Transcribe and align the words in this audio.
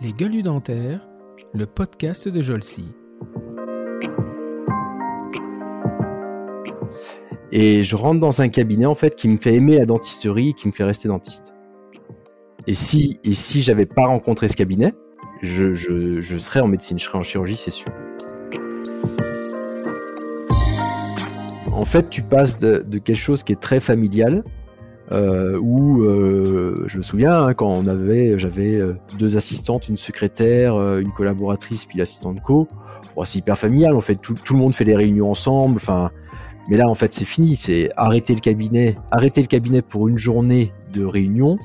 Les 0.00 0.12
gueules 0.12 0.42
dentaires, 0.42 1.06
le 1.52 1.66
podcast 1.66 2.28
de 2.28 2.40
Jolcy. 2.40 2.88
Et 7.52 7.82
je 7.82 7.96
rentre 7.96 8.20
dans 8.20 8.40
un 8.40 8.48
cabinet 8.48 8.86
en 8.86 8.94
fait 8.94 9.14
qui 9.14 9.28
me 9.28 9.36
fait 9.36 9.54
aimer 9.54 9.78
la 9.78 9.84
dentisterie 9.84 10.50
et 10.50 10.52
qui 10.52 10.68
me 10.68 10.72
fait 10.72 10.84
rester 10.84 11.08
dentiste. 11.08 11.54
Et 12.66 12.74
si, 12.74 13.18
et 13.24 13.34
si 13.34 13.62
j'avais 13.62 13.86
pas 13.86 14.06
rencontré 14.06 14.48
ce 14.48 14.56
cabinet, 14.56 14.92
je, 15.42 15.74
je, 15.74 16.38
serais 16.38 16.60
en 16.60 16.68
médecine, 16.68 16.98
je 16.98 17.04
serais 17.04 17.18
en 17.18 17.22
chirurgie, 17.22 17.56
c'est 17.56 17.70
sûr. 17.70 17.88
En 21.72 21.84
fait, 21.84 22.10
tu 22.10 22.22
passes 22.22 22.58
de, 22.58 22.82
quelque 22.98 23.14
chose 23.14 23.42
qui 23.42 23.52
est 23.52 23.60
très 23.60 23.80
familial, 23.80 24.44
euh, 25.12 25.58
où 25.58 26.04
euh, 26.04 26.84
je 26.86 26.98
me 26.98 27.02
souviens 27.02 27.42
hein, 27.42 27.54
quand 27.54 27.88
avait, 27.88 28.38
j'avais 28.38 28.76
euh, 28.76 28.94
deux 29.18 29.36
assistantes, 29.36 29.88
une 29.88 29.96
secrétaire, 29.96 30.76
une 30.98 31.12
collaboratrice, 31.12 31.84
puis 31.84 31.98
l'assistante 31.98 32.40
co. 32.42 32.68
c'est 33.24 33.38
hyper 33.38 33.58
familial. 33.58 33.94
En 33.94 34.00
fait, 34.00 34.16
tout, 34.16 34.36
le 34.50 34.56
monde 34.56 34.74
fait 34.74 34.84
les 34.84 34.96
réunions 34.96 35.30
ensemble. 35.30 35.80
Mais 36.68 36.76
là, 36.76 36.88
en 36.88 36.94
fait, 36.94 37.12
c'est 37.12 37.24
fini. 37.24 37.56
C'est 37.56 37.90
arrêter 37.96 38.34
le 38.34 38.40
cabinet, 38.40 38.96
arrêter 39.10 39.40
le 39.40 39.48
cabinet 39.48 39.82
pour 39.82 40.06
une 40.06 40.18
journée 40.18 40.72
de 40.92 41.04
réunion 41.04 41.58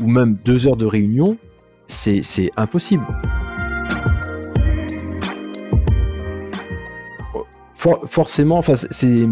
ou 0.00 0.06
même 0.06 0.38
deux 0.44 0.68
heures 0.68 0.76
de 0.76 0.86
réunion. 0.86 1.36
C'est 1.88 2.50
impossible. 2.56 3.06
forcément, 8.06 8.60
c'est 8.90 9.26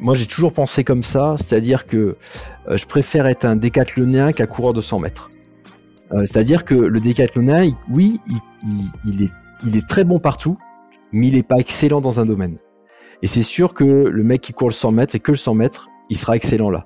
moi 0.00 0.14
j'ai 0.14 0.26
toujours 0.26 0.52
pensé 0.52 0.84
comme 0.84 1.02
ça, 1.02 1.34
c'est-à-dire 1.38 1.86
que 1.86 2.16
euh, 2.68 2.76
je 2.76 2.86
préfère 2.86 3.26
être 3.26 3.44
un 3.44 3.56
décathlonien 3.56 4.32
qu'un 4.32 4.46
coureur 4.46 4.72
de 4.72 4.80
100 4.80 5.00
mètres. 5.00 5.30
Euh, 6.12 6.20
c'est-à-dire 6.20 6.64
que 6.64 6.74
le 6.74 7.00
décathlonien, 7.00 7.70
oui, 7.90 8.20
il, 9.04 9.30
est, 9.76 9.88
très 9.88 10.04
bon 10.04 10.18
partout, 10.20 10.56
mais 11.12 11.28
il 11.28 11.34
n'est 11.34 11.42
pas 11.42 11.56
excellent 11.56 12.00
dans 12.00 12.20
un 12.20 12.24
domaine. 12.24 12.58
Et 13.22 13.26
c'est 13.26 13.42
sûr 13.42 13.74
que 13.74 13.84
le 13.84 14.22
mec 14.22 14.40
qui 14.40 14.52
court 14.52 14.68
le 14.68 14.74
100 14.74 14.92
mètres 14.92 15.14
et 15.14 15.20
que 15.20 15.32
le 15.32 15.36
100 15.36 15.54
mètres, 15.54 15.88
il 16.10 16.16
sera 16.16 16.36
excellent 16.36 16.70
là. 16.70 16.84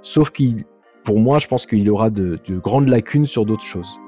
Sauf 0.00 0.30
qu'il, 0.30 0.64
pour 1.04 1.18
moi, 1.18 1.38
je 1.38 1.48
pense 1.48 1.66
qu'il 1.66 1.88
aura 1.90 2.10
de, 2.10 2.38
grandes 2.48 2.88
lacunes 2.88 3.26
sur 3.26 3.44
d'autres 3.44 3.64
choses. 3.64 3.98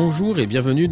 Bonjour 0.00 0.38
et 0.38 0.46
bienvenue 0.46 0.88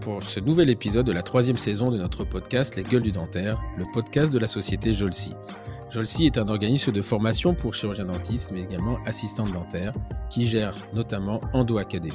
pour 0.00 0.22
ce 0.22 0.38
nouvel 0.38 0.70
épisode 0.70 1.04
de 1.04 1.10
la 1.10 1.22
troisième 1.22 1.56
saison 1.56 1.90
de 1.90 1.98
notre 1.98 2.22
podcast 2.22 2.76
Les 2.76 2.84
Gueules 2.84 3.02
du 3.02 3.10
Dentaire, 3.10 3.60
le 3.76 3.84
podcast 3.92 4.32
de 4.32 4.38
la 4.38 4.46
société 4.46 4.94
Jolsi. 4.94 5.34
Jolsi 5.90 6.26
est 6.26 6.38
un 6.38 6.46
organisme 6.46 6.92
de 6.92 7.02
formation 7.02 7.52
pour 7.52 7.74
chirurgiens 7.74 8.04
dentistes, 8.04 8.52
mais 8.52 8.62
également 8.62 8.98
assistants 9.06 9.42
dentaires, 9.42 9.92
qui 10.30 10.46
gère 10.46 10.76
notamment 10.92 11.40
Endo 11.52 11.78
Academy. 11.78 12.14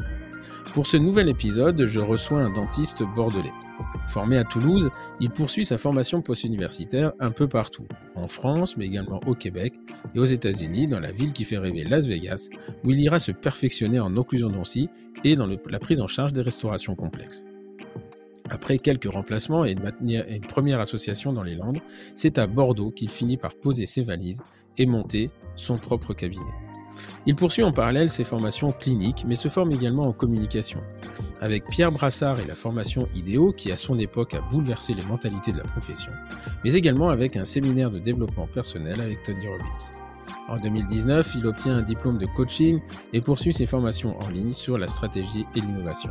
Pour 0.78 0.86
ce 0.86 0.98
nouvel 0.98 1.28
épisode, 1.28 1.88
je 1.88 2.00
reçois 2.00 2.38
un 2.38 2.52
dentiste 2.52 3.02
bordelais. 3.16 3.52
Formé 4.06 4.38
à 4.38 4.44
Toulouse, 4.44 4.92
il 5.20 5.32
poursuit 5.32 5.66
sa 5.66 5.80
formation 5.80 6.22
post-universitaire 6.22 7.14
un 7.20 7.32
peu 7.32 7.48
partout, 7.48 7.88
en 8.14 8.28
France, 8.28 8.78
mais 8.78 8.86
également 8.86 9.20
au 9.26 9.34
Québec 9.34 9.74
et 10.14 10.20
aux 10.20 10.24
États-Unis, 10.24 10.86
dans 10.86 11.00
la 11.00 11.12
ville 11.12 11.34
qui 11.34 11.46
fait 11.46 11.58
rêver 11.58 11.84
Las 11.84 12.06
Vegas, 12.06 12.50
où 12.86 12.92
il 12.92 13.00
ira 13.00 13.18
se 13.18 13.32
perfectionner 13.32 14.00
en 14.00 14.16
occlusion 14.18 14.52
d'oncie 14.52 14.88
et 15.24 15.36
dans 15.36 15.48
la 15.48 15.80
prise 15.80 16.00
en 16.00 16.06
charge 16.06 16.32
des 16.32 16.44
restaurations 16.44 16.94
complexes. 16.94 17.44
Après 18.52 18.78
quelques 18.78 19.12
remplacements 19.12 19.66
et 19.66 19.72
une 19.72 20.42
première 20.42 20.80
association 20.80 21.34
dans 21.34 21.42
les 21.42 21.56
Landes, 21.56 21.80
c'est 22.14 22.38
à 22.38 22.46
Bordeaux 22.46 22.92
qu'il 22.92 23.10
finit 23.10 23.38
par 23.38 23.56
poser 23.56 23.88
ses 23.88 24.04
valises 24.04 24.44
et 24.78 24.86
monter 24.86 25.32
son 25.56 25.78
propre 25.80 26.14
cabinet. 26.14 26.67
Il 27.26 27.36
poursuit 27.36 27.64
en 27.64 27.72
parallèle 27.72 28.10
ses 28.10 28.24
formations 28.24 28.72
cliniques, 28.72 29.26
mais 29.28 29.36
se 29.36 29.48
forme 29.48 29.72
également 29.72 30.04
en 30.04 30.14
communication. 30.14 30.82
Avec 31.42 31.66
Pierre 31.68 31.92
Brassard 31.92 32.40
et 32.40 32.46
la 32.46 32.56
formation 32.56 33.08
IDEO, 33.16 33.54
qui 33.54 33.72
à 33.72 33.78
son 33.78 34.00
époque 34.00 34.34
a 34.34 34.42
bouleversé 34.42 34.94
les 34.94 35.06
mentalités 35.06 35.52
de 35.52 35.58
la 35.58 35.64
profession, 35.64 36.12
mais 36.64 36.74
également 36.74 37.10
avec 37.10 37.36
un 37.36 37.46
séminaire 37.46 37.92
de 37.92 38.00
développement 38.00 38.48
personnel 38.48 39.02
avec 39.02 39.24
Tony 39.24 39.48
Robbins. 39.48 39.94
En 40.50 40.58
2019, 40.58 41.36
il 41.38 41.46
obtient 41.46 41.78
un 41.78 41.82
diplôme 41.82 42.18
de 42.18 42.26
coaching 42.26 42.80
et 43.14 43.22
poursuit 43.22 43.54
ses 43.54 43.66
formations 43.66 44.18
en 44.20 44.30
ligne 44.30 44.54
sur 44.54 44.78
la 44.78 44.88
stratégie 44.88 45.46
et 45.56 45.60
l'innovation. 45.60 46.10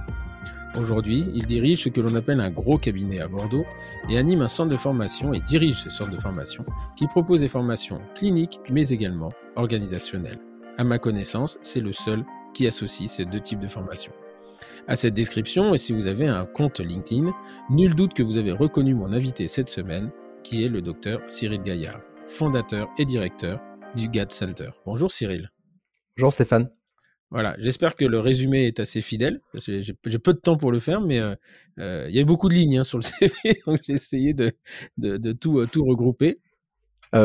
Aujourd'hui, 0.79 1.25
il 1.35 1.47
dirige 1.47 1.85
ce 1.85 1.89
que 1.89 2.03
l'on 2.03 2.15
appelle 2.15 2.41
un 2.41 2.51
gros 2.51 2.77
cabinet 2.77 3.21
à 3.21 3.29
Bordeaux 3.29 3.65
et 4.11 4.19
anime 4.19 4.43
un 4.43 4.49
centre 4.49 4.71
de 4.71 4.77
formation 4.77 5.33
et 5.33 5.41
dirige 5.41 5.77
ce 5.77 5.89
centre 5.89 6.11
de 6.11 6.21
formation 6.21 6.67
qui 6.97 7.07
propose 7.07 7.41
des 7.41 7.49
formations 7.49 8.01
cliniques 8.15 8.61
mais 8.71 8.87
également 8.91 9.31
organisationnelles. 9.57 10.39
À 10.79 10.85
ma 10.85 10.99
connaissance, 10.99 11.59
c'est 11.63 11.81
le 11.81 11.93
seul 11.93 12.25
qui 12.53 12.67
associe 12.67 13.11
ces 13.11 13.25
deux 13.25 13.41
types 13.41 13.61
de 13.61 13.67
formations. 13.67 14.13
À 14.87 14.95
cette 14.95 15.15
description, 15.15 15.73
et 15.73 15.79
si 15.79 15.95
vous 15.95 16.07
avez 16.07 16.27
un 16.27 16.45
compte 16.45 16.81
LinkedIn, 16.81 17.33
nul 17.71 17.95
doute 17.95 18.13
que 18.13 18.23
vous 18.23 18.37
avez 18.37 18.53
reconnu 18.53 18.95
mon 18.95 19.11
invité 19.11 19.49
cette 19.49 19.69
semaine, 19.69 20.11
qui 20.45 20.65
est 20.65 20.69
le 20.69 20.83
docteur 20.83 21.23
Cyril 21.27 21.63
Gaillard, 21.63 22.01
fondateur 22.27 22.91
et 22.99 23.07
directeur 23.07 23.59
du 23.95 24.09
GAD 24.09 24.31
Center. 24.31 24.69
Bonjour 24.85 25.11
Cyril. 25.11 25.51
Bonjour 26.19 26.33
Stéphane. 26.33 26.69
Voilà, 27.31 27.57
j'espère 27.59 27.95
que 27.95 28.05
le 28.05 28.21
résumé 28.21 28.67
est 28.67 28.79
assez 28.79 29.01
fidèle, 29.01 29.41
parce 29.53 29.67
que 29.67 29.81
j'ai 29.81 30.19
peu 30.19 30.35
de 30.35 30.39
temps 30.39 30.59
pour 30.59 30.71
le 30.73 30.79
faire, 30.79 31.01
mais 31.01 31.19
euh, 31.19 31.35
euh, 31.81 32.07
il 32.09 32.15
y 32.15 32.21
a 32.21 32.25
beaucoup 32.25 32.51
de 32.51 32.55
lignes 32.55 32.79
hein, 32.79 32.85
sur 32.85 32.99
le 32.99 33.03
CV, 33.03 33.63
donc 33.67 33.81
j'ai 33.83 33.95
essayé 33.95 34.35
de, 34.35 34.53
de, 34.99 35.33
tout, 35.33 35.59
euh, 35.59 35.67
tout 35.67 35.85
regrouper. 35.85 36.39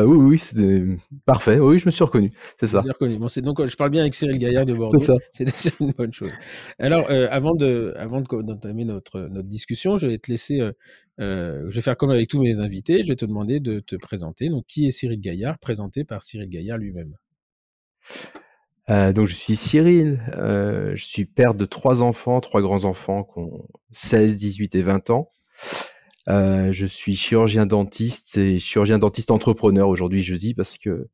Oui, 0.00 0.16
oui, 0.16 0.38
c'est 0.38 0.82
parfait. 1.24 1.58
Oui, 1.58 1.78
je 1.78 1.86
me 1.86 1.90
suis 1.90 2.04
reconnu. 2.04 2.32
C'est 2.58 2.66
ça. 2.66 2.80
reconnu. 2.80 3.18
Bon, 3.18 3.28
c'est 3.28 3.42
donc 3.42 3.64
je 3.64 3.76
parle 3.76 3.90
bien 3.90 4.02
avec 4.02 4.14
Cyril 4.14 4.38
Gaillard 4.38 4.66
de 4.66 4.74
Bordeaux. 4.74 4.98
C'est 5.30 5.44
déjà 5.44 5.70
une 5.80 5.92
bonne 5.92 6.12
chose. 6.12 6.32
Alors, 6.78 7.10
avant 7.10 7.54
de, 7.54 7.92
avant 7.96 8.20
d'entamer 8.20 8.84
notre 8.84 9.20
notre 9.20 9.48
discussion, 9.48 9.98
je 9.98 10.06
vais 10.06 10.18
te 10.18 10.30
laisser. 10.30 10.60
je 11.18 11.70
vais 11.74 11.80
faire 11.80 11.96
comme 11.96 12.10
avec 12.10 12.28
tous 12.28 12.40
mes 12.40 12.60
invités. 12.60 13.02
Je 13.02 13.08
vais 13.08 13.16
te 13.16 13.26
demander 13.26 13.60
de 13.60 13.80
te 13.80 13.96
présenter. 13.96 14.48
Donc, 14.48 14.64
qui 14.66 14.86
est 14.86 14.90
Cyril 14.90 15.20
Gaillard, 15.20 15.58
présenté 15.58 16.04
par 16.04 16.22
Cyril 16.22 16.48
Gaillard 16.48 16.78
lui-même? 16.78 17.16
Euh, 18.90 19.12
donc 19.12 19.26
je 19.26 19.34
suis 19.34 19.54
Cyril, 19.54 20.20
euh, 20.36 20.96
je 20.96 21.04
suis 21.04 21.24
père 21.24 21.54
de 21.54 21.64
trois 21.64 22.02
enfants, 22.02 22.40
trois 22.40 22.60
grands-enfants 22.60 23.24
qui 23.24 23.38
ont 23.38 23.66
16, 23.92 24.36
18 24.36 24.74
et 24.74 24.82
20 24.82 25.10
ans. 25.10 25.30
Euh, 26.28 26.72
je 26.72 26.86
suis 26.86 27.16
chirurgien 27.16 27.66
dentiste 27.66 28.38
et 28.38 28.58
chirurgien 28.58 28.98
dentiste 28.98 29.30
entrepreneur 29.30 29.88
aujourd'hui, 29.88 30.22
je 30.22 30.36
dis, 30.36 30.54
parce 30.54 30.78
que 30.78 31.08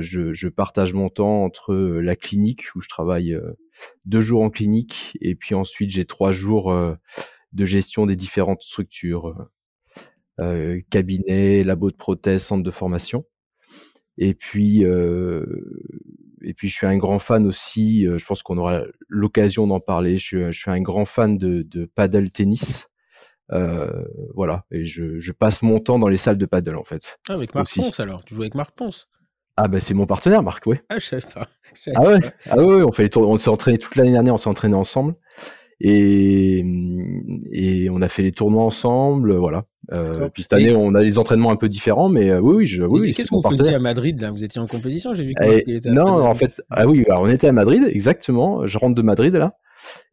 je, 0.00 0.32
je, 0.32 0.48
partage 0.48 0.94
mon 0.94 1.08
temps 1.08 1.44
entre 1.44 1.74
la 1.74 2.16
clinique 2.16 2.74
où 2.74 2.80
je 2.80 2.88
travaille 2.88 3.36
deux 4.04 4.20
jours 4.20 4.42
en 4.42 4.50
clinique 4.50 5.16
et 5.20 5.34
puis 5.34 5.56
ensuite 5.56 5.90
j'ai 5.90 6.04
trois 6.04 6.30
jours 6.30 6.72
de 7.52 7.64
gestion 7.64 8.06
des 8.06 8.14
différentes 8.14 8.62
structures, 8.62 9.34
cabinet, 10.90 11.64
labo 11.64 11.90
de 11.90 11.96
prothèse, 11.96 12.44
centre 12.44 12.62
de 12.62 12.70
formation. 12.70 13.24
Et 14.18 14.34
puis 14.34 14.84
et 16.44 16.54
puis 16.54 16.68
je 16.68 16.74
suis 16.74 16.86
un 16.86 16.96
grand 16.96 17.18
fan 17.18 17.46
aussi, 17.46 18.06
euh, 18.06 18.18
je 18.18 18.24
pense 18.24 18.42
qu'on 18.42 18.58
aura 18.58 18.82
l'occasion 19.08 19.66
d'en 19.66 19.80
parler, 19.80 20.18
je, 20.18 20.50
suis 20.52 20.70
un 20.70 20.80
grand 20.80 21.04
fan 21.04 21.38
de, 21.38 21.62
de 21.62 21.84
paddle 21.86 22.30
tennis. 22.30 22.88
Euh, 23.50 24.04
voilà, 24.34 24.64
et 24.70 24.86
je, 24.86 25.18
je, 25.18 25.32
passe 25.32 25.62
mon 25.62 25.78
temps 25.78 25.98
dans 25.98 26.08
les 26.08 26.16
salles 26.16 26.38
de 26.38 26.46
paddle 26.46 26.76
en 26.76 26.84
fait. 26.84 27.18
Ah, 27.28 27.34
avec 27.34 27.54
Marc 27.54 27.74
Ponce 27.74 28.00
alors, 28.00 28.24
tu 28.24 28.34
joues 28.34 28.42
avec 28.42 28.54
Marc 28.54 28.74
Ponce? 28.74 29.08
Ah, 29.56 29.68
bah 29.68 29.80
c'est 29.80 29.94
mon 29.94 30.06
partenaire, 30.06 30.42
Marc, 30.42 30.64
oui. 30.66 30.78
Ah, 30.88 30.98
je 30.98 31.06
savais 31.06 31.26
pas. 31.34 31.46
ah, 31.94 32.02
ouais? 32.02 32.20
ah 32.50 32.56
ouais, 32.56 32.82
on, 32.82 32.92
fait 32.92 33.02
les 33.04 33.10
tours, 33.10 33.28
on 33.28 33.36
s'est 33.36 33.50
entraîné 33.50 33.78
toute 33.78 33.96
l'année 33.96 34.12
dernière, 34.12 34.34
on 34.34 34.38
s'est 34.38 34.48
entraîné 34.48 34.74
ensemble. 34.74 35.14
Et, 35.84 36.64
et 37.50 37.90
on 37.90 38.02
a 38.02 38.08
fait 38.08 38.22
les 38.22 38.30
tournois 38.30 38.62
ensemble, 38.62 39.34
voilà. 39.34 39.64
Euh, 39.92 40.28
puis 40.28 40.44
cette 40.44 40.52
année, 40.52 40.72
on 40.76 40.94
a 40.94 41.02
des 41.02 41.18
entraînements 41.18 41.50
un 41.50 41.56
peu 41.56 41.68
différents, 41.68 42.08
mais 42.08 42.30
euh, 42.30 42.38
oui, 42.40 42.54
oui, 42.54 42.66
je, 42.68 42.84
oui, 42.84 43.12
Qu'est-ce 43.12 43.30
que 43.30 43.34
vous 43.34 43.42
faisiez 43.42 43.74
à 43.74 43.80
Madrid 43.80 44.20
là? 44.20 44.30
Vous 44.30 44.44
étiez 44.44 44.60
en 44.60 44.66
compétition 44.66 45.12
J'ai 45.12 45.24
vu. 45.24 45.34
Que 45.34 45.88
non, 45.88 46.06
en 46.06 46.34
fait, 46.34 46.62
ah 46.70 46.86
oui, 46.86 47.04
alors 47.08 47.22
on 47.22 47.28
était 47.28 47.48
à 47.48 47.52
Madrid, 47.52 47.82
exactement. 47.90 48.64
Je 48.66 48.78
rentre 48.78 48.94
de 48.94 49.02
Madrid 49.02 49.34
là, 49.34 49.56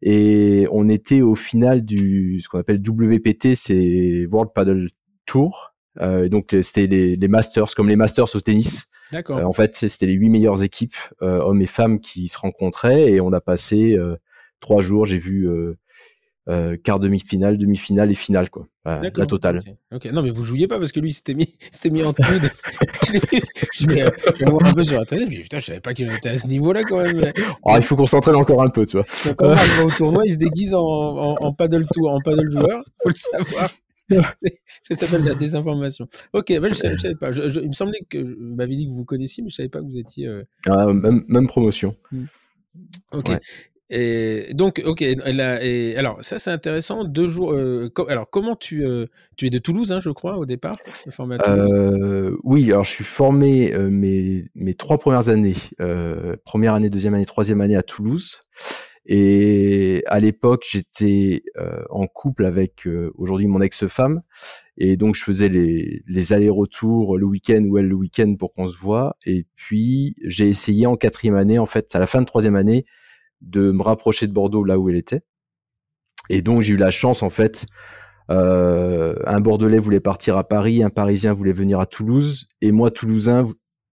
et 0.02 0.66
on 0.72 0.88
était 0.88 1.22
au 1.22 1.36
final 1.36 1.84
du 1.84 2.40
ce 2.40 2.48
qu'on 2.48 2.58
appelle 2.58 2.80
WPT, 2.84 3.54
c'est 3.54 4.26
World 4.26 4.50
Paddle 4.52 4.88
Tour. 5.24 5.72
Euh, 6.00 6.28
donc 6.28 6.56
c'était 6.62 6.86
les, 6.86 7.14
les, 7.14 7.28
Masters, 7.28 7.74
comme 7.76 7.88
les 7.88 7.96
Masters 7.96 8.34
au 8.34 8.40
tennis. 8.40 8.86
D'accord. 9.12 9.38
Euh, 9.38 9.44
en 9.44 9.52
fait, 9.52 9.76
c'était 9.76 10.06
les 10.06 10.14
huit 10.14 10.28
meilleures 10.28 10.62
équipes, 10.62 10.96
euh, 11.22 11.38
hommes 11.40 11.62
et 11.62 11.66
femmes, 11.66 12.00
qui 12.00 12.28
se 12.28 12.38
rencontraient, 12.38 13.12
et 13.12 13.20
on 13.20 13.32
a 13.32 13.40
passé 13.40 13.96
trois 14.60 14.80
jours. 14.80 15.06
J'ai 15.06 15.18
vu 15.18 15.48
euh, 16.48 16.76
quart 16.82 16.98
demi-finale, 16.98 17.58
demi-finale 17.58 18.10
et 18.10 18.14
finale 18.14 18.50
quoi. 18.50 18.66
la 18.84 19.10
totale. 19.26 19.60
ok, 19.92 20.06
non 20.06 20.22
mais 20.22 20.30
vous 20.30 20.42
jouiez 20.42 20.66
pas 20.66 20.78
parce 20.80 20.90
que 20.90 20.98
lui 20.98 21.12
s'était 21.12 21.34
mis, 21.34 21.54
s'était 21.70 21.90
mis 21.90 22.02
en 22.02 22.12
tenue. 22.12 22.40
je 23.74 23.86
vais 23.86 24.02
euh, 24.02 24.10
voir 24.46 24.66
un 24.66 24.72
peu 24.72 24.82
sur 24.82 24.98
internet. 24.98 25.30
Je 25.30 25.42
putain, 25.42 25.60
je 25.60 25.66
savais 25.66 25.80
pas 25.80 25.94
qu'il 25.94 26.10
était 26.10 26.30
à 26.30 26.38
ce 26.38 26.48
niveau-là 26.48 26.82
quand 26.84 27.02
même. 27.02 27.32
Oh, 27.62 27.74
il 27.76 27.82
faut 27.84 27.94
qu'on 27.94 28.06
s'entraîne 28.06 28.36
encore 28.36 28.62
un 28.62 28.70
peu, 28.70 28.84
tu 28.84 28.96
vois. 28.96 29.06
Donc, 29.26 29.36
quand 29.36 29.54
on 29.80 29.84
au 29.86 29.90
tournoi, 29.90 30.24
il 30.26 30.32
se 30.32 30.38
déguise 30.38 30.74
en, 30.74 30.82
en, 30.82 31.36
en 31.38 31.52
paddle 31.52 31.84
tour, 31.92 32.10
en 32.10 32.20
paddle 32.20 32.50
joueur. 32.50 32.82
Faut 33.02 33.10
le 33.10 33.14
savoir. 33.14 33.70
ça 34.82 34.94
s'appelle 34.96 35.22
la 35.22 35.34
désinformation. 35.34 36.08
Ok, 36.32 36.48
ben, 36.48 36.70
je, 36.70 36.74
savais, 36.74 36.98
savais 36.98 37.14
pas. 37.14 37.30
il 37.32 37.68
me 37.68 37.72
semblait 37.72 38.00
que 38.08 38.18
vous 38.18 38.56
m'avez 38.56 38.74
dit 38.74 38.86
que 38.86 38.90
vous 38.90 38.96
vous 38.96 39.04
connaissiez, 39.04 39.44
mais 39.44 39.50
je 39.50 39.56
savais 39.56 39.68
pas 39.68 39.80
que 39.80 39.84
vous 39.84 39.98
étiez. 39.98 40.26
Euh... 40.26 40.42
Ah, 40.66 40.86
même, 40.86 41.22
même, 41.28 41.46
promotion. 41.46 41.94
Hmm. 42.10 42.24
Ok. 43.12 43.30
Et 43.90 44.54
donc, 44.54 44.80
ok. 44.84 45.02
alors, 45.02 46.18
ça, 46.22 46.38
c'est 46.38 46.50
intéressant. 46.50 47.04
Deux 47.04 47.28
jours. 47.28 47.52
Euh, 47.52 47.92
alors, 48.08 48.30
comment 48.30 48.54
tu, 48.54 48.84
euh, 48.84 49.06
tu 49.36 49.46
es 49.46 49.50
de 49.50 49.58
Toulouse, 49.58 49.90
hein, 49.90 50.00
je 50.00 50.10
crois, 50.10 50.38
au 50.38 50.46
départ, 50.46 50.76
euh, 51.48 52.36
Oui. 52.44 52.70
Alors, 52.70 52.84
je 52.84 52.90
suis 52.90 53.04
formé 53.04 53.76
mes, 53.90 54.44
mes 54.54 54.74
trois 54.74 54.98
premières 54.98 55.28
années, 55.28 55.56
première 56.44 56.74
année, 56.74 56.88
deuxième 56.88 57.14
année, 57.14 57.26
troisième 57.26 57.60
année 57.60 57.76
à 57.76 57.82
Toulouse. 57.82 58.42
Et 59.06 60.04
à 60.06 60.20
l'époque, 60.20 60.64
j'étais 60.70 61.42
en 61.88 62.06
couple 62.06 62.44
avec 62.44 62.86
aujourd'hui 63.16 63.48
mon 63.48 63.60
ex-femme, 63.60 64.22
et 64.76 64.96
donc 64.96 65.16
je 65.16 65.24
faisais 65.24 65.48
les, 65.48 66.02
les 66.06 66.32
allers-retours 66.32 67.18
le 67.18 67.26
week-end 67.26 67.64
ou 67.64 67.78
elle 67.78 67.88
le 67.88 67.94
week-end 67.96 68.36
pour 68.38 68.52
qu'on 68.54 68.68
se 68.68 68.76
voit. 68.76 69.16
Et 69.26 69.46
puis, 69.56 70.14
j'ai 70.24 70.46
essayé 70.46 70.86
en 70.86 70.96
quatrième 70.96 71.34
année, 71.34 71.58
en 71.58 71.66
fait, 71.66 71.92
à 71.96 71.98
la 71.98 72.06
fin 72.06 72.20
de 72.20 72.26
troisième 72.26 72.54
année 72.54 72.84
de 73.40 73.70
me 73.70 73.82
rapprocher 73.82 74.26
de 74.26 74.32
Bordeaux 74.32 74.64
là 74.64 74.78
où 74.78 74.88
elle 74.88 74.96
était. 74.96 75.22
Et 76.28 76.42
donc 76.42 76.62
j'ai 76.62 76.74
eu 76.74 76.76
la 76.76 76.90
chance 76.90 77.22
en 77.22 77.30
fait. 77.30 77.66
Euh, 78.30 79.16
un 79.26 79.40
Bordelais 79.40 79.78
voulait 79.78 80.00
partir 80.00 80.38
à 80.38 80.44
Paris, 80.44 80.84
un 80.84 80.90
Parisien 80.90 81.32
voulait 81.32 81.52
venir 81.52 81.80
à 81.80 81.86
Toulouse, 81.86 82.46
et 82.60 82.70
moi 82.70 82.92
Toulousain, 82.92 83.48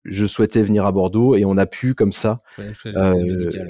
je 0.06 0.26
souhaitais 0.28 0.62
venir 0.62 0.86
à 0.86 0.92
Bordeaux, 0.92 1.36
et 1.36 1.44
on 1.44 1.58
a 1.58 1.66
pu 1.66 1.96
comme 1.96 2.12
ça 2.12 2.38
euh, 2.86 3.14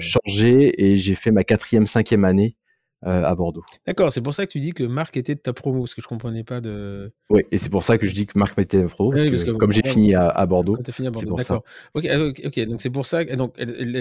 changer. 0.00 0.84
Et 0.84 0.96
j'ai 0.96 1.14
fait 1.14 1.30
ma 1.30 1.42
quatrième, 1.42 1.86
cinquième 1.86 2.26
année 2.26 2.57
euh, 3.06 3.22
à 3.22 3.36
Bordeaux. 3.36 3.62
D'accord, 3.86 4.10
c'est 4.10 4.20
pour 4.20 4.34
ça 4.34 4.44
que 4.44 4.50
tu 4.50 4.58
dis 4.58 4.72
que 4.72 4.82
Marc 4.82 5.16
était 5.16 5.36
de 5.36 5.40
ta 5.40 5.52
promo, 5.52 5.82
parce 5.82 5.94
que 5.94 6.02
je 6.02 6.08
comprenais 6.08 6.42
pas 6.42 6.60
de. 6.60 7.12
Oui, 7.30 7.42
et 7.52 7.56
c'est 7.56 7.70
pour 7.70 7.84
ça 7.84 7.96
que 7.96 8.08
je 8.08 8.12
dis 8.12 8.26
que 8.26 8.36
Marc 8.36 8.58
était 8.58 8.78
de 8.78 8.82
ma 8.82 8.88
promo, 8.88 9.12
parce, 9.12 9.44
que, 9.44 9.50
comme 9.52 9.70
j'ai 9.70 9.84
fini 9.84 10.16
à, 10.16 10.44
Bordeaux. 10.46 10.76
Quand 10.76 10.90
fini 10.90 11.06
à 11.06 11.12
Bordeaux, 11.12 11.36
d'accord. 11.36 11.62
Euh, 11.96 12.32
ok, 12.44 12.60
donc 12.66 12.82
c'est 12.82 12.90
pour 12.90 13.06
ça. 13.06 13.24
Donc, 13.24 13.54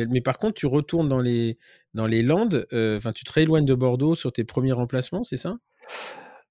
mais 0.09 0.21
par 0.21 0.39
contre, 0.39 0.55
tu 0.55 0.65
retournes 0.65 1.07
dans 1.09 1.21
les, 1.21 1.59
dans 1.93 2.07
les 2.07 2.23
Landes, 2.23 2.65
euh, 2.73 2.97
enfin, 2.97 3.11
tu 3.11 3.23
te 3.23 3.31
rééloignes 3.31 3.65
de 3.65 3.75
Bordeaux 3.75 4.15
sur 4.15 4.31
tes 4.31 4.43
premiers 4.43 4.71
remplacements, 4.71 5.23
c'est 5.23 5.37
ça? 5.37 5.57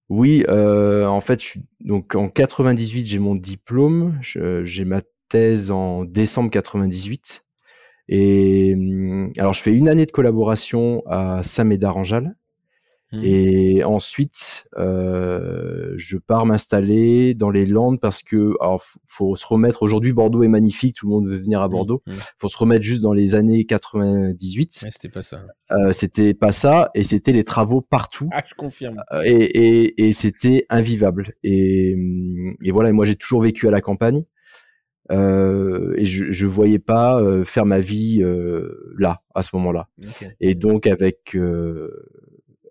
Oui, 0.08 0.44
en 0.48 1.20
fait, 1.20 1.42
je 1.42 1.58
donc 1.80 2.14
en 2.14 2.28
98, 2.28 3.06
j'ai 3.06 3.18
mon 3.18 3.34
diplôme, 3.34 4.20
j'ai 4.22 4.84
ma 4.84 5.02
thèse 5.28 5.72
en 5.72 6.04
décembre 6.04 6.50
98. 6.50 7.42
Et 8.08 8.74
hum, 8.76 9.32
alors, 9.38 9.52
je 9.52 9.62
fais 9.62 9.72
une 9.72 9.88
année 9.88 10.06
de 10.06 10.12
collaboration 10.12 11.02
à 11.06 11.42
Saint-Médard-en-Jalles. 11.42 12.34
Mmh. 13.12 13.20
Et 13.22 13.84
ensuite, 13.84 14.66
euh, 14.76 15.94
je 15.96 16.16
pars 16.16 16.44
m'installer 16.44 17.34
dans 17.34 17.50
les 17.50 17.64
Landes 17.64 18.00
parce 18.00 18.22
que, 18.22 18.54
alors, 18.60 18.82
faut 19.04 19.36
se 19.36 19.46
remettre. 19.46 19.82
Aujourd'hui, 19.82 20.12
Bordeaux 20.12 20.42
est 20.42 20.48
magnifique, 20.48 20.96
tout 20.96 21.06
le 21.06 21.12
monde 21.12 21.28
veut 21.28 21.36
venir 21.36 21.60
à 21.60 21.68
mmh, 21.68 21.70
Bordeaux. 21.70 22.02
Mmh. 22.06 22.12
Faut 22.38 22.48
se 22.48 22.58
remettre 22.58 22.82
juste 22.82 23.02
dans 23.02 23.12
les 23.12 23.36
années 23.36 23.64
98. 23.64 24.80
Ouais, 24.82 24.90
c'était 24.90 25.08
pas 25.08 25.22
ça. 25.22 25.44
Euh, 25.70 25.92
c'était 25.92 26.34
pas 26.34 26.50
ça, 26.50 26.90
et 26.94 27.04
c'était 27.04 27.32
les 27.32 27.44
travaux 27.44 27.80
partout. 27.80 28.28
Ah, 28.32 28.42
je 28.46 28.54
confirme. 28.54 29.02
Euh, 29.12 29.22
et, 29.24 29.34
et, 29.34 30.06
et 30.06 30.12
c'était 30.12 30.66
invivable. 30.68 31.34
Et, 31.44 31.94
hum, 31.94 32.56
et 32.60 32.72
voilà. 32.72 32.88
Et 32.88 32.92
moi, 32.92 33.04
j'ai 33.04 33.16
toujours 33.16 33.42
vécu 33.42 33.68
à 33.68 33.70
la 33.70 33.80
campagne. 33.80 34.24
Euh, 35.10 35.94
et 35.96 36.04
je, 36.04 36.32
je 36.32 36.46
voyais 36.46 36.78
pas 36.78 37.20
euh, 37.20 37.44
faire 37.44 37.64
ma 37.64 37.78
vie 37.78 38.22
euh, 38.22 38.94
là 38.98 39.22
à 39.34 39.42
ce 39.42 39.54
moment-là. 39.54 39.88
Et 40.40 40.54
donc 40.54 40.86
avec 40.86 41.36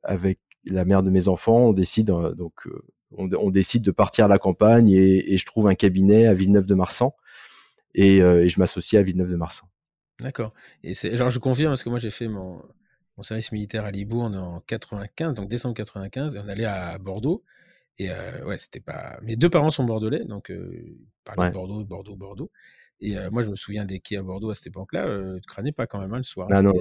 avec 0.03 0.39
la 0.65 0.85
mère 0.85 1.03
de 1.03 1.09
mes 1.09 1.27
enfants, 1.27 1.57
on 1.57 1.73
décide 1.73 2.07
donc 2.07 2.67
on, 3.11 3.49
décide 3.49 3.83
de 3.83 3.91
partir 3.91 4.25
à 4.25 4.27
la 4.27 4.39
campagne 4.39 4.89
et, 4.89 5.33
et, 5.33 5.37
je 5.37 5.45
trouve 5.45 5.67
un 5.67 5.75
cabinet 5.75 6.27
à 6.27 6.33
Villeneuve-de-Marsan 6.33 7.15
et, 7.93 8.17
et, 8.17 8.49
je 8.49 8.59
m'associe 8.59 8.99
à 8.99 9.03
Villeneuve-de-Marsan. 9.03 9.67
D'accord. 10.19 10.53
Et 10.83 10.93
genre 10.93 11.29
je 11.29 11.39
confirme 11.39 11.71
parce 11.71 11.83
que 11.83 11.89
moi 11.89 11.99
j'ai 11.99 12.09
fait 12.09 12.27
mon, 12.27 12.61
mon 13.15 13.23
service 13.23 13.51
militaire 13.51 13.85
à 13.85 13.91
Libourne 13.91 14.35
en 14.35 14.59
95, 14.67 15.33
donc 15.35 15.47
décembre 15.47 15.75
95, 15.75 16.35
et 16.35 16.39
on 16.39 16.47
allait 16.47 16.65
à 16.65 16.97
Bordeaux. 16.97 17.43
Et 17.97 18.09
euh, 18.09 18.43
ouais, 18.45 18.57
c'était 18.57 18.81
pas. 18.81 19.17
Mes 19.21 19.37
deux 19.37 19.49
parents 19.49 19.71
sont 19.71 19.85
bordelais, 19.85 20.25
donc 20.25 20.51
euh, 20.51 20.69
ils 20.73 20.97
parlaient 21.23 21.49
de 21.49 21.53
Bordeaux, 21.53 21.83
Bordeaux, 21.85 22.15
Bordeaux. 22.15 22.51
Et 22.99 23.17
euh, 23.17 23.29
moi, 23.31 23.41
je 23.41 23.49
me 23.49 23.55
souviens 23.55 23.85
des 23.85 23.99
quais 23.99 24.17
à 24.17 24.21
Bordeaux 24.21 24.49
à 24.49 24.55
cette 24.55 24.67
époque-là. 24.67 25.05
Euh, 25.05 25.35
tu 25.35 25.47
crânais 25.47 25.71
pas 25.71 25.87
quand 25.87 25.99
même 25.99 26.13
hein, 26.13 26.17
le 26.17 26.23
soir. 26.23 26.47
Ah 26.51 26.61
non. 26.61 26.73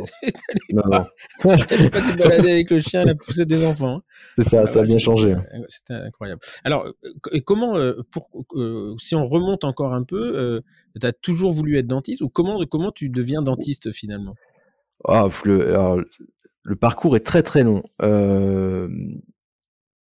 non, 0.72 0.82
pas, 0.90 1.12
pas 1.42 1.56
te 1.56 2.16
balader 2.16 2.50
avec 2.50 2.70
le 2.70 2.80
chien 2.80 3.02
à 3.02 3.04
la 3.04 3.14
poussée 3.14 3.46
des 3.46 3.64
enfants. 3.64 3.98
Hein. 3.98 4.02
C'est 4.38 4.44
ça, 4.44 4.60
ah 4.62 4.66
ça 4.66 4.80
a 4.80 4.82
bien 4.82 4.98
changé. 4.98 5.32
Hein. 5.32 5.42
C'était 5.68 5.94
incroyable. 5.94 6.40
Alors, 6.64 6.88
comment, 7.44 7.78
pour, 8.10 8.28
si 8.98 9.14
on 9.14 9.26
remonte 9.26 9.62
encore 9.64 9.94
un 9.94 10.02
peu, 10.02 10.62
tu 11.00 11.06
as 11.06 11.12
toujours 11.12 11.52
voulu 11.52 11.78
être 11.78 11.86
dentiste 11.86 12.22
ou 12.22 12.28
comment, 12.28 12.60
comment 12.66 12.90
tu 12.90 13.08
deviens 13.08 13.42
dentiste 13.42 13.92
finalement? 13.92 14.34
Ah, 15.06 15.28
le, 15.44 16.04
le 16.64 16.76
parcours 16.76 17.14
est 17.14 17.24
très 17.24 17.42
très 17.42 17.62
long. 17.62 17.82
Euh, 18.02 18.88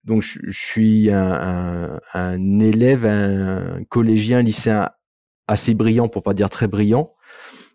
donc 0.04 0.22
je, 0.22 0.50
suis 0.50 1.10
un, 1.10 2.00
un, 2.12 2.58
élève, 2.58 3.06
un 3.06 3.84
collégien, 3.84 4.42
lycéen 4.42 4.90
assez 5.46 5.74
brillant 5.74 6.08
pour 6.08 6.22
pas 6.22 6.34
dire 6.34 6.50
très 6.50 6.66
brillant. 6.66 7.14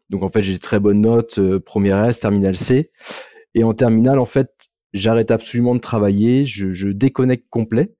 Donc 0.10 0.24
en 0.24 0.30
fait 0.30 0.42
j'ai 0.42 0.60
très 0.60 0.80
bonnes 0.80 1.02
notes, 1.02 1.40
euh, 1.40 1.60
première 1.60 2.04
S, 2.06 2.20
terminale 2.20 2.56
C. 2.56 2.92
Et 3.54 3.64
en 3.64 3.74
terminale 3.74 4.20
en 4.20 4.26
fait 4.26 4.52
j'arrête 4.94 5.32
absolument 5.32 5.76
de 5.76 5.80
travailler, 5.80 6.46
je, 6.46 6.72
je 6.72 6.90
déconnecte 6.90 7.48
complet. 7.50 7.96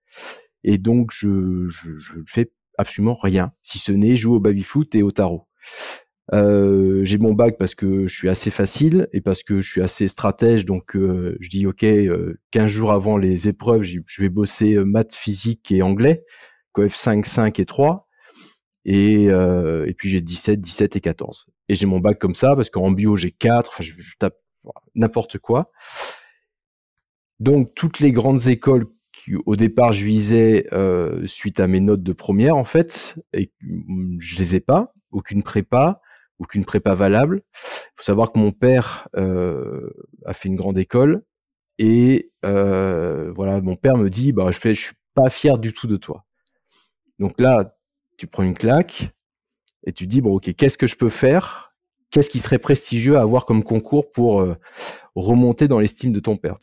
Et 0.64 0.78
donc 0.78 1.12
je, 1.14 1.68
je 1.68 2.20
fais 2.28 2.52
absolument 2.78 3.16
rien, 3.16 3.54
si 3.62 3.80
ce 3.80 3.92
n'est 3.92 4.18
jouer 4.18 4.36
au 4.36 4.40
baby-foot 4.40 4.94
et 4.96 5.04
au 5.04 5.12
tarot. 5.12 5.48
Euh, 6.34 7.06
j'ai 7.06 7.18
mon 7.18 7.34
bac 7.34 7.58
parce 7.58 7.74
que 7.74 8.06
je 8.08 8.16
suis 8.16 8.30
assez 8.30 8.52
facile 8.52 9.08
et 9.14 9.22
parce 9.22 9.44
que 9.44 9.62
je 9.62 9.70
suis 9.70 9.82
assez 9.82 10.08
stratège. 10.08 10.66
Donc, 10.66 10.96
euh, 10.96 11.38
je 11.40 11.50
dis, 11.50 11.66
OK, 11.66 11.84
euh, 11.84 12.40
15 12.52 12.70
jours 12.70 12.92
avant 12.92 13.18
les 13.18 13.48
épreuves, 13.48 13.84
je 13.84 14.22
vais 14.22 14.30
bosser 14.30 14.74
euh, 14.74 14.84
maths, 14.84 15.16
physique 15.16 15.72
et 15.72 15.82
anglais, 15.82 16.26
f 16.78 16.96
5, 16.96 17.26
5 17.26 17.60
et 17.60 17.66
3. 17.66 18.08
Et, 18.86 19.28
euh, 19.30 19.86
et 19.88 19.94
puis, 19.94 20.10
j'ai 20.10 20.22
17, 20.22 20.60
17 20.60 20.96
et 20.96 21.02
14. 21.02 21.48
Et 21.70 21.76
j'ai 21.76 21.86
mon 21.86 22.00
bac 22.00 22.20
comme 22.20 22.36
ça 22.36 22.56
parce 22.56 22.70
qu'en 22.70 22.92
bio, 22.92 23.16
j'ai 23.16 23.32
4. 23.32 23.70
Enfin, 23.70 23.84
je, 23.84 23.94
tape 24.20 24.38
n'importe 24.96 25.38
quoi. 25.38 25.72
Donc, 27.40 27.74
toutes 27.76 28.00
les 28.00 28.12
grandes 28.12 28.48
écoles 28.48 28.88
au 29.46 29.56
départ, 29.56 29.94
je 29.94 30.06
visais 30.06 30.68
suite 31.26 31.60
à 31.60 31.68
mes 31.68 31.80
notes 31.80 32.04
de 32.04 32.14
première, 32.14 32.56
en 32.56 32.64
fait, 32.64 33.16
et 33.34 33.52
je 34.20 34.38
les 34.38 34.56
ai 34.56 34.60
pas. 34.60 34.94
Aucune 35.12 35.42
prépa 35.42 36.02
aucune 36.40 36.66
prépa 36.66 36.94
valable. 36.94 37.42
Il 37.54 37.90
faut 37.98 38.04
savoir 38.04 38.32
que 38.32 38.40
mon 38.40 38.52
père 38.52 39.08
euh, 39.16 39.90
a 40.26 40.34
fait 40.34 40.50
une 40.50 40.56
grande 40.56 40.78
école 40.78 41.24
et 41.78 42.32
euh, 42.46 43.32
voilà, 43.34 43.62
mon 43.62 43.76
père 43.76 43.98
me 43.98 44.10
dit 44.10 44.32
bah 44.32 44.52
je 44.52 44.60
fais, 44.60 44.74
je 44.74 44.82
suis 44.82 44.96
pas 45.14 45.30
fier 45.30 45.58
du 45.58 45.74
tout 45.74 45.88
de 45.88 45.98
toi. 45.98 46.26
Donc 47.20 47.40
là, 47.40 47.76
tu 48.18 48.28
prends 48.28 48.44
une 48.44 48.56
claque 48.56 49.12
et 49.86 49.94
tu 49.94 50.08
dis 50.08 50.22
bon 50.22 50.36
ok, 50.36 50.54
qu'est-ce 50.56 50.78
que 50.78 50.88
je 50.88 50.96
peux 50.96 51.10
faire? 51.10 51.76
Qu'est-ce 52.10 52.30
qui 52.30 52.40
serait 52.40 52.60
prestigieux 52.60 53.18
à 53.18 53.22
avoir 53.22 53.46
comme 53.46 53.64
concours 53.64 54.12
pour 54.12 54.42
euh, 54.42 54.56
remonter 55.16 55.68
dans 55.68 55.80
l'estime 55.80 56.14
de 56.14 56.20
ton 56.20 56.38
père 56.38 56.58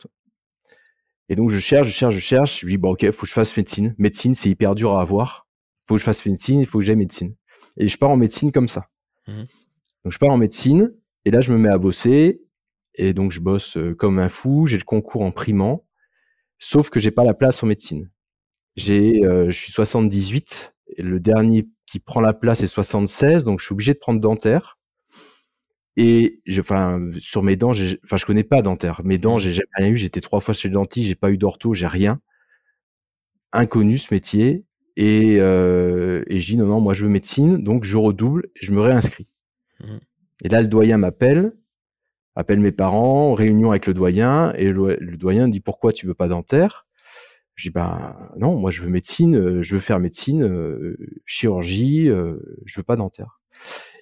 Et 1.29 1.35
donc 1.35 1.49
je 1.49 1.59
cherche, 1.59 1.87
je 1.87 1.93
cherche, 1.93 2.15
je 2.15 2.19
cherche. 2.19 2.61
Je 2.61 2.67
dis 2.67 2.77
bon 2.77 2.91
ok, 2.91 3.11
faut 3.11 3.21
que 3.21 3.27
je 3.27 3.33
fasse 3.33 3.55
médecine. 3.55 3.95
Médecine, 3.97 4.35
c'est 4.35 4.49
hyper 4.49 4.75
dur 4.75 4.95
à 4.95 5.01
avoir. 5.01 5.47
Faut 5.87 5.95
que 5.95 5.99
je 5.99 6.05
fasse 6.05 6.25
médecine, 6.25 6.61
il 6.61 6.65
faut 6.65 6.79
que 6.79 6.85
j'aie 6.85 6.95
médecine. 6.95 7.35
Et 7.77 7.87
je 7.87 7.97
pars 7.97 8.09
en 8.09 8.17
médecine 8.17 8.51
comme 8.51 8.67
ça. 8.67 8.87
Mmh. 9.27 9.43
Donc 10.03 10.13
je 10.13 10.19
pars 10.19 10.29
en 10.29 10.37
médecine 10.37 10.93
et 11.25 11.31
là 11.31 11.41
je 11.41 11.51
me 11.51 11.57
mets 11.57 11.69
à 11.69 11.77
bosser 11.77 12.41
et 12.93 13.13
donc 13.13 13.31
je 13.31 13.39
bosse 13.39 13.77
comme 13.97 14.19
un 14.19 14.29
fou. 14.29 14.67
J'ai 14.67 14.77
le 14.77 14.83
concours 14.83 15.23
en 15.23 15.31
primant, 15.31 15.85
sauf 16.59 16.89
que 16.89 16.99
j'ai 16.99 17.11
pas 17.11 17.23
la 17.23 17.33
place 17.33 17.63
en 17.63 17.67
médecine. 17.67 18.09
J'ai, 18.75 19.21
je 19.23 19.51
suis 19.51 19.71
78, 19.71 20.75
et 20.97 21.01
le 21.01 21.19
dernier 21.19 21.67
qui 21.85 21.99
prend 21.99 22.21
la 22.21 22.33
place 22.33 22.61
est 22.61 22.67
76, 22.67 23.43
donc 23.43 23.59
je 23.59 23.65
suis 23.65 23.73
obligé 23.73 23.93
de 23.93 23.99
prendre 23.99 24.19
dentaire. 24.19 24.77
Et 25.97 26.41
je, 26.45 26.59
enfin, 26.59 26.99
sur 27.19 27.41
mes 27.41 27.55
dents, 27.55 27.71
enfin, 27.71 28.17
je 28.17 28.25
connais 28.25 28.43
pas 28.43 28.61
dentaire. 28.61 29.01
Mes 29.05 29.17
dents, 29.17 29.37
j'ai 29.37 29.53
jamais 29.53 29.69
rien 29.75 29.89
eu. 29.89 29.97
J'étais 29.97 30.21
trois 30.21 30.41
fois 30.41 30.53
chez 30.53 30.67
le 30.67 30.73
dentiste, 30.73 31.07
j'ai 31.07 31.15
pas 31.15 31.31
eu 31.31 31.37
d'ortho, 31.37 31.73
j'ai 31.73 31.87
rien. 31.87 32.19
Inconnu 33.53 33.97
ce 33.97 34.13
métier. 34.13 34.65
Et, 34.97 35.37
euh, 35.39 36.23
et 36.27 36.39
je 36.39 36.45
dis 36.45 36.57
non, 36.57 36.67
non, 36.67 36.79
moi 36.79 36.93
je 36.93 37.03
veux 37.03 37.09
médecine, 37.09 37.63
donc 37.63 37.83
je 37.83 37.97
redouble, 37.97 38.47
je 38.59 38.71
me 38.71 38.81
réinscris. 38.81 39.27
Mmh. 39.81 39.97
Et 40.43 40.49
là, 40.49 40.61
le 40.61 40.67
doyen 40.67 40.97
m'appelle, 40.97 41.53
appelle 42.35 42.59
mes 42.59 42.71
parents, 42.71 43.33
réunion 43.33 43.71
avec 43.71 43.87
le 43.87 43.93
doyen, 43.93 44.53
et 44.53 44.71
le, 44.71 44.97
doyen 45.17 45.47
dit 45.47 45.61
pourquoi 45.61 45.93
tu 45.93 46.05
veux 46.05 46.13
pas 46.13 46.27
dentaire? 46.27 46.85
Je 47.55 47.69
dis 47.69 47.73
bah 47.73 48.31
non, 48.37 48.59
moi 48.59 48.69
je 48.69 48.81
veux 48.81 48.89
médecine, 48.89 49.35
euh, 49.37 49.63
je 49.63 49.75
veux 49.75 49.79
faire 49.79 49.99
médecine, 49.99 50.43
euh, 50.43 50.97
chirurgie, 51.25 52.09
euh, 52.09 52.37
je 52.65 52.79
veux 52.79 52.83
pas 52.83 52.97
dentaire. 52.97 53.39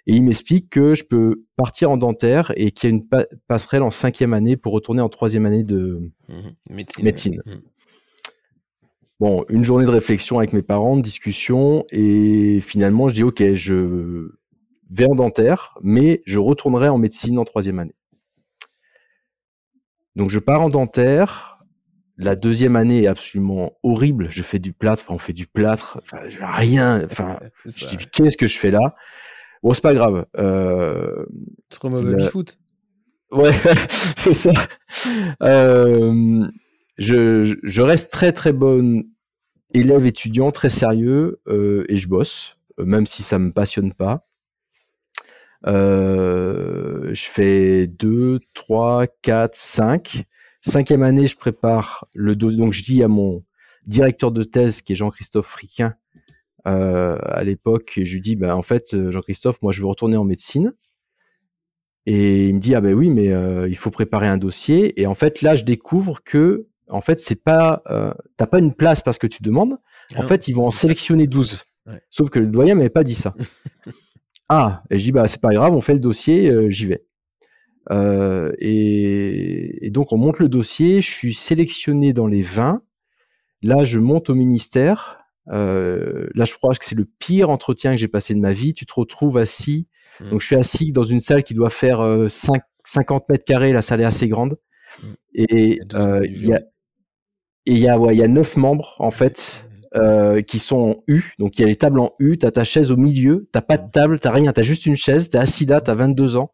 Et 0.07 0.13
il 0.15 0.23
m'explique 0.23 0.71
que 0.71 0.95
je 0.95 1.03
peux 1.03 1.45
partir 1.55 1.91
en 1.91 1.97
dentaire 1.97 2.51
et 2.57 2.71
qu'il 2.71 2.89
y 2.89 2.93
a 2.93 2.95
une 2.95 3.07
passerelle 3.47 3.83
en 3.83 3.91
cinquième 3.91 4.33
année 4.33 4.57
pour 4.57 4.73
retourner 4.73 5.01
en 5.01 5.07
troisième 5.07 5.45
année 5.45 5.63
de 5.63 6.11
mmh 6.27 6.73
médecine. 7.03 7.41
Mmh. 7.45 7.51
Bon, 9.19 9.45
une 9.49 9.63
journée 9.63 9.85
de 9.85 9.89
réflexion 9.89 10.39
avec 10.39 10.53
mes 10.53 10.61
parents, 10.63 10.97
de 10.97 11.01
discussion, 11.01 11.85
et 11.91 12.59
finalement 12.59 13.09
je 13.09 13.13
dis 13.13 13.23
ok, 13.23 13.53
je 13.53 14.29
vais 14.89 15.05
en 15.05 15.15
dentaire, 15.15 15.77
mais 15.81 16.21
je 16.25 16.39
retournerai 16.39 16.89
en 16.89 16.97
médecine 16.97 17.37
en 17.39 17.45
troisième 17.45 17.79
année. 17.79 17.95
Donc 20.15 20.29
je 20.29 20.39
pars 20.39 20.61
en 20.61 20.69
dentaire. 20.69 21.49
La 22.17 22.35
deuxième 22.35 22.75
année 22.75 23.03
est 23.03 23.07
absolument 23.07 23.71
horrible. 23.81 24.27
Je 24.29 24.43
fais 24.43 24.59
du 24.59 24.71
plâtre, 24.71 25.01
enfin 25.03 25.15
on 25.15 25.19
fait 25.19 25.33
du 25.33 25.47
plâtre, 25.47 25.99
enfin 26.03 26.19
rien. 26.41 27.03
Enfin, 27.05 27.39
je 27.65 27.87
dis 27.87 27.97
qu'est-ce 27.97 28.37
que 28.37 28.45
je 28.45 28.57
fais 28.57 28.69
là? 28.69 28.95
Bon, 29.63 29.73
c'est 29.73 29.81
pas 29.81 29.93
grave. 29.93 30.25
Euh, 30.37 31.25
Trop 31.69 31.89
mauvais 31.89 32.29
foot. 32.29 32.59
Ouais, 33.31 33.53
c'est 34.17 34.35
ça. 34.35 34.51
Euh, 35.41 36.47
je, 36.97 37.81
reste 37.81 38.11
très 38.11 38.31
très 38.31 38.53
bonne 38.53 39.03
élève 39.73 40.05
étudiant, 40.05 40.51
très 40.51 40.69
sérieux, 40.69 41.41
euh, 41.47 41.85
et 41.89 41.97
je 41.97 42.07
bosse, 42.07 42.57
même 42.77 43.05
si 43.05 43.23
ça 43.23 43.39
me 43.39 43.51
passionne 43.51 43.93
pas. 43.93 44.27
Euh, 45.65 47.13
je 47.13 47.23
fais 47.23 47.87
2, 47.87 48.39
3, 48.53 49.07
4, 49.21 49.55
5. 49.55 50.23
Cinquième 50.61 51.03
année, 51.03 51.27
je 51.27 51.35
prépare 51.35 52.07
le 52.13 52.35
dossier. 52.35 52.59
Donc, 52.59 52.73
je 52.73 52.83
dis 52.83 53.03
à 53.03 53.07
mon 53.07 53.43
directeur 53.85 54.31
de 54.31 54.43
thèse, 54.43 54.81
qui 54.81 54.93
est 54.93 54.95
Jean-Christophe 54.95 55.47
Friquin, 55.47 55.95
euh, 56.67 57.17
à 57.23 57.43
l'époque, 57.43 57.99
je 58.01 58.13
lui 58.13 58.21
dis, 58.21 58.35
bah, 58.35 58.55
en 58.55 58.61
fait, 58.61 58.95
Jean-Christophe, 59.11 59.61
moi, 59.61 59.71
je 59.71 59.81
veux 59.81 59.87
retourner 59.87 60.17
en 60.17 60.23
médecine. 60.23 60.73
Et 62.05 62.47
il 62.49 62.55
me 62.55 62.59
dit, 62.59 62.75
ah 62.75 62.81
ben 62.81 62.93
oui, 62.93 63.09
mais 63.09 63.31
euh, 63.31 63.67
il 63.69 63.77
faut 63.77 63.91
préparer 63.91 64.27
un 64.27 64.37
dossier. 64.37 64.99
Et 65.01 65.07
en 65.07 65.13
fait, 65.13 65.41
là, 65.41 65.55
je 65.55 65.63
découvre 65.63 66.21
que, 66.23 66.67
en 66.89 67.01
fait, 67.01 67.19
c'est 67.19 67.41
pas, 67.41 67.81
euh, 67.89 68.13
t'as 68.37 68.47
pas 68.47 68.59
une 68.59 68.73
place 68.73 69.01
parce 69.01 69.17
que 69.17 69.27
tu 69.27 69.41
demandes. 69.41 69.73
En 70.15 70.21
ah 70.21 70.27
fait, 70.27 70.47
ils 70.47 70.53
vont 70.53 70.67
en 70.67 70.71
sélectionner 70.71 71.27
12. 71.27 71.63
Sauf 72.09 72.29
que 72.29 72.39
le 72.39 72.47
doyen 72.47 72.75
m'avait 72.75 72.89
pas 72.89 73.03
dit 73.03 73.15
ça. 73.15 73.35
ah, 74.49 74.83
et 74.89 74.97
je 74.97 75.03
dis, 75.03 75.11
bah, 75.11 75.27
c'est 75.27 75.41
pas 75.41 75.53
grave, 75.53 75.73
on 75.73 75.81
fait 75.81 75.93
le 75.93 75.99
dossier, 75.99 76.49
euh, 76.49 76.69
j'y 76.69 76.85
vais. 76.85 77.05
Euh, 77.91 78.53
et, 78.59 79.85
et, 79.85 79.89
donc, 79.89 80.13
on 80.13 80.17
monte 80.17 80.39
le 80.39 80.47
dossier, 80.47 81.01
je 81.01 81.11
suis 81.11 81.33
sélectionné 81.33 82.13
dans 82.13 82.27
les 82.27 82.41
20. 82.41 82.81
Là, 83.61 83.83
je 83.83 83.99
monte 83.99 84.29
au 84.29 84.35
ministère. 84.35 85.19
Là, 85.47 86.45
je 86.45 86.53
crois 86.53 86.73
que 86.73 86.85
c'est 86.85 86.95
le 86.95 87.05
pire 87.05 87.49
entretien 87.49 87.91
que 87.91 87.97
j'ai 87.97 88.07
passé 88.07 88.33
de 88.33 88.39
ma 88.39 88.53
vie. 88.53 88.73
Tu 88.73 88.85
te 88.85 88.93
retrouves 88.93 89.37
assis. 89.37 89.87
Mmh. 90.19 90.29
Donc, 90.29 90.41
je 90.41 90.47
suis 90.47 90.55
assis 90.55 90.91
dans 90.91 91.03
une 91.03 91.19
salle 91.19 91.43
qui 91.43 91.53
doit 91.53 91.69
faire 91.69 91.99
5, 92.29 92.55
euh, 92.55 92.65
50 92.85 93.29
mètres 93.29 93.45
carrés. 93.45 93.73
La 93.73 93.81
salle 93.81 94.01
est 94.01 94.05
assez 94.05 94.27
grande. 94.27 94.57
Mmh. 95.01 95.07
Et 95.35 95.79
il 96.25 96.47
y 96.47 96.53
a, 96.53 96.61
et 97.65 97.71
il 97.73 97.79
y 97.79 97.87
a, 97.87 97.97
ouais, 97.97 98.15
il 98.15 98.19
y 98.19 98.23
a 98.23 98.27
neuf 98.27 98.57
membres, 98.57 98.95
en 98.99 99.11
fait, 99.11 99.65
euh, 99.95 100.41
qui 100.41 100.59
sont 100.59 100.77
en 100.77 101.03
U. 101.07 101.33
Donc, 101.39 101.57
il 101.57 101.61
y 101.61 101.65
a 101.65 101.67
les 101.67 101.75
tables 101.75 101.99
en 101.99 102.13
U. 102.19 102.37
Tu 102.37 102.45
as 102.45 102.51
ta 102.51 102.63
chaise 102.63 102.91
au 102.91 102.97
milieu. 102.97 103.47
Tu 103.53 103.61
pas 103.61 103.77
de 103.77 103.89
table, 103.89 104.19
tu 104.19 104.27
rien. 104.27 104.51
Tu 104.51 104.59
as 104.59 104.63
juste 104.63 104.85
une 104.85 104.95
chaise. 104.95 105.29
Tu 105.29 105.37
es 105.37 105.39
assis 105.39 105.65
là, 105.65 105.79
tu 105.79 105.89
as 105.89 105.95
22 105.95 106.35
ans. 106.35 106.51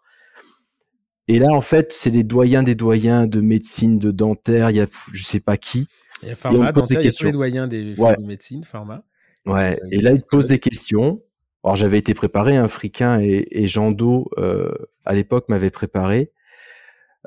Et 1.28 1.40
là, 1.40 1.50
en 1.52 1.62
fait, 1.62 1.94
c'est 1.94 2.10
les 2.10 2.24
doyens 2.24 2.64
des 2.64 2.76
doyens 2.76 3.28
de 3.28 3.40
médecine, 3.40 4.00
de 4.00 4.12
dentaire. 4.12 4.72
Il 4.72 4.78
y 4.78 4.82
a 4.82 4.88
je 5.14 5.24
sais 5.24 5.40
pas 5.40 5.58
qui. 5.58 5.88
Il 6.22 6.30
y 6.30 6.32
a 6.32 6.36
Pharma, 6.36 6.72
dans 6.72 6.86
il 6.86 7.02
y 7.02 7.08
a 7.08 7.12
tous 7.12 7.26
les 7.26 7.32
doyens 7.32 7.68
des 7.68 7.94
de 7.94 8.26
médecine, 8.26 8.64
Pharma. 8.64 9.04
Ouais, 9.46 9.80
euh, 9.82 9.88
et 9.92 10.02
là, 10.02 10.12
il 10.12 10.22
te 10.22 10.28
pose 10.28 10.48
des 10.48 10.60
questions. 10.60 11.22
Alors, 11.64 11.76
j'avais 11.76 11.98
été 11.98 12.14
préparé, 12.14 12.58
un 12.58 12.68
friquin 12.68 13.20
et, 13.20 13.48
et 13.52 13.68
Jean 13.68 13.92
Do, 13.92 14.30
euh, 14.38 14.72
à 15.06 15.14
l'époque, 15.14 15.46
m'avait 15.50 15.70
préparé. 15.70 16.32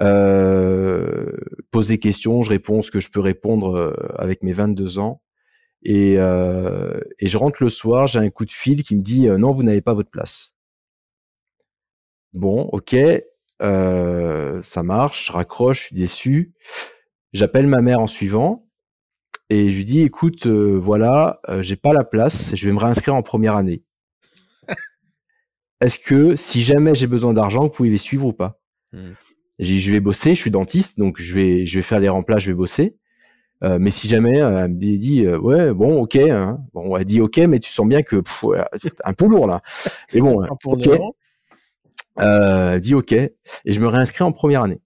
Euh, 0.01 1.37
pose 1.71 1.89
des 1.89 1.99
questions, 1.99 2.43
je 2.43 2.51
réponds 2.51 2.83
ce 2.83 2.91
que 2.91 3.01
je 3.01 3.11
peux 3.11 3.21
répondre 3.21 3.77
euh, 3.77 3.93
avec 4.17 4.43
mes 4.43 4.53
22 4.53 4.99
ans. 4.99 5.23
Et, 5.83 6.15
euh, 6.19 7.01
et 7.19 7.27
je 7.27 7.37
rentre 7.39 7.63
le 7.63 7.69
soir, 7.69 8.07
j'ai 8.07 8.21
un 8.21 8.31
coup 8.31 8.45
de 8.45 8.53
fil 8.53 8.83
qui 8.85 8.97
me 8.97 9.03
dit 9.03 9.29
euh, 9.29 9.39
non, 9.39 9.51
vous 9.51 9.63
n'avez 9.63 9.81
pas 9.83 9.95
votre 9.95 10.11
place. 10.11 10.53
Bon, 12.33 12.63
ok, 12.73 12.97
ça 13.61 14.83
marche, 14.83 15.27
je 15.27 15.33
raccroche, 15.33 15.81
je 15.81 15.87
suis 15.87 15.97
déçu. 15.97 16.55
J'appelle 17.33 17.67
ma 17.67 17.81
mère 17.81 18.01
en 18.01 18.07
suivant 18.07 18.67
et 19.53 19.71
je 19.71 19.77
lui 19.77 19.85
dis 19.85 20.01
écoute, 20.01 20.47
euh, 20.47 20.79
voilà, 20.79 21.39
euh, 21.51 21.61
j'ai 21.61 21.77
pas 21.77 21.93
la 21.93 22.05
place, 22.05 22.55
je 22.55 22.67
vais 22.67 22.73
me 22.73 22.79
réinscrire 22.79 23.15
en 23.15 23.23
première 23.23 23.55
année. 23.55 23.83
Est-ce 25.83 25.99
que 25.99 26.37
si 26.37 26.63
jamais 26.63 26.95
j'ai 26.95 27.07
besoin 27.07 27.35
d'argent, 27.35 27.65
vous 27.65 27.69
pouvez 27.69 27.91
les 27.91 27.99
suivre 27.99 28.27
ou 28.27 28.33
pas? 28.33 28.59
Mmh. 28.93 29.11
J'ai 29.59 29.75
dit 29.75 29.80
je 29.80 29.92
vais 29.92 30.00
bosser, 30.00 30.35
je 30.35 30.40
suis 30.40 30.50
dentiste, 30.50 30.99
donc 30.99 31.21
je 31.21 31.35
vais, 31.35 31.66
je 31.66 31.78
vais 31.78 31.82
faire 31.82 32.00
les 32.00 32.09
remplaces, 32.09 32.42
je 32.42 32.50
vais 32.50 32.56
bosser. 32.56 32.97
Euh, 33.62 33.78
mais 33.80 33.90
si 33.90 34.09
jamais 34.09 34.38
elle 34.38 34.73
me 34.73 34.97
dit 34.97 35.28
ouais 35.28 35.73
bon 35.73 36.00
ok 36.02 36.16
hein. 36.16 36.59
bon 36.75 36.97
elle 36.97 37.04
dit 37.04 37.21
ok 37.21 37.38
mais 37.38 37.61
tu 37.61 37.71
sens 37.71 37.87
bien 37.87 38.02
que 38.02 38.21
un 39.04 39.12
peu 39.12 39.26
lourd 39.26 39.47
là 39.47 39.62
mais 40.14 40.21
bon 40.21 40.44
ok 40.64 40.88
elle 42.16 42.80
dit 42.80 42.97
ok 42.97 43.12
et 43.12 43.32
je 43.64 43.78
me 43.78 43.87
réinscris 43.87 44.25
en 44.25 44.32
première 44.32 44.62
année 44.62 44.80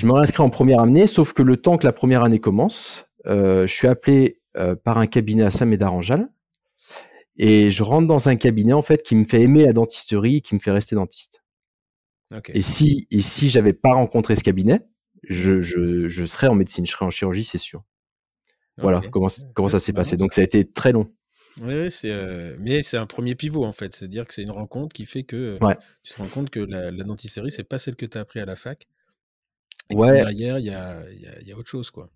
je 0.00 0.06
me 0.06 0.12
réinscris 0.12 0.42
en 0.42 0.48
première 0.48 0.80
année, 0.80 1.06
sauf 1.06 1.34
que 1.34 1.42
le 1.42 1.58
temps 1.58 1.76
que 1.76 1.86
la 1.86 1.92
première 1.92 2.22
année 2.22 2.38
commence, 2.38 3.06
euh, 3.26 3.66
je 3.66 3.72
suis 3.74 3.86
appelé 3.86 4.40
euh, 4.56 4.74
par 4.74 4.96
un 4.96 5.06
cabinet 5.06 5.42
à 5.42 5.50
Saint-Médard-en-Jalles 5.50 6.28
et 7.36 7.68
je 7.68 7.82
rentre 7.82 8.06
dans 8.06 8.30
un 8.30 8.36
cabinet 8.36 8.72
en 8.72 8.80
fait 8.80 9.02
qui 9.02 9.14
me 9.14 9.24
fait 9.24 9.42
aimer 9.42 9.66
la 9.66 9.74
dentisterie 9.74 10.36
et 10.36 10.40
qui 10.40 10.54
me 10.54 10.60
fait 10.60 10.70
rester 10.70 10.94
dentiste. 10.94 11.39
Et 12.48 12.62
si 12.62 13.06
et 13.10 13.20
si 13.20 13.50
j'avais 13.50 13.72
pas 13.72 13.94
rencontré 13.94 14.36
ce 14.36 14.44
cabinet, 14.44 14.80
je, 15.28 15.60
je, 15.60 16.26
serais 16.26 16.46
en 16.46 16.54
médecine, 16.54 16.86
je 16.86 16.92
serais 16.92 17.04
en 17.04 17.10
chirurgie, 17.10 17.44
c'est 17.44 17.58
sûr. 17.58 17.82
Voilà 18.78 19.02
comment 19.10 19.28
comment 19.54 19.68
ça 19.68 19.80
s'est 19.80 19.92
passé. 19.92 20.16
Donc 20.16 20.32
ça 20.32 20.40
a 20.40 20.44
été 20.44 20.64
très 20.64 20.92
long. 20.92 21.08
Oui, 21.60 21.90
c'est 21.90 22.10
euh, 22.10 22.56
mais 22.60 22.82
c'est 22.82 22.96
un 22.96 23.06
premier 23.06 23.34
pivot 23.34 23.64
en 23.64 23.72
fait, 23.72 23.94
c'est-à-dire 23.94 24.26
que 24.26 24.32
c'est 24.32 24.42
une 24.42 24.52
rencontre 24.52 24.94
qui 24.94 25.04
fait 25.04 25.24
que 25.24 25.54
tu 26.02 26.12
te 26.12 26.22
rends 26.22 26.28
compte 26.28 26.50
que 26.50 26.60
la, 26.60 26.84
la 26.84 27.04
dentisterie 27.04 27.50
c'est 27.50 27.64
pas 27.64 27.78
celle 27.78 27.96
que 27.96 28.06
tu 28.06 28.16
as 28.16 28.20
appris 28.20 28.40
à 28.40 28.46
la 28.46 28.56
fac 28.56 28.86
ouais. 29.94 30.12
derrière, 30.12 30.58
il 30.58 30.66
y 30.66 30.74
a, 30.74 31.02
y 31.42 31.52
a, 31.52 31.56
autre 31.56 31.68
chose, 31.68 31.90
quoi. 31.90 32.08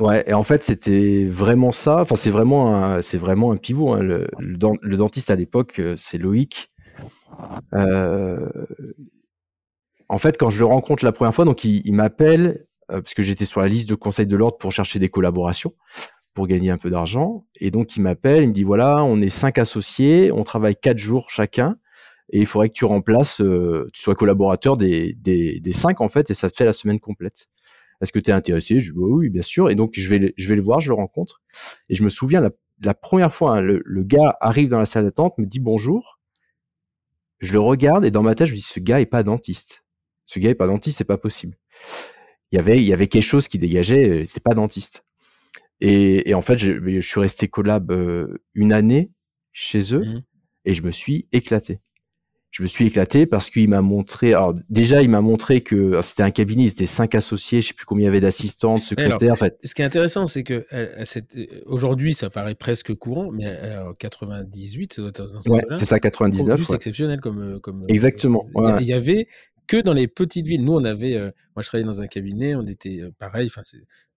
Ouais, 0.00 0.24
et 0.26 0.32
en 0.32 0.42
fait, 0.42 0.62
c'était 0.62 1.26
vraiment 1.26 1.70
ça. 1.70 2.00
Enfin, 2.00 2.14
c'est 2.14 2.30
vraiment 2.30 3.00
c'est 3.02 3.18
vraiment 3.18 3.52
un 3.52 3.56
pivot. 3.56 3.92
Hein. 3.92 4.02
Le, 4.02 4.26
le, 4.38 4.96
dentiste 4.96 5.30
à 5.30 5.36
l'époque, 5.36 5.78
euh, 5.78 5.94
c'est 5.98 6.16
Loïc. 6.16 6.70
Euh, 7.74 8.48
en 10.12 10.18
fait, 10.18 10.36
quand 10.36 10.50
je 10.50 10.58
le 10.58 10.66
rencontre 10.66 11.06
la 11.06 11.12
première 11.12 11.34
fois, 11.34 11.46
donc 11.46 11.64
il, 11.64 11.90
m'appelle 11.94 12.66
euh, 12.90 13.00
parce 13.00 13.14
que 13.14 13.22
j'étais 13.22 13.46
sur 13.46 13.62
la 13.62 13.66
liste 13.66 13.88
de 13.88 13.94
conseils 13.94 14.26
de 14.26 14.36
l'ordre 14.36 14.58
pour 14.58 14.70
chercher 14.70 14.98
des 14.98 15.08
collaborations 15.08 15.74
pour 16.34 16.46
gagner 16.46 16.70
un 16.70 16.76
peu 16.76 16.90
d'argent. 16.90 17.46
Et 17.56 17.70
donc, 17.70 17.96
il 17.96 18.02
m'appelle, 18.02 18.42
il 18.44 18.48
me 18.48 18.52
dit 18.52 18.62
voilà, 18.62 19.04
on 19.04 19.22
est 19.22 19.30
cinq 19.30 19.56
associés, 19.56 20.30
on 20.30 20.44
travaille 20.44 20.76
quatre 20.76 20.98
jours 20.98 21.30
chacun 21.30 21.76
et 22.30 22.40
il 22.40 22.46
faudrait 22.46 22.68
que 22.68 22.74
tu 22.74 22.84
remplaces, 22.84 23.40
euh, 23.40 23.88
tu 23.94 24.02
sois 24.02 24.14
collaborateur 24.14 24.76
des, 24.76 25.14
des, 25.14 25.60
des, 25.60 25.72
cinq 25.72 26.02
en 26.02 26.08
fait, 26.08 26.30
et 26.30 26.34
ça 26.34 26.50
te 26.50 26.56
fait 26.56 26.66
la 26.66 26.74
semaine 26.74 27.00
complète. 27.00 27.48
Est-ce 28.02 28.12
que 28.12 28.18
tu 28.18 28.30
es 28.30 28.34
intéressé? 28.34 28.80
Je 28.80 28.92
dis 28.92 28.98
bah 28.98 29.06
oui, 29.06 29.30
bien 29.30 29.40
sûr. 29.40 29.70
Et 29.70 29.74
donc 29.76 29.92
je 29.94 30.10
vais, 30.10 30.34
je 30.36 30.48
vais 30.48 30.56
le 30.56 30.62
voir, 30.62 30.82
je 30.82 30.90
le 30.90 30.94
rencontre, 30.94 31.40
et 31.88 31.94
je 31.94 32.04
me 32.04 32.10
souviens 32.10 32.42
la, 32.42 32.50
la 32.82 32.92
première 32.92 33.32
fois, 33.34 33.56
hein, 33.56 33.60
le, 33.62 33.80
le, 33.82 34.02
gars 34.02 34.36
arrive 34.42 34.68
dans 34.68 34.78
la 34.78 34.84
salle 34.84 35.04
d'attente, 35.04 35.38
me 35.38 35.46
dit 35.46 35.60
bonjour. 35.60 36.18
Je 37.40 37.54
le 37.54 37.60
regarde 37.60 38.04
et 38.04 38.10
dans 38.10 38.22
ma 38.22 38.34
tête, 38.34 38.48
je 38.48 38.52
me 38.52 38.56
dis 38.56 38.62
ce 38.62 38.78
gars 38.78 39.00
est 39.00 39.06
pas 39.06 39.22
dentiste. 39.22 39.81
Ce 40.32 40.38
gars 40.38 40.48
est 40.48 40.54
pas 40.54 40.66
dentiste, 40.66 40.96
c'est 40.96 41.04
pas 41.04 41.18
possible. 41.18 41.58
Il 42.52 42.56
y 42.56 42.58
avait, 42.58 42.78
il 42.78 42.84
y 42.84 42.94
avait 42.94 43.06
quelque 43.06 43.22
chose 43.22 43.48
qui 43.48 43.58
dégageait, 43.58 44.08
euh, 44.08 44.22
c'est 44.24 44.42
pas 44.42 44.54
dentiste. 44.54 45.04
Et, 45.82 46.30
et, 46.30 46.34
en 46.34 46.40
fait, 46.40 46.58
je, 46.58 46.72
je 46.72 47.00
suis 47.00 47.20
resté 47.20 47.48
collab 47.48 47.90
euh, 47.90 48.38
une 48.54 48.72
année 48.72 49.10
chez 49.52 49.94
eux 49.94 50.00
mmh. 50.00 50.22
et 50.64 50.72
je 50.72 50.82
me 50.84 50.90
suis 50.90 51.28
éclaté. 51.32 51.80
je 52.50 52.62
me 52.62 52.66
suis 52.66 52.86
éclaté 52.86 53.26
parce 53.26 53.50
qu'il 53.50 53.68
m'a 53.68 53.82
montré. 53.82 54.32
Alors 54.32 54.54
déjà, 54.70 55.02
il 55.02 55.10
m'a 55.10 55.20
montré 55.20 55.60
que 55.60 56.00
c'était 56.00 56.22
un 56.22 56.30
cabinet, 56.30 56.68
c'était 56.68 56.86
cinq 56.86 57.14
associés, 57.14 57.60
je 57.60 57.68
sais 57.68 57.74
plus 57.74 57.84
combien 57.84 58.04
il 58.04 58.06
y 58.06 58.08
avait 58.08 58.20
d'assistantes, 58.20 58.82
secrétaires. 58.82 59.34
en 59.34 59.36
fait. 59.36 59.58
Ce 59.64 59.74
qui 59.74 59.82
est 59.82 59.84
intéressant, 59.84 60.26
c'est 60.26 60.44
que 60.44 60.64
aujourd'hui, 61.66 62.14
ça 62.14 62.30
paraît 62.30 62.54
presque 62.54 62.94
courant, 62.94 63.30
mais 63.30 63.54
en 63.86 63.92
98, 63.92 64.98
c'est 65.74 65.84
ça, 65.84 66.00
99. 66.00 66.56
Juste 66.56 66.72
exceptionnel 66.72 67.20
comme, 67.20 67.60
comme. 67.60 67.84
Exactement. 67.88 68.46
Il 68.80 68.86
y 68.86 68.94
avait 68.94 69.26
que 69.66 69.80
dans 69.80 69.92
les 69.92 70.08
petites 70.08 70.46
villes. 70.46 70.64
Nous, 70.64 70.74
on 70.74 70.84
avait, 70.84 71.18
moi, 71.54 71.62
je 71.62 71.68
travaillais 71.68 71.86
dans 71.86 72.02
un 72.02 72.06
cabinet, 72.06 72.54
on 72.54 72.66
était 72.66 73.02
pareil, 73.18 73.46
enfin, 73.46 73.62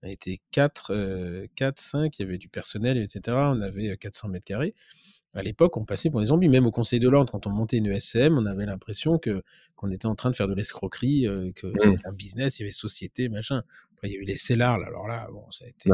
on 0.04 0.08
était 0.08 0.40
4, 0.52 1.48
4, 1.56 1.80
5, 1.80 2.20
il 2.20 2.22
y 2.22 2.26
avait 2.26 2.38
du 2.38 2.50
personnel, 2.50 2.98
etc. 2.98 3.22
On 3.28 3.62
avait 3.62 3.96
400 3.98 4.30
mètres 4.30 4.46
carrés 4.46 4.74
à 5.36 5.44
l'époque, 5.44 5.76
on 5.76 5.84
passait 5.84 6.10
pour 6.10 6.22
des 6.22 6.28
zombies. 6.28 6.48
Même 6.48 6.66
au 6.66 6.72
Conseil 6.72 7.00
de 7.00 7.10
l'ordre, 7.10 7.32
quand 7.32 7.46
on 7.46 7.50
montait 7.50 7.78
une 7.78 7.88
ESCM, 7.88 8.38
on 8.38 8.46
avait 8.46 8.66
l'impression 8.66 9.20
que 9.20 9.44
qu'on 9.76 9.92
était 9.92 10.06
en 10.06 10.16
train 10.16 10.32
de 10.32 10.36
faire 10.36 10.48
de 10.48 10.54
l'escroquerie, 10.54 11.28
euh, 11.28 11.52
que 11.54 11.68
mmh. 11.68 11.74
c'était 11.82 12.08
un 12.08 12.14
business, 12.14 12.58
il 12.58 12.62
y 12.62 12.66
avait 12.66 12.72
société, 12.72 13.28
machin. 13.28 13.64
Il 14.06 14.14
y 14.14 14.16
a 14.16 14.20
eu 14.20 14.24
les 14.24 14.38
CELAR, 14.38 14.76
alors 14.76 15.08
là, 15.08 15.28
bon, 15.32 15.50
ça 15.52 15.66
a 15.66 15.68
été. 15.68 15.90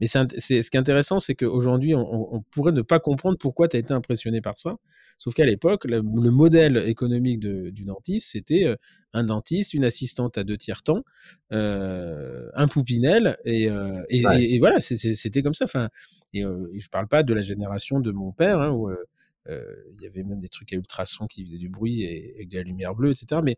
Mais 0.00 0.06
c'est, 0.06 0.62
ce 0.62 0.70
qui 0.70 0.76
est 0.76 0.80
intéressant, 0.80 1.18
c'est 1.18 1.34
qu'aujourd'hui, 1.34 1.94
on, 1.94 2.34
on, 2.34 2.42
pourrait 2.42 2.72
ne 2.72 2.82
pas 2.82 3.00
comprendre 3.00 3.36
pourquoi 3.38 3.68
tu 3.68 3.76
as 3.76 3.80
été 3.80 3.92
impressionné 3.92 4.40
par 4.40 4.56
ça. 4.56 4.76
Sauf 5.18 5.34
qu'à 5.34 5.44
l'époque, 5.44 5.84
le, 5.84 6.02
modèle 6.02 6.78
économique 6.78 7.40
de, 7.40 7.70
du 7.70 7.84
dentiste, 7.84 8.30
c'était 8.32 8.64
euh, 8.64 8.76
un 9.12 9.24
dentiste, 9.24 9.74
une 9.74 9.84
assistante 9.84 10.38
à 10.38 10.44
deux 10.44 10.56
tiers 10.56 10.82
temps, 10.82 11.04
euh, 11.52 12.48
un 12.54 12.68
poupinel, 12.68 13.36
et, 13.44 13.70
euh, 13.70 14.02
et, 14.08 14.22
et, 14.22 14.58
voilà, 14.58 14.80
c'était 14.80 15.42
comme 15.42 15.54
ça. 15.54 15.64
Enfin, 15.64 15.88
et, 16.34 16.44
euh, 16.44 16.68
je 16.76 16.88
parle 16.88 17.08
pas 17.08 17.22
de 17.22 17.34
la 17.34 17.42
génération 17.42 18.00
de 18.00 18.10
mon 18.10 18.32
père, 18.32 18.60
hein, 18.60 18.70
où 18.70 18.90
il 19.48 20.00
y 20.00 20.06
avait 20.06 20.22
même 20.22 20.38
des 20.38 20.48
trucs 20.48 20.72
à 20.72 20.76
ultrasons 20.76 21.26
qui 21.26 21.44
faisaient 21.44 21.58
du 21.58 21.68
bruit 21.68 22.02
et, 22.02 22.42
et 22.42 22.46
de 22.46 22.56
la 22.56 22.62
lumière 22.62 22.94
bleue, 22.94 23.10
etc. 23.10 23.40
Mais 23.44 23.56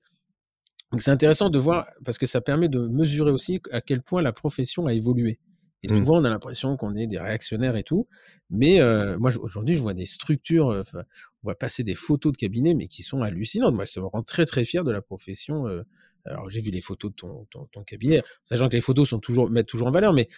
c'est 1.01 1.11
intéressant 1.11 1.51
de 1.51 1.59
voir 1.59 1.87
parce 2.05 2.19
que 2.19 2.27
ça 2.27 2.41
permet 2.41 2.69
de 2.69 2.87
mesurer 2.87 3.31
aussi 3.31 3.61
à 3.71 3.81
quel 3.81 4.03
point 4.03 4.23
la 4.23 4.33
profession 4.33 4.87
a 4.87 4.93
évolué. 4.93 5.39
Et 5.85 5.93
mmh. 5.93 5.97
souvent, 5.99 6.19
on 6.19 6.25
a 6.25 6.31
l'impression 6.31 6.79
qu'on 6.79 6.97
est 6.97 7.07
des 7.07 7.19
réactionnaires 7.19 7.77
et 7.77 7.83
tout. 7.83 8.09
Mais 8.49 8.81
euh, 8.81 9.19
moi, 9.19 9.31
aujourd'hui, 9.39 9.75
je 9.75 9.81
vois 9.81 9.93
des 9.93 10.07
structures, 10.07 10.71
euh, 10.71 10.83
on 10.95 11.03
voit 11.43 11.59
passer 11.59 11.85
des 11.85 11.95
photos 11.95 12.33
de 12.33 12.39
cabinets, 12.39 12.73
mais 12.73 12.89
qui 12.89 13.03
sont 13.03 13.21
hallucinantes. 13.21 13.75
Moi, 13.75 13.85
ça 13.85 14.01
me 14.01 14.07
rend 14.07 14.23
très, 14.23 14.47
très 14.47 14.65
fier 14.65 14.83
de 14.83 14.91
la 14.91 15.03
profession. 15.03 15.69
Euh. 15.69 15.83
alors, 16.25 16.49
j'ai 16.49 16.63
vu 16.63 16.71
les 16.71 16.81
photos 16.81 17.11
de 17.11 17.17
ton, 17.17 17.47
ton, 17.51 17.67
ton, 17.67 17.85
cabinet, 17.85 18.23
sachant 18.45 18.71
que 18.71 18.77
les 18.77 18.81
photos 18.81 19.11
sont 19.11 19.19
toujours, 19.19 19.51
mettent 19.51 19.67
toujours 19.67 19.89
en 19.89 19.91
valeur. 19.91 20.15
Mais 20.15 20.29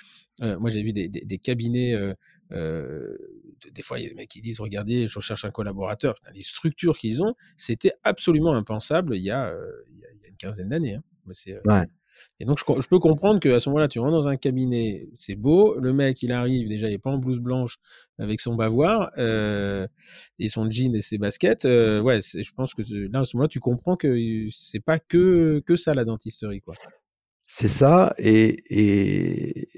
moi, 0.40 0.68
j'ai 0.68 0.82
vu 0.82 0.92
des, 0.92 1.08
des, 1.08 1.20
des 1.20 1.38
cabinets, 1.38 1.94
des 2.50 3.82
fois, 3.82 4.00
il 4.00 4.02
y 4.02 4.06
a 4.06 4.08
des 4.08 4.16
mecs 4.16 4.28
qui 4.28 4.40
disent, 4.40 4.58
regardez, 4.58 5.06
je 5.06 5.20
cherche 5.20 5.44
un 5.44 5.52
collaborateur. 5.52 6.16
les 6.34 6.42
structures 6.42 6.98
qu'ils 6.98 7.22
ont, 7.22 7.34
c'était 7.56 7.92
absolument 8.02 8.54
impensable 8.54 9.16
y 9.16 9.30
a, 9.30 9.54
il 9.92 9.98
y 9.98 10.04
a 10.04 10.12
une 10.36 10.48
quinzaine 10.48 10.68
d'années. 10.68 10.94
Hein. 10.94 11.02
Ouais. 11.64 11.86
Et 12.40 12.44
donc, 12.44 12.58
je, 12.58 12.88
peux 12.88 12.98
comprendre 12.98 13.40
qu'à 13.40 13.60
ce 13.60 13.68
moment-là, 13.68 13.88
tu 13.88 13.98
rentres 13.98 14.12
dans 14.12 14.28
un 14.28 14.36
cabinet, 14.36 15.08
c'est 15.16 15.34
beau, 15.34 15.78
le 15.78 15.92
mec, 15.92 16.22
il 16.22 16.32
arrive, 16.32 16.68
déjà, 16.68 16.88
il 16.88 16.92
n'est 16.92 16.98
pas 16.98 17.10
en 17.10 17.18
blouse 17.18 17.40
blanche 17.40 17.78
avec 18.18 18.40
son 18.40 18.54
bavoir 18.54 19.10
euh, 19.18 19.86
et 20.38 20.48
son 20.48 20.70
jean 20.70 20.94
et 20.94 21.00
ses 21.00 21.18
baskets. 21.18 21.64
Euh, 21.64 22.00
ouais, 22.00 22.20
je 22.22 22.50
pense 22.52 22.74
que 22.74 22.82
là, 23.10 23.20
à 23.20 23.24
ce 23.24 23.36
moment-là, 23.36 23.48
tu 23.48 23.60
comprends 23.60 23.96
que 23.96 24.16
c'est 24.50 24.80
pas 24.80 24.98
que, 24.98 25.62
que 25.66 25.76
ça, 25.76 25.94
la 25.94 26.04
dentisterie, 26.04 26.60
quoi. 26.60 26.74
C'est 27.44 27.68
ça, 27.68 28.14
et, 28.18 28.64
et, 28.70 29.68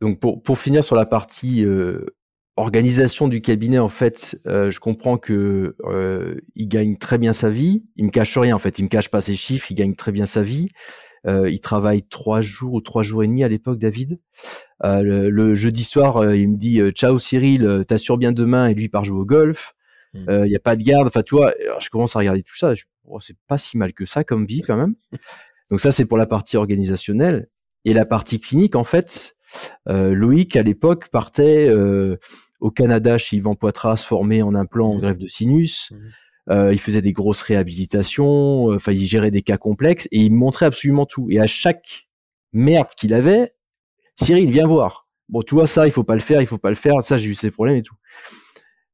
donc 0.00 0.20
pour, 0.20 0.42
pour 0.42 0.58
finir 0.58 0.84
sur 0.84 0.94
la 0.94 1.06
partie 1.06 1.64
euh, 1.64 2.06
organisation 2.56 3.28
du 3.28 3.42
cabinet, 3.42 3.78
en 3.78 3.88
fait, 3.88 4.40
euh, 4.46 4.70
je 4.70 4.80
comprends 4.80 5.18
que 5.18 5.76
euh, 5.84 6.36
il 6.54 6.68
gagne 6.68 6.96
très 6.96 7.18
bien 7.18 7.34
sa 7.34 7.50
vie. 7.50 7.84
Il 7.96 8.06
me 8.06 8.10
cache 8.10 8.36
rien, 8.36 8.56
en 8.56 8.58
fait. 8.58 8.78
Il 8.78 8.84
me 8.84 8.88
cache 8.88 9.10
pas 9.10 9.20
ses 9.20 9.36
chiffres. 9.36 9.70
Il 9.70 9.74
gagne 9.74 9.94
très 9.94 10.10
bien 10.10 10.26
sa 10.26 10.42
vie. 10.42 10.68
Euh, 11.26 11.50
il 11.50 11.60
travaille 11.60 12.02
trois 12.02 12.40
jours 12.40 12.74
ou 12.74 12.80
trois 12.80 13.02
jours 13.02 13.22
et 13.22 13.26
demi 13.26 13.44
à 13.44 13.48
l'époque, 13.48 13.78
David. 13.78 14.18
Le, 14.82 15.54
jeudi 15.54 15.84
soir, 15.84 16.34
il 16.34 16.48
me 16.48 16.56
dit 16.56 16.80
Ciao 16.92 17.18
Cyril, 17.18 17.84
t'assures 17.86 18.16
bien 18.16 18.32
demain, 18.32 18.68
et 18.68 18.74
lui 18.74 18.88
part 18.88 19.04
jouer 19.04 19.20
au 19.20 19.26
golf. 19.26 19.74
Hmm. 20.14 20.24
Il 20.44 20.48
n'y 20.48 20.56
a 20.56 20.60
pas 20.60 20.76
de 20.76 20.82
garde. 20.82 21.06
Enfin, 21.06 21.22
tu 21.22 21.34
vois, 21.34 21.52
je 21.80 21.90
commence 21.90 22.16
à 22.16 22.20
regarder 22.20 22.42
tout 22.42 22.56
ça. 22.56 22.72
Oh, 23.04 23.20
c'est 23.20 23.36
pas 23.46 23.58
si 23.58 23.76
mal 23.76 23.92
que 23.92 24.06
ça 24.06 24.24
comme 24.24 24.46
vie, 24.46 24.62
quand 24.62 24.76
même. 24.76 24.94
Donc, 25.70 25.80
ça, 25.80 25.92
c'est 25.92 26.06
pour 26.06 26.16
la 26.16 26.26
partie 26.26 26.56
organisationnelle. 26.56 27.48
Et 27.84 27.92
la 27.92 28.06
partie 28.06 28.40
clinique, 28.40 28.76
en 28.76 28.84
fait, 28.84 29.36
Loïc, 29.86 30.56
à 30.56 30.62
l'époque, 30.62 31.08
partait 31.08 31.68
au 32.60 32.70
Canada 32.70 33.18
chez 33.18 33.36
Yvan 33.36 33.54
Poitras, 33.54 34.04
formé 34.06 34.42
en 34.42 34.54
implant 34.54 34.90
en 34.90 34.96
hmm. 34.96 35.00
greffe 35.00 35.18
de 35.18 35.28
sinus. 35.28 35.92
Hmm. 35.92 35.96
Euh, 36.48 36.72
il 36.72 36.78
faisait 36.78 37.02
des 37.02 37.12
grosses 37.12 37.42
réhabilitations, 37.42 38.70
euh, 38.70 38.76
enfin 38.76 38.92
il 38.92 39.04
gérait 39.06 39.32
des 39.32 39.42
cas 39.42 39.56
complexes 39.56 40.06
et 40.12 40.20
il 40.20 40.32
montrait 40.32 40.66
absolument 40.66 41.04
tout. 41.04 41.26
Et 41.30 41.40
à 41.40 41.46
chaque 41.48 42.08
merde 42.52 42.88
qu'il 42.96 43.14
avait, 43.14 43.54
Cyril 44.14 44.50
vient 44.50 44.66
voir. 44.66 45.08
Bon, 45.28 45.42
tu 45.42 45.54
vois 45.54 45.66
ça, 45.66 45.86
il 45.86 45.90
faut 45.90 46.04
pas 46.04 46.14
le 46.14 46.20
faire, 46.20 46.40
il 46.40 46.46
faut 46.46 46.58
pas 46.58 46.68
le 46.68 46.76
faire. 46.76 47.02
Ça, 47.02 47.18
j'ai 47.18 47.28
eu 47.28 47.34
ces 47.34 47.50
problèmes 47.50 47.76
et 47.76 47.82
tout. 47.82 47.96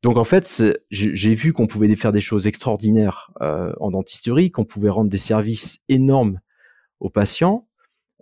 Donc 0.03 0.17
en 0.17 0.25
fait, 0.25 0.63
j'ai 0.91 1.35
vu 1.35 1.53
qu'on 1.53 1.69
pouvait 1.69 1.95
faire 1.95 2.11
des 2.11 2.21
choses 2.21 2.49
extraordinaires 2.49 3.31
euh, 3.41 3.73
en 3.79 3.93
dentisterie, 3.93 4.51
qu'on 4.51 4.65
pouvait 4.65 4.89
rendre 4.89 5.11
des 5.11 5.19
services 5.19 5.79
énormes 5.89 6.41
aux 6.99 7.11
patients, 7.11 7.69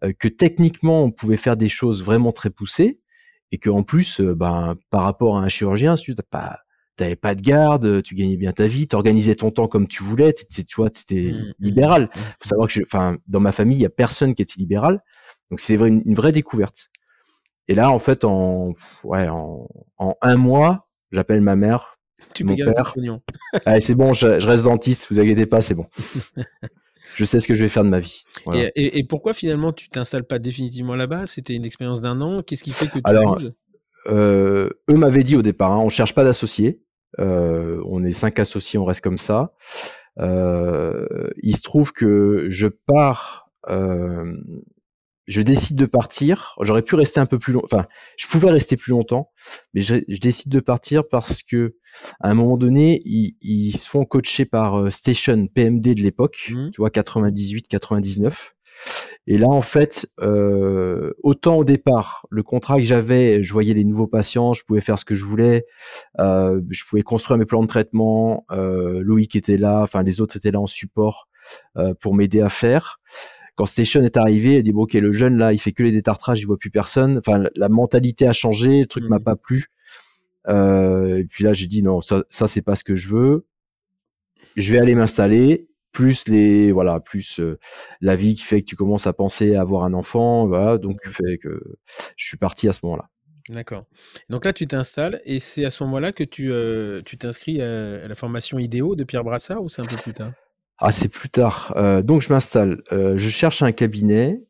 euh, 0.04 0.12
que 0.12 0.28
techniquement 0.28 1.02
on 1.04 1.10
pouvait 1.10 1.38
faire 1.38 1.56
des 1.56 1.70
choses 1.70 2.04
vraiment 2.04 2.32
très 2.32 2.50
poussées, 2.50 2.99
et 3.52 3.58
que 3.58 3.70
en 3.70 3.82
plus, 3.82 4.20
euh, 4.20 4.34
ben, 4.34 4.76
par 4.90 5.02
rapport 5.02 5.38
à 5.38 5.42
un 5.42 5.48
chirurgien, 5.48 5.94
tu 5.96 6.12
n'as 6.12 6.22
pas 7.16 7.34
de 7.34 7.40
garde, 7.40 8.02
tu 8.02 8.14
gagnais 8.14 8.36
bien 8.36 8.52
ta 8.52 8.66
vie, 8.66 8.86
tu 8.86 8.94
organisais 8.94 9.34
ton 9.34 9.50
temps 9.50 9.68
comme 9.68 9.88
tu 9.88 10.02
voulais, 10.02 10.32
tu 10.32 10.64
vois, 10.76 10.90
tu 10.90 11.02
étais 11.02 11.32
mmh, 11.32 11.36
mmh, 11.36 11.52
libéral. 11.60 12.02
Mmh. 12.04 12.18
Faut 12.40 12.48
savoir 12.48 12.68
que 12.68 12.80
enfin 12.84 13.16
dans 13.26 13.40
ma 13.40 13.52
famille, 13.52 13.78
il 13.78 13.82
y 13.82 13.86
a 13.86 13.90
personne 13.90 14.34
qui 14.34 14.42
était 14.42 14.58
libéral. 14.58 15.02
Donc 15.50 15.60
c'est 15.60 15.74
une, 15.74 16.02
une 16.04 16.14
vraie 16.14 16.32
découverte. 16.32 16.90
Et 17.68 17.74
là 17.74 17.90
en 17.90 17.98
fait 17.98 18.24
en 18.24 18.74
ouais 19.04 19.28
en, 19.28 19.66
en 19.98 20.14
un 20.20 20.36
mois, 20.36 20.88
j'appelle 21.10 21.40
ma 21.40 21.56
mère, 21.56 21.98
tu 22.34 22.44
mon 22.44 22.54
père. 22.54 22.94
Allez, 23.64 23.80
c'est 23.80 23.94
bon, 23.94 24.12
je, 24.12 24.26
reste 24.26 24.64
dentiste, 24.64 25.08
vous 25.10 25.20
inquiétez 25.20 25.46
pas, 25.46 25.60
c'est 25.60 25.74
bon. 25.74 25.86
je 27.16 27.24
sais 27.24 27.40
ce 27.40 27.48
que 27.48 27.54
je 27.54 27.62
vais 27.62 27.68
faire 27.68 27.84
de 27.84 27.88
ma 27.88 28.00
vie. 28.00 28.24
Et, 28.54 28.98
et, 28.98 29.04
pourquoi 29.04 29.32
finalement 29.32 29.72
tu 29.72 29.88
t'installes 29.88 30.24
pas 30.24 30.38
définitivement 30.38 30.94
là-bas? 30.94 31.26
C'était 31.26 31.54
une 31.54 31.64
expérience 31.64 32.00
d'un 32.00 32.20
an. 32.20 32.42
Qu'est-ce 32.42 32.64
qui 32.64 32.72
fait 32.72 32.86
que 32.86 32.94
tu 32.94 33.00
Alors, 33.04 33.38
euh, 34.08 34.70
eux 34.88 34.94
m'avaient 34.94 35.22
dit 35.22 35.36
au 35.36 35.42
départ, 35.42 35.72
hein, 35.72 35.78
on 35.78 35.88
cherche 35.88 36.14
pas 36.14 36.24
d'associés. 36.24 36.80
Euh, 37.18 37.82
on 37.86 38.04
est 38.04 38.12
cinq 38.12 38.38
associés, 38.38 38.78
on 38.78 38.84
reste 38.84 39.02
comme 39.02 39.18
ça. 39.18 39.52
Euh, 40.18 41.06
il 41.42 41.56
se 41.56 41.62
trouve 41.62 41.92
que 41.92 42.46
je 42.48 42.68
pars, 42.68 43.50
je 45.30 45.40
décide 45.40 45.76
de 45.76 45.86
partir. 45.86 46.56
J'aurais 46.60 46.82
pu 46.82 46.94
rester 46.94 47.20
un 47.20 47.26
peu 47.26 47.38
plus 47.38 47.52
longtemps. 47.52 47.68
Enfin, 47.72 47.86
je 48.18 48.26
pouvais 48.26 48.50
rester 48.50 48.76
plus 48.76 48.90
longtemps, 48.90 49.30
mais 49.72 49.80
je, 49.80 49.96
décide 50.20 50.52
de 50.52 50.60
partir 50.60 51.08
parce 51.08 51.42
que 51.42 51.76
à 52.20 52.30
un 52.30 52.34
moment 52.34 52.56
donné, 52.56 53.00
ils, 53.04 53.72
se 53.72 53.88
font 53.88 54.04
coacher 54.04 54.44
par 54.44 54.92
Station 54.92 55.46
PMD 55.46 55.94
de 55.94 56.02
l'époque, 56.02 56.50
mmh. 56.50 56.70
tu 56.70 56.80
vois, 56.80 56.90
98, 56.90 57.68
99. 57.68 58.54
Et 59.26 59.36
là, 59.38 59.48
en 59.48 59.60
fait, 59.60 60.08
euh, 60.20 61.12
autant 61.22 61.56
au 61.56 61.64
départ, 61.64 62.26
le 62.30 62.42
contrat 62.42 62.78
que 62.78 62.84
j'avais, 62.84 63.42
je 63.42 63.52
voyais 63.52 63.74
les 63.74 63.84
nouveaux 63.84 64.06
patients, 64.06 64.54
je 64.54 64.64
pouvais 64.64 64.80
faire 64.80 64.98
ce 64.98 65.04
que 65.04 65.14
je 65.14 65.24
voulais, 65.24 65.66
euh, 66.18 66.60
je 66.70 66.84
pouvais 66.84 67.02
construire 67.02 67.38
mes 67.38 67.44
plans 67.44 67.62
de 67.62 67.68
traitement. 67.68 68.44
Euh, 68.50 69.00
Loïc 69.02 69.36
était 69.36 69.56
là, 69.56 69.82
enfin 69.82 70.02
les 70.02 70.20
autres 70.20 70.36
étaient 70.36 70.50
là 70.50 70.60
en 70.60 70.66
support 70.66 71.28
euh, 71.76 71.94
pour 72.00 72.14
m'aider 72.14 72.40
à 72.40 72.48
faire. 72.48 73.00
Quand 73.56 73.66
Station 73.66 74.02
est 74.02 74.16
arrivé, 74.16 74.56
elle 74.56 74.62
dit 74.62 74.72
bon 74.72 74.82
ok 74.82 74.94
le 74.94 75.12
jeune 75.12 75.36
là, 75.36 75.52
il 75.52 75.58
fait 75.58 75.72
que 75.72 75.82
les 75.82 75.92
détartrages, 75.92 76.40
il 76.40 76.46
voit 76.46 76.58
plus 76.58 76.70
personne. 76.70 77.18
Enfin 77.18 77.42
la 77.56 77.68
mentalité 77.68 78.26
a 78.26 78.32
changé, 78.32 78.80
le 78.80 78.86
truc 78.86 79.04
m'a 79.08 79.18
mmh. 79.18 79.24
pas 79.24 79.36
plu. 79.36 79.66
Euh, 80.48 81.18
et 81.18 81.24
puis 81.24 81.44
là 81.44 81.52
j'ai 81.52 81.66
dit 81.66 81.82
non 81.82 82.00
ça, 82.00 82.24
ça 82.30 82.46
c'est 82.46 82.62
pas 82.62 82.76
ce 82.76 82.84
que 82.84 82.96
je 82.96 83.08
veux. 83.08 83.46
Je 84.56 84.72
vais 84.72 84.78
aller 84.78 84.94
m'installer 84.94 85.68
plus 85.92 86.28
les 86.28 86.72
voilà 86.72 87.00
plus 87.00 87.40
euh, 87.40 87.58
la 88.00 88.16
vie 88.16 88.34
qui 88.34 88.42
fait 88.42 88.60
que 88.62 88.66
tu 88.66 88.76
commences 88.76 89.06
à 89.06 89.12
penser 89.12 89.54
à 89.56 89.60
avoir 89.60 89.84
un 89.84 89.92
enfant 89.92 90.46
voilà 90.46 90.78
donc 90.78 91.06
fait 91.08 91.38
que 91.38 91.60
je 92.16 92.26
suis 92.26 92.36
parti 92.36 92.68
à 92.68 92.72
ce 92.72 92.80
moment-là 92.84 93.08
d'accord 93.48 93.84
donc 94.28 94.44
là 94.44 94.52
tu 94.52 94.66
t'installes 94.66 95.20
et 95.24 95.38
c'est 95.38 95.64
à 95.64 95.70
ce 95.70 95.82
moment-là 95.84 96.12
que 96.12 96.24
tu 96.24 96.52
euh, 96.52 97.02
tu 97.04 97.18
t'inscris 97.18 97.60
à, 97.60 98.06
la 98.06 98.14
formation 98.14 98.58
idéo 98.58 98.94
de 98.94 99.04
Pierre 99.04 99.24
Brassard 99.24 99.62
ou 99.62 99.68
c'est 99.68 99.82
un 99.82 99.86
peu 99.86 99.96
plus 99.96 100.14
tard? 100.14 100.32
Ah 100.80 100.92
c'est 100.92 101.08
plus 101.08 101.28
tard 101.28 101.72
euh, 101.76 102.02
donc 102.02 102.22
je 102.22 102.32
m'installe 102.32 102.82
je 102.90 103.28
cherche 103.28 103.62
un 103.62 103.72
cabinet 103.72 104.42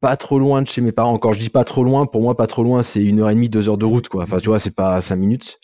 pas 0.00 0.16
trop 0.16 0.38
loin 0.38 0.62
de 0.62 0.68
chez 0.68 0.80
mes 0.80 0.92
parents 0.92 1.12
encore 1.12 1.32
je 1.32 1.40
dis 1.40 1.50
pas 1.50 1.64
trop 1.64 1.84
loin 1.84 2.06
pour 2.06 2.22
moi 2.22 2.36
pas 2.36 2.46
trop 2.46 2.62
loin 2.62 2.82
c'est 2.82 3.04
une 3.04 3.20
heure 3.20 3.30
et 3.30 3.34
demie 3.34 3.48
deux 3.48 3.68
heures 3.68 3.78
de 3.78 3.84
route 3.84 4.08
enfin 4.14 4.38
tu 4.38 4.48
vois 4.48 4.60
c'est 4.60 4.74
pas 4.74 5.00
cinq 5.00 5.16
minutes 5.16 5.58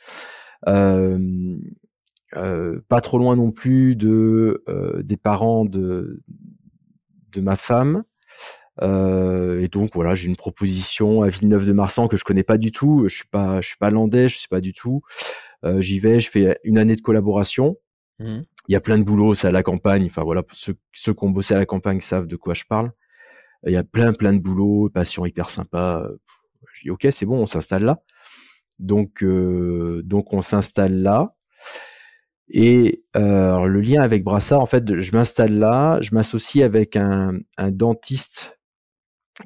euh, 2.36 2.80
pas 2.88 3.00
trop 3.00 3.18
loin 3.18 3.36
non 3.36 3.50
plus 3.52 3.94
de 3.96 4.64
euh, 4.68 5.02
des 5.02 5.16
parents 5.16 5.64
de 5.64 6.20
de 7.32 7.40
ma 7.40 7.56
femme. 7.56 8.04
Euh, 8.82 9.60
et 9.60 9.68
donc 9.68 9.90
voilà, 9.94 10.14
j'ai 10.14 10.26
une 10.26 10.36
proposition 10.36 11.22
à 11.22 11.28
Villeneuve 11.28 11.66
de 11.66 11.72
Marsan 11.72 12.08
que 12.08 12.16
je 12.16 12.24
connais 12.24 12.42
pas 12.42 12.58
du 12.58 12.72
tout. 12.72 13.04
Je 13.06 13.14
suis 13.14 13.28
pas, 13.28 13.60
je 13.60 13.68
suis 13.68 13.76
pas 13.76 13.90
landais, 13.90 14.28
je 14.28 14.38
sais 14.38 14.48
pas 14.50 14.60
du 14.60 14.72
tout. 14.72 15.02
Euh, 15.64 15.80
J'y 15.80 16.00
vais, 16.00 16.18
je 16.18 16.28
fais 16.28 16.58
une 16.64 16.78
année 16.78 16.96
de 16.96 17.00
collaboration. 17.00 17.76
Mhm. 18.18 18.44
Il 18.68 18.72
y 18.72 18.76
a 18.76 18.80
plein 18.80 18.98
de 18.98 19.04
boulot, 19.04 19.34
c'est 19.34 19.48
à 19.48 19.50
la 19.50 19.62
campagne. 19.62 20.06
Enfin 20.06 20.22
voilà, 20.22 20.42
ceux, 20.52 20.76
ceux 20.92 21.14
qui 21.14 21.24
ont 21.24 21.30
bossé 21.30 21.54
à 21.54 21.58
la 21.58 21.66
campagne 21.66 22.00
savent 22.00 22.26
de 22.26 22.36
quoi 22.36 22.54
je 22.54 22.64
parle. 22.64 22.92
Il 23.66 23.72
y 23.72 23.76
a 23.76 23.84
plein 23.84 24.12
plein 24.12 24.32
de 24.32 24.38
boulot, 24.40 24.90
passion 24.92 25.24
hyper 25.26 25.48
sympa. 25.48 26.06
Je 26.74 26.82
dis 26.82 26.90
ok, 26.90 27.06
c'est 27.10 27.26
bon, 27.26 27.38
on 27.40 27.46
s'installe 27.46 27.84
là. 27.84 28.02
Donc 28.78 29.22
euh, 29.22 30.02
donc 30.04 30.32
on 30.32 30.42
s'installe 30.42 31.02
là. 31.02 31.34
Et 32.48 33.04
euh, 33.16 33.64
le 33.66 33.80
lien 33.80 34.02
avec 34.02 34.22
Brassard, 34.22 34.60
en 34.60 34.66
fait, 34.66 35.00
je 35.00 35.12
m'installe 35.12 35.54
là, 35.54 35.98
je 36.02 36.14
m'associe 36.14 36.64
avec 36.64 36.96
un, 36.96 37.38
dentiste 37.70 38.53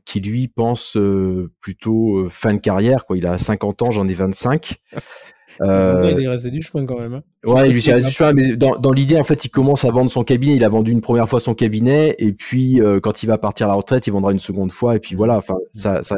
qui 0.04 0.20
lui 0.20 0.48
pense 0.48 0.96
euh, 0.96 1.52
plutôt 1.60 2.18
euh, 2.18 2.28
fin 2.28 2.54
de 2.54 2.58
carrière. 2.58 3.06
Quoi. 3.06 3.16
Il 3.18 3.26
a 3.26 3.38
50 3.38 3.82
ans, 3.82 3.90
j'en 3.90 4.08
ai 4.08 4.14
25. 4.14 4.76
Euh, 5.62 5.98
il 6.16 6.22
est 6.22 6.28
resté 6.28 6.50
du 6.50 6.62
chemin 6.62 6.86
quand 6.86 7.00
même. 7.00 7.14
Hein. 7.14 7.22
Ouais, 7.42 7.68
il 7.68 7.72
lui 7.72 7.80
resté 7.80 8.06
du 8.08 8.14
chemin, 8.14 8.32
mais 8.32 8.54
dans, 8.54 8.76
dans 8.76 8.92
l'idée, 8.92 9.16
en 9.16 9.24
fait, 9.24 9.44
il 9.44 9.48
commence 9.48 9.84
à 9.84 9.90
vendre 9.90 10.08
son 10.08 10.22
cabinet. 10.22 10.54
Il 10.54 10.62
a 10.62 10.68
vendu 10.68 10.92
une 10.92 11.00
première 11.00 11.28
fois 11.28 11.40
son 11.40 11.54
cabinet, 11.54 12.14
et 12.18 12.32
puis 12.32 12.80
quand 13.02 13.24
il 13.24 13.26
va 13.26 13.38
partir 13.38 13.66
à 13.66 13.70
la 13.70 13.74
retraite, 13.74 14.06
il 14.06 14.12
vendra 14.12 14.30
une 14.30 14.38
seconde 14.38 14.70
fois, 14.70 14.94
et 14.94 15.00
puis 15.00 15.16
voilà. 15.16 15.36
Enfin, 15.36 15.56
ça, 15.72 16.04
ça, 16.04 16.14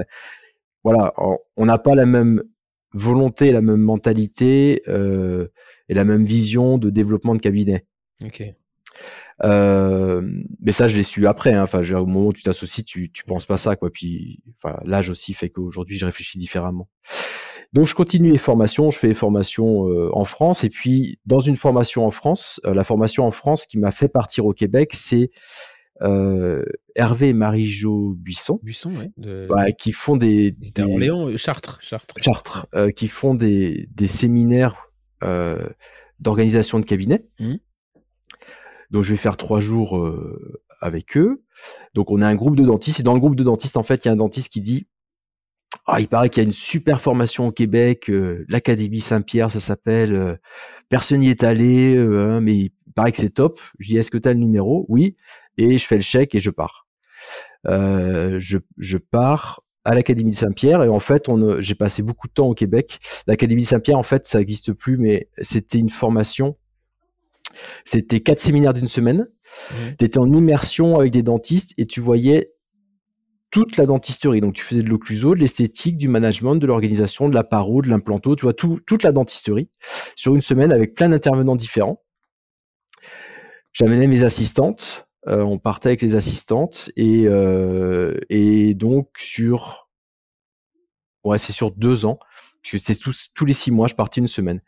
voilà, 0.85 1.15
on 1.57 1.65
n'a 1.65 1.79
pas 1.79 1.95
la 1.95 2.05
même 2.05 2.43
volonté, 2.93 3.51
la 3.51 3.63
même 3.63 3.81
mentalité 3.81 4.83
et 4.87 5.95
la 5.95 6.05
même 6.05 6.27
vision 6.27 6.77
de 6.77 6.91
développement 6.91 7.35
de 7.35 7.41
cabinet. 7.41 7.87
Ok. 8.23 8.43
Euh, 9.43 10.23
mais 10.61 10.73
ça, 10.73 10.89
je 10.89 10.97
l'ai 10.97 11.03
su 11.03 11.27
après. 11.27 11.55
Hein. 11.55 11.63
Enfin, 11.63 11.83
au 11.95 12.07
moment 12.07 12.29
où 12.29 12.33
tu 12.33 12.43
t'associes, 12.43 12.85
tu, 12.85 13.11
tu 13.11 13.25
penses 13.25 13.47
pas 13.47 13.57
ça, 13.57 13.77
quoi. 13.77 13.91
Puis, 13.91 14.43
enfin, 14.57 14.79
l'âge 14.85 15.11
aussi 15.11 15.33
fait 15.33 15.51
qu'aujourd'hui, 15.51 15.99
je 15.99 16.05
réfléchis 16.05 16.39
différemment. 16.39 16.89
Donc, 17.73 17.87
je 17.87 17.95
continue 17.95 18.33
les 18.33 18.39
formations. 18.39 18.91
Je 18.91 18.99
fais 18.99 19.09
les 19.09 19.15
formations 19.15 19.89
euh, 19.89 20.11
en 20.13 20.25
France. 20.25 20.65
Et 20.65 20.71
puis, 20.71 21.19
dans 21.27 21.39
une 21.39 21.57
formation 21.57 22.05
en 22.05 22.11
France, 22.11 22.61
euh, 22.67 22.75
la 22.75 22.85
formation 22.85 23.25
en 23.25 23.31
France 23.31 23.67
qui 23.67 23.79
m'a 23.79 23.93
fait 23.93 24.09
partir 24.09 24.45
au 24.45 24.53
Québec, 24.53 24.91
c'est 24.93 25.31
euh, 26.03 26.65
Hervé 26.95 27.29
et 27.29 27.33
Marie-Jo 27.33 28.15
Buisson. 28.17 28.59
Buisson, 28.63 28.91
ouais. 28.91 29.11
De... 29.17 29.47
Ouais, 29.51 29.75
qui 29.79 29.93
font 29.93 30.17
des. 30.17 30.51
des... 30.53 30.83
Orléans, 30.83 31.37
Chartres. 31.37 31.79
Chartres. 31.83 32.15
Chartres. 32.21 32.67
qui 32.97 33.09
font 33.09 33.35
des, 33.35 33.89
des 33.93 34.07
séminaires 34.07 34.91
d'organisation 36.19 36.81
de 36.81 36.85
cabinet. 36.85 37.25
Mmh. 37.39 37.57
Donc 38.91 39.03
je 39.03 39.11
vais 39.11 39.17
faire 39.17 39.37
trois 39.37 39.61
jours 39.61 39.97
euh, 39.99 40.63
avec 40.81 41.17
eux. 41.17 41.43
Donc 41.95 42.11
on 42.11 42.21
a 42.23 42.27
un 42.27 42.35
groupe 42.35 42.57
de 42.57 42.65
dentistes 42.65 43.01
et 43.01 43.03
dans 43.03 43.15
le 43.15 43.21
groupe 43.21 43.37
de 43.37 43.45
dentistes 43.45 43.77
en 43.77 43.83
fait 43.83 44.05
il 44.05 44.09
y 44.09 44.11
a 44.11 44.13
un 44.13 44.17
dentiste 44.17 44.53
qui 44.53 44.61
dit 44.61 44.87
ah 45.87 46.01
il 46.01 46.09
paraît 46.09 46.29
qu'il 46.29 46.43
y 46.43 46.45
a 46.45 46.47
une 46.47 46.53
super 46.53 47.01
formation 47.01 47.47
au 47.47 47.53
Québec, 47.53 48.11
euh, 48.11 48.45
l'Académie 48.49 49.01
Saint-Pierre 49.01 49.51
ça 49.51 49.61
s'appelle. 49.61 50.15
Euh, 50.15 50.37
personne 50.89 51.21
n'y 51.21 51.29
est 51.29 51.45
allé, 51.45 51.97
hein, 51.97 52.41
mais 52.41 52.57
il 52.57 52.73
paraît 52.95 53.13
que 53.13 53.19
c'est 53.19 53.31
top. 53.31 53.61
Je 53.79 53.89
dis 53.89 53.97
est-ce 53.97 54.11
que 54.11 54.19
tu 54.19 54.29
as 54.29 54.33
le 54.33 54.41
numéro? 54.41 54.85
Oui 54.89 55.17
et 55.57 55.79
je 55.79 55.87
fais 55.87 55.97
le 55.97 56.03
chèque 56.03 56.35
et 56.35 56.41
je 56.41 56.51
pars. 56.51 56.87
je, 57.65 58.59
je 58.79 58.99
pars 58.99 59.63
à 59.85 59.95
l'Académie 59.95 60.31
de 60.31 60.37
Saint-Pierre 60.37 60.83
et 60.83 60.89
en 60.89 61.01
fait 61.01 61.31
j'ai 61.61 61.75
passé 61.75 62.03
beaucoup 62.03 62.27
de 62.27 62.33
temps 62.33 62.47
au 62.47 62.55
Québec. 62.55 62.99
L'Académie 63.27 63.65
Saint-Pierre 63.65 63.99
en 63.99 64.03
fait 64.03 64.27
ça 64.27 64.39
n'existe 64.39 64.73
plus 64.73 64.99
mais 64.99 65.29
c'était 65.41 65.79
une 65.79 65.91
formation 65.91 66.57
c'était 67.85 68.21
quatre 68.21 68.41
séminaires 68.41 68.73
d'une 68.73 68.89
semaine. 68.89 69.29
Mmh. 69.71 69.75
Tu 69.99 70.05
étais 70.05 70.19
en 70.19 70.33
immersion 70.33 70.99
avec 70.99 71.13
des 71.13 71.23
dentistes 71.23 71.73
et 71.77 71.87
tu 71.87 72.01
voyais 72.01 72.53
toute 73.51 73.77
la 73.77 73.87
dentisterie. 73.87 74.41
Donc, 74.41 74.55
tu 74.55 74.63
faisais 74.63 74.83
de 74.83 74.89
l'occluso, 74.89 75.35
de 75.35 75.41
l'esthétique, 75.41 75.99
du 75.99 76.09
management, 76.09 76.57
de 76.57 76.67
l'organisation, 76.67 77.29
de 77.29 77.35
la 77.35 77.45
paro, 77.45 77.83
de 77.83 77.89
l'implanto, 77.89 78.37
tu 78.37 78.43
vois, 78.43 78.55
tout, 78.55 78.81
toute 78.87 79.03
la 79.03 79.13
dentisterie 79.13 79.69
sur 80.15 80.35
une 80.35 80.41
semaine 80.41 80.73
avec 80.73 80.95
plein 80.95 81.09
d'intervenants 81.09 81.57
différents. 81.57 82.03
J'amenais 83.73 84.07
mes 84.07 84.25
assistantes, 84.25 85.07
euh, 85.29 85.43
on 85.43 85.59
partait 85.59 85.91
avec 85.91 86.03
les 86.03 86.17
assistantes 86.17 86.91
et, 86.97 87.27
euh, 87.27 88.19
et 88.29 88.75
donc 88.75 89.11
sur, 89.17 89.89
ouais, 91.25 91.39
c'est 91.39 91.53
sur 91.53 91.71
deux 91.71 92.05
ans, 92.05 92.19
parce 92.63 92.73
que 92.73 92.79
c'était 92.79 92.99
tous, 92.99 93.31
tous 93.35 93.45
les 93.45 93.53
six 93.53 93.71
mois, 93.71 93.87
je 93.87 93.95
partais 93.95 94.21
une 94.21 94.27
semaine. 94.27 94.61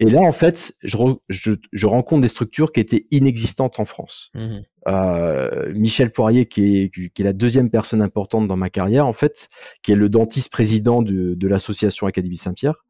Et 0.00 0.06
là, 0.06 0.20
en 0.20 0.32
fait, 0.32 0.74
je, 0.82 0.96
re, 0.96 1.20
je, 1.28 1.52
je, 1.72 1.86
rencontre 1.86 2.22
des 2.22 2.28
structures 2.28 2.72
qui 2.72 2.80
étaient 2.80 3.06
inexistantes 3.10 3.78
en 3.78 3.84
France. 3.84 4.30
Mmh. 4.34 4.60
Euh, 4.88 5.72
Michel 5.74 6.10
Poirier, 6.10 6.46
qui 6.46 6.78
est, 6.78 6.90
qui 6.90 7.10
est, 7.22 7.24
la 7.24 7.34
deuxième 7.34 7.70
personne 7.70 8.00
importante 8.00 8.48
dans 8.48 8.56
ma 8.56 8.70
carrière, 8.70 9.06
en 9.06 9.12
fait, 9.12 9.48
qui 9.82 9.92
est 9.92 9.96
le 9.96 10.08
dentiste 10.08 10.50
président 10.50 11.02
de, 11.02 11.34
de 11.34 11.48
l'association 11.48 12.06
Académie 12.06 12.38
Saint-Pierre. 12.38 12.86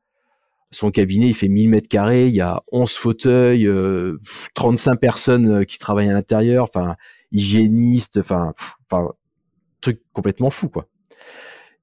Son 0.70 0.92
cabinet, 0.92 1.26
il 1.26 1.34
fait 1.34 1.48
1000 1.48 1.68
mètres 1.68 1.88
carrés, 1.88 2.28
il 2.28 2.34
y 2.34 2.40
a 2.40 2.62
11 2.70 2.92
fauteuils, 2.92 3.66
euh, 3.66 4.20
35 4.54 4.94
personnes 4.94 5.66
qui 5.66 5.78
travaillent 5.78 6.10
à 6.10 6.12
l'intérieur, 6.12 6.62
enfin, 6.62 6.94
hygiénistes, 7.32 8.18
enfin, 8.18 8.54
enfin, 8.88 9.08
truc 9.80 10.00
complètement 10.12 10.50
fou, 10.50 10.68
quoi. 10.68 10.86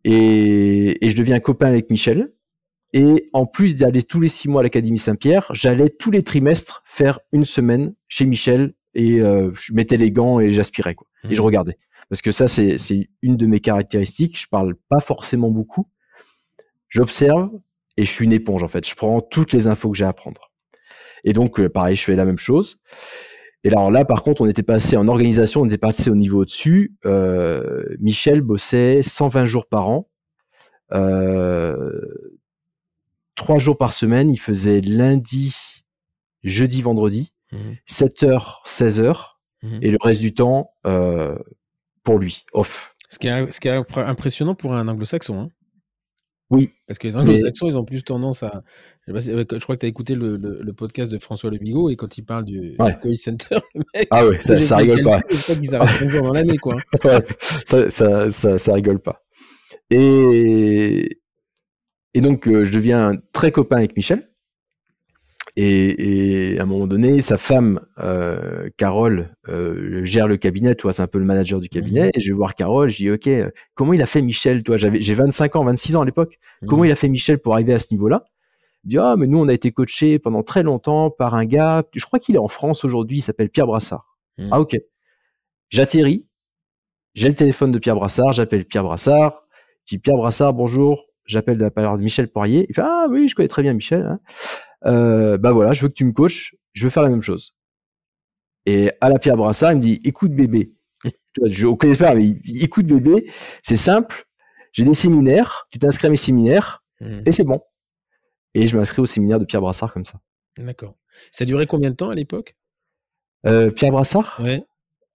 Et, 0.05 1.05
et 1.05 1.09
je 1.09 1.17
deviens 1.17 1.41
copain 1.41 1.67
avec 1.67 1.89
Michel. 1.89 2.31
Et 2.97 3.29
en 3.31 3.45
plus 3.45 3.75
d'aller 3.75 4.01
tous 4.01 4.19
les 4.19 4.27
six 4.27 4.49
mois 4.49 4.61
à 4.61 4.63
l'Académie 4.63 4.97
Saint-Pierre, 4.97 5.47
j'allais 5.53 5.91
tous 5.91 6.09
les 6.09 6.23
trimestres 6.23 6.81
faire 6.83 7.19
une 7.31 7.43
semaine 7.43 7.93
chez 8.07 8.25
Michel 8.25 8.73
et 8.95 9.21
euh, 9.21 9.51
je 9.53 9.71
mettais 9.73 9.97
les 9.97 10.09
gants 10.09 10.39
et 10.39 10.49
j'aspirais 10.49 10.95
quoi. 10.95 11.05
Et 11.29 11.35
je 11.35 11.41
regardais. 11.43 11.77
Parce 12.09 12.23
que 12.23 12.31
ça, 12.31 12.47
c'est, 12.47 12.77
une 13.21 13.37
de 13.37 13.45
mes 13.45 13.59
caractéristiques. 13.59 14.41
Je 14.41 14.47
parle 14.47 14.73
pas 14.89 14.99
forcément 14.99 15.51
beaucoup. 15.51 15.87
J'observe 16.89 17.51
et 17.97 18.05
je 18.05 18.09
suis 18.09 18.25
une 18.25 18.33
éponge 18.33 18.63
en 18.63 18.67
fait. 18.67 18.89
Je 18.89 18.95
prends 18.95 19.21
toutes 19.21 19.53
les 19.53 19.67
infos 19.67 19.91
que 19.91 19.97
j'ai 19.97 20.05
à 20.05 20.13
prendre. 20.13 20.51
Et 21.23 21.33
donc, 21.33 21.59
euh, 21.59 21.69
pareil, 21.69 21.95
je 21.95 22.03
fais 22.03 22.15
la 22.15 22.25
même 22.25 22.39
chose. 22.39 22.79
Et 23.63 23.69
alors 23.69 23.91
là, 23.91 24.05
par 24.05 24.23
contre, 24.23 24.41
on 24.41 24.47
était 24.47 24.63
passé 24.63 24.97
en 24.97 25.07
organisation, 25.07 25.61
on 25.61 25.65
était 25.65 25.77
passé 25.77 26.09
au 26.09 26.15
niveau 26.15 26.41
au-dessus. 26.41 26.95
Euh, 27.05 27.95
Michel 27.99 28.41
bossait 28.41 29.03
120 29.03 29.45
jours 29.45 29.67
par 29.67 29.87
an. 29.87 30.09
Euh, 30.93 32.01
trois 33.37 33.59
jours 33.59 33.77
par 33.77 33.93
semaine. 33.93 34.29
Il 34.29 34.39
faisait 34.39 34.81
lundi, 34.81 35.55
jeudi, 36.43 36.81
vendredi, 36.81 37.31
mmh. 37.53 37.57
7h, 37.87 38.65
16h, 38.65 39.15
mmh. 39.63 39.79
et 39.81 39.91
le 39.91 39.97
reste 40.01 40.19
du 40.19 40.33
temps 40.33 40.71
euh, 40.85 41.37
pour 42.03 42.19
lui, 42.19 42.43
off. 42.51 42.95
Ce 43.09 43.17
qui 43.17 43.27
est, 43.27 43.51
ce 43.51 43.61
qui 43.61 43.69
est 43.69 43.97
impressionnant 43.97 44.55
pour 44.55 44.73
un 44.73 44.89
anglo-saxon. 44.89 45.39
Hein 45.39 45.49
oui. 46.49 46.71
Parce 46.87 46.97
que 46.99 47.07
les 47.07 47.17
anglo-saxons, 47.17 47.65
mais... 47.65 47.71
ils 47.71 47.77
ont 47.77 47.85
plus 47.85 48.03
tendance 48.03 48.43
à. 48.43 48.63
Je, 49.07 49.59
crois 49.59 49.75
que 49.75 49.81
tu 49.81 49.85
as 49.85 49.89
écouté 49.89 50.15
le, 50.15 50.35
le, 50.37 50.59
le, 50.61 50.73
podcast 50.73 51.11
de 51.11 51.17
François 51.17 51.49
Le 51.49 51.57
Bigot 51.57 51.89
et 51.89 51.95
quand 51.95 52.17
il 52.17 52.23
parle 52.23 52.45
du, 52.45 52.75
ouais. 52.79 52.93
du 52.93 52.99
call 52.99 53.17
center, 53.17 53.57
le 53.75 53.83
mec. 53.93 54.07
Ah 54.11 54.25
ouais, 54.25 54.41
ça, 54.41 54.59
ça 54.59 54.77
rigole 54.77 55.01
pas. 55.01 55.21
Je 55.29 55.41
crois 55.41 55.55
qu'ils 55.55 55.75
arrêtent 55.75 55.91
5 55.91 56.09
jours 56.09 56.23
dans 56.23 56.33
l'année, 56.33 56.57
quoi. 56.57 56.77
ouais, 57.03 57.25
ça, 57.65 57.89
ça, 57.89 58.29
ça, 58.29 58.57
ça 58.57 58.73
rigole 58.73 58.99
pas. 58.99 59.23
Et, 59.89 61.19
et 62.13 62.21
donc, 62.21 62.47
euh, 62.47 62.65
je 62.65 62.71
deviens 62.71 63.13
très 63.31 63.51
copain 63.51 63.77
avec 63.77 63.95
Michel. 63.95 64.29
Et, 65.55 66.51
et 66.53 66.59
à 66.59 66.63
un 66.63 66.65
moment 66.67 66.85
donné, 66.85 67.19
sa 67.19 67.35
femme, 67.35 67.79
euh, 67.97 68.69
Carole, 68.77 69.35
euh, 69.49 70.05
gère 70.05 70.27
le 70.27 70.37
cabinet. 70.37 70.75
Toi, 70.75 70.93
c'est 70.93 71.01
un 71.01 71.07
peu 71.07 71.17
le 71.17 71.25
manager 71.25 71.59
du 71.59 71.67
cabinet. 71.67 72.05
Mhm. 72.05 72.11
Et 72.13 72.21
je 72.21 72.31
vais 72.31 72.37
voir 72.37 72.53
Carole. 72.53 72.89
Je 72.89 72.97
dis, 72.97 73.09
OK, 73.09 73.27
comment 73.73 73.93
il 73.93 74.01
a 74.01 74.05
fait 74.05 74.21
Michel 74.21 74.61
Toi, 74.61 74.77
j'avais, 74.77 75.01
j'ai 75.01 75.15
25 75.15 75.55
ans, 75.55 75.65
26 75.65 75.95
ans 75.95 76.01
à 76.01 76.05
l'époque. 76.05 76.37
Mhm. 76.61 76.69
Comment 76.69 76.83
il 76.83 76.91
a 76.91 76.95
fait 76.95 77.09
Michel 77.09 77.39
pour 77.39 77.53
arriver 77.53 77.73
à 77.73 77.79
ce 77.79 77.87
niveau-là? 77.91 78.25
Il 78.83 78.89
dit, 78.91 78.97
ah, 78.99 79.15
mais 79.17 79.25
nous, 79.25 79.39
on 79.39 79.47
a 79.47 79.53
été 79.53 79.71
coachés 79.71 80.19
pendant 80.19 80.43
très 80.43 80.61
longtemps 80.61 81.09
par 81.09 81.33
un 81.33 81.45
gars. 81.45 81.83
Je 81.95 82.05
crois 82.05 82.19
qu'il 82.19 82.35
est 82.35 82.39
en 82.39 82.47
France 82.47 82.85
aujourd'hui. 82.85 83.17
Il 83.17 83.21
s'appelle 83.21 83.49
Pierre 83.49 83.65
Brassard. 83.65 84.15
Mhm. 84.37 84.49
Ah, 84.51 84.59
OK. 84.59 84.77
J'atterris. 85.69 86.27
J'ai 87.15 87.29
le 87.29 87.35
téléphone 87.35 87.71
de 87.71 87.79
Pierre 87.79 87.95
Brassard. 87.95 88.31
J'appelle 88.31 88.63
Pierre 88.65 88.83
Brassard. 88.83 89.43
Je 89.85 89.95
dis, 89.95 89.99
Pierre 89.99 90.17
Brassard, 90.17 90.53
bonjour 90.53 91.06
j'appelle 91.27 91.57
de 91.57 91.63
la 91.63 91.71
part 91.71 91.97
de 91.97 92.03
Michel 92.03 92.29
Poirier. 92.29 92.65
Il 92.69 92.75
fait 92.75 92.81
Ah 92.83 93.07
oui, 93.09 93.27
je 93.27 93.35
connais 93.35 93.47
très 93.47 93.61
bien 93.61 93.73
Michel. 93.73 94.05
Hein. 94.05 94.19
Euh, 94.85 95.37
bah 95.37 95.51
voilà, 95.51 95.73
je 95.73 95.83
veux 95.83 95.89
que 95.89 95.93
tu 95.93 96.05
me 96.05 96.11
coaches, 96.11 96.55
je 96.73 96.85
veux 96.85 96.89
faire 96.89 97.03
la 97.03 97.09
même 97.09 97.21
chose. 97.21 97.55
Et 98.65 98.91
à 99.01 99.09
la 99.09 99.19
Pierre 99.19 99.37
Brassard, 99.37 99.71
il 99.73 99.77
me 99.77 99.81
dit 99.81 99.99
Écoute 100.03 100.31
bébé. 100.31 100.73
je 101.45 101.67
ne 101.67 101.75
connais 101.75 101.95
pas, 101.95 102.15
mais 102.15 102.25
il 102.25 102.41
dit, 102.41 102.59
écoute 102.63 102.85
bébé, 102.85 103.31
c'est 103.63 103.75
simple. 103.75 104.25
J'ai 104.73 104.83
des 104.83 104.93
séminaires, 104.93 105.67
tu 105.71 105.79
t'inscris 105.79 106.07
à 106.07 106.09
mes 106.09 106.15
séminaires 106.15 106.83
mmh. 107.01 107.21
et 107.25 107.31
c'est 107.31 107.43
bon. 107.43 107.61
Et 108.53 108.67
je 108.67 108.77
m'inscris 108.77 109.01
au 109.01 109.05
séminaire 109.05 109.39
de 109.39 109.45
Pierre 109.45 109.61
Brassard 109.61 109.93
comme 109.93 110.05
ça. 110.05 110.19
D'accord. 110.57 110.95
Ça 111.31 111.45
durait 111.45 111.67
combien 111.67 111.89
de 111.89 111.95
temps 111.95 112.09
à 112.09 112.15
l'époque? 112.15 112.55
Euh, 113.45 113.71
Pierre 113.71 113.91
Brassard? 113.91 114.39
Ouais. 114.41 114.65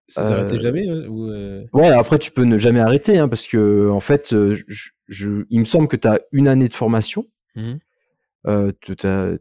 Ça 0.08 0.26
s'arrêtait 0.26 0.56
euh... 0.56 0.60
jamais 0.60 0.86
ou 1.08 1.30
euh... 1.30 1.64
Ouais, 1.72 1.88
après 1.88 2.18
tu 2.18 2.30
peux 2.30 2.44
ne 2.44 2.58
jamais 2.58 2.80
arrêter 2.80 3.18
hein, 3.18 3.28
parce 3.28 3.46
que 3.46 3.88
en 3.88 4.00
fait, 4.00 4.30
je, 4.30 4.62
je, 5.08 5.44
il 5.48 5.60
me 5.60 5.64
semble 5.64 5.88
que 5.88 5.96
tu 5.96 6.08
as 6.08 6.20
une 6.32 6.48
année 6.48 6.68
de 6.68 6.74
formation. 6.74 7.26
Mmh. 7.54 7.74
Euh, 8.48 8.72
tu 8.80 8.94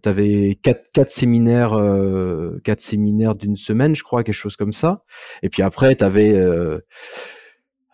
avais 0.06 0.58
quatre, 0.62 0.92
quatre 0.94 1.12
séminaires, 1.12 1.74
euh, 1.74 2.60
quatre 2.64 2.82
séminaires 2.82 3.36
d'une 3.36 3.56
semaine, 3.56 3.96
je 3.96 4.04
crois, 4.04 4.24
quelque 4.24 4.36
chose 4.36 4.56
comme 4.56 4.74
ça. 4.74 5.04
Et 5.42 5.50
puis 5.50 5.64
après, 5.64 5.96
tu 5.96 6.04
avais, 6.04 6.36
euh, 6.36 6.80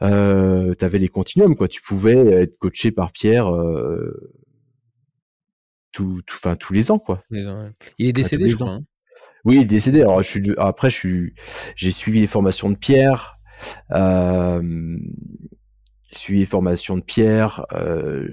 avais 0.01 0.99
les 0.99 1.07
continuums, 1.07 1.55
quoi. 1.55 1.67
Tu 1.67 1.81
pouvais 1.81 2.41
être 2.41 2.57
coaché 2.57 2.91
par 2.91 3.11
Pierre 3.11 3.49
tout, 5.93 6.21
tous 6.59 6.73
les 6.73 6.91
ans, 6.91 6.99
quoi. 6.99 7.23
Les 7.29 7.47
ans, 7.47 7.69
Il 7.97 8.07
est 8.09 8.13
décédé, 8.13 8.49
je 8.49 8.55
crois. 8.55 8.69
Hein. 8.69 8.83
Oui, 9.47 9.55
il 9.55 9.61
est 9.61 9.65
décédé. 9.65 10.01
Alors, 10.01 10.21
je 10.21 10.27
suis, 10.27 10.53
après, 10.57 10.89
je 10.89 10.95
suis, 10.95 11.33
j'ai 11.77 11.93
suivi 11.93 12.19
les 12.19 12.27
formations 12.27 12.69
de 12.69 12.75
Pierre. 12.75 13.39
Euh, 13.91 14.97
j'ai 16.09 16.19
suivi 16.19 16.39
les 16.39 16.45
formations 16.45 16.97
de 16.97 17.01
Pierre. 17.01 17.65
Euh, 17.71 18.27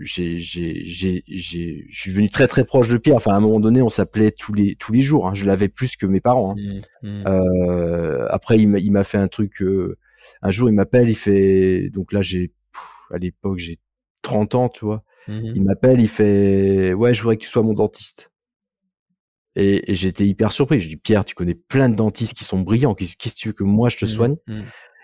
j'ai, 0.00 0.40
j'ai, 0.40 0.84
j'ai, 0.86 1.22
je 1.28 2.00
suis 2.00 2.10
devenu 2.10 2.30
très 2.30 2.48
très 2.48 2.64
proche 2.64 2.88
de 2.88 2.96
Pierre. 2.96 3.16
Enfin, 3.16 3.32
à 3.32 3.36
un 3.36 3.40
moment 3.40 3.60
donné, 3.60 3.82
on 3.82 3.90
s'appelait 3.90 4.30
tous 4.30 4.54
les 4.54 4.74
tous 4.76 4.94
les 4.94 5.02
jours. 5.02 5.28
Hein. 5.28 5.34
Je 5.34 5.44
l'avais 5.44 5.68
plus 5.68 5.96
que 5.96 6.06
mes 6.06 6.22
parents. 6.22 6.52
Hein. 6.58 6.80
Mmh, 7.02 7.08
mmh. 7.08 7.24
Euh, 7.26 8.26
après, 8.30 8.56
il 8.58 8.68
m'a, 8.68 8.78
il 8.78 8.90
m'a 8.90 9.04
fait 9.04 9.18
un 9.18 9.28
truc. 9.28 9.60
Euh, 9.60 9.98
un 10.40 10.50
jour, 10.50 10.70
il 10.70 10.72
m'appelle, 10.72 11.10
il 11.10 11.14
fait. 11.14 11.90
Donc 11.90 12.10
là, 12.10 12.22
j'ai, 12.22 12.52
à 13.12 13.18
l'époque, 13.18 13.58
j'ai 13.58 13.80
30 14.22 14.54
ans, 14.54 14.68
tu 14.70 14.86
vois. 14.86 15.04
Mmh 15.28 15.52
il 15.54 15.64
m'appelle, 15.64 16.00
il 16.00 16.08
fait, 16.08 16.94
ouais, 16.94 17.12
je 17.14 17.22
voudrais 17.22 17.36
que 17.36 17.42
tu 17.42 17.48
sois 17.48 17.62
mon 17.62 17.74
dentiste. 17.74 18.30
Et, 19.56 19.90
et 19.90 19.94
j'étais 19.94 20.26
hyper 20.26 20.52
surpris. 20.52 20.80
Je 20.80 20.88
dis 20.88 20.96
Pierre, 20.96 21.24
tu 21.24 21.34
connais 21.34 21.54
plein 21.54 21.88
de 21.88 21.94
dentistes 21.94 22.36
qui 22.36 22.44
sont 22.44 22.60
brillants. 22.60 22.94
Qu'est-ce 22.94 23.16
que 23.16 23.38
tu 23.38 23.48
veux 23.48 23.54
que 23.54 23.64
moi 23.64 23.88
je 23.88 23.96
te 23.96 24.04
mmh 24.04 24.08
soigne 24.08 24.36
mmh. 24.46 24.60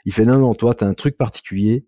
Il 0.06 0.12
fait 0.12 0.24
non, 0.24 0.38
non, 0.38 0.54
toi, 0.54 0.74
tu 0.74 0.84
as 0.84 0.86
un 0.86 0.94
truc 0.94 1.16
particulier. 1.16 1.86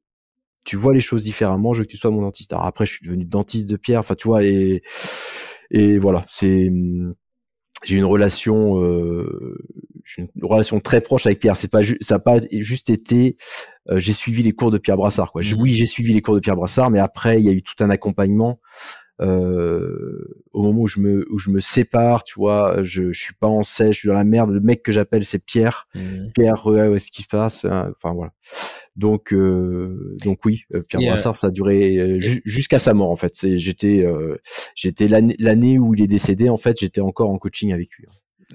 Tu 0.65 0.77
vois 0.77 0.95
les 0.95 1.01
choses 1.01 1.25
différemment. 1.25 1.73
Je 1.73 1.81
veux 1.81 1.85
que 1.87 1.91
tu 1.91 1.97
sois 1.97 2.11
mon 2.11 2.23
dentiste. 2.23 2.53
Alors 2.53 2.67
après, 2.67 2.87
je 2.87 2.93
suis 2.93 3.05
devenu 3.05 3.25
dentiste 3.25 3.69
de 3.69 3.77
Pierre. 3.77 4.01
Enfin, 4.01 4.15
tu 4.15 4.29
vois, 4.29 4.45
et, 4.45 4.83
et 5.71 5.99
voilà, 5.99 6.25
c'est 6.29 6.71
j'ai 7.85 7.97
une 7.97 8.05
relation 8.05 8.83
euh, 8.83 9.59
une 10.19 10.29
relation 10.43 10.81
très 10.81 11.01
proche 11.01 11.27
avec 11.27 11.41
Pierre 11.41 11.57
c'est 11.57 11.71
pas 11.71 11.83
ça 11.83 12.15
n'a 12.15 12.19
pas 12.19 12.37
juste 12.51 12.91
été 12.91 13.37
euh, 13.91 13.99
j'ai 13.99 14.13
suivi 14.13 14.43
les 14.43 14.53
cours 14.53 14.71
de 14.71 14.79
Pierre 14.79 14.97
Brassard 14.97 15.33
quoi 15.33 15.43
oui 15.59 15.75
j'ai 15.75 15.87
suivi 15.87 16.13
les 16.13 16.23
cours 16.23 16.35
de 16.35 16.41
Pierre 16.41 16.57
Brassard 16.57 16.91
mais 16.91 16.99
après 16.99 17.41
il 17.41 17.45
y 17.45 17.49
a 17.49 17.53
eu 17.53 17.63
tout 17.63 17.75
un 17.81 17.91
accompagnement 17.91 18.61
euh, 19.21 20.45
au 20.53 20.63
moment 20.63 20.81
où 20.81 20.87
je 20.87 21.01
me 21.01 21.27
où 21.31 21.39
je 21.39 21.51
me 21.51 21.61
sépare, 21.61 22.25
tu 22.25 22.35
vois, 22.37 22.83
je, 22.83 23.13
je 23.13 23.23
suis 23.23 23.35
pas 23.35 23.47
en 23.47 23.63
sèche, 23.63 23.97
je 23.97 24.01
suis 24.01 24.09
dans 24.09 24.15
la 24.15 24.25
merde. 24.25 24.51
Le 24.51 24.61
mec 24.61 24.83
que 24.83 24.91
j'appelle 24.91 25.25
c'est 25.25 25.39
Pierre. 25.39 25.87
Mmh. 25.95 26.33
Pierre, 26.35 26.67
ouais, 26.67 26.89
ouais, 26.89 26.99
ce 26.99 27.11
qui 27.11 27.23
se 27.23 27.29
passe. 27.29 27.65
Hein, 27.65 27.93
enfin 27.95 28.15
voilà. 28.15 28.33
Donc 28.97 29.33
euh, 29.33 30.17
donc 30.25 30.45
oui, 30.45 30.63
euh, 30.75 30.83
Pierre 30.89 31.03
Brassard, 31.03 31.37
ça 31.37 31.49
a 31.49 31.51
duré 31.51 32.19
jusqu'à 32.45 32.79
sa 32.79 32.95
mort 32.95 33.11
en 33.11 33.17
fait. 33.17 33.35
J'étais 33.59 34.07
j'étais 34.75 35.09
l'année 35.09 35.79
où 35.79 35.95
il 35.95 36.03
est 36.03 36.09
décédé 36.09 36.49
en 36.49 36.57
fait, 36.57 36.81
j'étais 36.81 37.01
encore 37.01 37.31
en 37.31 37.39
coaching 37.39 37.73
avec 37.73 37.91
lui. 37.99 38.07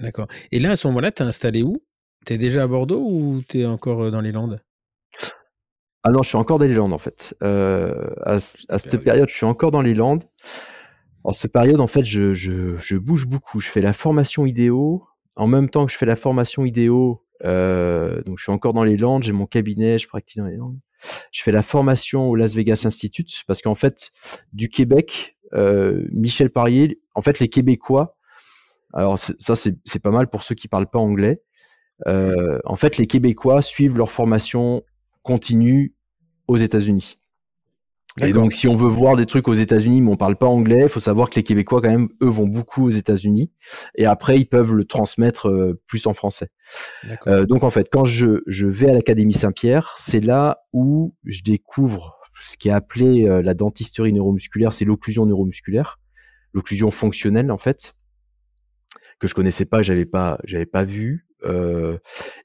D'accord. 0.02 0.28
Et 0.52 0.60
là 0.60 0.72
à 0.72 0.76
ce 0.76 0.88
moment-là, 0.88 1.12
t'es 1.12 1.24
installé 1.24 1.64
où? 1.64 1.78
T'es 2.26 2.38
déjà 2.38 2.64
à 2.64 2.68
Bordeaux 2.68 3.02
ou 3.02 3.42
t'es 3.48 3.66
encore 3.66 4.12
dans 4.12 4.22
les 4.22 4.32
Landes? 4.32 4.60
Ah 6.08 6.10
non, 6.10 6.24
je 6.24 6.30
suis 6.30 6.38
encore 6.38 6.58
dans 6.58 6.66
les 6.66 6.74
Landes 6.74 6.94
en 6.94 6.98
fait. 6.98 7.36
Euh, 7.44 8.08
à, 8.22 8.40
cette 8.40 9.04
période, 9.04 9.28
je 9.28 9.34
suis 9.34 9.46
encore 9.46 9.72
dans 9.72 9.82
les 9.82 9.94
Landes. 9.94 10.24
En 11.26 11.34
cette 11.34 11.52
période, 11.52 11.82
en 11.82 11.88
fait, 11.88 12.06
je, 12.06 12.34
je, 12.34 12.96
bouge 12.96 13.28
beaucoup. 13.28 13.60
Je 13.60 13.68
fais 13.68 13.82
la 13.82 13.92
formation 13.92 14.46
idéo. 14.46 15.04
En 15.36 15.48
même 15.48 15.70
temps 15.70 15.86
que 15.86 15.92
je 15.92 15.98
fais 15.98 16.06
la 16.06 16.16
formation 16.16 16.64
idéo, 16.64 17.26
euh, 17.44 18.24
donc 18.24 18.38
je 18.38 18.44
suis 18.44 18.54
encore 18.54 18.72
dans 18.72 18.86
les 18.86 18.96
Landes, 18.96 19.24
j'ai 19.24 19.34
mon 19.34 19.48
cabinet, 19.48 19.98
je 19.98 20.08
pratique 20.08 20.38
dans 20.38 20.46
les 20.46 20.56
Landes. 20.56 20.80
Je 21.34 21.44
fais 21.44 21.52
la 21.52 21.62
formation 21.62 22.30
au 22.30 22.36
Las 22.36 22.56
Vegas 22.56 22.84
Institute 22.86 23.44
parce 23.46 23.62
qu'en 23.62 23.76
fait, 23.76 24.12
du 24.54 24.70
Québec, 24.70 25.36
euh, 25.56 26.08
Michel 26.14 26.52
Parier, 26.52 27.02
en 27.16 27.22
fait, 27.22 27.40
les 27.40 27.50
Québécois, 27.50 28.16
alors 28.94 29.20
ça 29.20 29.56
c'est 29.58 30.02
pas 30.02 30.12
mal 30.12 30.30
pour 30.30 30.42
ceux 30.42 30.56
qui 30.56 30.70
parlent 30.70 30.90
pas 30.90 31.00
anglais. 31.00 31.42
en 32.06 32.76
fait, 32.78 32.98
les 32.98 33.08
Québécois 33.08 33.62
suivent 33.62 33.98
leur 33.98 34.10
formation 34.10 34.84
continue 35.28 35.97
aux 36.48 36.58
États-Unis. 36.58 37.18
Et 38.22 38.34
donc, 38.34 38.54
si 38.54 38.68
on 38.68 38.76
veut 38.76 38.88
voir 38.88 39.16
des 39.16 39.26
trucs 39.26 39.48
aux 39.48 39.54
États-Unis, 39.54 40.02
mais 40.02 40.12
on 40.12 40.18
parle 40.18 40.38
pas 40.38 40.48
anglais, 40.48 40.84
il 40.84 40.90
faut 40.90 41.00
savoir 41.00 41.30
que 41.30 41.36
les 41.36 41.44
Québécois, 41.44 41.82
quand 41.82 41.90
même, 41.90 42.10
eux, 42.22 42.30
vont 42.30 42.48
beaucoup 42.48 42.88
aux 42.88 42.90
États-Unis. 42.90 43.52
Et 43.96 44.06
après, 44.06 44.38
ils 44.38 44.46
peuvent 44.46 44.74
le 44.74 44.86
transmettre 44.86 45.50
euh, 45.50 45.80
plus 45.86 46.08
en 46.08 46.14
français. 46.14 46.50
Euh, 47.28 47.46
donc, 47.46 47.64
en 47.64 47.70
fait, 47.70 47.90
quand 47.92 48.06
je, 48.06 48.42
je 48.48 48.68
vais 48.68 48.90
à 48.90 48.94
l'Académie 48.94 49.34
Saint-Pierre, 49.34 49.94
c'est 49.98 50.20
là 50.20 50.64
où 50.74 51.16
je 51.26 51.42
découvre 51.44 52.18
ce 52.42 52.58
qui 52.58 52.70
est 52.70 52.72
appelé 52.72 53.28
euh, 53.28 53.42
la 53.42 53.54
dentisterie 53.54 54.14
neuromusculaire, 54.14 54.74
c'est 54.74 54.86
l'occlusion 54.86 55.26
neuromusculaire, 55.26 56.00
l'occlusion 56.54 56.90
fonctionnelle, 56.90 57.52
en 57.52 57.58
fait, 57.58 57.94
que 59.20 59.28
je 59.28 59.36
connaissais 59.36 59.66
pas, 59.66 59.84
j'avais 59.84 60.06
pas, 60.06 60.40
j'avais 60.44 60.66
pas 60.66 60.84
vu. 60.84 61.28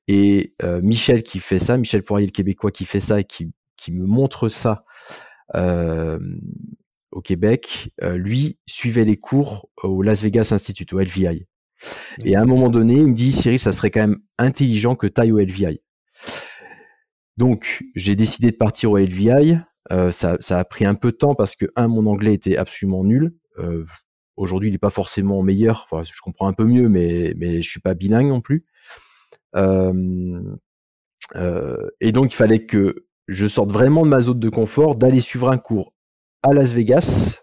Et 0.06 0.54
Michel 0.62 1.22
qui 1.22 1.40
fait 1.40 1.58
ça, 1.58 1.76
Michel 1.76 2.02
Poirier 2.02 2.26
le 2.26 2.30
Québécois 2.30 2.70
qui 2.70 2.84
fait 2.84 3.00
ça 3.00 3.18
et 3.18 3.24
qui, 3.24 3.52
qui 3.76 3.92
me 3.92 4.06
montre 4.06 4.48
ça 4.48 4.84
euh, 5.54 6.18
au 7.10 7.20
Québec, 7.20 7.90
lui 8.00 8.58
suivait 8.66 9.04
les 9.04 9.18
cours 9.18 9.68
au 9.82 10.02
Las 10.02 10.22
Vegas 10.22 10.48
Institute, 10.52 10.92
au 10.94 11.00
LVI. 11.00 11.46
Et 12.24 12.36
à 12.36 12.40
un 12.40 12.46
moment 12.46 12.70
donné, 12.70 12.94
il 12.94 13.08
me 13.08 13.14
dit, 13.14 13.32
Cyril, 13.32 13.58
ça 13.58 13.72
serait 13.72 13.90
quand 13.90 14.00
même 14.00 14.20
intelligent 14.38 14.94
que 14.94 15.06
tu 15.06 15.20
ailles 15.20 15.32
au 15.32 15.38
LVI. 15.38 15.80
Donc, 17.36 17.84
j'ai 17.96 18.14
décidé 18.14 18.50
de 18.50 18.56
partir 18.56 18.92
au 18.92 18.98
LVI. 18.98 19.58
ça, 20.10 20.36
ça, 20.40 20.58
a 20.58 20.64
pris 20.64 20.86
un 20.86 20.94
peu 20.94 21.10
de 21.10 21.16
temps 21.16 21.34
parce 21.34 21.54
que, 21.54 21.66
un, 21.76 21.88
mon 21.88 22.06
anglais 22.06 22.32
était 22.32 22.56
absolument 22.56 23.04
nul. 23.04 23.34
Aujourd'hui, 24.36 24.70
il 24.70 24.72
n'est 24.72 24.78
pas 24.78 24.90
forcément 24.90 25.42
meilleur. 25.42 25.86
Enfin, 25.90 26.02
je 26.02 26.20
comprends 26.22 26.48
un 26.48 26.52
peu 26.52 26.64
mieux, 26.64 26.88
mais, 26.88 27.34
mais 27.36 27.60
je 27.62 27.68
suis 27.68 27.80
pas 27.80 27.94
bilingue 27.94 28.28
non 28.28 28.40
plus. 28.40 28.64
Euh, 29.54 30.42
euh, 31.36 31.90
et 32.00 32.12
donc, 32.12 32.32
il 32.32 32.36
fallait 32.36 32.64
que 32.64 33.06
je 33.28 33.46
sorte 33.46 33.70
vraiment 33.70 34.04
de 34.04 34.10
ma 34.10 34.20
zone 34.20 34.40
de 34.40 34.48
confort, 34.48 34.96
d'aller 34.96 35.20
suivre 35.20 35.50
un 35.50 35.58
cours 35.58 35.94
à 36.42 36.52
Las 36.52 36.72
Vegas 36.72 37.42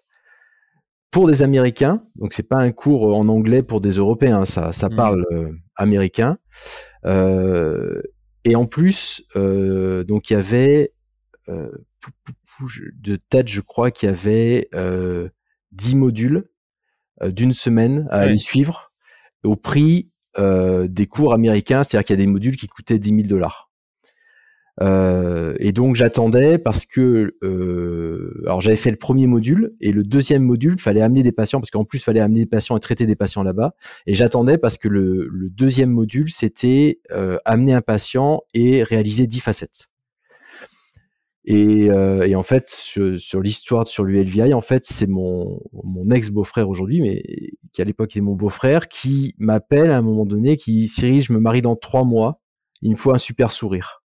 pour 1.12 1.28
des 1.28 1.42
Américains. 1.42 2.04
Donc, 2.16 2.34
c'est 2.34 2.48
pas 2.48 2.58
un 2.58 2.72
cours 2.72 3.16
en 3.18 3.28
anglais 3.30 3.64
pour 3.64 3.82
des 3.82 3.92
Européens, 3.92 4.46
ça, 4.46 4.72
ça 4.72 4.90
mmh. 4.90 4.96
parle 4.96 5.26
euh, 5.32 5.52
américain. 5.76 6.38
et 7.06 8.56
en 8.56 8.66
plus, 8.66 9.24
donc 9.36 10.30
il 10.30 10.34
y 10.34 10.36
avait 10.36 10.94
de 11.48 13.16
tête, 13.30 13.48
je 13.48 13.62
crois 13.62 13.92
qu'il 13.92 14.08
y 14.08 14.12
avait 14.12 14.70
10 15.72 15.96
modules 15.96 16.50
d'une 17.24 17.54
semaine 17.54 18.08
à 18.12 18.20
aller 18.20 18.38
suivre 18.38 18.92
au 19.44 19.56
prix 19.56 20.12
euh, 20.38 20.88
des 20.88 21.08
cours 21.08 21.34
américains, 21.34 21.84
c'est-à-dire 21.84 22.06
qu'il 22.06 22.14
y 22.14 22.20
a 22.22 22.24
des 22.24 22.32
modules 22.32 22.56
qui 22.56 22.68
coûtaient 22.68 23.00
10 23.00 23.10
000 23.10 23.22
dollars. 23.24 23.69
Euh, 24.82 25.56
et 25.60 25.74
donc 25.74 25.96
j'attendais 25.96 26.58
parce 26.58 26.86
que 26.86 27.36
euh, 27.44 28.42
alors 28.46 28.62
j'avais 28.62 28.78
fait 28.78 28.92
le 28.92 28.98
premier 28.98 29.28
module 29.28 29.74
et 29.82 29.92
le 29.92 30.04
deuxième 30.04 30.44
module 30.44 30.80
fallait 30.80 31.02
amener 31.02 31.22
des 31.22 31.34
patients 31.34 31.60
parce 31.60 31.70
qu'en 31.70 31.84
plus 31.84 32.02
fallait 32.02 32.22
amener 32.22 32.42
des 32.42 32.46
patients 32.46 32.78
et 32.78 32.80
traiter 32.80 33.06
des 33.06 33.18
patients 33.18 33.44
là-bas 33.44 33.74
et 34.08 34.16
j'attendais 34.16 34.58
parce 34.58 34.78
que 34.78 34.88
le, 34.88 35.28
le 35.28 35.50
deuxième 35.50 35.90
module 35.90 36.32
c'était 36.32 37.02
amener 37.44 37.74
un 37.74 37.82
patient 37.82 38.44
et 38.54 38.84
réaliser 38.84 39.28
10 39.28 39.42
facettes. 39.42 39.90
Et, 41.46 41.90
euh, 41.90 42.28
et, 42.28 42.36
en 42.36 42.44
fait, 42.44 42.70
sur, 42.70 43.20
sur 43.20 43.42
l'histoire 43.42 43.88
sur 43.88 44.04
l'ULVI, 44.04 44.54
en 44.54 44.62
fait, 44.62 44.86
c'est 44.86 45.08
mon, 45.08 45.60
mon 45.84 46.10
ex-beau-frère 46.12 46.70
aujourd'hui, 46.70 47.02
mais 47.02 47.24
qui 47.74 47.82
à 47.82 47.86
l'époque 47.86 48.12
était 48.12 48.22
mon 48.22 48.36
beau-frère, 48.36 48.88
qui 48.88 49.34
m'appelle 49.40 49.90
à 49.90 49.98
un 49.98 50.04
moment 50.04 50.26
donné, 50.26 50.58
qui 50.58 50.88
Cyril, 50.88 51.22
je 51.22 51.34
me 51.34 51.40
marie 51.40 51.64
dans 51.64 51.76
trois 51.76 52.04
mois, 52.04 52.40
il 52.84 52.92
me 52.92 52.96
faut 52.96 53.12
un 53.12 53.18
super 53.18 53.50
sourire. 53.52 54.04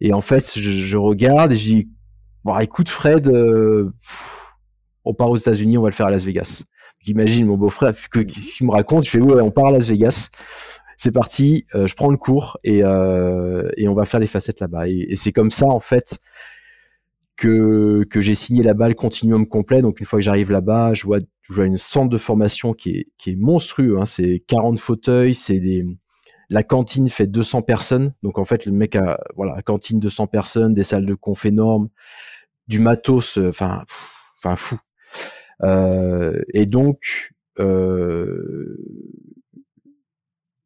Et 0.00 0.12
en 0.12 0.20
fait, 0.20 0.58
je, 0.58 0.70
je 0.70 0.96
regarde 0.96 1.52
et 1.52 1.56
je 1.56 1.64
dis, 1.64 1.88
bon, 2.44 2.58
écoute 2.58 2.88
Fred, 2.88 3.28
euh, 3.28 3.92
on 5.04 5.14
part 5.14 5.30
aux 5.30 5.36
États-Unis, 5.36 5.78
on 5.78 5.82
va 5.82 5.88
le 5.88 5.94
faire 5.94 6.06
à 6.06 6.10
Las 6.10 6.24
Vegas. 6.24 6.64
J'imagine 7.00 7.46
mon 7.46 7.56
beau-frère, 7.56 7.94
ce 7.96 8.20
qu'il 8.20 8.66
me 8.66 8.72
raconte, 8.72 9.04
je 9.04 9.10
fais 9.10 9.20
ouais, 9.20 9.40
on 9.40 9.50
part 9.50 9.66
à 9.66 9.70
Las 9.72 9.86
Vegas 9.86 10.30
c'est 11.02 11.10
parti, 11.10 11.66
euh, 11.74 11.88
je 11.88 11.96
prends 11.96 12.10
le 12.10 12.16
cours 12.16 12.58
et, 12.62 12.84
euh, 12.84 13.68
et, 13.76 13.88
on 13.88 13.94
va 13.94 14.04
faire 14.04 14.20
les 14.20 14.28
facettes 14.28 14.60
là-bas. 14.60 14.88
Et, 14.88 15.06
et 15.08 15.16
c'est 15.16 15.32
comme 15.32 15.50
ça, 15.50 15.66
en 15.66 15.80
fait, 15.80 16.20
que, 17.36 18.04
que 18.08 18.20
j'ai 18.20 18.36
signé 18.36 18.62
là-bas 18.62 18.88
le 18.88 18.94
continuum 18.94 19.48
complet. 19.48 19.82
Donc, 19.82 19.98
une 19.98 20.06
fois 20.06 20.20
que 20.20 20.24
j'arrive 20.24 20.52
là-bas, 20.52 20.94
je 20.94 21.04
vois, 21.04 21.18
je 21.42 21.52
vois 21.54 21.64
une 21.64 21.76
centre 21.76 22.08
de 22.08 22.18
formation 22.18 22.72
qui 22.72 22.90
est, 22.90 23.06
qui 23.18 23.30
est 23.30 23.36
monstrueux. 23.36 23.98
Hein. 23.98 24.06
C'est 24.06 24.44
40 24.46 24.78
fauteuils, 24.78 25.34
c'est 25.34 25.58
des, 25.58 25.84
la 26.52 26.62
cantine 26.62 27.08
fait 27.08 27.26
200 27.26 27.62
personnes. 27.62 28.12
Donc, 28.22 28.38
en 28.38 28.44
fait, 28.44 28.66
le 28.66 28.72
mec 28.72 28.94
a, 28.94 29.18
voilà, 29.36 29.60
cantine 29.62 29.98
200 29.98 30.26
personnes, 30.26 30.74
des 30.74 30.82
salles 30.82 31.06
de 31.06 31.14
conf 31.14 31.46
énormes, 31.46 31.88
du 32.68 32.78
matos, 32.78 33.38
euh, 33.38 33.48
enfin, 33.48 33.84
enfin, 34.38 34.54
fou. 34.56 34.78
Euh, 35.62 36.42
et 36.52 36.66
donc, 36.66 37.32
euh, 37.58 38.76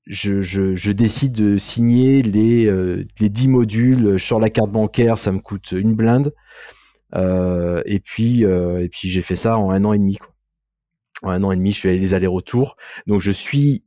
je, 0.06 0.90
décide 0.90 1.32
de 1.32 1.56
signer 1.56 2.20
les, 2.20 2.66
euh, 2.66 3.04
les 3.20 3.28
10 3.28 3.46
modules 3.46 4.18
sur 4.18 4.40
la 4.40 4.50
carte 4.50 4.72
bancaire, 4.72 5.18
ça 5.18 5.30
me 5.30 5.38
coûte 5.38 5.70
une 5.70 5.94
blinde. 5.94 6.34
Et 7.14 8.00
puis, 8.00 8.42
et 8.42 8.88
puis 8.90 9.08
j'ai 9.08 9.22
fait 9.22 9.36
ça 9.36 9.56
en 9.56 9.70
un 9.70 9.84
an 9.84 9.92
et 9.92 9.98
demi. 9.98 10.18
En 11.22 11.30
un 11.30 11.44
an 11.44 11.52
et 11.52 11.56
demi, 11.56 11.70
je 11.70 11.80
fais 11.80 11.96
les 11.96 12.12
allers-retours. 12.12 12.76
Donc 13.06 13.20
je 13.20 13.30
suis 13.30 13.85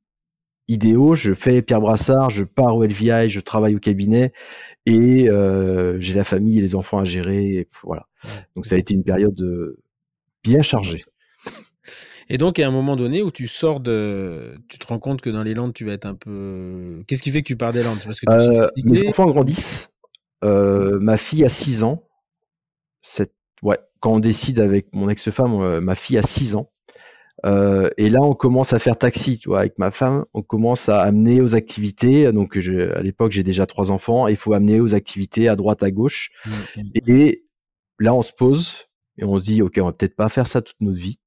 idéo, 0.69 1.15
je 1.15 1.34
fais 1.34 1.62
Pierre 1.62 1.82
Brassard, 1.82 2.29
je 2.29 2.45
pars 2.45 2.75
au 2.77 2.84
LVI, 2.84 3.29
je 3.29 3.41
travaille 3.41 3.75
au 3.75 3.79
cabinet 3.79 4.32
et 4.86 5.29
euh, 5.29 5.99
j'ai 5.99 6.13
la 6.13 6.23
famille 6.23 6.60
et 6.60 6.62
les 6.62 6.75
enfants 6.75 6.99
à 6.99 7.03
gérer. 7.03 7.49
Et 7.49 7.67
voilà. 7.84 8.08
Donc 8.55 8.65
ça 8.65 8.75
a 8.75 8.77
été 8.77 8.93
une 8.93 9.03
période 9.03 9.75
bien 10.43 10.62
chargée. 10.62 11.01
Et 12.29 12.38
donc, 12.38 12.60
à 12.60 12.67
un 12.67 12.71
moment 12.71 12.95
donné 12.95 13.23
où 13.23 13.32
tu 13.32 13.47
sors 13.47 13.79
de. 13.79 14.55
Tu 14.67 14.77
te 14.77 14.86
rends 14.86 14.99
compte 14.99 15.19
que 15.19 15.32
dans 15.32 15.41
les 15.41 15.55
Landes, 15.55 15.73
tu 15.73 15.84
vas 15.84 15.93
être 15.93 16.05
un 16.05 16.13
peu. 16.13 17.03
Qu'est-ce 17.08 17.23
qui 17.23 17.32
fait 17.32 17.41
que 17.41 17.47
tu 17.47 17.58
pars 17.58 17.73
des 17.73 17.82
Landes? 17.82 17.99
Parce 18.05 18.19
que 18.19 18.29
euh, 18.29 18.67
Mes 18.84 19.08
enfants 19.08 19.25
grandissent. 19.25 19.89
Euh, 20.43 20.99
ma 21.01 21.17
fille 21.17 21.43
a 21.43 21.49
6 21.49 21.84
ans. 21.84 22.08
Cette... 23.01 23.34
Ouais, 23.62 23.79
quand 23.99 24.13
on 24.13 24.19
décide 24.19 24.60
avec 24.60 24.93
mon 24.93 25.10
ex-femme, 25.10 25.60
euh, 25.60 25.82
ma 25.82 25.95
fille 25.95 26.17
a 26.17 26.21
6 26.21 26.55
ans. 26.55 26.71
Euh, 27.45 27.89
et 27.97 28.10
là, 28.10 28.19
on 28.21 28.34
commence 28.34 28.73
à 28.73 28.80
faire 28.80 28.97
taxi, 28.97 29.39
tu 29.39 29.49
vois, 29.49 29.60
avec 29.60 29.80
ma 29.80 29.91
femme. 29.91 30.25
On 30.34 30.41
commence 30.41 30.89
à 30.89 30.99
amener 31.02 31.41
aux 31.41 31.56
activités. 31.56 32.32
Donc, 32.32 32.60
je, 32.60 32.91
à 32.93 33.02
l'époque, 33.02 33.32
j'ai 33.32 33.43
déjà 33.43 33.65
trois 33.65 33.91
enfants. 33.91 34.28
Il 34.28 34.36
faut 34.36 34.54
amener 34.54 34.80
aux 34.80 34.95
activités 34.95 35.47
à 35.47 35.56
droite, 35.56 35.84
à 35.84 35.91
gauche. 35.91 36.32
Et, 37.08 37.45
là, 37.99 38.13
on 38.13 38.21
se 38.21 38.34
pose 38.34 38.88
et 39.17 39.23
on 39.23 39.38
se 39.38 39.45
dit, 39.45 39.62
ok, 39.62 39.78
on 39.82 39.86
va 39.86 39.93
peut-être 39.93 40.15
pas 40.15 40.30
faire 40.30 40.47
ça 40.47 40.62
toute 40.62 40.80
notre 40.82 40.99
vie. 40.99 41.19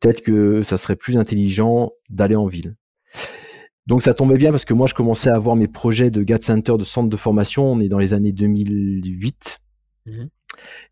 Peut-être 0.00 0.20
que 0.20 0.62
ça 0.62 0.76
serait 0.76 0.96
plus 0.96 1.16
intelligent 1.16 1.92
d'aller 2.10 2.36
en 2.36 2.46
ville. 2.46 2.76
Donc 3.86 4.02
ça 4.02 4.14
tombait 4.14 4.38
bien 4.38 4.50
parce 4.50 4.64
que 4.64 4.72
moi 4.72 4.86
je 4.86 4.94
commençais 4.94 5.28
à 5.28 5.34
avoir 5.34 5.56
mes 5.56 5.68
projets 5.68 6.10
de 6.10 6.22
GAT 6.22 6.40
Center, 6.40 6.74
de 6.78 6.84
centre 6.84 7.10
de 7.10 7.16
formation. 7.16 7.70
On 7.70 7.80
est 7.80 7.88
dans 7.88 7.98
les 7.98 8.14
années 8.14 8.32
2008. 8.32 9.58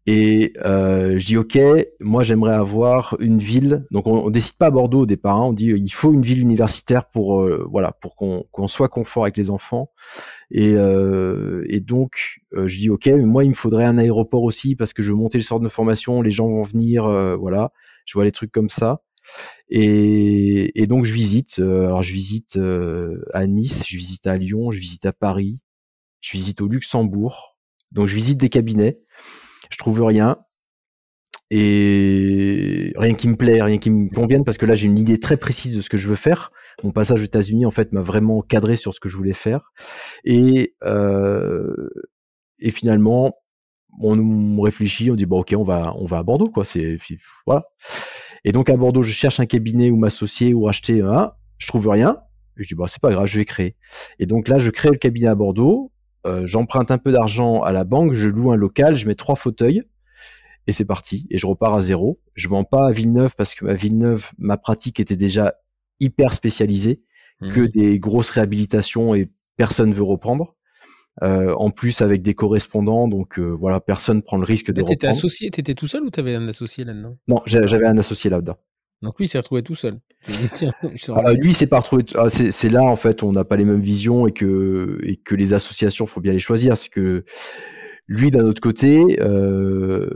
Et 0.07 0.53
euh, 0.64 1.18
je 1.18 1.27
dis 1.27 1.37
ok, 1.37 1.59
moi 2.01 2.22
j'aimerais 2.22 2.55
avoir 2.55 3.16
une 3.20 3.38
ville. 3.38 3.87
Donc 3.90 4.07
on, 4.07 4.25
on, 4.27 4.31
décide 4.31 4.57
pas 4.57 4.66
à 4.66 4.70
Bordeaux 4.70 5.03
au 5.03 5.07
départ. 5.07 5.37
Hein. 5.37 5.46
on 5.46 5.53
dit 5.53 5.66
il 5.66 5.92
faut 5.92 6.12
une 6.12 6.22
ville 6.22 6.40
universitaire 6.40 7.09
pour 7.09 7.40
euh, 7.40 7.66
voilà 7.70 7.92
pour 7.92 8.16
qu'on 8.16 8.66
soit 8.66 8.88
confort 8.88 9.25
avec 9.25 9.37
les 9.37 9.51
enfants. 9.51 9.90
Et, 10.51 10.75
euh, 10.75 11.64
et 11.68 11.81
donc 11.81 12.40
euh, 12.53 12.68
je 12.68 12.77
dis 12.79 12.90
ok, 12.90 13.07
moi 13.07 13.44
il 13.44 13.51
me 13.51 13.55
faudrait 13.55 13.85
un 13.85 13.96
aéroport 13.96 14.42
aussi 14.42 14.77
parce 14.77 14.92
que 14.92 15.03
je 15.03 15.11
veux 15.11 15.16
monter 15.16 15.38
le 15.38 15.44
centre 15.44 15.62
de 15.62 15.68
formation, 15.68 16.20
les 16.20 16.31
gens 16.31 16.48
vont 16.48 16.62
venir, 16.62 17.05
euh, 17.05 17.37
voilà. 17.37 17.72
Je 18.05 18.14
vois 18.14 18.25
les 18.25 18.33
trucs 18.33 18.53
comme 18.53 18.68
ça. 18.68 19.03
Et, 19.68 20.83
et 20.83 20.87
donc 20.87 21.05
je 21.05 21.14
visite. 21.14 21.61
alors 21.61 22.03
je 22.03 22.12
visite 22.12 22.59
à 23.33 23.46
Nice, 23.46 23.85
je 23.87 23.96
visite 23.96 24.27
à 24.27 24.37
Lyon, 24.37 24.72
je 24.72 24.81
visite 24.81 25.07
à 25.07 25.12
Paris, 25.12 25.61
je 26.20 26.33
visite 26.33 26.61
au 26.61 26.66
Luxembourg. 26.66 27.57
Donc 27.92 28.09
je 28.09 28.14
visite 28.14 28.38
des 28.38 28.48
cabinets 28.48 28.98
je 29.73 29.79
trouve 29.79 30.03
rien. 30.03 30.39
Et 31.51 32.93
rien 32.97 33.15
qui 33.15 33.29
me 33.29 33.37
plaît, 33.37 33.63
rien 33.63 33.79
qui 33.79 33.91
me 33.91 34.09
convienne, 34.09 34.45
parce 34.45 34.57
que 34.57 34.65
là 34.65 34.75
j'ai 34.75 34.87
une 34.87 34.99
idée 34.99 35.19
très 35.19 35.37
précise 35.37 35.77
de 35.77 35.83
ce 35.83 35.91
que 35.91 35.99
je 35.99 36.09
veux 36.09 36.15
faire. 36.15 36.51
Mon 36.83 36.93
passage 36.93 37.21
aux 37.21 37.25
États-Unis 37.25 37.67
en 37.67 37.71
fait 37.71 37.93
m'a 37.93 38.01
vraiment 38.01 38.41
cadré 38.41 38.77
sur 38.77 38.95
ce 38.95 39.01
que 39.01 39.09
je 39.09 39.17
voulais 39.17 39.35
faire. 39.35 39.73
Et, 40.25 40.75
euh, 40.83 41.91
et 42.59 42.71
finalement, 42.71 43.35
on 44.01 44.61
réfléchit, 44.61 45.11
on 45.11 45.15
dit 45.15 45.27
bon 45.27 45.41
ok 45.41 45.55
on 45.57 45.65
va 45.65 45.95
on 45.99 46.07
va 46.07 46.19
à 46.19 46.23
Bordeaux 46.23 46.49
quoi. 46.49 46.65
Et 48.45 48.53
donc 48.53 48.71
à 48.71 48.77
Bordeaux, 48.77 49.03
je 49.03 49.13
cherche 49.13 49.39
un 49.39 49.47
cabinet 49.47 49.91
où 49.91 49.97
m'associer 49.97 50.55
ou 50.55 50.69
acheter 50.69 51.03
un. 51.03 51.33
Je 51.59 51.67
trouve 51.67 51.89
rien. 51.89 52.19
Et 52.59 52.63
je 52.63 52.69
dis 52.69 52.75
bon 52.75 52.87
c'est 52.87 53.03
pas 53.03 53.13
grave, 53.13 53.27
je 53.27 53.39
vais 53.39 53.45
créer. 53.45 53.77
Et 54.19 54.25
donc 54.27 54.49
là 54.49 54.59
je 54.59 54.71
crée 54.71 54.91
le 54.91 54.97
cabinet 54.97 55.29
à 55.29 55.35
Bordeaux. 55.35 55.93
Euh, 56.27 56.47
j'emprunte 56.47 56.91
un 56.91 56.99
peu 56.99 57.13
d'argent 57.13 57.63
à 57.63 57.73
la 57.73 57.85
banque, 57.85 58.13
je 58.13 58.29
loue 58.29 58.53
un 58.53 58.57
local, 58.57 58.97
je 58.97 59.07
mets 59.07 59.15
trois 59.15 59.35
fauteuils 59.35 59.83
et 60.67 60.73
c'est 60.73 60.85
parti. 60.85 61.27
Et 61.31 61.39
je 61.39 61.47
repars 61.47 61.75
à 61.75 61.83
zéro. 61.83 62.21
Je 62.35 62.49
vends 62.49 62.65
pas 62.65 62.89
à 62.89 62.93
Villeneuve 62.93 63.35
parce 63.37 63.55
que 63.55 63.67
à 63.67 63.75
Villeneuve, 63.75 64.31
ma 64.39 64.57
pratique 64.57 65.01
était 65.01 65.17
déjà 65.17 65.55
hyper 66.01 66.33
spécialisée, 66.33 67.03
que 67.41 67.61
mmh. 67.61 67.69
des 67.69 67.99
grosses 67.99 68.31
réhabilitations 68.31 69.15
et 69.15 69.31
personne 69.57 69.93
veut 69.93 70.05
reprendre. 70.05 70.55
Euh, 71.23 71.53
en 71.59 71.71
plus 71.71 72.01
avec 72.01 72.23
des 72.23 72.33
correspondants, 72.33 73.07
donc 73.07 73.39
euh, 73.39 73.51
voilà, 73.51 73.81
personne 73.81 74.23
prend 74.23 74.39
le 74.39 74.45
risque 74.45 74.73
de. 74.73 74.81
T'étais 74.81 75.09
associé, 75.09 75.51
t'étais 75.51 75.75
tout 75.75 75.87
seul 75.87 76.05
ou 76.05 76.11
t'avais 76.11 76.35
un 76.35 76.49
associé 76.49 76.85
là-dedans? 76.85 77.19
Non, 77.29 77.43
j'avais 77.45 77.87
un 77.87 77.99
associé 77.99 78.31
là-dedans. 78.31 78.57
Donc 79.03 79.19
lui, 79.19 79.27
il 79.27 79.29
s'est 79.29 79.38
retrouvé 79.38 79.62
tout 79.62 79.75
seul. 79.75 79.99
Ah, 81.17 81.33
lui, 81.33 81.53
c'est 81.53 81.67
pas 81.67 81.81
retrouvé. 81.81 82.05
Ah, 82.15 82.29
c'est 82.29 82.69
là 82.69 82.83
en 82.83 82.97
fait, 82.97 83.23
on 83.25 83.33
n'a 83.33 83.45
pas 83.45 83.57
les 83.57 83.65
mêmes 83.65 83.81
visions 83.81 84.27
et 84.29 84.33
que 84.33 85.01
et 85.03 85.17
que 85.17 85.35
les 85.35 85.53
associations, 85.53 86.07
faut 86.07 86.21
bien 86.21 86.33
les 86.33 86.38
choisir. 86.38 86.77
C'est 86.77 86.88
que 86.88 87.25
lui, 88.07 88.31
d'un 88.31 88.45
autre 88.45 88.61
côté, 88.61 89.19
euh, 89.21 90.09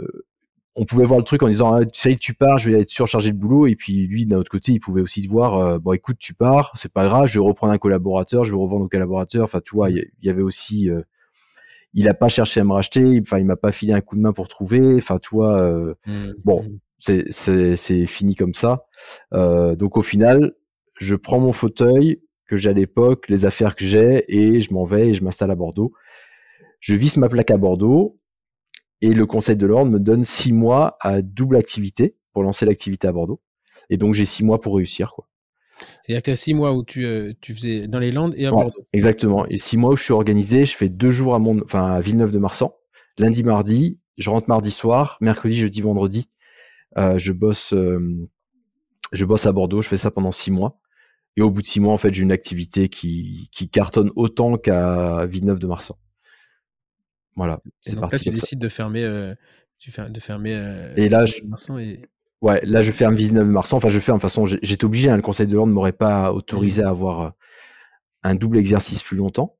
on 0.76 0.84
pouvait 0.84 1.04
voir 1.04 1.18
le 1.18 1.24
truc 1.24 1.42
en 1.42 1.48
disant, 1.48 1.74
ah, 1.74 1.80
ça 1.92 2.10
y 2.10 2.12
est, 2.12 2.18
tu 2.18 2.34
pars, 2.34 2.58
je 2.58 2.70
vais 2.70 2.80
être 2.80 2.88
surchargé 2.88 3.32
de 3.32 3.36
boulot. 3.36 3.66
Et 3.66 3.74
puis 3.74 4.06
lui, 4.06 4.26
d'un 4.26 4.36
autre 4.36 4.50
côté, 4.50 4.72
il 4.72 4.78
pouvait 4.78 5.00
aussi 5.00 5.26
voir, 5.26 5.58
euh, 5.58 5.78
bon, 5.80 5.92
écoute, 5.92 6.18
tu 6.20 6.34
pars, 6.34 6.70
c'est 6.76 6.92
pas 6.92 7.06
grave, 7.06 7.26
je 7.26 7.40
vais 7.40 7.44
reprendre 7.44 7.72
un 7.72 7.78
collaborateur, 7.78 8.44
je 8.44 8.50
vais 8.50 8.56
revendre 8.56 8.84
au 8.84 8.88
collaborateur. 8.88 9.44
Enfin, 9.44 9.60
tu 9.64 9.74
vois, 9.74 9.90
il 9.90 10.08
y, 10.22 10.30
avait 10.30 10.42
aussi. 10.42 10.88
Euh, 10.88 11.02
il 11.94 12.08
a 12.08 12.14
pas 12.14 12.28
cherché 12.28 12.60
à 12.60 12.64
me 12.64 12.72
racheter, 12.72 13.18
enfin, 13.22 13.38
il 13.38 13.46
m'a 13.46 13.56
pas 13.56 13.72
filé 13.72 13.94
un 13.94 14.02
coup 14.02 14.16
de 14.16 14.20
main 14.20 14.32
pour 14.32 14.48
trouver. 14.48 14.96
Enfin, 14.96 15.18
tu 15.18 15.30
vois, 15.32 15.96
mmh. 16.06 16.34
bon, 16.44 16.62
mmh 16.62 16.78
c'est 16.98 18.06
fini 18.06 18.34
comme 18.34 18.54
ça. 18.54 18.86
Euh, 19.32 19.76
donc 19.76 19.96
au 19.96 20.02
final, 20.02 20.54
je 20.98 21.14
prends 21.14 21.38
mon 21.38 21.52
fauteuil 21.52 22.22
que 22.46 22.56
j'ai 22.56 22.70
à 22.70 22.72
l'époque, 22.72 23.28
les 23.28 23.44
affaires 23.44 23.74
que 23.74 23.84
j'ai, 23.84 24.24
et 24.28 24.60
je 24.60 24.72
m'en 24.72 24.84
vais 24.84 25.08
et 25.08 25.14
je 25.14 25.24
m'installe 25.24 25.50
à 25.50 25.56
Bordeaux. 25.56 25.92
Je 26.80 26.94
visse 26.94 27.16
ma 27.16 27.28
plaque 27.28 27.50
à 27.50 27.56
Bordeaux, 27.56 28.18
et 29.00 29.12
le 29.12 29.26
Conseil 29.26 29.56
de 29.56 29.66
l'ordre 29.66 29.90
me 29.90 29.98
donne 29.98 30.24
six 30.24 30.52
mois 30.52 30.96
à 31.00 31.22
double 31.22 31.56
activité 31.56 32.16
pour 32.32 32.42
lancer 32.42 32.64
l'activité 32.64 33.08
à 33.08 33.12
Bordeaux. 33.12 33.40
Et 33.90 33.96
donc 33.96 34.14
j'ai 34.14 34.24
six 34.24 34.44
mois 34.44 34.60
pour 34.60 34.76
réussir. 34.76 35.12
quoi. 35.12 35.28
C'est-à-dire 35.78 36.22
que 36.22 36.24
tu 36.26 36.30
as 36.30 36.36
six 36.36 36.54
mois 36.54 36.72
où 36.72 36.84
tu, 36.84 37.04
euh, 37.04 37.32
tu 37.40 37.54
faisais 37.54 37.88
dans 37.88 37.98
les 37.98 38.10
Landes 38.10 38.34
et 38.36 38.46
à 38.46 38.50
Bordeaux. 38.50 38.86
Exactement. 38.92 39.46
Et 39.48 39.58
six 39.58 39.76
mois 39.76 39.92
où 39.92 39.96
je 39.96 40.02
suis 40.02 40.12
organisé, 40.12 40.64
je 40.64 40.76
fais 40.76 40.88
deux 40.88 41.10
jours 41.10 41.34
à, 41.34 41.38
mon, 41.38 41.62
enfin, 41.62 41.92
à 41.92 42.00
Villeneuve-de-Marsan, 42.00 42.74
lundi, 43.18 43.42
mardi, 43.42 43.98
je 44.16 44.30
rentre 44.30 44.48
mardi 44.48 44.70
soir, 44.70 45.18
mercredi, 45.20 45.56
jeudi, 45.56 45.82
vendredi, 45.82 46.30
je 46.96 47.32
bosse, 47.32 47.72
euh, 47.72 48.28
je 49.12 49.24
bosse 49.24 49.46
à 49.46 49.52
Bordeaux. 49.52 49.82
Je 49.82 49.88
fais 49.88 49.96
ça 49.96 50.10
pendant 50.10 50.32
six 50.32 50.50
mois. 50.50 50.80
Et 51.36 51.42
au 51.42 51.50
bout 51.50 51.60
de 51.60 51.66
six 51.66 51.80
mois, 51.80 51.92
en 51.92 51.98
fait, 51.98 52.14
j'ai 52.14 52.22
une 52.22 52.32
activité 52.32 52.88
qui, 52.88 53.48
qui 53.52 53.68
cartonne 53.68 54.10
autant 54.16 54.56
qu'à 54.56 55.26
Villeneuve-de-Marsan. 55.26 55.98
Voilà, 57.36 57.60
c'est 57.80 58.00
parti. 58.00 58.16
Là, 58.16 58.20
tu 58.20 58.30
décides 58.30 58.58
de 58.58 58.68
fermer, 58.70 59.04
euh, 59.04 59.34
tu 59.78 59.90
fais, 59.90 60.08
de 60.08 60.20
fermer. 60.20 60.54
Euh, 60.54 60.94
et 60.96 61.10
là, 61.10 61.26
je, 61.26 61.34
et... 61.78 62.08
ouais, 62.40 62.64
là, 62.64 62.80
je 62.80 62.90
ferme 62.92 63.14
Villeneuve-de-Marsan. 63.14 63.76
Enfin, 63.76 63.90
je 63.90 64.00
fais. 64.00 64.12
De 64.12 64.16
toute 64.16 64.22
façon, 64.22 64.46
j'étais 64.46 64.84
obligé. 64.86 65.10
Hein, 65.10 65.16
le 65.16 65.22
Conseil 65.22 65.46
de 65.46 65.54
l'ordre 65.54 65.68
ne 65.68 65.74
m'aurait 65.74 65.92
pas 65.92 66.32
autorisé 66.32 66.82
mmh. 66.82 66.86
à 66.86 66.88
avoir 66.88 67.34
un 68.22 68.34
double 68.34 68.56
exercice 68.56 69.02
plus 69.02 69.18
longtemps. 69.18 69.58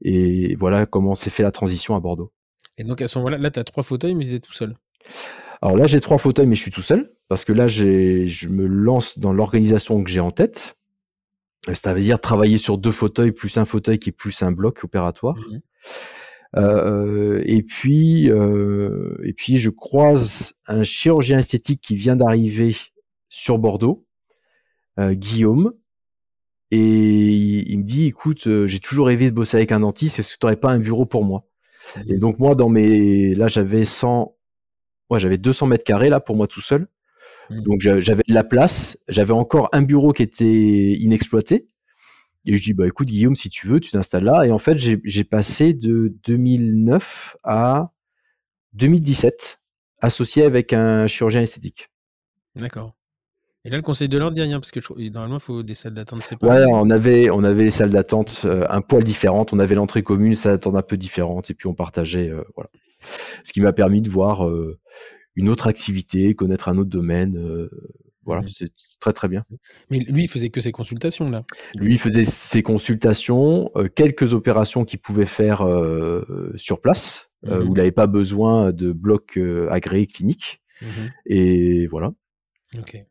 Et 0.00 0.54
voilà 0.54 0.86
comment 0.86 1.14
s'est 1.14 1.30
fait 1.30 1.42
la 1.42 1.50
transition 1.50 1.96
à 1.96 2.00
Bordeaux. 2.00 2.32
Et 2.78 2.84
donc 2.84 3.02
à 3.02 3.08
ce 3.08 3.18
moment-là, 3.18 3.38
là, 3.38 3.50
tu 3.50 3.58
as 3.58 3.64
trois 3.64 3.82
fauteuils, 3.82 4.14
mais 4.14 4.24
tu 4.24 4.34
es 4.34 4.40
tout 4.40 4.52
seul. 4.52 4.76
Alors 5.62 5.76
là, 5.76 5.86
j'ai 5.86 6.00
trois 6.00 6.18
fauteuils, 6.18 6.46
mais 6.46 6.56
je 6.56 6.62
suis 6.62 6.72
tout 6.72 6.82
seul 6.82 7.12
parce 7.28 7.44
que 7.44 7.52
là, 7.52 7.68
je 7.68 8.48
me 8.48 8.66
lance 8.66 9.18
dans 9.18 9.32
l'organisation 9.32 10.02
que 10.02 10.10
j'ai 10.10 10.20
en 10.20 10.32
tête. 10.32 10.76
Ça 11.72 11.94
veut 11.94 12.00
dire 12.00 12.20
travailler 12.20 12.56
sur 12.56 12.76
deux 12.76 12.90
fauteuils 12.90 13.30
plus 13.30 13.56
un 13.56 13.64
fauteuil 13.64 14.00
qui 14.00 14.08
est 14.08 14.12
plus 14.12 14.42
un 14.42 14.52
bloc 14.52 14.82
opératoire. 14.84 15.36
Mmh 15.36 15.58
euh, 16.54 17.42
et 17.46 17.62
puis, 17.62 18.30
euh, 18.30 19.16
et 19.24 19.32
puis, 19.32 19.56
je 19.56 19.70
croise 19.70 20.52
un 20.66 20.82
chirurgien 20.82 21.38
esthétique 21.38 21.80
qui 21.80 21.96
vient 21.96 22.14
d'arriver 22.16 22.76
sur 23.30 23.56
Bordeaux, 23.58 24.04
euh, 24.98 25.14
Guillaume, 25.14 25.72
et 26.70 26.78
il, 26.78 27.78
me 27.78 27.84
dit, 27.84 28.06
écoute, 28.06 28.48
j'ai 28.66 28.80
toujours 28.80 29.06
rêvé 29.06 29.30
de 29.30 29.34
bosser 29.34 29.56
avec 29.56 29.72
un 29.72 29.80
dentiste. 29.80 30.18
Est-ce 30.18 30.34
que 30.34 30.38
tu 30.40 30.46
n'aurais 30.46 30.56
pas 30.56 30.72
un 30.72 30.78
bureau 30.78 31.06
pour 31.06 31.24
moi? 31.24 31.46
Et 32.06 32.16
mmh. 32.16 32.18
donc 32.18 32.38
moi, 32.38 32.54
dans 32.54 32.68
mes, 32.68 33.34
là, 33.34 33.48
j'avais 33.48 33.84
100, 33.84 34.34
j'avais 35.18 35.38
200 35.38 35.66
mètres 35.66 35.84
carrés 35.84 36.08
là 36.08 36.20
pour 36.20 36.36
moi 36.36 36.46
tout 36.46 36.60
seul. 36.60 36.88
Mmh. 37.50 37.62
Donc 37.62 37.80
j'avais 37.80 38.22
de 38.26 38.34
la 38.34 38.44
place, 38.44 38.98
j'avais 39.08 39.32
encore 39.32 39.68
un 39.72 39.82
bureau 39.82 40.12
qui 40.12 40.22
était 40.22 40.92
inexploité. 40.92 41.66
Et 42.44 42.56
je 42.56 42.62
dis 42.62 42.74
bah 42.74 42.86
écoute 42.86 43.08
Guillaume 43.08 43.36
si 43.36 43.50
tu 43.50 43.68
veux 43.68 43.78
tu 43.78 43.92
t'installes 43.92 44.24
là 44.24 44.44
et 44.44 44.50
en 44.50 44.58
fait 44.58 44.76
j'ai 44.78 45.24
passé 45.24 45.74
de 45.74 46.12
2009 46.24 47.36
à 47.44 47.92
2017 48.72 49.60
associé 50.00 50.42
avec 50.42 50.72
un 50.72 51.06
chirurgien 51.06 51.40
esthétique. 51.40 51.88
D'accord. 52.56 52.94
Et 53.64 53.70
là, 53.70 53.76
le 53.76 53.82
conseil 53.82 54.08
de 54.08 54.18
l'ordre 54.18 54.34
dit 54.34 54.42
rien, 54.42 54.58
parce 54.58 54.72
que 54.72 54.80
normalement, 55.10 55.36
il 55.36 55.42
faut 55.42 55.62
des 55.62 55.74
salles 55.74 55.94
d'attente 55.94 56.22
séparées. 56.22 56.64
Ouais, 56.64 56.72
on 56.72 56.90
avait, 56.90 57.30
on 57.30 57.44
avait 57.44 57.62
les 57.64 57.70
salles 57.70 57.90
d'attente 57.90 58.42
euh, 58.44 58.66
un 58.68 58.80
poil 58.80 59.04
différentes. 59.04 59.52
On 59.52 59.60
avait 59.60 59.76
l'entrée 59.76 60.02
commune, 60.02 60.34
salle 60.34 60.54
d'attente 60.54 60.74
un 60.74 60.82
peu 60.82 60.96
différente, 60.96 61.50
et 61.50 61.54
puis 61.54 61.68
on 61.68 61.74
partageait. 61.74 62.28
Euh, 62.28 62.42
voilà. 62.56 62.70
Ce 63.44 63.52
qui 63.52 63.60
m'a 63.60 63.72
permis 63.72 64.02
de 64.02 64.10
voir 64.10 64.46
euh, 64.46 64.80
une 65.36 65.48
autre 65.48 65.66
activité, 65.66 66.34
connaître 66.34 66.68
un 66.68 66.78
autre 66.78 66.90
domaine. 66.90 67.36
Euh, 67.36 67.68
voilà, 68.24 68.42
c'est 68.46 68.70
très 69.00 69.12
très 69.12 69.26
bien. 69.26 69.44
Mais 69.90 69.98
lui, 69.98 70.24
il 70.24 70.28
faisait 70.28 70.50
que 70.50 70.60
ses 70.60 70.70
consultations 70.70 71.28
là. 71.28 71.44
Lui, 71.74 71.94
il 71.94 71.98
faisait 71.98 72.24
ses 72.24 72.62
consultations, 72.62 73.70
euh, 73.76 73.88
quelques 73.88 74.32
opérations 74.32 74.84
qu'il 74.84 75.00
pouvait 75.00 75.26
faire 75.26 75.66
sur 76.54 76.80
place, 76.80 77.30
mmh 77.42 77.52
où 77.52 77.66
il 77.66 77.72
n'avait 77.72 77.90
pas 77.90 78.06
besoin 78.06 78.72
de 78.72 78.92
blocs 78.92 79.38
agréés 79.68 80.06
cliniques. 80.06 80.60
Mmh 80.80 80.86
Et 81.26 81.86
voilà. 81.88 82.12
Ok. 82.78 83.04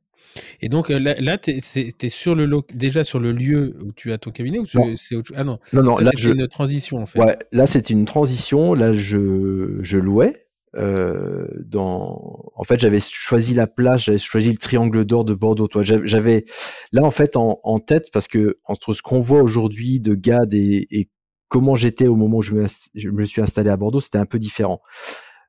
Et 0.62 0.70
donc 0.70 0.90
là, 0.90 1.16
là 1.20 1.38
tu 1.38 1.52
es, 1.52 2.10
sur 2.10 2.36
le 2.36 2.48
déjà 2.74 3.04
sur 3.04 3.20
le 3.20 3.32
lieu 3.32 3.78
où 3.84 3.92
tu 3.92 4.12
as 4.12 4.18
ton 4.18 4.32
cabinet 4.32 4.60
ou 4.60 4.66
c'est 4.66 5.16
Ah 5.36 5.44
non, 5.44 5.60
non, 5.74 5.84
non 5.84 5.98
là 5.98 6.12
c'est 6.16 6.30
une 6.30 6.48
transition 6.48 7.02
en 7.02 7.06
fait. 7.06 7.20
Ouais, 7.20 7.38
là 7.52 7.66
c'était 7.66 7.94
une 7.94 8.06
transition. 8.06 8.74
Là 8.74 8.94
je, 8.94 9.80
je 9.82 9.98
louais 9.98 10.48
euh, 10.76 11.48
dans. 11.66 12.52
En 12.56 12.64
fait, 12.64 12.80
j'avais 12.80 13.00
choisi 13.00 13.54
la 13.54 13.68
place, 13.68 14.04
j'avais 14.04 14.18
choisi 14.18 14.50
le 14.50 14.58
triangle 14.58 15.04
d'or 15.06 15.26
de 15.26 15.34
Bordeaux. 15.34 15.68
Toi, 15.68 15.84
j'avais 15.84 16.46
là 16.94 17.04
en 17.04 17.12
fait 17.12 17.36
en, 17.36 17.80
tête 17.80 18.10
parce 18.14 18.28
que 18.28 18.60
entre 18.66 18.94
ce 18.94 19.02
qu'on 19.02 19.22
voit 19.22 19.42
aujourd'hui 19.42 20.00
de 20.00 20.16
GAD 20.16 20.54
et, 20.54 21.10
comment 21.50 21.76
j'étais 21.76 22.08
au 22.08 22.16
moment 22.16 22.38
où 22.38 22.42
je 22.42 22.54
me, 22.54 23.26
suis 23.26 23.42
installé 23.42 23.70
à 23.70 23.76
Bordeaux, 23.76 24.00
c'était 24.00 24.18
un 24.18 24.26
peu 24.26 24.40
différent. 24.40 24.82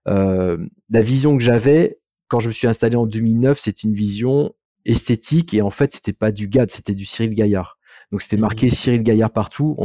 Euh, 0.09 0.59
la 0.91 1.01
vision 1.01 1.37
que 1.37 1.45
j'avais 1.45 2.01
quand 2.27 2.41
je 2.41 2.49
me 2.49 2.53
suis 2.53 2.67
installé 2.67 2.97
en 2.97 3.07
2009, 3.07 3.61
c'était 3.61 3.83
une 3.83 3.95
vision 3.95 4.53
esthétique 4.85 5.55
et 5.55 5.63
en 5.63 5.71
fait, 5.71 5.93
c'était 5.93 6.13
pas 6.13 6.33
du 6.33 6.49
GAD, 6.49 6.73
c'était 6.73 6.95
du 6.95 7.05
Cyril 7.05 7.35
Gaillard. 7.35 7.79
Donc 8.11 8.23
c'était 8.23 8.37
mmh 8.37 8.41
marqué 8.41 8.69
Cyril 8.71 9.03
Gaillard 9.05 9.31
partout. 9.31 9.77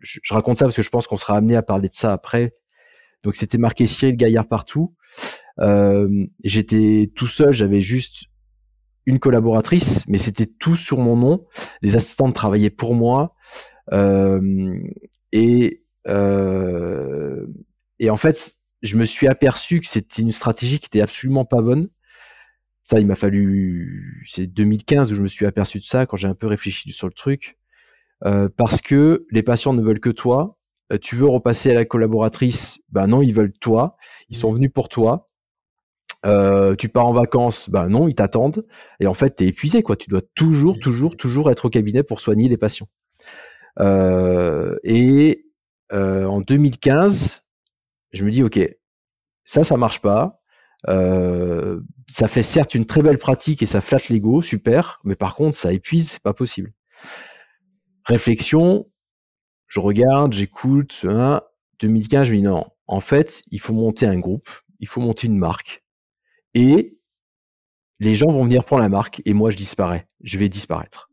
je, 0.00 0.20
raconte 0.28 0.58
ça 0.58 0.66
parce 0.66 0.76
que 0.76 0.82
je 0.82 0.90
pense 0.90 1.06
qu'on 1.06 1.16
sera 1.16 1.36
amené 1.36 1.56
à 1.56 1.62
parler 1.62 1.88
de 1.88 1.94
ça 1.94 2.12
après 2.12 2.52
donc 3.22 3.34
c'était 3.34 3.58
marqué 3.58 3.86
Cyril 3.86 4.16
Gaillard 4.16 4.46
partout. 4.46 4.94
Euh, 5.60 6.26
j'étais 6.44 7.10
tout 7.14 7.26
seul, 7.26 7.52
j'avais 7.52 7.80
juste 7.80 8.24
une 9.06 9.18
collaboratrice, 9.18 10.04
mais 10.08 10.18
c'était 10.18 10.46
tout 10.46 10.76
sur 10.76 10.98
mon 10.98 11.16
nom. 11.16 11.46
Les 11.82 11.96
assistantes 11.96 12.34
travaillaient 12.34 12.70
pour 12.70 12.94
moi. 12.94 13.34
Euh, 13.92 14.78
et, 15.32 15.84
euh, 16.08 17.46
et 17.98 18.10
en 18.10 18.16
fait, 18.16 18.56
je 18.82 18.96
me 18.96 19.04
suis 19.04 19.28
aperçu 19.28 19.80
que 19.80 19.86
c'était 19.86 20.22
une 20.22 20.32
stratégie 20.32 20.78
qui 20.78 20.86
était 20.86 21.00
absolument 21.00 21.44
pas 21.44 21.62
bonne. 21.62 21.88
Ça, 22.82 23.00
il 23.00 23.06
m'a 23.06 23.16
fallu, 23.16 24.22
c'est 24.26 24.46
2015 24.46 25.10
où 25.10 25.14
je 25.16 25.22
me 25.22 25.28
suis 25.28 25.46
aperçu 25.46 25.78
de 25.78 25.84
ça 25.84 26.06
quand 26.06 26.16
j'ai 26.16 26.28
un 26.28 26.34
peu 26.34 26.46
réfléchi 26.46 26.92
sur 26.92 27.08
le 27.08 27.12
truc, 27.12 27.58
parce 28.56 28.80
que 28.80 29.26
les 29.32 29.42
patients 29.42 29.72
ne 29.72 29.82
veulent 29.82 29.98
que 29.98 30.10
toi, 30.10 30.55
tu 31.00 31.16
veux 31.16 31.26
repasser 31.26 31.70
à 31.70 31.74
la 31.74 31.84
collaboratrice, 31.84 32.78
ben 32.90 33.06
non, 33.06 33.22
ils 33.22 33.34
veulent 33.34 33.52
toi, 33.52 33.96
ils 34.28 34.36
sont 34.36 34.50
venus 34.50 34.70
pour 34.72 34.88
toi. 34.88 35.28
Euh, 36.24 36.74
tu 36.74 36.88
pars 36.88 37.06
en 37.06 37.12
vacances, 37.12 37.68
ben 37.70 37.88
non, 37.88 38.08
ils 38.08 38.14
t'attendent. 38.14 38.66
Et 39.00 39.06
en 39.06 39.14
fait, 39.14 39.36
tu 39.36 39.44
es 39.44 39.48
épuisé, 39.48 39.82
quoi. 39.82 39.96
Tu 39.96 40.08
dois 40.08 40.22
toujours, 40.34 40.78
toujours, 40.78 41.16
toujours 41.16 41.50
être 41.50 41.66
au 41.66 41.70
cabinet 41.70 42.02
pour 42.02 42.20
soigner 42.20 42.48
les 42.48 42.56
patients. 42.56 42.88
Euh, 43.80 44.76
et 44.82 45.44
en 45.92 46.40
2015, 46.40 47.42
je 48.12 48.24
me 48.24 48.30
dis, 48.30 48.42
ok, 48.42 48.58
ça, 49.44 49.62
ça 49.62 49.76
marche 49.76 50.00
pas. 50.00 50.40
ça 50.86 52.28
fait 52.28 52.42
certes 52.42 52.74
une 52.74 52.86
très 52.86 53.02
belle 53.02 53.18
pratique 53.18 53.62
et 53.62 53.66
ça 53.66 53.80
flatte 53.80 54.08
l'ego, 54.08 54.42
super, 54.42 55.00
mais 55.04 55.16
par 55.16 55.36
contre, 55.36 55.56
ça 55.56 55.72
épuise, 55.72 56.10
c'est 56.10 56.22
pas 56.22 56.34
possible. 56.34 56.72
Réflexion, 58.04 58.86
je 59.68 59.80
regarde, 59.80 60.32
j'écoute. 60.32 61.04
2015, 61.80 62.28
je 62.28 62.32
me 62.32 62.36
dis 62.38 62.42
non, 62.42 62.66
en 62.86 63.00
fait, 63.00 63.42
il 63.50 63.60
faut 63.60 63.72
monter 63.72 64.06
un 64.06 64.18
groupe, 64.18 64.48
il 64.80 64.88
faut 64.88 65.00
monter 65.00 65.26
une 65.26 65.38
marque. 65.38 65.82
Et 66.54 66.98
les 68.00 68.14
gens 68.14 68.30
vont 68.30 68.44
venir 68.44 68.64
prendre 68.64 68.82
la 68.82 68.88
marque 68.88 69.22
et 69.24 69.32
moi, 69.32 69.50
je 69.50 69.56
disparais. 69.56 70.06
Je 70.22 70.38
vais 70.38 70.48
disparaître. 70.48 71.10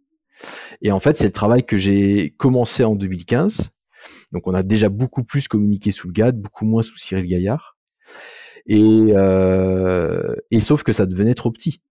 Et 0.81 0.91
en 0.91 0.99
fait, 0.99 1.17
c'est 1.17 1.25
le 1.25 1.31
travail 1.31 1.65
que 1.65 1.77
j'ai 1.77 2.31
commencé 2.37 2.83
en 2.83 2.95
2015. 2.95 3.71
Donc, 4.31 4.47
on 4.47 4.53
a 4.53 4.63
déjà 4.63 4.89
beaucoup 4.89 5.23
plus 5.23 5.47
communiqué 5.47 5.91
sous 5.91 6.07
le 6.07 6.13
GAD, 6.13 6.39
beaucoup 6.39 6.65
moins 6.65 6.81
sous 6.81 6.97
Cyril 6.97 7.25
Gaillard. 7.25 7.77
Et, 8.65 8.81
euh, 8.81 10.35
et 10.51 10.59
sauf 10.59 10.83
que 10.83 10.91
ça 10.91 11.05
devenait 11.05 11.35
trop 11.35 11.51
petit. 11.51 11.81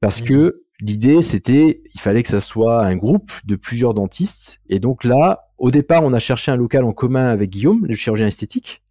Parce 0.00 0.22
mmh. 0.22 0.26
que 0.26 0.64
l'idée, 0.80 1.22
c'était, 1.22 1.82
il 1.94 2.00
fallait 2.00 2.22
que 2.22 2.28
ça 2.28 2.40
soit 2.40 2.84
un 2.84 2.96
groupe 2.96 3.32
de 3.44 3.56
plusieurs 3.56 3.94
dentistes. 3.94 4.60
Et 4.68 4.78
donc 4.78 5.04
là, 5.04 5.50
au 5.58 5.70
départ, 5.70 6.02
on 6.04 6.12
a 6.12 6.18
cherché 6.18 6.50
un 6.50 6.56
local 6.56 6.84
en 6.84 6.92
commun 6.92 7.28
avec 7.28 7.50
Guillaume, 7.50 7.84
le 7.86 7.94
chirurgien 7.94 8.26
esthétique. 8.26 8.82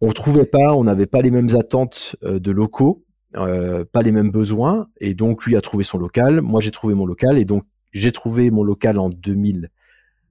On 0.00 0.08
ne 0.08 0.12
trouvait 0.12 0.46
pas, 0.46 0.74
on 0.74 0.84
n'avait 0.84 1.06
pas 1.06 1.22
les 1.22 1.30
mêmes 1.30 1.54
attentes 1.54 2.16
euh, 2.24 2.40
de 2.40 2.50
locaux, 2.50 3.04
euh, 3.36 3.84
pas 3.84 4.02
les 4.02 4.12
mêmes 4.12 4.30
besoins. 4.30 4.88
Et 5.00 5.14
donc, 5.14 5.44
lui 5.44 5.56
a 5.56 5.60
trouvé 5.60 5.84
son 5.84 5.98
local. 5.98 6.40
Moi, 6.40 6.60
j'ai 6.60 6.70
trouvé 6.70 6.94
mon 6.94 7.06
local. 7.06 7.38
Et 7.38 7.44
donc, 7.44 7.64
j'ai 7.92 8.10
trouvé 8.10 8.50
mon 8.50 8.64
local 8.64 8.98
en 8.98 9.10
2000. 9.10 9.70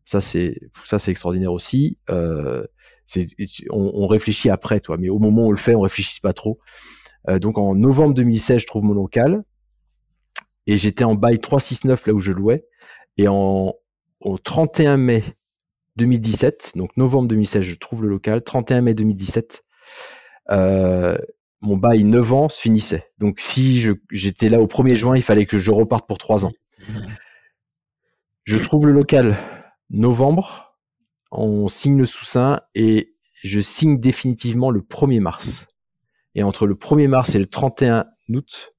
Ça, 0.03 0.19
c'est, 0.19 0.59
ça, 0.83 0.99
c'est 0.99 1.11
extraordinaire 1.11 1.53
aussi. 1.53 1.99
Euh, 2.09 2.65
on, 3.69 3.91
on, 3.93 4.07
réfléchit 4.07 4.49
après, 4.49 4.79
toi. 4.79 4.97
Mais 4.97 5.09
au 5.09 5.19
moment 5.19 5.43
où 5.43 5.47
on 5.47 5.51
le 5.51 5.57
fait, 5.57 5.75
on 5.75 5.81
réfléchit 5.81 6.19
pas 6.19 6.33
trop. 6.33 6.59
donc, 7.39 7.57
en 7.57 7.75
novembre 7.75 8.15
2016, 8.15 8.61
je 8.61 8.67
trouve 8.67 8.83
mon 8.83 8.93
local 8.93 9.43
et 10.67 10.77
j'étais 10.77 11.03
en 11.03 11.15
bail 11.15 11.39
369 11.39 12.07
là 12.07 12.13
où 12.13 12.19
je 12.19 12.31
louais. 12.31 12.65
Et 13.17 13.27
au 13.27 13.73
31 14.43 14.97
mai 14.97 15.23
2017, 15.97 16.73
donc 16.75 16.95
novembre 16.97 17.27
2016, 17.29 17.63
je 17.63 17.75
trouve 17.75 18.03
le 18.03 18.09
local, 18.09 18.43
31 18.43 18.81
mai 18.81 18.93
2017, 18.93 19.63
euh, 20.51 21.17
mon 21.61 21.77
bail 21.77 22.03
9 22.03 22.33
ans 22.33 22.49
se 22.49 22.61
finissait. 22.61 23.11
Donc 23.19 23.39
si 23.39 23.85
j'étais 24.11 24.49
là 24.49 24.59
au 24.59 24.67
1er 24.67 24.95
juin, 24.95 25.15
il 25.15 25.21
fallait 25.21 25.45
que 25.45 25.57
je 25.57 25.71
reparte 25.71 26.07
pour 26.07 26.17
3 26.17 26.45
ans. 26.45 26.53
Je 28.43 28.57
trouve 28.57 28.87
le 28.87 28.91
local 28.91 29.37
novembre, 29.89 30.75
on 31.31 31.67
signe 31.67 31.97
le 31.97 32.05
sous-sein 32.05 32.61
et 32.73 33.13
je 33.43 33.59
signe 33.59 33.99
définitivement 33.99 34.71
le 34.71 34.81
1er 34.81 35.19
mars. 35.19 35.67
Et 36.33 36.43
entre 36.43 36.65
le 36.65 36.75
1er 36.75 37.07
mars 37.07 37.35
et 37.35 37.39
le 37.39 37.45
31 37.45 38.05
août, 38.29 38.73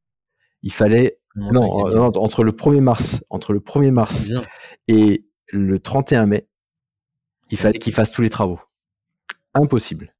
il 0.63 0.73
fallait 0.73 1.19
non, 1.35 1.63
entre 2.17 2.45
le 2.45 2.53
1er 2.53 2.81
mars, 2.81 3.25
entre 3.31 3.53
le 3.53 3.61
1er 3.61 3.91
mars 3.91 4.31
et 4.89 5.25
le 5.47 5.79
31 5.79 6.27
mai, 6.27 6.49
il 7.51 7.59
fallait 7.59 7.79
qu'il 7.79 7.93
fasse 7.93 8.11
tous 8.11 8.23
les 8.23 8.31
travaux. 8.31 8.61
Impossible. 9.55 10.15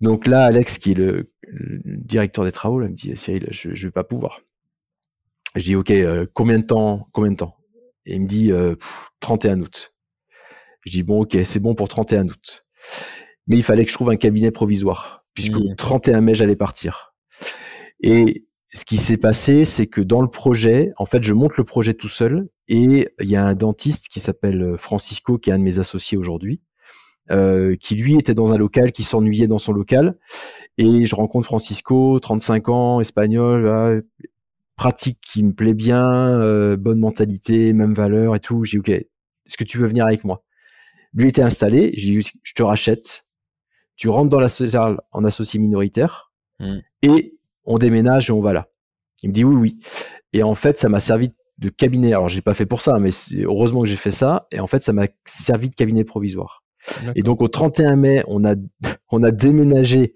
Donc 0.00 0.26
là, 0.26 0.44
Alex, 0.44 0.78
qui 0.78 0.92
est 0.92 0.94
le, 0.94 1.32
directeur 1.84 2.44
des 2.44 2.52
travaux, 2.52 2.78
là, 2.78 2.88
me 2.88 2.94
dit 2.94 3.16
Cyril, 3.16 3.48
je 3.50 3.70
ne 3.70 3.74
vais 3.74 3.90
pas 3.90 4.04
pouvoir. 4.04 4.42
Je 5.54 5.64
dis 5.64 5.76
ok, 5.76 5.90
euh, 5.90 6.26
combien 6.34 6.58
de 6.58 6.64
temps 6.64 7.08
Combien 7.12 7.32
de 7.32 7.36
temps? 7.36 7.56
Et 8.04 8.14
il 8.14 8.22
me 8.22 8.26
dit 8.26 8.52
31 9.20 9.60
euh, 9.60 9.64
août. 9.64 9.94
Je 10.84 10.90
dis 10.90 11.02
bon 11.02 11.22
ok, 11.22 11.36
c'est 11.44 11.58
bon 11.58 11.74
pour 11.74 11.88
31 11.88 12.28
août. 12.28 12.66
Mais 13.46 13.56
il 13.56 13.62
fallait 13.62 13.84
que 13.84 13.90
je 13.90 13.96
trouve 13.96 14.10
un 14.10 14.16
cabinet 14.16 14.50
provisoire, 14.50 15.24
puisque 15.34 15.56
le 15.56 15.74
31 15.74 16.20
mai 16.20 16.34
j'allais 16.34 16.56
partir. 16.56 17.14
Et 18.00 18.46
ce 18.74 18.84
qui 18.84 18.98
s'est 18.98 19.16
passé, 19.16 19.64
c'est 19.64 19.86
que 19.86 20.00
dans 20.00 20.20
le 20.20 20.28
projet, 20.28 20.92
en 20.98 21.06
fait, 21.06 21.24
je 21.24 21.32
monte 21.32 21.56
le 21.56 21.64
projet 21.64 21.94
tout 21.94 22.08
seul 22.08 22.48
et 22.68 23.08
il 23.20 23.28
y 23.28 23.36
a 23.36 23.44
un 23.44 23.54
dentiste 23.54 24.08
qui 24.08 24.20
s'appelle 24.20 24.62
euh, 24.62 24.76
Francisco, 24.76 25.38
qui 25.38 25.50
est 25.50 25.52
un 25.54 25.58
de 25.58 25.64
mes 25.64 25.78
associés 25.78 26.18
aujourd'hui, 26.18 26.60
euh, 27.30 27.76
qui 27.76 27.94
lui 27.94 28.16
était 28.16 28.34
dans 28.34 28.52
un 28.52 28.58
local, 28.58 28.92
qui 28.92 29.04
s'ennuyait 29.04 29.46
dans 29.46 29.58
son 29.58 29.72
local. 29.72 30.18
Et 30.76 31.06
je 31.06 31.14
rencontre 31.14 31.46
Francisco, 31.46 32.20
35 32.20 32.68
ans, 32.68 33.00
espagnol, 33.00 34.04
pratique 34.78 35.18
qui 35.20 35.42
me 35.42 35.52
plaît 35.52 35.74
bien, 35.74 36.40
euh, 36.40 36.76
bonne 36.76 37.00
mentalité, 37.00 37.72
même 37.72 37.94
valeur 37.94 38.36
et 38.36 38.40
tout. 38.40 38.64
J'ai 38.64 38.78
dit, 38.78 38.78
OK, 38.78 38.88
est-ce 38.90 39.56
que 39.56 39.64
tu 39.64 39.76
veux 39.76 39.88
venir 39.88 40.06
avec 40.06 40.24
moi? 40.24 40.44
Lui 41.12 41.28
était 41.28 41.42
installé, 41.42 41.92
j'ai 41.96 42.18
dit, 42.18 42.30
je 42.42 42.52
te 42.54 42.62
rachète. 42.62 43.26
Tu 43.96 44.08
rentres 44.08 44.30
dans 44.30 44.38
la 44.38 44.48
sociale 44.48 45.00
en 45.10 45.24
associé 45.24 45.58
minoritaire 45.58 46.32
mmh. 46.60 46.76
et 47.02 47.37
on 47.68 47.78
déménage 47.78 48.30
et 48.30 48.32
on 48.32 48.40
va 48.40 48.52
là. 48.52 48.68
Il 49.22 49.30
me 49.30 49.34
dit 49.34 49.44
oui, 49.44 49.54
oui. 49.54 49.78
Et 50.32 50.42
en 50.42 50.54
fait, 50.54 50.78
ça 50.78 50.88
m'a 50.88 51.00
servi 51.00 51.32
de 51.58 51.68
cabinet. 51.68 52.12
Alors, 52.12 52.28
j'ai 52.28 52.40
pas 52.40 52.54
fait 52.54 52.66
pour 52.66 52.82
ça, 52.82 52.98
mais 52.98 53.10
heureusement 53.36 53.82
que 53.82 53.88
j'ai 53.88 53.96
fait 53.96 54.10
ça. 54.10 54.46
Et 54.50 54.58
en 54.58 54.66
fait, 54.66 54.82
ça 54.82 54.92
m'a 54.92 55.06
servi 55.24 55.70
de 55.70 55.74
cabinet 55.74 56.04
provisoire. 56.04 56.62
Et 57.14 57.22
donc, 57.22 57.42
au 57.42 57.48
31 57.48 57.96
mai, 57.96 58.24
on 58.26 58.44
a, 58.44 58.54
on 59.10 59.22
a 59.22 59.30
déménagé 59.30 60.14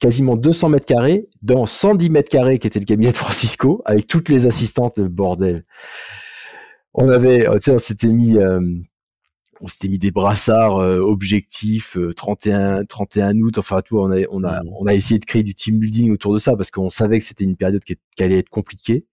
quasiment 0.00 0.36
200 0.36 0.70
mètres 0.70 0.86
carrés 0.86 1.28
dans 1.42 1.66
110 1.66 2.10
mètres 2.10 2.30
carrés 2.30 2.58
qui 2.58 2.66
était 2.66 2.78
le 2.78 2.84
cabinet 2.84 3.12
de 3.12 3.16
Francisco 3.16 3.82
avec 3.84 4.06
toutes 4.06 4.28
les 4.28 4.46
assistantes, 4.46 4.98
le 4.98 5.08
bordel. 5.08 5.64
On 6.94 7.08
avait, 7.08 7.46
tu 7.54 7.62
sais, 7.62 7.70
on 7.72 7.78
s'était 7.78 8.08
mis, 8.08 8.38
euh, 8.38 8.60
on 9.60 9.66
s'était 9.66 9.88
mis 9.88 9.98
des 9.98 10.10
brassards 10.10 10.78
euh, 10.78 10.98
objectifs 10.98 11.96
31 12.16 12.80
euh, 12.80 12.84
31 12.84 13.36
août. 13.38 13.58
Enfin 13.58 13.82
tout 13.82 13.98
on 13.98 14.10
a 14.10 14.22
on 14.30 14.44
a 14.44 14.62
mmh. 14.62 14.68
on 14.78 14.86
a 14.86 14.94
essayé 14.94 15.18
de 15.18 15.24
créer 15.24 15.42
du 15.42 15.54
team 15.54 15.78
building 15.78 16.12
autour 16.12 16.32
de 16.32 16.38
ça 16.38 16.56
parce 16.56 16.70
qu'on 16.70 16.90
savait 16.90 17.18
que 17.18 17.24
c'était 17.24 17.44
une 17.44 17.56
période 17.56 17.82
qui, 17.84 17.96
allait 18.18 18.38
être 18.38 18.48
compliquée. 18.48 19.06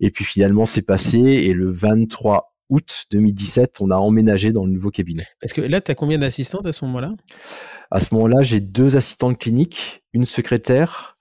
Et 0.00 0.10
puis 0.10 0.24
finalement 0.24 0.66
c'est 0.66 0.82
passé. 0.82 1.18
Et 1.18 1.52
le 1.52 1.70
23 1.70 2.54
août 2.70 3.06
2017 3.10 3.76
on 3.80 3.90
a 3.90 3.96
emménagé 3.96 4.52
dans 4.52 4.64
le 4.64 4.72
nouveau 4.72 4.90
cabinet. 4.90 5.24
Parce 5.40 5.52
que 5.52 5.60
là 5.60 5.80
tu 5.80 5.90
as 5.90 5.94
combien 5.94 6.18
d'assistantes 6.18 6.66
à 6.66 6.72
ce 6.72 6.84
moment-là? 6.84 7.14
À 7.90 8.00
ce 8.00 8.14
moment-là 8.14 8.42
j'ai 8.42 8.60
deux 8.60 8.96
assistantes 8.96 9.38
cliniques 9.38 10.02
une 10.12 10.24
secrétaire 10.24 11.18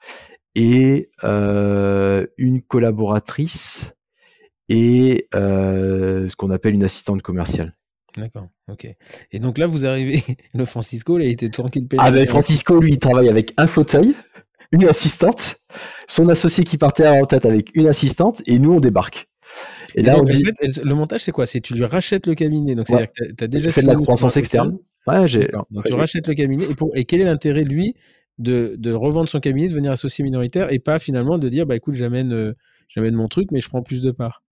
et 0.56 1.10
euh, 1.24 2.26
une 2.38 2.62
collaboratrice 2.62 3.92
et 4.70 5.28
ce 5.34 6.36
qu'on 6.36 6.50
appelle 6.50 6.74
une 6.74 6.84
assistante 6.84 7.22
commerciale 7.22 7.76
D'accord, 8.18 8.48
ok. 8.70 8.88
Et 9.32 9.40
donc 9.40 9.58
là, 9.58 9.68
vous 9.68 9.86
arrivez, 9.86 10.22
le 10.54 10.66
Francisco, 10.66 11.20
il 11.20 11.32
était 11.32 11.50
tranquille. 11.50 11.88
Ah 11.98 12.12
ben 12.12 12.26
Francisco, 12.26 12.80
lui, 12.80 12.94
il 12.94 13.00
travaille 13.00 13.30
avec 13.30 13.54
un 13.58 13.68
fauteuil, 13.68 14.16
une 14.72 14.86
assistante, 14.88 15.58
son 16.08 16.30
associé 16.30 16.64
qui 16.64 16.78
partait 16.78 17.06
à 17.06 17.20
la 17.20 17.26
tête 17.26 17.46
avec 17.46 17.72
une 17.76 17.88
assistante, 17.88 18.42
et 18.46 18.60
nous, 18.60 18.74
on 18.74 18.80
débarque. 18.80 19.28
Et, 19.96 20.02
là, 20.02 20.18
on 20.18 20.24
dit... 20.24 20.44
le 20.84 20.94
montage, 20.94 21.22
c'est 21.22 21.32
quoi? 21.32 21.46
C'est 21.46 21.62
tu 21.62 21.74
lui 21.74 21.86
rachètes 21.86 22.28
le 22.28 22.36
cabinet. 22.36 22.76
Donc, 22.76 22.88
c'est-à-dire 22.88 23.12
que 23.12 23.34
tu 23.34 23.44
as 23.44 23.48
déjà 23.48 23.72
fait 23.72 23.82
de 23.82 23.88
la 23.88 23.96
croissance 23.96 24.36
externe. 24.38 24.78
Ouais, 25.08 25.28
j'ai. 25.28 25.50
Donc 25.70 25.86
tu 25.86 25.94
rachètes 25.94 26.28
le 26.28 26.34
cabinet. 26.34 26.66
Et, 26.66 26.76
pour... 26.76 26.96
et 26.96 27.06
quel 27.06 27.22
est 27.22 27.26
l'intérêt, 27.26 27.64
lui, 27.64 27.96
de, 28.38 28.76
de, 28.78 28.92
revendre 28.92 29.30
son 29.30 29.40
cabinet, 29.40 29.68
de 29.68 29.72
devenir 29.72 29.92
associé 29.92 30.24
minoritaire 30.24 30.72
et 30.72 30.80
pas 30.80 31.00
finalement 31.00 31.38
de 31.38 31.48
dire, 31.48 31.66
bah 31.66 31.76
écoute, 31.76 31.94
j'amène 31.94 32.34
euh, 32.34 32.54
j'amène 32.88 33.16
mon 33.16 33.28
truc, 33.28 33.52
mais 33.52 33.62
je 33.62 33.70
prends 33.70 33.84
plus 33.84 34.02
de 34.02 34.12
parts? 34.12 34.44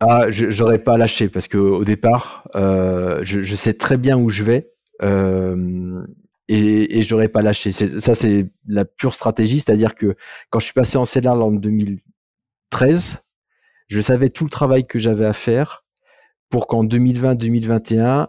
Ah, 0.00 0.30
j'aurais 0.30 0.78
pas 0.78 0.96
lâché 0.96 1.28
parce 1.28 1.46
qu'au 1.46 1.84
départ, 1.84 2.48
euh, 2.54 3.20
je, 3.22 3.42
je, 3.42 3.54
sais 3.54 3.74
très 3.74 3.98
bien 3.98 4.16
où 4.18 4.30
je 4.30 4.44
vais. 4.44 4.72
Euh, 5.02 6.02
et, 6.48 6.98
et 6.98 7.02
j'aurais 7.02 7.28
pas 7.28 7.42
lâché. 7.42 7.70
Ça, 7.72 8.14
c'est 8.14 8.50
la 8.66 8.84
pure 8.84 9.14
stratégie, 9.14 9.60
c'est-à-dire 9.60 9.94
que 9.94 10.16
quand 10.48 10.58
je 10.58 10.64
suis 10.64 10.74
passé 10.74 10.96
en 10.96 11.04
CELAR 11.04 11.40
en 11.40 11.52
2013, 11.52 13.18
je 13.88 14.00
savais 14.00 14.30
tout 14.30 14.44
le 14.44 14.50
travail 14.50 14.86
que 14.86 14.98
j'avais 14.98 15.26
à 15.26 15.32
faire 15.32 15.84
pour 16.48 16.66
qu'en 16.66 16.84
2020-2021, 16.84 18.28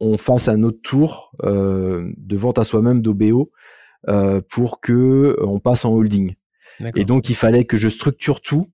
on 0.00 0.18
fasse 0.18 0.48
un 0.48 0.62
autre 0.62 0.80
tour 0.82 1.32
euh, 1.44 2.12
de 2.16 2.36
vente 2.36 2.58
à 2.58 2.64
soi-même 2.64 3.00
d'OBO 3.00 3.50
euh, 4.08 4.40
pour 4.50 4.80
que 4.80 4.92
euh, 4.92 5.46
on 5.46 5.60
passe 5.60 5.84
en 5.84 5.92
holding. 5.92 6.34
Et 6.96 7.04
donc 7.04 7.28
il 7.28 7.36
fallait 7.36 7.64
que 7.64 7.76
je 7.76 7.88
structure 7.88 8.40
tout. 8.40 8.70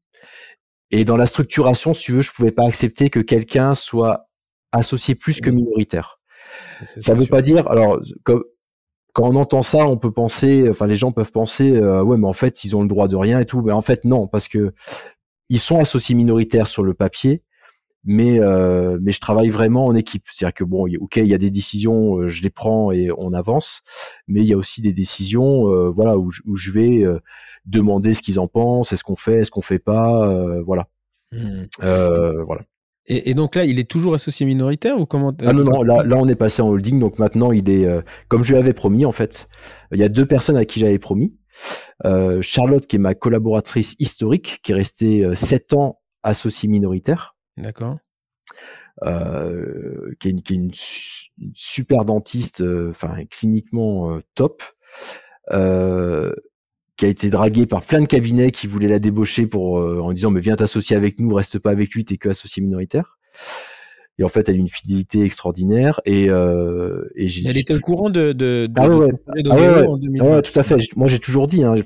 Et 0.91 1.05
dans 1.05 1.17
la 1.17 1.27
structuration, 1.27 1.95
si 1.95 2.03
tu 2.03 2.13
veux, 2.13 2.23
je 2.23 2.33
pouvais 2.33 2.53
pas 2.53 2.65
accepter 2.65 3.11
que 3.11 3.21
quelqu'un 3.21 3.75
soit 3.75 4.29
associé 4.73 5.15
plus 5.15 5.41
que 5.41 5.51
minoritaire. 5.51 6.21
Ça 6.85 7.15
ne 7.15 7.21
veut 7.21 7.27
pas 7.27 7.43
dire, 7.43 7.69
alors 7.69 8.01
quand 8.25 8.43
on 9.17 9.37
entend 9.37 9.63
ça, 9.63 9.79
on 9.79 9.97
peut 9.97 10.13
penser, 10.13 10.67
enfin 10.69 10.87
les 10.87 10.97
gens 10.97 11.13
peuvent 11.13 11.33
penser, 11.33 11.79
ouais, 11.79 12.17
mais 12.17 12.27
en 12.27 12.33
fait 12.33 12.65
ils 12.65 12.77
ont 12.77 12.83
le 12.83 12.89
droit 12.89 13.09
de 13.09 13.17
rien 13.17 13.41
et 13.41 13.47
tout. 13.47 13.63
Mais 13.63 13.73
en 13.73 13.83
fait 13.83 14.05
non, 14.05 14.29
parce 14.29 14.49
que 14.49 14.73
ils 15.49 15.59
sont 15.59 15.79
associés 15.79 16.15
minoritaires 16.15 16.67
sur 16.67 16.83
le 16.83 16.95
papier, 16.95 17.43
mais 18.09 18.41
euh, 18.41 18.99
mais 19.03 19.13
je 19.13 19.21
travaille 19.21 19.51
vraiment 19.51 19.85
en 19.85 19.95
équipe. 19.95 20.25
C'est-à-dire 20.33 20.55
que 20.55 20.65
bon, 20.65 20.89
ok, 21.01 21.17
il 21.17 21.27
y 21.27 21.35
a 21.35 21.39
des 21.39 21.51
décisions, 21.51 22.17
euh, 22.17 22.29
je 22.29 22.43
les 22.43 22.51
prends 22.51 22.91
et 22.91 23.11
on 23.17 23.33
avance, 23.33 23.83
mais 24.27 24.41
il 24.41 24.47
y 24.47 24.55
a 24.55 24.57
aussi 24.57 24.81
des 24.81 24.93
décisions, 24.93 25.71
euh, 25.71 25.91
voilà, 25.91 26.19
où, 26.19 26.31
où, 26.47 26.57
je 26.57 26.71
vais 26.71 27.05
euh, 27.05 27.21
demander 27.67 28.15
ce 28.15 28.23
qu'ils 28.23 28.41
en 28.41 28.49
pensent, 28.49 28.93
est-ce 28.93 29.05
qu'on 29.05 29.17
fait, 29.17 29.41
est-ce 29.41 29.51
qu'on 29.51 29.63
fait 29.63 29.79
pas, 29.79 30.27
euh, 30.27 30.63
voilà, 30.63 30.89
mmh. 31.33 31.67
voilà. 32.47 32.63
Et, 33.11 33.31
et, 33.31 33.35
donc 33.35 33.55
là, 33.55 33.65
il 33.65 33.79
est 33.79 33.89
toujours 33.89 34.15
associé 34.15 34.45
minoritaire 34.45 34.99
ou 34.99 35.07
comment 35.07 35.35
Ah 35.41 35.53
non 35.53 35.65
non, 35.65 35.83
là 35.83 36.03
là 36.05 36.17
on 36.19 36.29
est 36.29 36.35
passé 36.35 36.61
en 36.61 36.69
holding, 36.69 36.99
donc 36.99 37.19
maintenant 37.19 37.53
il 37.53 37.71
est 37.71 37.89
comme 38.29 38.43
je 38.43 38.53
lui 38.53 38.59
avais 38.59 38.75
promis 38.75 39.07
en 39.07 39.13
fait. 39.13 39.49
Il 39.93 39.99
y 39.99 40.05
a 40.05 40.11
deux 40.11 40.27
personnes 40.27 40.59
à 40.59 40.67
qui 40.67 40.79
j'avais 40.81 40.99
promis. 40.99 41.35
Euh, 42.05 42.43
Charlotte, 42.43 42.87
qui 42.87 42.97
est 42.97 43.01
ma 43.01 43.15
collaboratrice 43.15 43.97
historique, 43.99 44.61
qui 44.63 44.73
est 44.73 44.75
restée 44.75 45.25
euh, 45.25 45.35
sept 45.35 45.73
ans 45.73 46.01
associée 46.23 46.69
minoritaire. 46.69 47.37
D'accord. 47.59 47.99
Euh, 49.05 50.15
qui 50.19 50.29
est 50.29 50.31
une, 50.33 50.43
qui 50.43 50.55
est 50.55 50.57
une, 50.57 50.71
super 51.55 52.05
dentiste, 52.05 52.65
enfin 52.91 53.25
cliniquement 53.31 54.19
top, 54.35 54.63
qui 55.51 55.55
a 55.55 57.09
été 57.09 57.31
draguée 57.31 57.67
par 57.67 57.83
plein 57.83 58.01
de 58.01 58.07
cabinets 58.07 58.51
qui 58.51 58.67
voulaient 58.67 58.89
la 58.89 58.99
débaucher 58.99 59.47
pour 59.47 59.75
en 59.77 60.13
disant 60.13 60.31
mais 60.31 60.41
viens 60.41 60.57
t'associer 60.57 60.97
avec 60.97 61.21
nous, 61.21 61.33
reste 61.33 61.61
pas 61.61 61.71
avec 61.71 61.95
lui, 61.95 62.05
t'es 62.05 62.17
que 62.17 62.31
associé 62.31 62.61
minoritaire. 62.63 63.19
Et 64.19 64.25
en 64.25 64.29
fait, 64.29 64.49
elle 64.49 64.57
a 64.57 64.59
une 64.59 64.69
fidélité 64.69 65.23
extraordinaire. 65.23 66.01
Et, 66.05 66.29
euh, 66.29 67.09
et 67.15 67.29
elle 67.47 67.57
était 67.57 67.75
au 67.75 67.81
courant 67.81 68.11
de, 68.11 68.33
de, 68.33 68.67
de, 68.67 68.73
ah 68.77 68.89
ouais, 68.89 69.09
ah 69.49 69.55
ouais, 69.55 69.87
en 69.87 69.97
2020. 69.97 70.25
Ah 70.25 70.35
ouais, 70.35 70.43
tout 70.43 70.59
à 70.59 70.65
fait. 70.65 70.77
Moi, 70.97 71.07
j'ai 71.07 71.21
toujours 71.21 71.47
dit, 71.47 71.63
hein, 71.63 71.77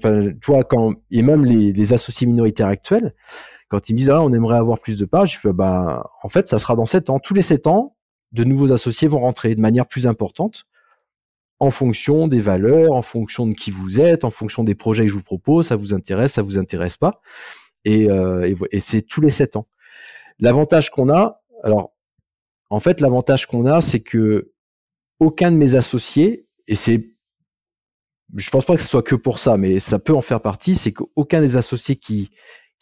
toi, 0.41 0.65
quand 0.65 0.95
et 1.11 1.21
même 1.21 1.45
les, 1.45 1.73
les, 1.73 1.93
associés 1.93 2.27
minoritaires 2.27 2.69
actuels, 2.69 3.15
quand 3.73 3.89
ils 3.89 3.95
me 3.95 3.99
disent 3.99 4.11
ah, 4.11 4.23
on 4.23 4.35
aimerait 4.35 4.59
avoir 4.59 4.81
plus 4.81 4.99
de 4.99 5.07
parts, 5.07 5.25
je 5.25 5.39
fais 5.39 5.53
bah 5.55 6.11
en 6.23 6.29
fait, 6.29 6.47
ça 6.47 6.59
sera 6.59 6.77
dans 6.77 6.85
sept 6.85 7.09
ans. 7.09 7.19
Tous 7.19 7.33
les 7.33 7.41
sept 7.41 7.67
ans, 7.67 7.97
de 8.33 8.45
nouveaux 8.45 8.71
associés 8.71 9.09
vont 9.09 9.21
rentrer 9.21 9.55
de 9.55 9.61
manière 9.63 9.87
plus 9.87 10.07
importante 10.07 10.67
en 11.59 11.71
fonction 11.71 12.29
des 12.29 12.39
valeurs, 12.39 12.93
en 12.93 13.01
fonction 13.01 13.47
de 13.47 13.55
qui 13.55 13.71
vous 13.71 13.99
êtes, 13.99 14.25
en 14.25 14.31
fonction 14.31 14.63
des 14.63 14.75
projets 14.75 15.05
que 15.05 15.09
je 15.09 15.15
vous 15.15 15.23
propose, 15.23 15.69
ça 15.69 15.77
vous 15.77 15.95
intéresse, 15.95 16.33
ça 16.33 16.43
vous 16.43 16.59
intéresse 16.59 16.99
pas. 16.99 17.23
Et, 17.87 18.11
euh, 18.11 18.55
c'est 18.79 19.01
tous 19.01 19.23
les 19.23 19.31
sept 19.31 19.57
ans. 19.57 19.67
L'avantage 20.39 20.91
qu'on 20.91 21.09
a, 21.09 21.41
alors 21.63 21.95
en 22.69 22.81
fait, 22.81 23.01
l'avantage 23.01 23.47
qu'on 23.47 23.65
a, 23.65 23.81
c'est 23.81 24.01
que 24.01 24.53
aucun 25.19 25.51
de 25.51 25.57
mes 25.57 25.77
associés, 25.77 26.47
et 26.69 26.75
c'est, 26.75 27.09
je 28.37 28.51
pense 28.51 28.67
pas 28.67 28.75
que 28.75 28.83
ce 28.83 28.89
soit 28.89 29.03
que 29.03 29.15
pour 29.15 29.39
ça, 29.39 29.57
mais 29.57 29.79
ça 29.79 29.99
peut 29.99 30.15
en 30.15 30.21
faire 30.21 30.43
partie, 30.43 30.75
c'est 30.75 30.93
qu'aucun 30.93 31.41
des 31.41 31.57
associés 31.57 31.97
qui, 31.97 32.31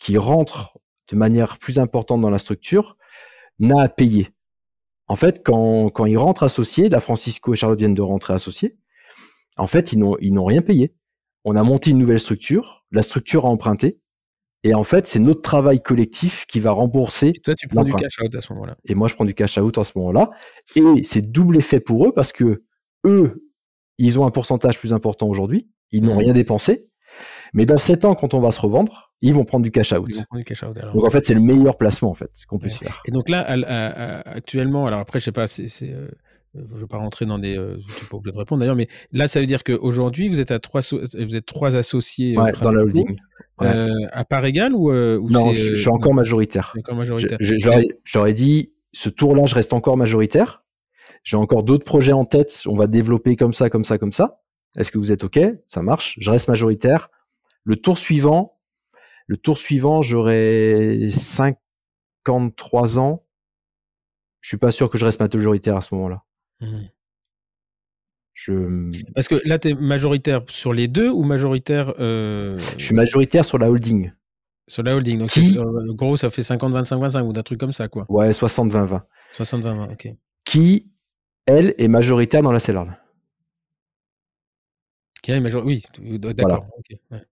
qui 0.01 0.17
rentrent 0.17 0.80
de 1.11 1.17
manière 1.17 1.59
plus 1.59 1.79
importante 1.79 2.21
dans 2.21 2.31
la 2.31 2.39
structure 2.39 2.97
n'a 3.59 3.83
à 3.83 3.89
payer. 3.89 4.31
En 5.07 5.17
fait, 5.17 5.43
quand, 5.45 5.91
quand 5.91 6.07
ils 6.07 6.17
rentrent 6.17 6.45
associés, 6.45 6.89
la 6.89 7.01
Francisco 7.01 7.53
et 7.53 7.57
Charlotte 7.57 7.79
viennent 7.79 7.95
de 7.95 8.03
rentrer 8.03 8.33
associés, 8.33 8.77
en 9.57 9.67
fait, 9.67 9.93
ils 9.93 9.99
n'ont, 9.99 10.17
ils 10.21 10.33
n'ont 10.33 10.45
rien 10.45 10.63
payé. 10.63 10.95
On 11.45 11.57
a 11.57 11.63
monté 11.63 11.91
une 11.91 11.99
nouvelle 11.99 12.21
structure, 12.21 12.85
la 12.93 13.03
structure 13.03 13.45
a 13.45 13.49
emprunté, 13.49 13.99
et 14.63 14.75
en 14.75 14.85
fait, 14.85 15.07
c'est 15.07 15.19
notre 15.19 15.41
travail 15.41 15.83
collectif 15.83 16.45
qui 16.47 16.61
va 16.61 16.73
rembourser. 16.73 17.29
Et 17.29 17.41
toi, 17.41 17.55
tu 17.55 17.67
prends 17.67 17.85
du 17.85 17.95
cash 17.95 18.21
out 18.23 18.35
à 18.35 18.41
ce 18.41 18.53
moment-là. 18.53 18.77
Et 18.85 18.95
moi, 18.95 19.09
je 19.09 19.15
prends 19.15 19.25
du 19.25 19.35
cash 19.35 19.57
out 19.57 19.79
à 19.79 19.85
ce 19.85 19.93
moment-là. 19.97 20.31
Et 20.77 21.03
c'est 21.03 21.23
double 21.23 21.57
effet 21.57 21.81
pour 21.81 22.07
eux 22.07 22.13
parce 22.13 22.33
que 22.33 22.63
eux, 23.07 23.49
ils 23.97 24.19
ont 24.19 24.27
un 24.27 24.31
pourcentage 24.31 24.79
plus 24.79 24.93
important 24.93 25.29
aujourd'hui. 25.29 25.71
Ils 25.93 26.03
n'ont 26.03 26.15
mmh. 26.15 26.19
rien 26.19 26.33
dépensé. 26.35 26.89
Mais 27.55 27.65
dans 27.65 27.79
7 27.79 28.05
ans, 28.05 28.15
quand 28.15 28.35
on 28.35 28.41
va 28.41 28.51
se 28.51 28.61
revendre, 28.61 29.10
ils 29.23 29.35
vont 29.35 29.45
prendre 29.45 29.65
du 29.65 29.71
cash 29.71 29.93
out. 29.93 30.07
Du 30.07 30.45
cash 30.45 30.63
out 30.63 30.79
donc 30.95 31.07
en 31.07 31.11
fait, 31.11 31.23
c'est 31.23 31.35
le 31.35 31.41
meilleur 31.41 31.77
placement 31.77 32.11
en 32.11 32.15
fait 32.15 32.31
qu'on 32.49 32.59
puisse 32.59 32.79
faire. 32.79 33.03
Et 33.07 33.11
donc 33.11 33.29
là, 33.29 33.43
actuellement, 34.25 34.87
alors 34.87 35.01
après, 35.01 35.19
je 35.19 35.25
sais 35.25 35.33
pas, 35.33 35.47
c'est 35.47 35.67
euh, 36.57 36.61
je 36.69 36.75
ne 36.75 36.81
vais 36.81 36.87
pas 36.87 36.99
rentrer 36.99 37.27
dans 37.27 37.39
des. 37.39 37.57
Euh, 37.57 37.77
je 37.87 37.93
suis 37.95 38.07
pas 38.07 38.17
obligé 38.17 38.33
de 38.33 38.39
répondre 38.39 38.61
d'ailleurs, 38.61 38.77
mais 38.77 38.89
là, 39.13 39.27
ça 39.27 39.41
veut 39.41 39.47
dire 39.47 39.63
qu'aujourd'hui, 39.63 40.29
vous 40.29 40.41
êtes 40.41 40.51
à 40.51 40.59
trois, 40.59 40.81
vous 40.91 41.37
êtes 41.37 41.47
trois 41.47 41.77
associés 41.77 42.37
euh, 42.37 42.51
dans 42.61 42.73
la 42.73 42.83
holding. 42.83 43.17
à 43.59 44.25
part 44.25 44.45
égale 44.45 44.75
ou, 44.75 44.91
Non, 45.29 45.55
je, 45.55 45.77
suis 45.77 45.89
encore 45.89 46.15
majoritaire. 46.15 46.75
Encore 46.79 46.97
majoritaire. 46.97 47.39
J'aurais 48.05 48.33
dit, 48.33 48.73
ce 48.93 49.09
tour-là, 49.09 49.45
je 49.47 49.55
reste 49.55 49.73
encore 49.73 49.97
majoritaire. 49.97 50.65
J'ai 51.23 51.37
encore 51.37 51.63
d'autres 51.63 51.85
projets 51.85 52.13
en 52.13 52.25
tête. 52.25 52.63
On 52.67 52.77
va 52.77 52.87
développer 52.87 53.37
comme 53.37 53.53
ça, 53.53 53.69
comme 53.69 53.85
ça, 53.85 53.99
comme 53.99 54.13
ça. 54.13 54.41
Est-ce 54.77 54.91
que 54.91 54.99
vous 54.99 55.13
êtes 55.13 55.25
OK? 55.25 55.39
Ça 55.67 55.83
marche. 55.83 56.17
Je 56.21 56.31
reste 56.31 56.49
majoritaire. 56.49 57.11
Le 57.65 57.77
tour 57.77 57.99
suivant, 57.99 58.59
le 59.31 59.37
tour 59.37 59.59
suivant, 59.59 60.03
j'aurai 60.03 61.07
53 61.09 62.99
ans. 62.99 63.25
Je 64.41 64.49
suis 64.49 64.57
pas 64.57 64.73
sûr 64.73 64.91
que 64.91 64.99
je 64.99 65.05
reste 65.05 65.21
majoritaire 65.21 65.77
à 65.77 65.83
ce 65.83 65.95
moment-là. 65.95 66.25
Mmh. 66.59 66.81
Je... 68.35 68.91
Parce 69.15 69.29
que 69.29 69.41
là, 69.45 69.61
tu 69.61 69.69
es 69.69 69.75
majoritaire 69.75 70.43
sur 70.49 70.73
les 70.73 70.89
deux 70.89 71.09
ou 71.09 71.23
majoritaire. 71.23 71.95
Euh... 72.01 72.59
Je 72.77 72.85
suis 72.85 72.95
majoritaire 72.97 73.45
sur 73.45 73.59
la 73.59 73.71
holding. 73.71 74.11
Sur 74.67 74.83
la 74.83 74.97
holding. 74.97 75.21
Donc, 75.21 75.29
Qui... 75.29 75.57
euh, 75.57 75.93
gros, 75.95 76.17
ça 76.17 76.29
fait 76.29 76.43
50-25-25 76.43 77.23
ou 77.23 77.33
d'un 77.33 77.45
truc 77.45 77.61
comme 77.61 77.71
ça, 77.71 77.87
quoi. 77.87 78.07
Ouais, 78.09 78.31
60-20-20. 78.31 79.03
60-20-20, 79.33 79.93
ok. 79.93 80.09
Qui, 80.45 80.91
elle, 81.47 81.77
est 81.79 81.87
majoritaire 81.87 82.43
dans 82.43 82.51
la 82.51 82.59
CELAR. 82.59 82.89
Qui 85.23 85.31
est 85.31 85.41
majoritaire. 85.41 85.89
Oui, 86.03 86.19
d'accord. 86.19 86.67
Voilà. 87.11 87.25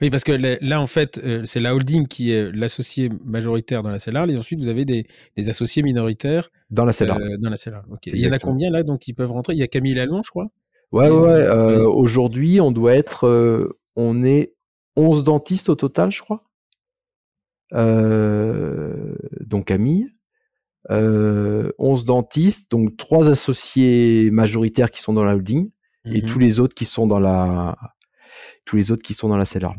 Oui, 0.00 0.10
parce 0.10 0.24
que 0.24 0.32
là, 0.32 0.80
en 0.80 0.86
fait, 0.86 1.20
euh, 1.24 1.42
c'est 1.44 1.60
la 1.60 1.74
holding 1.74 2.06
qui 2.06 2.30
est 2.30 2.50
l'associé 2.52 3.10
majoritaire 3.24 3.82
dans 3.82 3.90
la 3.90 3.98
CELAR, 3.98 4.28
et 4.30 4.36
ensuite 4.36 4.58
vous 4.60 4.68
avez 4.68 4.84
des, 4.84 5.06
des 5.36 5.48
associés 5.48 5.82
minoritaires 5.82 6.50
dans 6.70 6.84
la 6.84 6.92
CELAR. 6.92 7.18
Euh, 7.18 7.36
dans 7.38 7.50
la 7.50 7.56
CELAR. 7.56 7.84
Il 8.06 8.18
y 8.18 8.26
en 8.26 8.32
a 8.32 8.38
combien 8.38 8.70
là 8.70 8.82
donc 8.82 9.00
qui 9.00 9.12
peuvent 9.12 9.32
rentrer? 9.32 9.54
Il 9.54 9.58
y 9.58 9.62
a 9.62 9.68
Camille 9.68 9.94
Lallemand, 9.94 10.22
je 10.22 10.30
crois? 10.30 10.48
Ouais, 10.92 11.10
ouais. 11.10 11.30
Euh, 11.30 11.88
Aujourd'hui, 11.88 12.60
on 12.60 12.70
doit 12.70 12.94
être, 12.94 13.26
euh, 13.26 13.78
on 13.96 14.24
est 14.24 14.54
11 14.96 15.24
dentistes 15.24 15.68
au 15.68 15.74
total, 15.74 16.12
je 16.12 16.22
crois. 16.22 16.44
Donc 17.72 19.66
Camille. 19.66 20.10
11 20.90 22.04
dentistes, 22.04 22.70
donc 22.70 22.96
trois 22.96 23.30
associés 23.30 24.30
majoritaires 24.30 24.90
qui 24.90 25.00
sont 25.00 25.12
dans 25.14 25.24
la 25.24 25.34
holding 25.34 25.70
et 26.04 26.20
mmh 26.20 26.26
tous 26.26 26.38
les 26.38 26.60
autres 26.60 26.74
qui 26.74 26.84
sont 26.84 27.06
dans 27.06 27.18
la 27.18 27.76
tous 28.64 28.76
les 28.76 28.90
autres 28.92 29.02
qui 29.02 29.14
sont 29.14 29.28
dans 29.28 29.36
la 29.36 29.44
CELAR. 29.44 29.74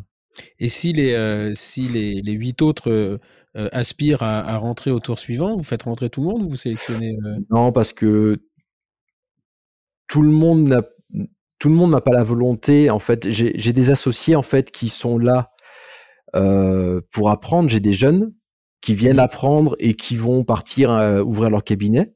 Et 0.59 0.69
si 0.69 0.93
les, 0.93 1.13
euh, 1.13 1.53
si 1.55 1.87
les, 1.87 2.21
les 2.21 2.33
8 2.33 2.61
autres 2.61 2.91
euh, 2.91 3.19
euh, 3.55 3.69
aspirent 3.71 4.23
à, 4.23 4.39
à, 4.41 4.57
rentrer 4.57 4.91
au 4.91 4.99
tour 4.99 5.19
suivant, 5.19 5.55
vous 5.55 5.63
faites 5.63 5.83
rentrer 5.83 6.09
tout 6.09 6.21
le 6.21 6.27
monde 6.27 6.43
ou 6.43 6.49
vous 6.49 6.55
sélectionnez 6.55 7.17
Non, 7.49 7.71
parce 7.71 7.93
que 7.93 8.41
tout 10.07 10.21
le 10.21 10.31
monde 10.31 10.67
n'a 10.67 10.81
tout 11.57 11.69
le 11.69 11.75
monde 11.75 11.91
n'a 11.91 12.01
pas 12.01 12.11
la 12.11 12.23
volonté. 12.23 12.89
En 12.89 12.99
fait, 12.99 13.29
j'ai 13.31 13.73
des 13.73 13.89
associés 13.89 14.35
en 14.35 14.41
fait 14.41 14.71
qui 14.71 14.89
sont 14.89 15.17
là 15.17 15.51
pour 17.11 17.29
apprendre. 17.29 17.69
J'ai 17.69 17.79
des 17.79 17.93
jeunes 17.93 18.33
qui 18.81 18.93
viennent 18.93 19.17
mmh. 19.17 19.19
apprendre 19.19 19.75
et 19.79 19.93
qui 19.95 20.17
vont 20.17 20.43
partir 20.43 20.91
ouvrir 21.25 21.49
leur 21.49 21.63
cabinet 21.63 22.13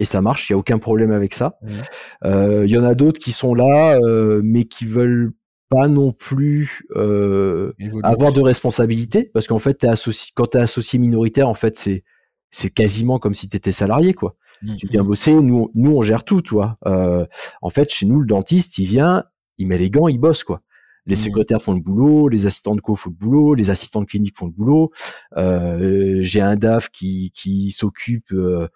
et 0.00 0.04
ça 0.04 0.20
marche, 0.20 0.50
il 0.50 0.52
y 0.52 0.54
a 0.54 0.58
aucun 0.58 0.78
problème 0.78 1.12
avec 1.12 1.32
ça. 1.32 1.56
Mmh. 1.62 2.64
Il 2.64 2.70
y 2.70 2.76
en 2.76 2.84
a 2.84 2.96
d'autres 2.96 3.20
qui 3.20 3.30
sont 3.30 3.54
là, 3.54 4.00
mais 4.42 4.64
qui 4.64 4.86
veulent 4.86 5.32
pas 5.72 5.88
non 5.88 6.12
plus 6.12 6.86
euh, 6.96 7.72
avoir 8.02 8.32
de 8.32 8.40
responsabilité 8.40 9.30
parce 9.32 9.46
qu'en 9.46 9.58
fait 9.58 9.84
es 9.84 9.88
associé, 9.88 10.32
quand 10.34 10.50
tu 10.50 10.58
es 10.58 10.60
associé 10.60 10.98
minoritaire 10.98 11.48
en 11.48 11.54
fait 11.54 11.78
c'est 11.78 12.04
c'est 12.50 12.70
quasiment 12.70 13.18
comme 13.18 13.32
si 13.32 13.48
tu 13.48 13.56
étais 13.56 13.72
salarié 13.72 14.12
quoi 14.12 14.36
mmh, 14.62 14.76
tu 14.76 14.86
viens 14.86 15.02
mmh. 15.02 15.06
bosser, 15.06 15.32
nous, 15.32 15.70
nous 15.74 15.96
on 15.96 16.02
gère 16.02 16.24
tout, 16.24 16.42
toi. 16.42 16.78
Euh, 16.86 17.26
en 17.62 17.70
fait, 17.70 17.90
chez 17.90 18.06
nous, 18.06 18.20
le 18.20 18.26
dentiste, 18.26 18.78
il 18.78 18.86
vient, 18.86 19.24
il 19.58 19.66
met 19.66 19.78
les 19.78 19.90
gants, 19.90 20.08
il 20.08 20.18
bosse, 20.18 20.44
quoi. 20.44 20.60
Les 21.06 21.14
mmh. 21.14 21.16
secrétaires 21.16 21.62
font 21.62 21.72
le 21.72 21.80
boulot, 21.80 22.28
les 22.28 22.46
assistants 22.46 22.76
de 22.76 22.80
co 22.80 22.94
font 22.94 23.10
le 23.10 23.16
boulot, 23.16 23.54
les 23.54 23.70
assistants 23.70 24.00
de 24.00 24.06
clinique 24.06 24.36
font 24.36 24.46
le 24.46 24.52
boulot. 24.52 24.92
Euh, 25.36 26.20
j'ai 26.22 26.40
un 26.40 26.56
DAF 26.56 26.90
qui, 26.90 27.32
qui 27.34 27.70
s'occupe 27.70 28.32
euh, 28.32 28.68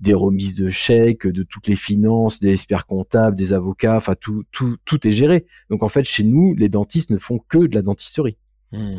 des 0.00 0.14
remises 0.14 0.56
de 0.56 0.70
chèques, 0.70 1.26
de 1.26 1.44
toutes 1.44 1.68
les 1.68 1.76
finances, 1.76 2.40
des 2.40 2.50
experts 2.50 2.86
comptables, 2.86 3.36
des 3.36 3.52
avocats, 3.52 3.96
enfin 3.96 4.16
tout, 4.18 4.42
tout, 4.50 4.76
tout 4.84 5.06
est 5.06 5.12
géré. 5.12 5.46
Donc 5.70 5.82
en 5.82 5.88
fait, 5.88 6.04
chez 6.04 6.24
nous, 6.24 6.54
les 6.54 6.68
dentistes 6.68 7.10
ne 7.10 7.18
font 7.18 7.38
que 7.48 7.58
de 7.58 7.74
la 7.74 7.82
dentisterie. 7.82 8.36
Mmh. 8.72 8.98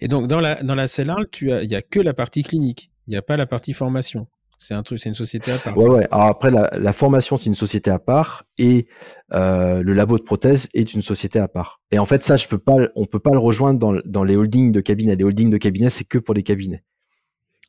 Et 0.00 0.08
donc 0.08 0.28
dans 0.28 0.40
la 0.40 0.62
dans 0.62 0.74
la 0.74 0.84
as 0.84 0.98
il 1.00 1.70
y 1.70 1.74
a 1.74 1.82
que 1.82 2.00
la 2.00 2.14
partie 2.14 2.42
clinique, 2.42 2.90
il 3.06 3.10
n'y 3.10 3.16
a 3.16 3.22
pas 3.22 3.36
la 3.36 3.46
partie 3.46 3.72
formation. 3.72 4.26
C'est 4.60 4.74
un 4.74 4.82
truc, 4.82 4.98
c'est 4.98 5.08
une 5.08 5.14
société 5.14 5.52
à 5.52 5.58
part. 5.58 5.78
Ouais, 5.78 5.88
ouais. 5.88 6.08
Alors 6.10 6.26
après, 6.26 6.50
la, 6.50 6.92
formation, 6.92 7.36
c'est 7.36 7.46
une 7.46 7.54
société 7.54 7.90
à 7.90 8.00
part 8.00 8.44
et 8.58 8.88
euh, 9.32 9.82
le 9.82 9.92
labo 9.92 10.18
de 10.18 10.24
prothèse 10.24 10.68
est 10.74 10.94
une 10.94 11.02
société 11.02 11.38
à 11.38 11.46
part. 11.46 11.80
Et 11.92 12.00
en 12.00 12.06
fait, 12.06 12.24
ça, 12.24 12.36
je 12.36 12.48
peux 12.48 12.58
pas, 12.58 12.74
on 12.96 13.06
peut 13.06 13.20
pas 13.20 13.30
le 13.30 13.38
rejoindre 13.38 13.78
dans, 13.78 14.00
dans 14.04 14.24
les 14.24 14.34
holdings 14.34 14.72
de 14.72 14.80
cabinet. 14.80 15.14
Les 15.14 15.22
holdings 15.22 15.50
de 15.50 15.58
cabinet, 15.58 15.88
c'est 15.88 16.04
que 16.04 16.18
pour 16.18 16.34
les 16.34 16.42
cabinets. 16.42 16.82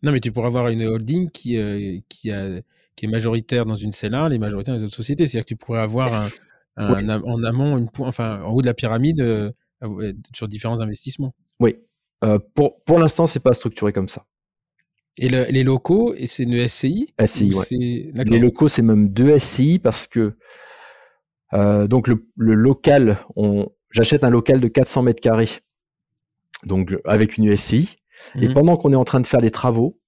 Non, 0.02 0.12
mais 0.12 0.20
tu 0.20 0.32
pourrais 0.32 0.48
avoir 0.48 0.70
une 0.70 0.84
holding 0.84 1.30
qui, 1.30 1.58
euh, 1.58 2.00
qui, 2.10 2.32
a, 2.32 2.60
qui 2.96 3.06
est 3.06 3.10
majoritaire 3.10 3.68
dans 3.68 3.76
une 3.76 3.92
celle-là, 3.92 4.28
les 4.28 4.40
majoritaires 4.40 4.74
dans 4.74 4.80
les 4.80 4.86
autres 4.86 4.96
sociétés. 4.96 5.28
C'est-à-dire 5.28 5.46
que 5.46 5.50
tu 5.50 5.58
pourrais 5.58 5.82
avoir 5.82 6.28
un, 6.76 7.08
en 7.08 7.44
amont, 7.44 7.78
une, 7.78 7.88
enfin, 8.00 8.42
en 8.42 8.52
haut 8.52 8.62
de 8.62 8.68
la 8.68 8.74
pyramide 8.74 9.22
euh, 9.22 9.52
sur 10.34 10.48
différents 10.48 10.82
investissements. 10.82 11.36
Oui. 11.60 11.76
pour 12.56 12.84
pour 12.84 12.98
l'instant, 12.98 13.28
c'est 13.28 13.44
pas 13.44 13.54
structuré 13.54 13.94
comme 13.94 14.10
ça. 14.10 14.26
Et 15.22 15.28
les 15.28 15.63
locaux, 15.63 16.13
et 16.15 16.28
c'est 16.28 16.43
une 16.43 16.65
SCI 16.65 17.13
SCI, 17.26 17.51
ouais. 17.53 18.24
Les 18.24 18.39
locaux, 18.39 18.70
c'est 18.70 18.82
même 18.82 19.09
deux 19.09 19.38
SCI 19.38 19.78
parce 19.78 20.07
que 20.07 20.38
euh, 21.53 21.88
donc 21.88 22.07
le, 22.07 22.24
local, 22.38 23.17
j'achète 23.91 24.24
un 24.24 24.30
local 24.30 24.61
de 24.61 24.70
400 24.70 25.03
mètres 25.03 25.20
carrés, 25.20 25.49
donc 26.63 26.95
avec 27.03 27.38
une 27.38 27.53
SCI. 27.55 27.97
Et 28.36 28.47
mhm. 28.47 28.53
pendant 28.53 28.78
qu'on 28.78 28.93
est 28.93 28.97
en 28.97 29.03
train 29.03 29.20
de 29.20 29.28
faire 29.28 29.41
les 29.41 29.51
travaux, 29.51 29.99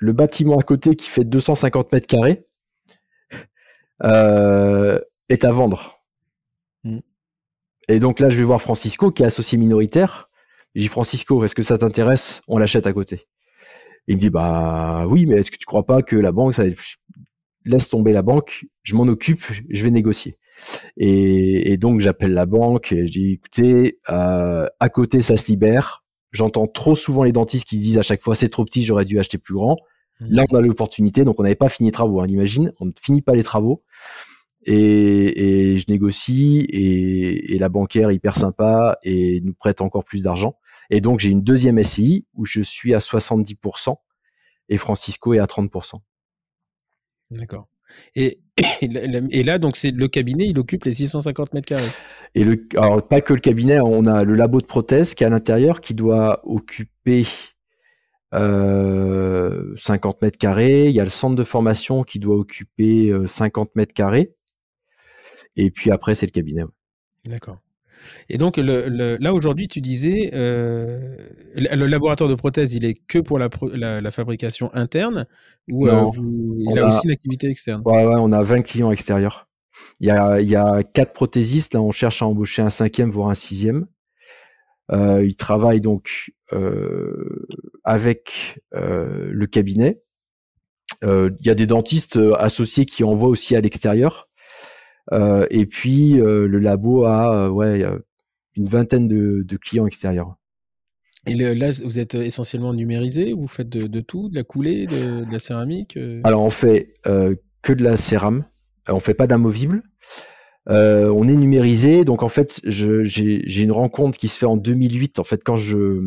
le 0.00 0.12
bâtiment 0.12 0.58
à 0.58 0.62
côté 0.62 0.96
qui 0.96 1.08
fait 1.08 1.24
250 1.24 1.92
mètres 1.92 2.06
carrés 2.08 2.44
euh, 4.02 4.98
est 5.28 5.44
à 5.44 5.52
vendre. 5.52 6.00
Mhm. 6.82 7.00
Et 7.88 8.00
donc 8.00 8.18
là, 8.18 8.28
je 8.28 8.36
vais 8.36 8.44
voir 8.44 8.60
Francisco 8.60 9.12
qui 9.12 9.22
est 9.22 9.26
associé 9.26 9.56
minoritaire. 9.56 10.30
Je 10.74 10.80
dis 10.80 10.88
Francisco, 10.88 11.44
est-ce 11.44 11.54
que 11.54 11.62
ça 11.62 11.78
t'intéresse? 11.78 12.42
On 12.48 12.58
l'achète 12.58 12.88
à 12.88 12.92
côté 12.92 13.26
il 14.08 14.16
me 14.16 14.20
dit 14.20 14.30
bah 14.30 15.06
oui, 15.06 15.26
mais 15.26 15.36
est-ce 15.36 15.50
que 15.50 15.58
tu 15.58 15.66
crois 15.66 15.84
pas 15.84 16.02
que 16.02 16.16
la 16.16 16.32
banque, 16.32 16.54
ça 16.54 16.64
laisse 17.64 17.88
tomber 17.88 18.12
la 18.12 18.22
banque, 18.22 18.66
je 18.82 18.94
m'en 18.96 19.04
occupe, 19.04 19.44
je 19.68 19.84
vais 19.84 19.90
négocier. 19.90 20.36
Et, 20.96 21.76
donc 21.76 22.00
j'appelle 22.00 22.32
la 22.32 22.46
banque 22.46 22.90
et 22.90 23.06
je 23.06 23.12
dis 23.12 23.32
écoutez, 23.34 24.00
euh, 24.08 24.66
à 24.80 24.88
côté 24.88 25.20
ça 25.20 25.36
se 25.36 25.46
libère. 25.46 26.04
J'entends 26.32 26.66
trop 26.66 26.94
souvent 26.94 27.22
les 27.22 27.32
dentistes 27.32 27.68
qui 27.68 27.78
disent 27.78 27.98
à 27.98 28.02
chaque 28.02 28.22
fois 28.22 28.34
c'est 28.34 28.48
trop 28.48 28.64
petit, 28.64 28.84
j'aurais 28.84 29.04
dû 29.04 29.18
acheter 29.18 29.38
plus 29.38 29.54
grand. 29.54 29.76
Mmh. 30.20 30.26
Là 30.30 30.44
on 30.50 30.56
a 30.56 30.60
l'opportunité, 30.62 31.24
donc 31.24 31.38
on 31.38 31.42
n'avait 31.42 31.54
pas 31.54 31.68
fini 31.68 31.88
les 31.88 31.92
travaux. 31.92 32.20
Hein, 32.20 32.26
imagine, 32.28 32.72
on 32.80 32.86
ne 32.86 32.92
finit 33.00 33.22
pas 33.22 33.34
les 33.34 33.44
travaux. 33.44 33.84
Et, 34.64 35.78
je 35.78 35.84
négocie 35.88 36.58
et, 36.68 37.54
et, 37.54 37.58
la 37.58 37.70
banquière 37.70 38.10
hyper 38.12 38.36
sympa 38.36 38.98
et 39.02 39.40
nous 39.42 39.54
prête 39.54 39.80
encore 39.80 40.04
plus 40.04 40.24
d'argent. 40.24 40.56
Et 40.90 41.00
donc, 41.00 41.20
j'ai 41.20 41.30
une 41.30 41.42
deuxième 41.42 41.82
SCI 41.82 42.26
où 42.34 42.44
je 42.44 42.62
suis 42.62 42.94
à 42.94 42.98
70% 42.98 43.96
et 44.68 44.76
Francisco 44.76 45.34
est 45.34 45.38
à 45.38 45.46
30%. 45.46 46.00
D'accord. 47.30 47.68
Et, 48.14 48.40
et 48.80 49.42
là, 49.42 49.58
donc, 49.58 49.76
c'est 49.76 49.90
le 49.90 50.08
cabinet, 50.08 50.46
il 50.46 50.58
occupe 50.58 50.84
les 50.84 50.92
650 50.92 51.54
mètres 51.54 51.66
carrés. 51.66 51.90
Et 52.34 52.44
le, 52.44 52.66
alors, 52.76 53.06
pas 53.06 53.20
que 53.20 53.32
le 53.32 53.40
cabinet, 53.40 53.78
on 53.80 54.06
a 54.06 54.24
le 54.24 54.34
labo 54.34 54.60
de 54.60 54.66
prothèse 54.66 55.14
qui 55.14 55.24
est 55.24 55.26
à 55.26 55.30
l'intérieur, 55.30 55.80
qui 55.80 55.94
doit 55.94 56.40
occuper 56.44 57.26
euh, 58.34 59.74
50 59.76 60.22
mètres 60.22 60.38
carrés. 60.38 60.88
Il 60.88 60.94
y 60.94 61.00
a 61.00 61.04
le 61.04 61.10
centre 61.10 61.36
de 61.36 61.44
formation 61.44 62.02
qui 62.02 62.18
doit 62.18 62.36
occuper 62.36 63.12
50 63.26 63.68
euh, 63.68 63.70
mètres 63.74 63.94
carrés. 63.94 64.34
Et 65.56 65.70
puis 65.70 65.90
après, 65.90 66.14
c'est 66.14 66.26
le 66.26 66.30
cabinet. 66.30 66.64
D'accord. 67.24 67.58
Et 68.28 68.38
donc 68.38 68.56
là 68.56 69.32
aujourd'hui, 69.32 69.68
tu 69.68 69.80
disais, 69.80 70.30
euh, 70.34 71.16
le, 71.54 71.86
laboratoire 71.86 72.28
de 72.28 72.34
prothèse, 72.34 72.74
il 72.74 72.84
est 72.84 72.94
que 73.06 73.18
pour 73.18 73.38
la, 73.38 73.48
fabrication 74.10 74.70
interne 74.74 75.26
ou 75.68 75.86
euh, 75.86 76.06
il 76.16 76.78
a, 76.78 76.86
aussi 76.86 77.00
une 77.04 77.10
activité 77.10 77.48
externe? 77.48 77.82
Ouais, 77.84 78.04
ouais, 78.04 78.16
on 78.18 78.32
a 78.32 78.42
20 78.42 78.62
clients 78.62 78.90
extérieurs. 78.90 79.48
Il 80.00 80.08
y 80.08 80.10
a, 80.10 80.40
il 80.40 80.48
y 80.48 80.56
a 80.56 80.82
quatre 80.82 81.12
prothésistes. 81.12 81.74
Là, 81.74 81.82
on 81.82 81.92
cherche 81.92 82.22
à 82.22 82.26
embaucher 82.26 82.62
un 82.62 82.70
cinquième, 82.70 83.10
voire 83.10 83.30
un 83.30 83.34
sixième. 83.34 83.86
Euh, 84.90 85.24
ils 85.24 85.36
travaillent 85.36 85.80
donc 85.80 86.32
avec 87.84 88.58
le 88.72 89.46
cabinet. 89.46 90.02
Il 91.02 91.36
y 91.40 91.50
a 91.50 91.54
des 91.54 91.66
dentistes 91.66 92.18
associés 92.38 92.86
qui 92.86 93.04
envoient 93.04 93.28
aussi 93.28 93.54
à 93.54 93.60
l'extérieur. 93.60 94.27
Euh, 95.12 95.46
et 95.50 95.66
puis 95.66 96.20
euh, 96.20 96.46
le 96.46 96.58
labo 96.58 97.04
a 97.04 97.46
euh, 97.46 97.48
ouais, 97.48 97.84
une 98.56 98.66
vingtaine 98.66 99.08
de, 99.08 99.56
clients 99.56 99.86
extérieurs. 99.86 100.34
Et 101.26 101.34
là, 101.34 101.70
vous 101.84 101.98
êtes 101.98 102.14
essentiellement 102.14 102.72
numérisé 102.72 103.32
Vous 103.32 103.48
faites 103.48 103.68
de, 103.68 104.00
tout 104.00 104.30
De 104.30 104.36
la 104.36 104.44
coulée 104.44 104.86
De, 104.86 105.30
la 105.30 105.38
céramique 105.38 105.98
Alors, 106.24 106.42
on 106.42 106.50
fait 106.50 106.94
que 107.04 107.72
de 107.72 107.84
la 107.84 107.96
cérame. 107.96 108.44
On 108.88 109.00
fait 109.00 109.14
pas 109.14 109.26
d'amovible. 109.26 109.82
on 110.66 111.28
est 111.28 111.36
numérisé. 111.36 112.04
Donc, 112.04 112.22
en 112.22 112.28
fait, 112.28 112.60
j'ai 112.64 113.62
une 113.62 113.72
rencontre 113.72 114.18
qui 114.18 114.28
se 114.28 114.38
fait 114.38 114.46
en 114.46 114.56
2008. 114.56 115.18
En 115.18 115.24
fait, 115.24 115.42
quand 115.44 115.56
je, 115.56 116.00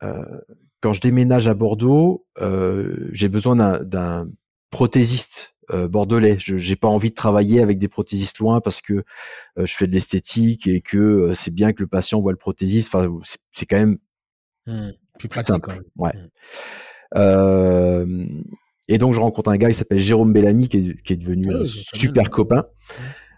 quand 0.00 0.92
je 0.92 1.00
déménage 1.00 1.48
à 1.48 1.54
Bordeaux, 1.54 2.26
j'ai 3.12 3.28
besoin 3.28 3.80
d'un 3.82 4.28
prothésiste 4.70 5.54
bordelais. 5.88 6.36
Je 6.38 6.56
n'ai 6.56 6.76
pas 6.76 6.88
envie 6.88 7.10
de 7.10 7.14
travailler 7.14 7.60
avec 7.60 7.78
des 7.78 7.88
prothésistes 7.88 8.38
loin 8.38 8.60
parce 8.60 8.80
que 8.80 8.92
euh, 8.94 9.66
je 9.66 9.74
fais 9.74 9.86
de 9.86 9.92
l'esthétique 9.92 10.66
et 10.66 10.80
que 10.80 10.98
euh, 10.98 11.34
c'est 11.34 11.52
bien 11.52 11.72
que 11.72 11.80
le 11.80 11.86
patient 11.86 12.20
voit 12.20 12.32
le 12.32 12.38
prothésiste. 12.38 12.94
Enfin, 12.94 13.08
c'est 13.50 13.66
quand 13.66 13.78
même 13.78 13.98
mmh. 14.66 14.90
plus 15.18 15.28
pratique. 15.28 15.64
Ouais. 15.96 16.12
Mmh. 17.12 18.44
et 18.86 18.98
donc 18.98 19.14
je 19.14 19.20
rencontre 19.20 19.50
un 19.50 19.56
gars 19.56 19.68
qui 19.68 19.74
s'appelle 19.74 19.98
Jérôme 19.98 20.32
Bellamy 20.32 20.68
qui 20.68 20.76
est, 20.76 21.16
devenu 21.16 21.52
un 21.54 21.64
super 21.64 22.30
copain. 22.30 22.66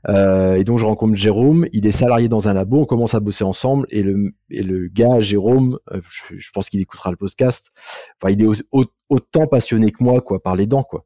Mmh. 0.08 0.10
Euh, 0.10 0.54
et 0.56 0.64
donc 0.64 0.78
je 0.78 0.84
rencontre 0.84 1.14
Jérôme, 1.14 1.66
il 1.72 1.86
est 1.86 1.92
salarié 1.92 2.28
dans 2.28 2.48
un 2.48 2.54
labo, 2.54 2.80
on 2.80 2.86
commence 2.86 3.14
à 3.14 3.20
bosser 3.20 3.44
ensemble 3.44 3.86
et 3.90 4.02
le, 4.02 4.34
et 4.50 4.62
le 4.62 4.88
gars, 4.88 5.20
Jérôme, 5.20 5.78
euh, 5.92 6.00
je, 6.08 6.50
pense 6.52 6.68
qu'il 6.68 6.80
écoutera 6.80 7.10
le 7.10 7.16
podcast, 7.16 7.70
enfin 8.20 8.32
il 8.32 8.42
est 8.42 8.62
autant 9.08 9.46
passionné 9.46 9.92
que 9.92 10.02
moi 10.02 10.20
quoi 10.20 10.42
par 10.42 10.56
les 10.56 10.66
dents 10.66 10.82
quoi. 10.82 11.04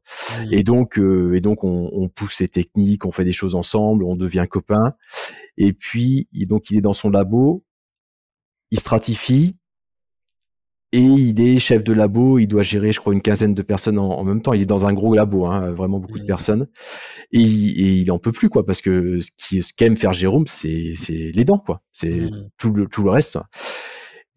Et 0.51 0.63
donc 0.63 0.97
euh, 0.97 1.35
et 1.35 1.41
donc 1.41 1.63
on, 1.63 1.89
on, 1.93 2.09
pousse 2.09 2.37
ses 2.37 2.47
techniques, 2.47 3.05
on 3.05 3.11
fait 3.11 3.25
des 3.25 3.33
choses 3.33 3.55
ensemble, 3.55 4.03
on 4.03 4.15
devient 4.15 4.45
copains. 4.49 4.93
Et 5.57 5.73
puis 5.73 6.27
donc 6.33 6.69
il 6.71 6.77
est 6.77 6.81
dans 6.81 6.93
son 6.93 7.09
labo, 7.09 7.63
il 8.71 8.79
stratifie, 8.79 9.57
et 10.93 11.01
il 11.01 11.41
est 11.41 11.59
chef 11.59 11.83
de 11.83 11.91
labo, 11.91 12.39
il 12.39 12.47
doit 12.47 12.61
gérer, 12.61 12.93
je 12.93 12.99
crois, 12.99 13.13
une 13.13 13.21
quinzaine 13.21 13.53
de 13.53 13.61
personnes 13.61 13.99
en, 13.99 14.23
même 14.23 14.41
temps. 14.41 14.53
Il 14.53 14.61
est 14.61 14.65
dans 14.65 14.85
un 14.85 14.93
gros 14.93 15.13
labo, 15.13 15.45
hein, 15.45 15.71
vraiment 15.71 15.99
beaucoup 15.99 16.17
de 16.17 16.23
mmh. 16.23 16.27
personnes. 16.27 16.67
Et, 17.33 17.41
il 17.41 18.09
en 18.09 18.19
peut 18.19 18.31
plus, 18.31 18.49
quoi, 18.49 18.65
parce 18.65 18.81
que 18.81 19.19
ce 19.19 19.73
qu'aime 19.73 19.97
faire 19.97 20.13
Jérôme, 20.13 20.47
c'est 20.47 20.93
les 21.09 21.43
dents, 21.43 21.59
quoi. 21.59 21.81
C'est 21.91 22.09
mmh. 22.09 22.49
tout, 22.57 22.71
le, 22.71 22.87
tout 22.87 23.03
le 23.03 23.09
reste. 23.09 23.37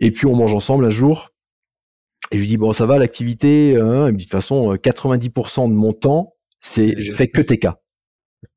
Et 0.00 0.10
puis 0.10 0.26
on 0.26 0.34
mange 0.34 0.54
ensemble 0.54 0.84
un 0.84 0.90
jour. 0.90 1.30
Et 2.32 2.36
je 2.36 2.42
lui 2.42 2.48
dis, 2.48 2.56
bon, 2.56 2.72
ça 2.72 2.86
va, 2.86 2.98
l'activité. 2.98 3.76
Hein? 3.76 4.08
Il 4.08 4.12
me 4.12 4.18
dit, 4.18 4.24
de 4.24 4.30
toute 4.30 4.32
façon, 4.32 4.74
90% 4.74 5.68
de 5.68 5.74
mon 5.74 5.92
temps, 5.92 6.34
c'est 6.60 7.00
je 7.00 7.12
fais 7.12 7.28
que 7.28 7.42
TK. 7.42 7.68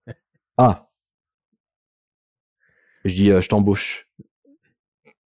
ah. 0.58 0.90
Je 3.06 3.14
dis, 3.14 3.30
euh, 3.30 3.42
je 3.42 3.50
t'embauche. 3.50 4.08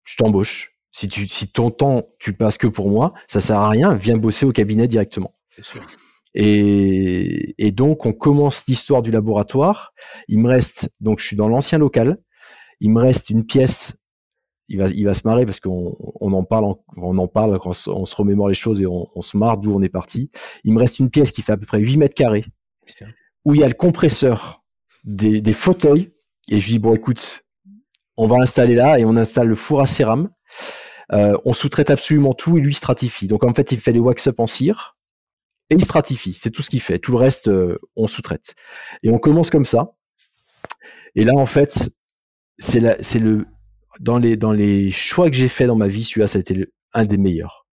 Je 0.04 0.16
t'embauche. 0.18 0.74
Si, 0.92 1.08
tu, 1.08 1.28
si 1.28 1.52
ton 1.52 1.70
temps, 1.70 2.10
tu 2.20 2.34
passes 2.34 2.58
que 2.58 2.68
pour 2.68 2.90
moi, 2.90 3.14
ça 3.28 3.40
sert 3.40 3.58
à 3.58 3.70
rien. 3.70 3.96
Viens 3.96 4.18
bosser 4.18 4.46
au 4.46 4.52
cabinet 4.52 4.88
directement. 4.88 5.36
Sûr. 5.62 5.82
Et, 6.36 7.56
et, 7.58 7.72
donc, 7.72 8.06
on 8.06 8.14
commence 8.14 8.66
l'histoire 8.68 9.02
du 9.02 9.12
laboratoire. 9.12 9.94
Il 10.28 10.40
me 10.40 10.50
reste, 10.50 10.92
donc 11.00 11.20
je 11.20 11.26
suis 11.26 11.36
dans 11.36 11.48
l'ancien 11.48 11.78
local. 11.78 12.18
Il 12.80 12.92
me 12.92 13.02
reste 13.02 13.30
une 13.30 13.46
pièce. 13.46 13.96
Il 14.68 14.78
va, 14.78 14.86
il 14.88 15.04
va 15.04 15.16
se 15.16 15.28
marrer 15.28 15.46
parce 15.46 15.60
qu'on 15.60 15.96
on 16.22 16.32
en 16.34 16.44
parle, 16.44 16.76
on 16.96 17.18
en 17.18 17.28
parle 17.28 17.58
quand 17.60 17.72
on 17.88 18.06
se 18.06 18.16
remémore 18.16 18.48
les 18.48 18.54
choses 18.54 18.82
et 18.82 18.86
on, 18.86 19.08
on 19.16 19.22
se 19.22 19.36
marre 19.36 19.58
d'où 19.58 19.74
on 19.74 19.82
est 19.82 19.90
parti. 19.90 20.30
Il 20.64 20.74
me 20.74 20.80
reste 20.80 21.00
une 21.00 21.10
pièce 21.10 21.32
qui 21.32 21.42
fait 21.42 21.54
à 21.54 21.58
peu 21.58 21.66
près 21.66 21.80
8 21.80 21.98
mètres 21.98 22.14
carrés, 22.14 22.46
où 23.46 23.56
il 23.56 23.62
y 23.62 23.64
a 23.64 23.68
le 23.68 23.74
compresseur, 23.74 24.64
des, 25.04 25.42
des 25.42 25.54
fauteuils. 25.54 26.12
Et 26.50 26.60
je 26.60 26.68
dis, 26.68 26.80
bon, 26.80 26.94
écoute, 26.94 27.44
on 28.16 28.28
va 28.28 28.38
installer 28.42 28.76
là 28.76 29.00
et 29.00 29.06
on 29.06 29.16
installe 29.16 29.48
le 29.48 29.56
four 29.56 29.82
à 29.82 29.88
cérame. 29.88 30.30
Euh, 31.12 31.38
on 31.46 31.54
sous-traite 31.54 31.90
absolument 31.90 32.34
tout 32.34 32.58
et 32.58 32.62
lui 32.62 32.74
stratifie. 32.74 33.28
Donc 33.28 33.44
en 33.44 33.54
fait, 33.54 33.72
il 33.72 33.80
fait 33.80 33.92
les 33.92 34.00
wax-up 34.00 34.40
en 34.40 34.48
cire 34.48 34.98
et 35.70 35.76
il 35.76 35.84
stratifie. 35.84 36.34
C'est 36.40 36.52
tout 36.52 36.62
ce 36.62 36.70
qu'il 36.70 36.82
fait. 36.82 37.00
Tout 37.00 37.12
le 37.12 37.18
reste, 37.18 37.48
euh, 37.48 37.80
on 37.96 38.08
sous-traite. 38.08 38.56
Et 39.04 39.10
on 39.10 39.18
commence 39.18 39.50
comme 39.50 39.66
ça. 39.66 39.94
Et 41.16 41.24
là, 41.24 41.34
en 41.36 41.46
fait, 41.46 41.90
c'est 42.58 42.80
le 42.80 43.46
dans 44.00 44.18
les 44.18 44.38
dans 44.38 44.52
les 44.52 44.92
choix 44.92 45.30
que 45.30 45.36
j'ai 45.36 45.48
fait 45.48 45.68
dans 45.68 45.76
ma 45.76 45.88
vie, 45.88 46.04
celui-là, 46.04 46.28
ça 46.28 46.38
a 46.38 46.42
été 46.42 46.68
un 46.94 47.06
des 47.06 47.18
meilleurs. 47.18 47.66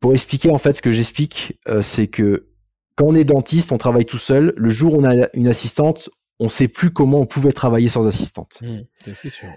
Pour 0.00 0.12
expliquer, 0.12 0.50
en 0.50 0.58
fait, 0.58 0.74
ce 0.74 0.82
que 0.82 0.92
j'explique, 0.92 1.58
euh, 1.68 1.80
c'est 1.80 2.08
que 2.08 2.48
quand 2.96 3.06
on 3.06 3.14
est 3.14 3.24
dentiste, 3.24 3.72
on 3.72 3.78
travaille 3.78 4.04
tout 4.04 4.18
seul. 4.18 4.52
Le 4.56 4.68
jour 4.68 4.94
où 4.94 5.00
on 5.00 5.04
a 5.04 5.28
une 5.34 5.48
assistante, 5.48 6.10
on 6.38 6.44
ne 6.44 6.50
sait 6.50 6.68
plus 6.68 6.90
comment 6.90 7.20
on 7.20 7.26
pouvait 7.26 7.52
travailler 7.52 7.88
sans 7.88 8.06
assistante. 8.06 8.60
Mmh, 8.62 8.80
c'est 9.12 9.30
sûr. 9.30 9.48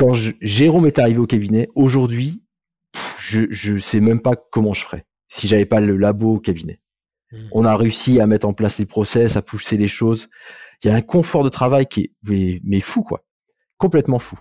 Quand 0.00 0.12
Jérôme 0.40 0.86
est 0.86 0.98
arrivé 0.98 1.18
au 1.18 1.26
cabinet, 1.26 1.68
aujourd'hui, 1.74 2.42
je 3.18 3.74
ne 3.74 3.78
sais 3.78 4.00
même 4.00 4.22
pas 4.22 4.34
comment 4.34 4.72
je 4.72 4.82
ferais 4.82 5.04
si 5.28 5.46
j'avais 5.46 5.66
pas 5.66 5.78
le 5.78 5.98
labo 5.98 6.36
au 6.36 6.40
cabinet. 6.40 6.80
Mmh. 7.32 7.36
On 7.52 7.66
a 7.66 7.76
réussi 7.76 8.18
à 8.18 8.26
mettre 8.26 8.48
en 8.48 8.54
place 8.54 8.78
les 8.78 8.86
process, 8.86 9.36
à 9.36 9.42
pousser 9.42 9.76
les 9.76 9.88
choses. 9.88 10.30
Il 10.82 10.88
y 10.88 10.90
a 10.90 10.94
un 10.94 11.02
confort 11.02 11.44
de 11.44 11.50
travail 11.50 11.84
qui 11.84 12.00
est 12.00 12.60
mais, 12.64 12.80
fou 12.80 13.02
quoi, 13.02 13.26
complètement 13.76 14.18
fou. 14.18 14.38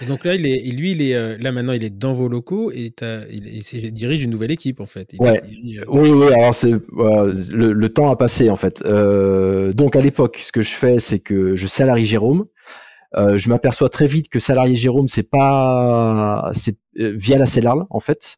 Et 0.00 0.06
donc 0.06 0.24
là, 0.24 0.34
il 0.34 0.44
est, 0.46 0.68
lui, 0.72 0.90
il 0.90 1.02
est 1.02 1.14
euh, 1.14 1.38
là 1.38 1.52
maintenant, 1.52 1.72
il 1.72 1.84
est 1.84 1.96
dans 1.96 2.12
vos 2.12 2.26
locaux 2.26 2.72
et 2.72 2.92
il, 3.30 3.92
dirige 3.92 4.24
une 4.24 4.30
nouvelle 4.30 4.50
équipe 4.50 4.80
en 4.80 4.86
fait. 4.86 5.14
Euh, 5.20 5.38
oui, 5.86 6.10
oui. 6.10 6.26
Alors 6.32 6.56
c'est 6.56 6.72
le, 6.72 7.88
temps 7.88 8.10
a 8.10 8.16
passé 8.16 8.50
en 8.50 8.56
fait. 8.56 8.82
Euh, 8.84 9.72
donc 9.72 9.94
à 9.94 10.00
l'époque, 10.00 10.38
ce 10.42 10.50
que 10.50 10.62
je 10.62 10.74
fais, 10.74 10.98
c'est 10.98 11.20
que 11.20 11.54
je 11.54 11.68
salarie 11.68 12.04
Jérôme. 12.04 12.46
Je 13.16 13.48
m'aperçois 13.48 13.88
très 13.88 14.06
vite 14.06 14.28
que 14.28 14.38
salarié 14.38 14.74
Jérôme, 14.74 15.08
c'est 15.08 15.22
pas, 15.28 16.50
c'est 16.52 16.76
via 16.94 17.38
la 17.38 17.46
CELARL 17.46 17.84
en 17.90 18.00
fait. 18.00 18.36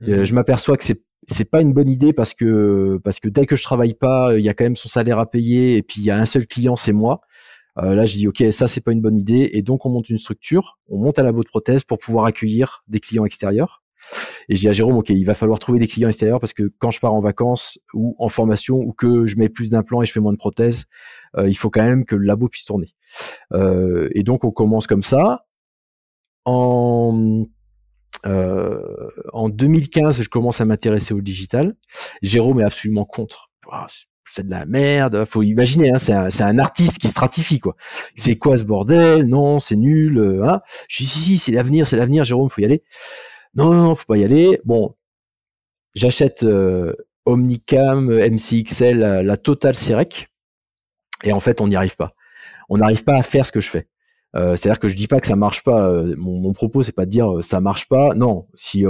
Mmh. 0.00 0.22
je 0.24 0.34
m'aperçois 0.34 0.76
que 0.76 0.84
c'est 0.84 1.02
c'est 1.30 1.44
pas 1.44 1.60
une 1.60 1.72
bonne 1.72 1.90
idée 1.90 2.12
parce 2.12 2.34
que 2.34 2.98
parce 3.04 3.20
que 3.20 3.28
dès 3.28 3.46
que 3.46 3.54
je 3.54 3.62
travaille 3.62 3.94
pas, 3.94 4.36
il 4.38 4.44
y 4.44 4.48
a 4.48 4.54
quand 4.54 4.64
même 4.64 4.76
son 4.76 4.88
salaire 4.88 5.18
à 5.18 5.30
payer 5.30 5.76
et 5.76 5.82
puis 5.82 6.00
il 6.00 6.04
y 6.04 6.10
a 6.10 6.16
un 6.16 6.24
seul 6.24 6.46
client, 6.46 6.76
c'est 6.76 6.92
moi. 6.92 7.20
Euh, 7.78 7.94
là, 7.94 8.06
je 8.06 8.14
dis 8.14 8.26
ok, 8.26 8.44
ça 8.50 8.66
c'est 8.66 8.80
pas 8.80 8.92
une 8.92 9.02
bonne 9.02 9.16
idée 9.16 9.50
et 9.52 9.62
donc 9.62 9.86
on 9.86 9.90
monte 9.90 10.08
une 10.08 10.18
structure, 10.18 10.78
on 10.88 10.98
monte 10.98 11.18
un 11.18 11.22
labo 11.22 11.42
de 11.42 11.48
prothèse 11.48 11.84
pour 11.84 11.98
pouvoir 11.98 12.24
accueillir 12.24 12.82
des 12.88 12.98
clients 12.98 13.24
extérieurs. 13.24 13.82
Et 14.48 14.54
je 14.54 14.60
dis 14.60 14.68
à 14.68 14.72
Jérôme, 14.72 14.96
ok, 14.96 15.10
il 15.10 15.24
va 15.24 15.34
falloir 15.34 15.58
trouver 15.58 15.78
des 15.78 15.88
clients 15.88 16.08
extérieurs 16.08 16.40
parce 16.40 16.54
que 16.54 16.72
quand 16.78 16.90
je 16.90 17.00
pars 17.00 17.12
en 17.12 17.20
vacances 17.20 17.78
ou 17.92 18.16
en 18.18 18.28
formation 18.28 18.76
ou 18.76 18.92
que 18.92 19.26
je 19.26 19.36
mets 19.36 19.48
plus 19.48 19.70
d'implants 19.70 20.02
et 20.02 20.06
je 20.06 20.12
fais 20.12 20.20
moins 20.20 20.32
de 20.32 20.38
prothèses, 20.38 20.86
euh, 21.36 21.48
il 21.48 21.54
faut 21.54 21.68
quand 21.68 21.82
même 21.82 22.04
que 22.04 22.16
le 22.16 22.24
labo 22.24 22.48
puisse 22.48 22.64
tourner. 22.64 22.86
Euh, 23.52 24.08
et 24.14 24.22
donc 24.22 24.44
on 24.44 24.50
commence 24.50 24.86
comme 24.86 25.02
ça. 25.02 25.46
En 26.44 27.46
en 29.32 29.48
2015, 29.48 30.22
je 30.22 30.28
commence 30.28 30.60
à 30.60 30.64
m'intéresser 30.64 31.14
au 31.14 31.20
digital. 31.20 31.76
Jérôme 32.20 32.60
est 32.60 32.64
absolument 32.64 33.04
contre. 33.04 33.50
Ah, 33.70 33.86
c'est 34.32 34.46
de 34.46 34.50
la 34.50 34.66
merde. 34.66 35.24
Faut 35.24 35.42
imaginer, 35.42 35.90
hein, 35.90 35.98
c'est 35.98 36.42
un, 36.42 36.58
artiste 36.58 36.98
qui 36.98 37.08
stratifie 37.08 37.60
quoi. 37.60 37.76
C'est 38.14 38.36
quoi 38.36 38.56
ce 38.56 38.64
bordel? 38.64 39.24
Non, 39.24 39.60
c'est 39.60 39.76
nul. 39.76 40.18
Euh, 40.18 40.44
hein 40.44 40.60
je 40.88 40.98
dis 40.98 41.06
si 41.06 41.18
si, 41.18 41.38
c'est 41.38 41.52
l'avenir, 41.52 41.86
c'est 41.86 41.96
l'avenir. 41.96 42.24
Jérôme, 42.24 42.48
faut 42.50 42.60
y 42.60 42.64
aller. 42.64 42.82
Non, 43.54 43.72
non, 43.72 43.94
faut 43.94 44.06
pas 44.06 44.18
y 44.18 44.24
aller. 44.24 44.60
Bon, 44.64 44.94
j'achète 45.94 46.42
euh, 46.44 46.94
Omnicam, 47.26 48.10
MCXL, 48.10 48.98
la, 48.98 49.22
la 49.22 49.36
Total 49.36 49.74
Serec, 49.74 50.28
et 51.24 51.32
en 51.32 51.40
fait, 51.40 51.60
on 51.60 51.68
n'y 51.68 51.76
arrive 51.76 51.96
pas. 51.96 52.12
On 52.68 52.78
n'arrive 52.78 53.04
pas 53.04 53.16
à 53.16 53.22
faire 53.22 53.46
ce 53.46 53.52
que 53.52 53.60
je 53.60 53.70
fais. 53.70 53.88
Euh, 54.36 54.56
c'est-à-dire 54.56 54.78
que 54.78 54.88
je 54.88 54.96
dis 54.96 55.06
pas 55.06 55.20
que 55.20 55.26
ça 55.26 55.36
marche 55.36 55.62
pas. 55.62 55.90
Mon, 56.16 56.38
mon 56.38 56.52
propos, 56.52 56.82
c'est 56.82 56.92
pas 56.92 57.06
de 57.06 57.10
dire 57.10 57.42
ça 57.42 57.60
marche 57.60 57.88
pas. 57.88 58.14
Non, 58.14 58.46
si 58.54 58.84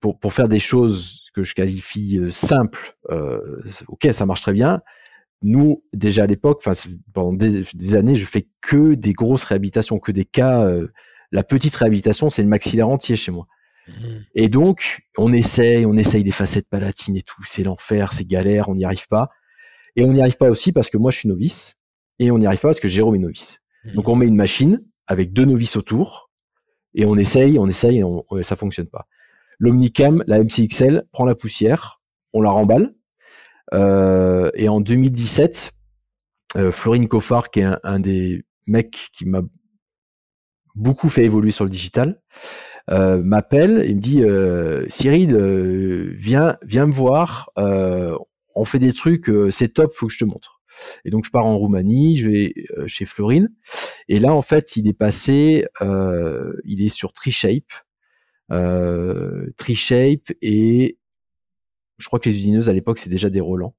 pour, 0.00 0.18
pour 0.18 0.32
faire 0.32 0.48
des 0.48 0.58
choses 0.58 1.30
que 1.34 1.42
je 1.42 1.54
qualifie 1.54 2.18
euh, 2.18 2.30
simples, 2.30 2.96
euh, 3.10 3.62
ok, 3.88 4.08
ça 4.12 4.26
marche 4.26 4.40
très 4.40 4.52
bien. 4.52 4.80
Nous, 5.42 5.84
déjà 5.92 6.24
à 6.24 6.26
l'époque, 6.26 6.62
pendant 7.12 7.32
des, 7.32 7.94
années, 7.94 8.16
je 8.16 8.26
fais 8.26 8.48
que 8.60 8.94
des 8.94 9.12
grosses 9.12 9.44
réhabilitations, 9.44 9.98
que 9.98 10.12
des 10.12 10.24
cas. 10.24 10.64
Euh, 10.64 10.88
la 11.32 11.44
petite 11.44 11.76
réhabilitation, 11.76 12.28
c'est 12.28 12.42
le 12.42 12.48
maxillaire 12.48 12.88
entier 12.88 13.16
chez 13.16 13.30
moi. 13.30 13.46
Mmh. 13.86 13.92
Et 14.34 14.48
donc, 14.48 15.02
on 15.16 15.32
essaye, 15.32 15.86
on 15.86 15.94
essaye 15.94 16.24
des 16.24 16.32
facettes 16.32 16.68
palatines 16.68 17.16
et 17.16 17.22
tout. 17.22 17.42
C'est 17.46 17.62
l'enfer, 17.62 18.12
c'est 18.12 18.26
galère, 18.26 18.68
on 18.68 18.74
n'y 18.74 18.84
arrive 18.84 19.06
pas. 19.06 19.30
Et 19.96 20.04
on 20.04 20.12
n'y 20.12 20.20
arrive 20.20 20.36
pas 20.36 20.50
aussi 20.50 20.72
parce 20.72 20.90
que 20.90 20.96
moi, 20.96 21.10
je 21.10 21.18
suis 21.18 21.28
novice. 21.28 21.76
Et 22.18 22.30
on 22.30 22.38
n'y 22.38 22.46
arrive 22.46 22.60
pas 22.60 22.68
parce 22.68 22.80
que 22.80 22.88
Jérôme 22.88 23.14
est 23.16 23.20
novice. 23.20 23.60
Mmh. 23.84 23.92
Donc, 23.92 24.08
on 24.08 24.16
met 24.16 24.26
une 24.26 24.36
machine 24.36 24.84
avec 25.06 25.32
deux 25.32 25.44
novices 25.44 25.76
autour. 25.76 26.30
Et 26.94 27.04
on 27.04 27.16
essaye, 27.16 27.58
on 27.58 27.66
essaye, 27.66 27.98
et 27.98 28.04
on, 28.04 28.24
ça 28.42 28.56
fonctionne 28.56 28.88
pas. 28.88 29.06
L'Omnicam, 29.58 30.24
la 30.26 30.42
MCXL, 30.42 31.04
prend 31.12 31.24
la 31.24 31.34
poussière, 31.34 32.00
on 32.32 32.40
la 32.40 32.50
remballe. 32.50 32.94
Euh, 33.74 34.50
et 34.54 34.68
en 34.68 34.80
2017, 34.80 35.72
euh, 36.56 36.72
Florine 36.72 37.08
Coffard, 37.08 37.50
qui 37.50 37.60
est 37.60 37.68
un, 37.84 38.00
des 38.00 38.44
mecs 38.66 39.10
qui 39.12 39.26
m'a 39.26 39.42
beaucoup 40.74 41.08
fait 41.08 41.24
évoluer 41.24 41.50
sur 41.50 41.64
le 41.64 41.70
digital, 41.70 42.20
euh, 42.90 43.22
m'appelle 43.22 43.84
et 43.86 43.94
me 43.94 44.00
dit 44.00 44.22
Cyril, 44.90 45.36
viens, 46.16 46.56
viens 46.62 46.86
me 46.86 46.92
voir. 46.92 47.50
on 47.56 48.16
fait 48.64 48.78
des 48.78 48.92
trucs, 48.92 49.30
c'est 49.50 49.74
top, 49.74 49.92
faut 49.94 50.06
que 50.06 50.12
je 50.12 50.18
te 50.18 50.24
montre. 50.24 50.60
Et 51.04 51.10
donc 51.10 51.24
je 51.24 51.30
pars 51.30 51.44
en 51.44 51.58
Roumanie, 51.58 52.16
je 52.16 52.28
vais 52.28 52.54
chez 52.86 53.04
Florine. 53.04 53.50
Et 54.08 54.18
là, 54.18 54.34
en 54.34 54.42
fait, 54.42 54.76
il 54.76 54.88
est 54.88 54.94
passé, 54.94 55.66
il 55.80 56.82
est 56.82 56.88
sur 56.88 57.12
TreeShape 57.12 57.72
euh, 58.50 59.50
Shape 59.58 60.32
et 60.42 60.98
je 61.98 62.06
crois 62.06 62.18
que 62.18 62.28
les 62.28 62.34
usineuses 62.34 62.68
à 62.68 62.72
l'époque 62.72 62.98
c'est 62.98 63.10
déjà 63.10 63.30
des 63.30 63.40
Roland. 63.40 63.74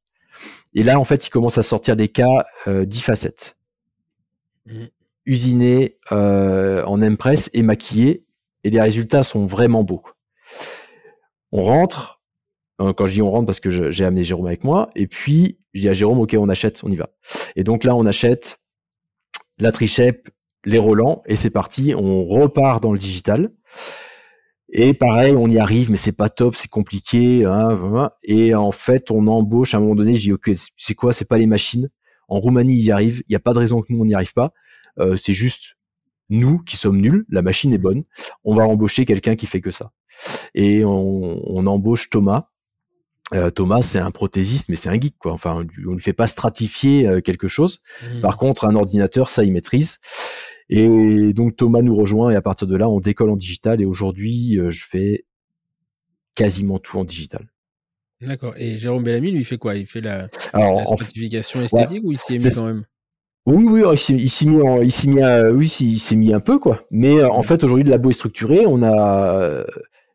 Et 0.73 0.83
là 0.83 0.99
en 0.99 1.03
fait 1.03 1.27
il 1.27 1.29
commence 1.29 1.57
à 1.57 1.63
sortir 1.63 1.95
des 1.95 2.07
cas 2.07 2.45
euh, 2.67 2.85
10 2.85 3.01
facettes. 3.01 3.57
Mmh. 4.65 4.85
Usinés 5.25 5.97
euh, 6.11 6.83
en 6.85 7.01
Impress 7.01 7.49
et 7.53 7.63
maquillés 7.63 8.25
et 8.63 8.69
les 8.69 8.81
résultats 8.81 9.23
sont 9.23 9.45
vraiment 9.45 9.83
beaux. 9.83 10.03
On 11.51 11.63
rentre, 11.63 12.20
euh, 12.20 12.20
quand 12.95 13.05
je 13.05 13.13
dis 13.13 13.21
on 13.21 13.31
rentre 13.31 13.45
parce 13.45 13.59
que 13.59 13.91
j'ai 13.91 14.05
amené 14.05 14.23
Jérôme 14.23 14.47
avec 14.47 14.63
moi, 14.63 14.89
et 14.95 15.07
puis 15.07 15.59
je 15.73 15.81
dis 15.81 15.89
à 15.89 15.93
Jérôme 15.93 16.19
ok 16.19 16.35
on 16.37 16.49
achète, 16.49 16.81
on 16.83 16.91
y 16.91 16.95
va. 16.95 17.09
Et 17.55 17.63
donc 17.63 17.83
là 17.83 17.95
on 17.95 18.05
achète 18.05 18.59
la 19.57 19.71
Shape, 19.71 20.29
les 20.65 20.79
Roland 20.79 21.21
et 21.25 21.35
c'est 21.35 21.49
parti, 21.49 21.93
on 21.95 22.25
repart 22.25 22.81
dans 22.81 22.93
le 22.93 22.99
digital. 22.99 23.51
Et 24.73 24.93
pareil, 24.93 25.35
on 25.35 25.49
y 25.49 25.59
arrive, 25.59 25.91
mais 25.91 25.97
c'est 25.97 26.13
pas 26.13 26.29
top, 26.29 26.55
c'est 26.55 26.69
compliqué. 26.69 27.43
Hein, 27.43 28.09
et 28.23 28.55
en 28.55 28.71
fait, 28.71 29.11
on 29.11 29.27
embauche 29.27 29.73
à 29.73 29.77
un 29.77 29.81
moment 29.81 29.95
donné. 29.95 30.13
Je 30.13 30.21
dis 30.21 30.31
ok, 30.31 30.49
c'est 30.77 30.95
quoi 30.95 31.11
C'est 31.11 31.25
pas 31.25 31.37
les 31.37 31.45
machines? 31.45 31.89
En 32.29 32.39
Roumanie, 32.39 32.75
ils 32.75 32.85
y 32.85 32.91
arrivent. 32.91 33.21
Il 33.27 33.31
n'y 33.31 33.35
a 33.35 33.41
pas 33.41 33.53
de 33.53 33.59
raison 33.59 33.81
que 33.81 33.91
nous 33.91 33.99
on 33.99 34.05
n'y 34.05 34.15
arrive 34.15 34.33
pas. 34.33 34.53
Euh, 34.99 35.17
c'est 35.17 35.33
juste 35.33 35.75
nous 36.29 36.59
qui 36.59 36.77
sommes 36.77 37.01
nuls. 37.01 37.25
La 37.27 37.41
machine 37.41 37.73
est 37.73 37.77
bonne. 37.77 38.05
On 38.45 38.55
va 38.55 38.63
embaucher 38.63 39.03
quelqu'un 39.03 39.35
qui 39.35 39.45
fait 39.45 39.59
que 39.59 39.71
ça. 39.71 39.91
Et 40.55 40.85
on, 40.85 41.67
embauche 41.67 42.09
Thomas. 42.09 42.47
Euh, 43.33 43.49
Thomas, 43.49 43.81
c'est 43.81 43.99
un 43.99 44.11
prothésiste, 44.11 44.67
mais 44.67 44.75
c'est 44.75 44.89
un 44.89 44.99
geek, 44.99 45.15
quoi. 45.17 45.31
Enfin, 45.31 45.65
on 45.87 45.93
ne 45.93 45.99
fait 45.99 46.13
pas 46.13 46.27
stratifier 46.27 47.07
euh, 47.07 47.21
quelque 47.21 47.47
chose. 47.47 47.81
Mmh. 48.03 48.21
Par 48.21 48.37
contre, 48.37 48.65
un 48.65 48.75
ordinateur, 48.75 49.29
ça, 49.29 49.43
il 49.43 49.53
maîtrise. 49.53 49.99
Et 50.69 51.33
donc 51.33 51.57
Thomas 51.57 51.81
nous 51.81 51.95
rejoint 51.95 52.31
et 52.31 52.35
à 52.35 52.41
partir 52.41 52.65
de 52.65 52.77
là, 52.77 52.89
on 52.89 52.99
décolle 52.99 53.29
en 53.29 53.35
digital. 53.35 53.81
Et 53.81 53.85
aujourd'hui, 53.85 54.57
euh, 54.57 54.69
je 54.69 54.85
fais 54.85 55.25
quasiment 56.35 56.79
tout 56.79 56.97
en 56.97 57.03
digital. 57.03 57.47
D'accord. 58.21 58.53
Et 58.57 58.77
Jérôme 58.77 59.03
Bellamy, 59.03 59.31
lui, 59.31 59.39
il 59.39 59.45
fait 59.45 59.57
quoi? 59.57 59.75
Il 59.75 59.85
fait 59.85 60.01
la, 60.01 60.29
la 60.53 60.85
stratification 60.85 61.61
esthétique 61.61 62.03
ou 62.03 62.11
il 62.11 62.17
s'y 62.17 62.35
est 62.35 62.45
mis 62.45 62.53
quand 62.53 62.65
même? 62.65 62.85
Oui, 63.45 63.65
oui, 63.67 63.81
il 63.91 64.29
s'est 64.29 64.45
mis, 64.45 64.61
il 64.83 64.91
s'est 64.91 65.07
mis, 65.07 65.21
oui, 65.53 65.75
il 65.79 65.99
s'est 65.99 66.15
mis 66.15 66.31
un 66.33 66.39
peu 66.39 66.59
quoi. 66.59 66.85
Mais 66.91 67.23
en 67.23 67.41
fait, 67.43 67.63
aujourd'hui, 67.63 67.83
le 67.83 67.89
labo 67.89 68.11
est 68.11 68.13
structuré. 68.13 68.65
On 68.67 68.83
a 68.83 69.65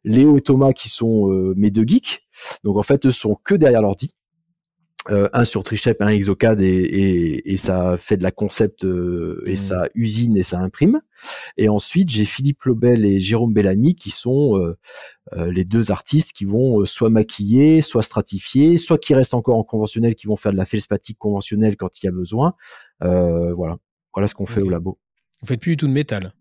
Léo 0.07 0.39
et 0.39 0.41
Thomas 0.41 0.73
qui 0.73 0.89
sont 0.89 1.29
mes 1.57 1.71
deux 1.71 1.85
geeks. 1.87 2.23
Donc 2.65 2.79
en 2.79 2.83
fait, 2.83 3.05
eux 3.07 3.11
sont 3.11 3.37
que 3.45 3.55
derrière 3.55 3.83
l'ordi. 3.83 4.15
Euh, 5.11 5.29
un 5.33 5.45
sur 5.45 5.63
Trichep, 5.63 6.03
un 6.03 6.09
Exocad 6.09 6.61
et, 6.61 7.43
et, 7.45 7.57
ça 7.57 7.97
fait 7.97 8.17
de 8.17 8.25
la 8.25 8.33
concept 8.33 8.85
euh, 8.85 9.43
et 9.47 9.53
mmh. 9.53 9.57
ça 9.57 9.89
usine 9.95 10.37
et 10.37 10.43
ça 10.43 10.59
imprime. 10.59 11.01
Et 11.57 11.69
ensuite, 11.69 12.11
j'ai 12.11 12.25
Philippe 12.25 12.65
Lobel 12.65 13.05
et 13.05 13.21
Jérôme 13.21 13.53
Bellamy 13.53 13.95
qui 13.95 14.11
sont 14.11 14.57
euh, 14.57 15.51
les 15.51 15.65
deux 15.65 15.93
artistes 15.93 16.33
qui 16.33 16.45
vont 16.45 16.85
soit 16.85 17.11
maquiller, 17.11 17.83
soit 17.83 18.03
stratifier, 18.03 18.79
soit 18.79 18.99
qui 18.99 19.15
restent 19.15 19.35
encore 19.35 19.57
en 19.57 19.65
conventionnel, 19.65 20.15
qui 20.15 20.27
vont 20.27 20.37
faire 20.37 20.53
de 20.53 20.57
la 20.57 20.65
feldspathie 20.65 21.15
conventionnelle 21.15 21.77
quand 21.77 22.03
il 22.03 22.07
y 22.07 22.09
a 22.09 22.13
besoin. 22.13 22.55
voilà, 23.01 23.77
voilà 24.13 24.27
ce 24.27 24.35
qu'on 24.35 24.47
fait 24.47 24.61
au 24.61 24.69
labo. 24.69 24.99
Vous 25.43 25.47
faites 25.47 25.61
plus 25.61 25.73
du 25.73 25.77
tout 25.77 25.87
de 25.87 25.93
métal 25.93 26.33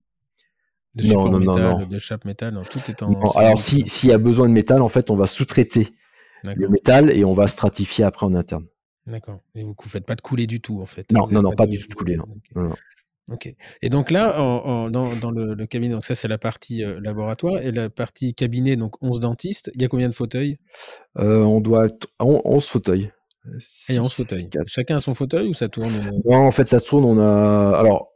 de 0.95 1.07
non, 1.07 1.29
non, 1.29 1.39
métal, 1.39 1.77
non, 1.79 1.85
de 1.85 1.99
chape 1.99 2.25
métal, 2.25 2.59
tout 2.69 2.79
est 2.89 3.03
en. 3.03 3.11
alors, 3.35 3.59
s'il 3.59 4.09
y 4.09 4.13
a 4.13 4.17
besoin 4.17 4.47
de 4.47 4.53
métal, 4.53 4.81
en 4.81 4.89
fait, 4.89 5.11
on 5.11 5.15
va 5.15 5.27
sous-traiter 5.27 5.89
le 6.43 6.69
métal 6.69 7.11
et 7.11 7.25
on 7.25 7.33
va 7.33 7.47
stratifier 7.47 8.03
après 8.05 8.25
en 8.25 8.33
interne. 8.33 8.65
D'accord. 9.07 9.39
Et 9.53 9.63
vous 9.63 9.75
ne 9.77 9.89
faites 9.89 10.05
pas 10.05 10.15
de 10.15 10.21
coulée 10.21 10.47
du 10.47 10.61
tout, 10.61 10.81
en 10.81 10.85
fait. 10.85 11.11
Non, 11.11 11.27
non, 11.29 11.41
non, 11.41 11.51
pas, 11.51 11.67
du 11.67 11.77
tout 11.77 11.87
de 11.87 11.93
coulée, 11.93 12.17
non. 12.17 12.27
Ok. 13.31 13.53
Et 13.81 13.89
donc 13.89 14.11
là, 14.11 14.39
en, 14.39 14.91
dans, 14.91 15.15
dans 15.15 15.31
le, 15.31 15.65
cabinet, 15.65 15.93
donc 15.93 16.05
ça 16.05 16.13
c'est 16.13 16.27
la 16.27 16.37
partie 16.37 16.83
euh, 16.83 16.99
laboratoire 17.01 17.59
et 17.59 17.71
la 17.71 17.89
partie 17.89 18.35
cabinet, 18.35 18.75
donc 18.75 19.01
11 19.01 19.19
dentistes. 19.19 19.71
Il 19.73 19.81
y 19.81 19.85
a 19.85 19.87
combien 19.87 20.07
de 20.07 20.13
fauteuils? 20.13 20.59
Euh, 21.17 21.41
On 21.41 21.59
doit 21.59 21.87
être 21.87 22.07
11 22.19 22.67
fauteuils. 22.67 23.11
il 23.89 23.95
y 23.95 23.97
a 23.97 24.01
11 24.01 24.13
fauteuils. 24.13 24.49
Chacun 24.67 24.95
a 24.95 24.99
son 24.99 25.15
fauteuil 25.15 25.47
ou 25.47 25.55
ça 25.55 25.69
tourne 25.69 25.89
Non, 26.25 26.45
en 26.45 26.51
fait, 26.51 26.67
ça 26.67 26.77
se 26.77 26.85
tourne. 26.85 27.03
On 27.03 27.17
a. 27.17 27.75
Alors, 27.75 28.11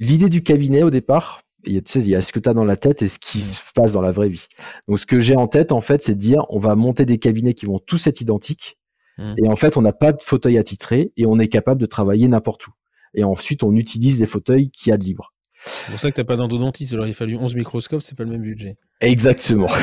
l'idée 0.00 0.30
du 0.30 0.42
cabinet 0.42 0.82
au 0.82 0.90
départ, 0.90 1.42
il 1.64 1.74
y 1.74 1.78
a, 1.78 1.80
tu 1.80 1.92
sais, 1.92 2.00
il 2.00 2.08
y 2.08 2.14
a 2.14 2.20
ce 2.20 2.32
que 2.32 2.38
tu 2.38 2.48
as 2.48 2.54
dans 2.54 2.64
la 2.64 2.76
tête 2.76 3.02
et 3.02 3.08
ce 3.08 3.18
qui 3.18 3.40
se 3.40 3.60
passe 3.74 3.92
dans 3.92 4.00
la 4.00 4.12
vraie 4.12 4.28
vie. 4.28 4.46
Donc, 4.86 4.98
ce 4.98 5.06
que 5.06 5.20
j'ai 5.20 5.36
en 5.36 5.48
tête, 5.48 5.72
en 5.72 5.80
fait, 5.80 6.02
c'est 6.02 6.14
de 6.14 6.20
dire 6.20 6.44
on 6.50 6.58
va 6.58 6.74
monter 6.76 7.04
des 7.04 7.18
cabinets 7.18 7.54
qui 7.54 7.66
vont 7.66 7.78
tous 7.78 8.06
être 8.06 8.20
identiques. 8.20 8.78
Mmh. 9.18 9.34
Et 9.44 9.48
en 9.48 9.56
fait, 9.56 9.76
on 9.76 9.82
n'a 9.82 9.92
pas 9.92 10.12
de 10.12 10.22
fauteuil 10.22 10.58
attitré 10.58 11.12
et 11.16 11.26
on 11.26 11.38
est 11.38 11.48
capable 11.48 11.80
de 11.80 11.86
travailler 11.86 12.28
n'importe 12.28 12.66
où 12.68 12.72
et 13.14 13.24
ensuite 13.24 13.62
on 13.62 13.74
utilise 13.74 14.18
les 14.20 14.26
fauteuils 14.26 14.70
qui 14.70 14.90
y 14.90 14.92
a 14.92 14.96
de 14.96 15.04
libre. 15.04 15.32
C'est 15.60 15.90
pour 15.90 16.00
ça 16.00 16.10
que 16.10 16.14
tu 16.14 16.20
n'as 16.20 16.24
pas 16.24 16.36
d'endodontiste, 16.36 16.92
il 16.92 17.00
aurait 17.00 17.12
fallu 17.12 17.36
11 17.36 17.56
microscopes, 17.56 18.02
c'est 18.02 18.16
pas 18.16 18.24
le 18.24 18.30
même 18.30 18.42
budget. 18.42 18.76
Exactement. 19.00 19.68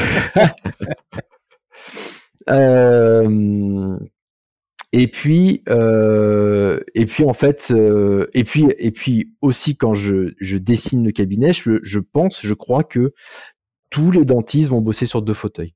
Euh, 2.48 3.98
et 4.98 5.10
puis, 5.10 5.62
euh, 5.68 6.80
et 6.94 7.06
puis 7.06 7.26
en 7.26 7.34
fait, 7.34 7.74
euh, 7.76 8.28
et 8.34 8.46
puis, 8.46 8.68
et 8.78 8.92
puis 8.92 9.34
aussi 9.42 9.76
quand 9.76 9.94
je, 9.94 10.58
dessine 10.58 11.04
le 11.04 11.12
cabinet, 11.12 11.52
je, 11.52 12.00
pense, 12.00 12.40
je 12.42 12.54
crois 12.54 12.86
que 12.86 13.14
tous 13.90 14.10
les 14.10 14.24
dentistes 14.24 14.70
vont 14.70 14.80
bosser 14.80 15.06
sur 15.06 15.22
deux 15.22 15.34
fauteuils. 15.34 15.76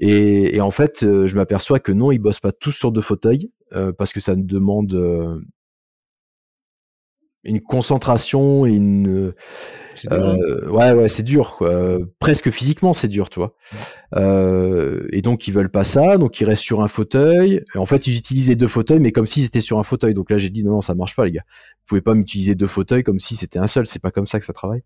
Et, 0.00 0.56
et 0.56 0.60
en 0.60 0.72
fait, 0.72 1.02
je 1.02 1.34
m'aperçois 1.36 1.78
que 1.78 1.92
non, 1.92 2.10
ils 2.10 2.18
bossent 2.18 2.40
pas 2.40 2.50
tous 2.50 2.72
sur 2.72 2.90
deux 2.90 3.02
fauteuils 3.02 3.52
parce 3.96 4.12
que 4.12 4.18
ça 4.18 4.34
demande 4.34 5.44
une 7.44 7.60
concentration 7.60 8.66
et 8.66 8.72
une 8.72 9.32
hein. 10.10 10.36
euh, 10.38 10.68
ouais 10.68 10.92
ouais 10.92 11.08
c'est 11.08 11.22
dur 11.22 11.56
quoi. 11.56 11.98
presque 12.18 12.50
physiquement 12.50 12.92
c'est 12.92 13.08
dur 13.08 13.30
tu 13.30 13.40
vois 13.40 13.56
euh, 14.16 15.06
et 15.12 15.22
donc 15.22 15.48
ils 15.48 15.52
veulent 15.52 15.70
pas 15.70 15.84
ça 15.84 16.16
donc 16.18 16.40
ils 16.40 16.44
restent 16.44 16.62
sur 16.62 16.82
un 16.82 16.88
fauteuil. 16.88 17.64
En 17.74 17.86
fait 17.86 18.06
ils 18.06 18.16
utilisent 18.16 18.48
les 18.48 18.56
deux 18.56 18.68
fauteuils 18.68 19.00
mais 19.00 19.12
comme 19.12 19.26
s'ils 19.26 19.44
étaient 19.44 19.60
sur 19.60 19.78
un 19.78 19.82
fauteuil. 19.82 20.14
Donc 20.14 20.30
là 20.30 20.38
j'ai 20.38 20.50
dit 20.50 20.64
non 20.64 20.72
non 20.72 20.80
ça 20.80 20.94
marche 20.94 21.16
pas 21.16 21.24
les 21.24 21.32
gars. 21.32 21.44
Vous 21.80 21.86
pouvez 21.88 22.00
pas 22.00 22.14
m'utiliser 22.14 22.54
deux 22.54 22.66
fauteuils 22.66 23.02
comme 23.02 23.18
si 23.18 23.34
c'était 23.34 23.58
un 23.58 23.66
seul. 23.66 23.86
C'est 23.86 24.02
pas 24.02 24.10
comme 24.10 24.26
ça 24.26 24.38
que 24.38 24.44
ça 24.44 24.52
travaille. 24.52 24.82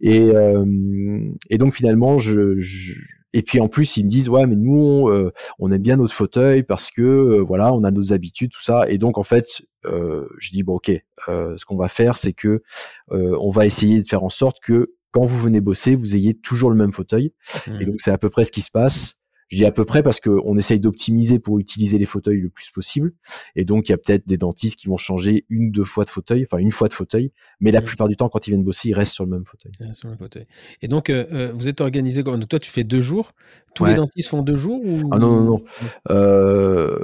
Et, 0.00 0.20
euh, 0.34 1.20
et 1.50 1.58
donc 1.58 1.72
finalement 1.72 2.18
je, 2.18 2.58
je 2.58 2.94
et 3.36 3.42
puis 3.42 3.60
en 3.60 3.68
plus, 3.68 3.98
ils 3.98 4.04
me 4.06 4.08
disent 4.08 4.30
ouais, 4.30 4.46
mais 4.46 4.56
nous, 4.56 5.08
euh, 5.08 5.30
on 5.58 5.70
aime 5.70 5.82
bien 5.82 5.98
notre 5.98 6.14
fauteuil 6.14 6.62
parce 6.62 6.90
que 6.90 7.02
euh, 7.02 7.42
voilà, 7.42 7.74
on 7.74 7.84
a 7.84 7.90
nos 7.90 8.14
habitudes, 8.14 8.50
tout 8.50 8.62
ça. 8.62 8.88
Et 8.88 8.96
donc 8.96 9.18
en 9.18 9.22
fait, 9.22 9.60
euh, 9.86 10.28
je 10.38 10.50
dis 10.50 10.62
bon 10.62 10.74
ok, 10.76 10.90
ce 11.26 11.64
qu'on 11.64 11.76
va 11.76 11.88
faire, 11.88 12.16
c'est 12.16 12.32
que 12.32 12.62
on 13.10 13.50
va 13.50 13.66
essayer 13.66 14.02
de 14.02 14.06
faire 14.06 14.24
en 14.24 14.28
sorte 14.28 14.58
que 14.60 14.94
quand 15.12 15.24
vous 15.24 15.38
venez 15.38 15.60
bosser, 15.60 15.96
vous 15.96 16.14
ayez 16.14 16.34
toujours 16.34 16.68
le 16.68 16.76
même 16.76 16.92
fauteuil. 16.92 17.32
Et 17.66 17.70
mmh. 17.70 17.84
donc 17.84 17.94
c'est 18.00 18.10
à 18.10 18.18
peu 18.18 18.28
près 18.28 18.44
ce 18.44 18.52
qui 18.52 18.60
se 18.60 18.70
passe. 18.70 19.18
Je 19.48 19.58
dis 19.58 19.64
à 19.64 19.70
peu 19.70 19.84
près 19.84 20.02
parce 20.02 20.18
qu'on 20.18 20.56
essaye 20.56 20.80
d'optimiser 20.80 21.38
pour 21.38 21.58
utiliser 21.58 21.98
les 21.98 22.06
fauteuils 22.06 22.40
le 22.40 22.48
plus 22.48 22.70
possible. 22.70 23.12
Et 23.54 23.64
donc, 23.64 23.88
il 23.88 23.92
y 23.92 23.94
a 23.94 23.98
peut-être 23.98 24.26
des 24.26 24.36
dentistes 24.36 24.78
qui 24.78 24.88
vont 24.88 24.96
changer 24.96 25.46
une, 25.48 25.70
deux 25.70 25.84
fois 25.84 26.04
de 26.04 26.10
fauteuil, 26.10 26.42
enfin 26.42 26.58
une 26.58 26.72
fois 26.72 26.88
de 26.88 26.92
fauteuil. 26.92 27.32
Mais 27.60 27.70
la 27.70 27.80
plupart 27.80 28.08
du 28.08 28.16
temps, 28.16 28.28
quand 28.28 28.46
ils 28.46 28.50
viennent 28.50 28.64
bosser, 28.64 28.88
ils 28.88 28.94
restent 28.94 29.12
sur 29.12 29.24
le 29.24 29.30
même 29.30 29.44
fauteuil. 29.44 29.72
sur 29.94 30.08
le 30.08 30.16
fauteuil. 30.16 30.46
Et 30.82 30.88
donc, 30.88 31.10
euh, 31.10 31.26
euh, 31.32 31.52
vous 31.52 31.68
êtes 31.68 31.80
organisé 31.80 32.24
comme 32.24 32.44
toi, 32.44 32.58
tu 32.58 32.70
fais 32.70 32.84
deux 32.84 33.00
jours? 33.00 33.32
Tous 33.74 33.84
les 33.84 33.94
dentistes 33.94 34.30
font 34.30 34.42
deux 34.42 34.56
jours 34.56 34.80
ou... 34.84 35.10
Ah 35.12 35.18
non, 35.18 35.40
non, 35.40 35.44
non. 35.44 35.64
Euh, 36.10 36.98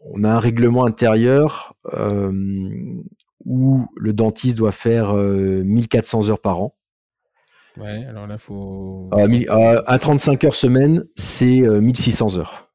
on 0.00 0.22
a 0.22 0.30
un 0.30 0.38
règlement 0.38 0.86
intérieur 0.86 1.76
où 3.44 3.86
le 3.96 4.12
dentiste 4.12 4.56
doit 4.56 4.72
faire 4.72 5.14
1400 5.14 6.30
heures 6.30 6.40
par 6.40 6.60
an. 6.60 6.74
Ouais, 7.76 8.04
alors 8.04 8.26
là, 8.26 8.38
faut. 8.38 9.10
Euh, 9.12 9.82
à 9.86 9.98
35 9.98 10.44
heures 10.44 10.54
semaine, 10.54 11.04
c'est 11.16 11.60
1600 11.60 12.38
heures. 12.38 12.70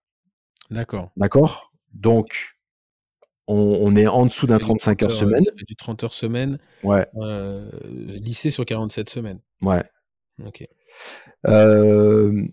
D'accord. 0.70 1.12
D'accord? 1.16 1.72
Donc, 1.94 2.56
on, 3.48 3.96
est 3.96 4.08
en 4.08 4.26
dessous 4.26 4.46
d'un 4.46 4.60
35 4.60 5.04
heures, 5.04 5.12
semaine. 5.12 5.44
du 5.68 5.76
30 5.76 6.04
heures 6.04 6.14
semaine. 6.14 6.60
Ouais. 6.84 7.08
Euh, 7.16 7.70
lycée 7.86 8.50
sur 8.50 8.66
47 8.66 9.10
semaines. 9.10 9.40
Ouais. 9.62 9.84
Ok. 10.46 10.68
Euh, 11.48 12.46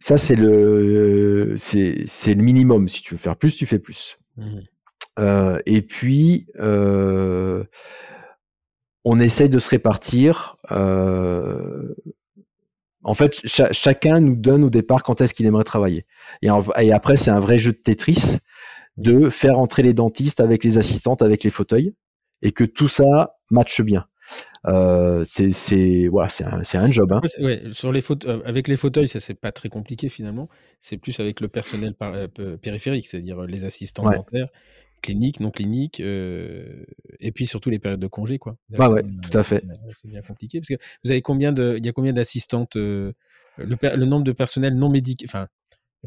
ça, 0.00 0.18
c'est 0.18 0.36
le, 0.36 1.54
c'est, 1.56 2.04
le 2.34 2.42
minimum. 2.42 2.88
Si 2.88 3.02
tu 3.02 3.14
veux 3.14 3.18
faire 3.18 3.36
plus, 3.36 3.56
tu 3.56 3.66
fais 3.66 3.78
plus. 3.78 4.18
Mmh. 4.36 4.60
et 5.66 5.82
puis, 5.82 6.46
on 9.04 9.20
essaye 9.20 9.48
de 9.48 9.58
se 9.58 9.70
répartir. 9.70 10.56
Euh, 10.70 11.94
en 13.02 13.14
fait, 13.14 13.40
chacun 13.44 14.20
nous 14.20 14.36
donne 14.36 14.62
au 14.62 14.70
départ 14.70 15.02
quand 15.02 15.20
est-ce 15.20 15.32
qu'il 15.32 15.46
aimerait 15.46 15.64
travailler. 15.64 16.06
Et, 16.42 16.50
après, 16.92 17.16
c'est 17.16 17.30
un 17.30 17.40
vrai 17.40 17.58
jeu 17.58 17.72
de 17.72 17.78
Tetris 17.78 18.38
de 18.96 19.30
faire 19.30 19.58
entrer 19.58 19.82
les 19.82 19.94
dentistes 19.94 20.40
avec 20.40 20.64
les 20.64 20.76
assistantes, 20.76 21.22
avec 21.22 21.42
les 21.42 21.50
fauteuils, 21.50 21.94
et 22.42 22.52
que 22.52 22.64
tout 22.64 22.88
ça 22.88 23.36
matche 23.50 23.80
bien. 23.80 24.06
Euh, 24.66 25.22
c'est 25.24 25.46
un, 25.48 26.90
job. 26.90 27.12
Hein. 27.12 27.20
sur 27.72 27.92
les 27.92 28.02
euh, 28.26 28.42
avec 28.44 28.68
les 28.68 28.76
fauteuils, 28.76 29.08
ça 29.08 29.18
c'est 29.18 29.34
pas 29.34 29.50
très 29.50 29.70
compliqué 29.70 30.10
finalement. 30.10 30.50
C'est 30.78 30.98
plus 30.98 31.18
avec 31.18 31.40
le 31.40 31.48
personnel 31.48 31.94
périphérique, 32.60 33.06
c'est-à-dire 33.06 33.40
les 33.42 33.64
assistants 33.64 34.04
dentaires 34.04 34.48
clinique, 35.00 35.40
non 35.40 35.50
clinique, 35.50 36.00
euh, 36.00 36.84
et 37.18 37.32
puis 37.32 37.46
surtout 37.46 37.70
les 37.70 37.78
périodes 37.78 38.00
de 38.00 38.06
congé, 38.06 38.38
quoi. 38.38 38.56
Bah 38.70 38.90
ouais, 38.90 39.02
tout 39.02 39.36
à 39.36 39.42
fait. 39.42 39.64
C'est 39.92 40.08
bien 40.08 40.22
compliqué 40.22 40.60
parce 40.60 40.68
que 40.68 40.84
vous 41.04 41.10
avez 41.10 41.22
combien 41.22 41.52
de, 41.52 41.76
il 41.78 41.84
y 41.84 41.88
a 41.88 41.92
combien 41.92 42.12
d'assistantes, 42.12 42.76
euh, 42.76 43.12
le, 43.58 44.04
nombre 44.04 44.24
de 44.24 44.32
personnel 44.32 44.74
non 44.74 44.88
médical, 44.88 45.28
enfin 45.28 45.48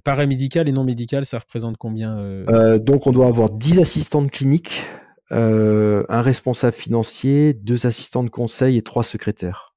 paramédical 0.03 0.67
et 0.67 0.71
non 0.71 0.83
médical, 0.83 1.25
ça 1.25 1.39
représente 1.39 1.77
combien 1.77 2.17
euh? 2.17 2.79
Donc 2.79 3.05
on 3.05 3.11
doit 3.11 3.27
avoir 3.27 3.49
10 3.49 3.79
assistantes 3.79 4.31
cliniques, 4.31 4.81
un 5.29 6.21
responsable 6.21 6.75
financier, 6.75 7.53
deux 7.53 7.85
assistants 7.85 8.23
de 8.23 8.29
conseil 8.29 8.77
et 8.77 8.81
trois 8.81 9.03
secrétaires. 9.03 9.72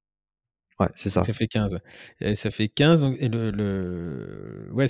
Ouais, 0.78 0.88
c'est 0.94 1.08
ça. 1.08 1.24
Ça 1.24 1.32
fait 1.32 1.46
15. 1.46 1.78
Et 2.20 2.34
ça 2.34 2.50
fait 2.50 2.68
15. 2.68 3.14
Et 3.18 3.28
le, 3.28 3.50
le... 3.50 4.68
Ouais, 4.72 4.86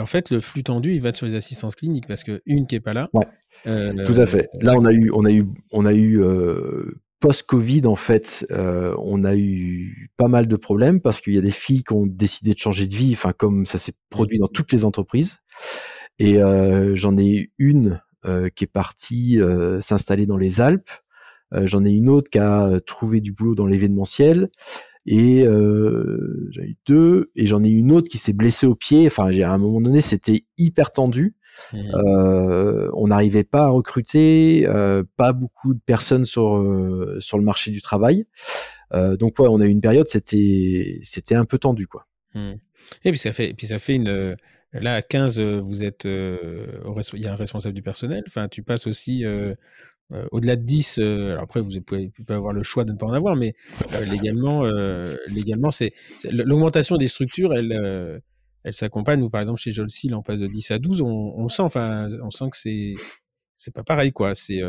en 0.00 0.06
fait, 0.06 0.30
le 0.30 0.40
flux 0.40 0.64
tendu, 0.64 0.94
il 0.94 1.00
va 1.00 1.12
sur 1.12 1.26
les 1.26 1.36
assistances 1.36 1.76
cliniques 1.76 2.08
parce 2.08 2.24
que 2.24 2.42
une 2.44 2.66
qui 2.66 2.74
est 2.74 2.80
pas 2.80 2.92
là. 2.92 3.08
Ouais. 3.12 3.26
Euh, 3.66 4.04
Tout 4.04 4.20
à 4.20 4.26
fait. 4.26 4.48
Là, 4.60 4.72
on 4.76 4.84
a 4.84 4.92
eu, 4.92 5.10
on 5.12 5.24
a 5.24 5.30
eu, 5.30 5.46
on 5.70 5.86
a 5.86 5.92
eu 5.92 6.20
euh, 6.20 7.00
post-Covid, 7.20 7.86
en 7.86 7.94
fait, 7.94 8.46
euh, 8.50 8.94
on 8.98 9.22
a 9.24 9.36
eu 9.36 10.10
pas 10.16 10.28
mal 10.28 10.48
de 10.48 10.56
problèmes 10.56 11.00
parce 11.00 11.20
qu'il 11.20 11.34
y 11.34 11.38
a 11.38 11.42
des 11.42 11.50
filles 11.50 11.84
qui 11.84 11.92
ont 11.92 12.06
décidé 12.06 12.52
de 12.52 12.58
changer 12.58 12.88
de 12.88 12.94
vie, 12.94 13.12
enfin, 13.12 13.32
comme 13.32 13.64
ça 13.64 13.78
s'est 13.78 13.94
produit 14.10 14.38
dans 14.38 14.48
toutes 14.48 14.72
les 14.72 14.84
entreprises. 14.84 15.38
Et 16.18 16.40
j'en 16.94 17.16
ai 17.16 17.52
une 17.58 18.00
qui 18.24 18.64
est 18.64 18.72
partie 18.72 19.38
s'installer 19.78 20.26
dans 20.26 20.36
les 20.36 20.60
Alpes. 20.60 20.90
j'en 21.52 21.84
ai 21.84 21.90
une 21.90 22.08
autre 22.08 22.28
qui 22.28 22.40
a 22.40 22.80
trouvé 22.84 23.20
du 23.20 23.32
boulot 23.32 23.54
dans 23.54 23.66
l'événementiel 23.66 24.48
et 25.10 25.46
euh, 25.46 26.50
j'en 26.50 26.62
ai 26.62 26.66
eu 26.66 26.76
deux 26.86 27.30
et 27.34 27.46
j'en 27.46 27.64
ai 27.64 27.70
eu 27.70 27.78
une 27.78 27.92
autre 27.92 28.10
qui 28.10 28.18
s'est 28.18 28.34
blessée 28.34 28.66
au 28.66 28.74
pied. 28.74 29.06
Enfin, 29.06 29.30
à 29.40 29.50
un 29.50 29.56
moment 29.56 29.80
donné, 29.80 30.02
c'était 30.02 30.44
hyper 30.58 30.92
tendu. 30.92 31.34
Mmh. 31.72 31.78
Euh, 31.94 32.90
on 32.92 33.08
n'arrivait 33.08 33.42
pas 33.42 33.64
à 33.64 33.68
recruter, 33.68 34.66
euh, 34.68 35.02
pas 35.16 35.32
beaucoup 35.32 35.72
de 35.72 35.80
personnes 35.80 36.26
sur 36.26 36.56
euh, 36.56 37.16
sur 37.20 37.38
le 37.38 37.44
marché 37.44 37.70
du 37.70 37.80
travail. 37.80 38.26
Donc 38.92 39.38
ouais, 39.38 39.48
on 39.48 39.60
a 39.60 39.64
eu 39.64 39.70
une 39.70 39.80
période, 39.80 40.08
c'était 40.08 41.00
c'était 41.02 41.34
un 41.34 41.46
peu 41.46 41.56
tendu 41.56 41.86
quoi. 41.86 42.06
Mmh. 42.34 42.52
Et 43.04 43.10
puis 43.10 43.18
ça 43.18 43.32
fait, 43.32 43.54
puis 43.54 43.66
ça 43.66 43.78
fait 43.78 43.94
une 43.94 44.36
là 44.74 44.94
à 44.94 45.00
15, 45.00 45.40
vous 45.40 45.84
êtes, 45.84 46.04
il 46.04 47.20
y 47.20 47.26
a 47.26 47.32
un 47.32 47.36
responsable 47.36 47.74
du 47.74 47.82
personnel. 47.82 48.24
Enfin, 48.26 48.48
tu 48.48 48.62
passes 48.62 48.86
aussi 48.86 49.24
euh, 50.14 50.26
au-delà 50.32 50.56
de 50.56 50.62
10, 50.62 50.98
euh, 50.98 51.32
alors 51.32 51.42
après, 51.42 51.60
vous 51.60 51.68
pouvez, 51.82 52.08
pouvez 52.08 52.34
avoir 52.34 52.54
le 52.54 52.62
choix 52.62 52.84
de 52.84 52.92
ne 52.92 52.96
pas 52.96 53.06
en 53.06 53.12
avoir, 53.12 53.36
mais 53.36 53.54
euh, 53.92 54.04
légalement, 54.06 54.62
légalement 55.28 55.70
c'est 55.70 55.92
l'augmentation 56.30 56.96
des 56.96 57.08
structures, 57.08 57.52
elle, 57.54 58.22
elle 58.64 58.72
s'accompagne. 58.72 59.20
Nous, 59.20 59.30
par 59.30 59.42
exemple, 59.42 59.60
chez 59.60 59.70
Jolsil, 59.70 60.14
on 60.14 60.22
passe 60.22 60.38
de 60.38 60.46
10 60.46 60.70
à 60.70 60.78
12, 60.78 61.02
on, 61.02 61.06
on 61.06 61.48
sent, 61.48 61.62
enfin, 61.62 62.08
on 62.22 62.30
sent 62.30 62.50
que 62.50 62.56
c'est 62.56 62.94
c'est 63.60 63.74
pas 63.74 63.82
pareil 63.82 64.12
quoi. 64.12 64.34
C'est 64.34 64.60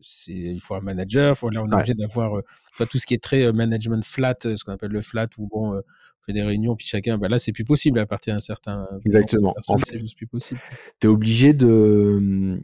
c'est 0.00 0.32
il 0.32 0.60
faut 0.60 0.74
un 0.74 0.80
manager 0.80 1.34
faut 1.34 1.48
là 1.48 1.62
on 1.62 1.70
est 1.70 1.74
obligé 1.74 1.94
d'avoir 1.94 2.42
tout 2.90 2.98
ce 2.98 3.06
qui 3.06 3.14
est 3.14 3.22
très 3.22 3.50
management 3.54 4.04
flat 4.04 4.36
ce 4.42 4.62
qu'on 4.62 4.72
appelle 4.72 4.90
le 4.90 5.00
flat 5.00 5.28
où 5.38 5.48
bon 5.48 5.78
on 5.78 5.82
fait 6.20 6.34
des 6.34 6.42
réunions 6.42 6.76
puis 6.76 6.86
chacun 6.86 7.16
bah 7.16 7.28
là 7.28 7.38
c'est 7.38 7.52
plus 7.52 7.64
possible. 7.64 7.98
À 7.98 8.06
partir 8.06 8.34
d'un 8.34 8.40
certain 8.40 8.86
exactement. 9.06 9.54
c'est 9.86 9.98
juste 9.98 10.16
plus 10.18 10.26
possible. 10.26 10.60
tu 11.00 11.06
es 11.06 11.10
obligé 11.10 11.54
de 11.54 12.60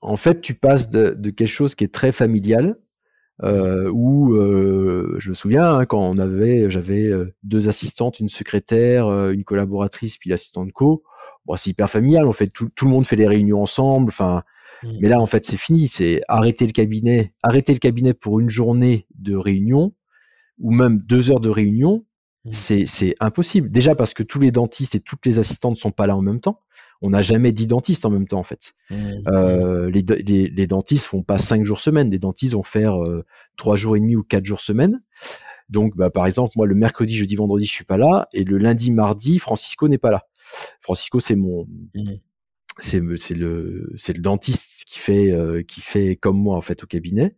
en 0.00 0.16
fait, 0.16 0.40
tu 0.40 0.54
passes 0.54 0.88
de, 0.88 1.14
quelque 1.30 1.46
chose 1.46 1.74
qui 1.74 1.84
est 1.84 1.94
très 1.94 2.12
familial, 2.12 2.76
euh, 3.42 3.90
où 3.92 4.34
euh, 4.34 5.16
je 5.18 5.30
me 5.30 5.34
souviens 5.34 5.74
hein, 5.74 5.86
quand 5.86 6.00
on 6.00 6.18
avait, 6.18 6.70
j'avais 6.70 7.04
euh, 7.06 7.34
deux 7.42 7.68
assistantes, 7.68 8.20
une 8.20 8.28
secrétaire, 8.28 9.08
une 9.30 9.44
collaboratrice, 9.44 10.18
puis 10.18 10.30
l'assistante 10.30 10.72
co. 10.72 11.02
Bon, 11.46 11.56
c'est 11.56 11.70
hyper 11.70 11.88
familial. 11.88 12.26
On 12.26 12.32
fait 12.32 12.48
tout, 12.48 12.70
le 12.82 12.88
monde 12.88 13.06
fait 13.06 13.16
les 13.16 13.26
réunions 13.26 13.62
ensemble. 13.62 14.08
Enfin, 14.08 14.42
Mmh. 14.82 14.88
Mais 15.00 15.08
là, 15.08 15.20
en 15.20 15.26
fait, 15.26 15.44
c'est 15.44 15.56
fini. 15.56 15.88
C'est 15.88 16.20
arrêter 16.28 16.66
le 16.66 16.72
cabinet, 16.72 17.34
arrêter 17.42 17.72
le 17.72 17.78
cabinet 17.78 18.14
pour 18.14 18.40
une 18.40 18.48
journée 18.48 19.06
de 19.18 19.36
réunion 19.36 19.94
ou 20.58 20.72
même 20.72 20.98
deux 20.98 21.30
heures 21.30 21.40
de 21.40 21.50
réunion. 21.50 22.04
Mmh. 22.44 22.52
C'est 22.52 23.14
impossible. 23.20 23.70
Déjà 23.70 23.94
parce 23.94 24.14
que 24.14 24.22
tous 24.22 24.40
les 24.40 24.50
dentistes 24.50 24.94
et 24.94 25.00
toutes 25.00 25.26
les 25.26 25.38
assistantes 25.38 25.74
ne 25.74 25.80
sont 25.80 25.90
pas 25.90 26.06
là 26.06 26.16
en 26.16 26.22
même 26.22 26.40
temps. 26.40 26.60
On 27.02 27.10
n'a 27.10 27.22
jamais 27.22 27.52
dix 27.52 27.66
dentistes 27.66 28.04
en 28.04 28.10
même 28.10 28.26
temps, 28.26 28.38
en 28.38 28.44
fait. 28.44 28.74
Mmh. 28.90 29.10
Euh, 29.28 29.90
les, 29.90 30.02
les, 30.02 30.48
les, 30.48 30.66
dentistes 30.66 31.06
font 31.06 31.22
pas 31.22 31.38
cinq 31.38 31.64
jours 31.64 31.80
semaine. 31.80 32.10
Les 32.10 32.18
dentistes 32.18 32.54
vont 32.54 32.62
faire 32.62 33.02
euh, 33.02 33.24
trois 33.56 33.76
jours 33.76 33.96
et 33.96 34.00
demi 34.00 34.16
ou 34.16 34.22
quatre 34.22 34.44
jours 34.44 34.60
semaine. 34.60 35.00
Donc, 35.70 35.96
bah, 35.96 36.10
par 36.10 36.26
exemple, 36.26 36.52
moi, 36.56 36.66
le 36.66 36.74
mercredi, 36.74 37.16
jeudi, 37.16 37.36
vendredi, 37.36 37.64
je 37.64 37.72
suis 37.72 37.84
pas 37.84 37.96
là, 37.96 38.28
et 38.32 38.44
le 38.44 38.58
lundi, 38.58 38.90
mardi, 38.90 39.38
Francisco 39.38 39.88
n'est 39.88 39.98
pas 39.98 40.10
là. 40.10 40.26
Francisco, 40.80 41.20
c'est 41.20 41.36
mon, 41.36 41.66
c'est 42.80 43.00
c'est 43.16 43.34
le 43.34 43.92
c'est 43.96 44.16
le 44.16 44.22
dentiste 44.22 44.84
qui 44.86 44.98
fait 44.98 45.30
euh, 45.30 45.62
qui 45.62 45.80
fait 45.80 46.16
comme 46.16 46.38
moi 46.40 46.56
en 46.56 46.60
fait 46.60 46.82
au 46.82 46.86
cabinet. 46.86 47.36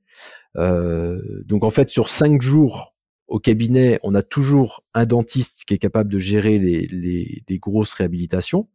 Euh, 0.57 1.21
donc 1.45 1.65
en 1.65 1.71
fait 1.71 1.89
sur 1.89 2.09
cinq 2.09 2.41
jours 2.41 2.92
au 3.33 3.39
cabinet, 3.39 3.99
on 4.03 4.15
a 4.15 4.23
toujours 4.23 4.85
un 4.93 5.07
dentiste 5.07 5.65
qui 5.67 5.73
est 5.73 5.79
capable 5.79 6.13
de 6.13 6.19
gérer 6.19 6.59
les, 6.59 6.87
les, 6.87 7.43
les 7.49 7.59
grosses 7.59 7.95
réhabilitations. 7.95 8.69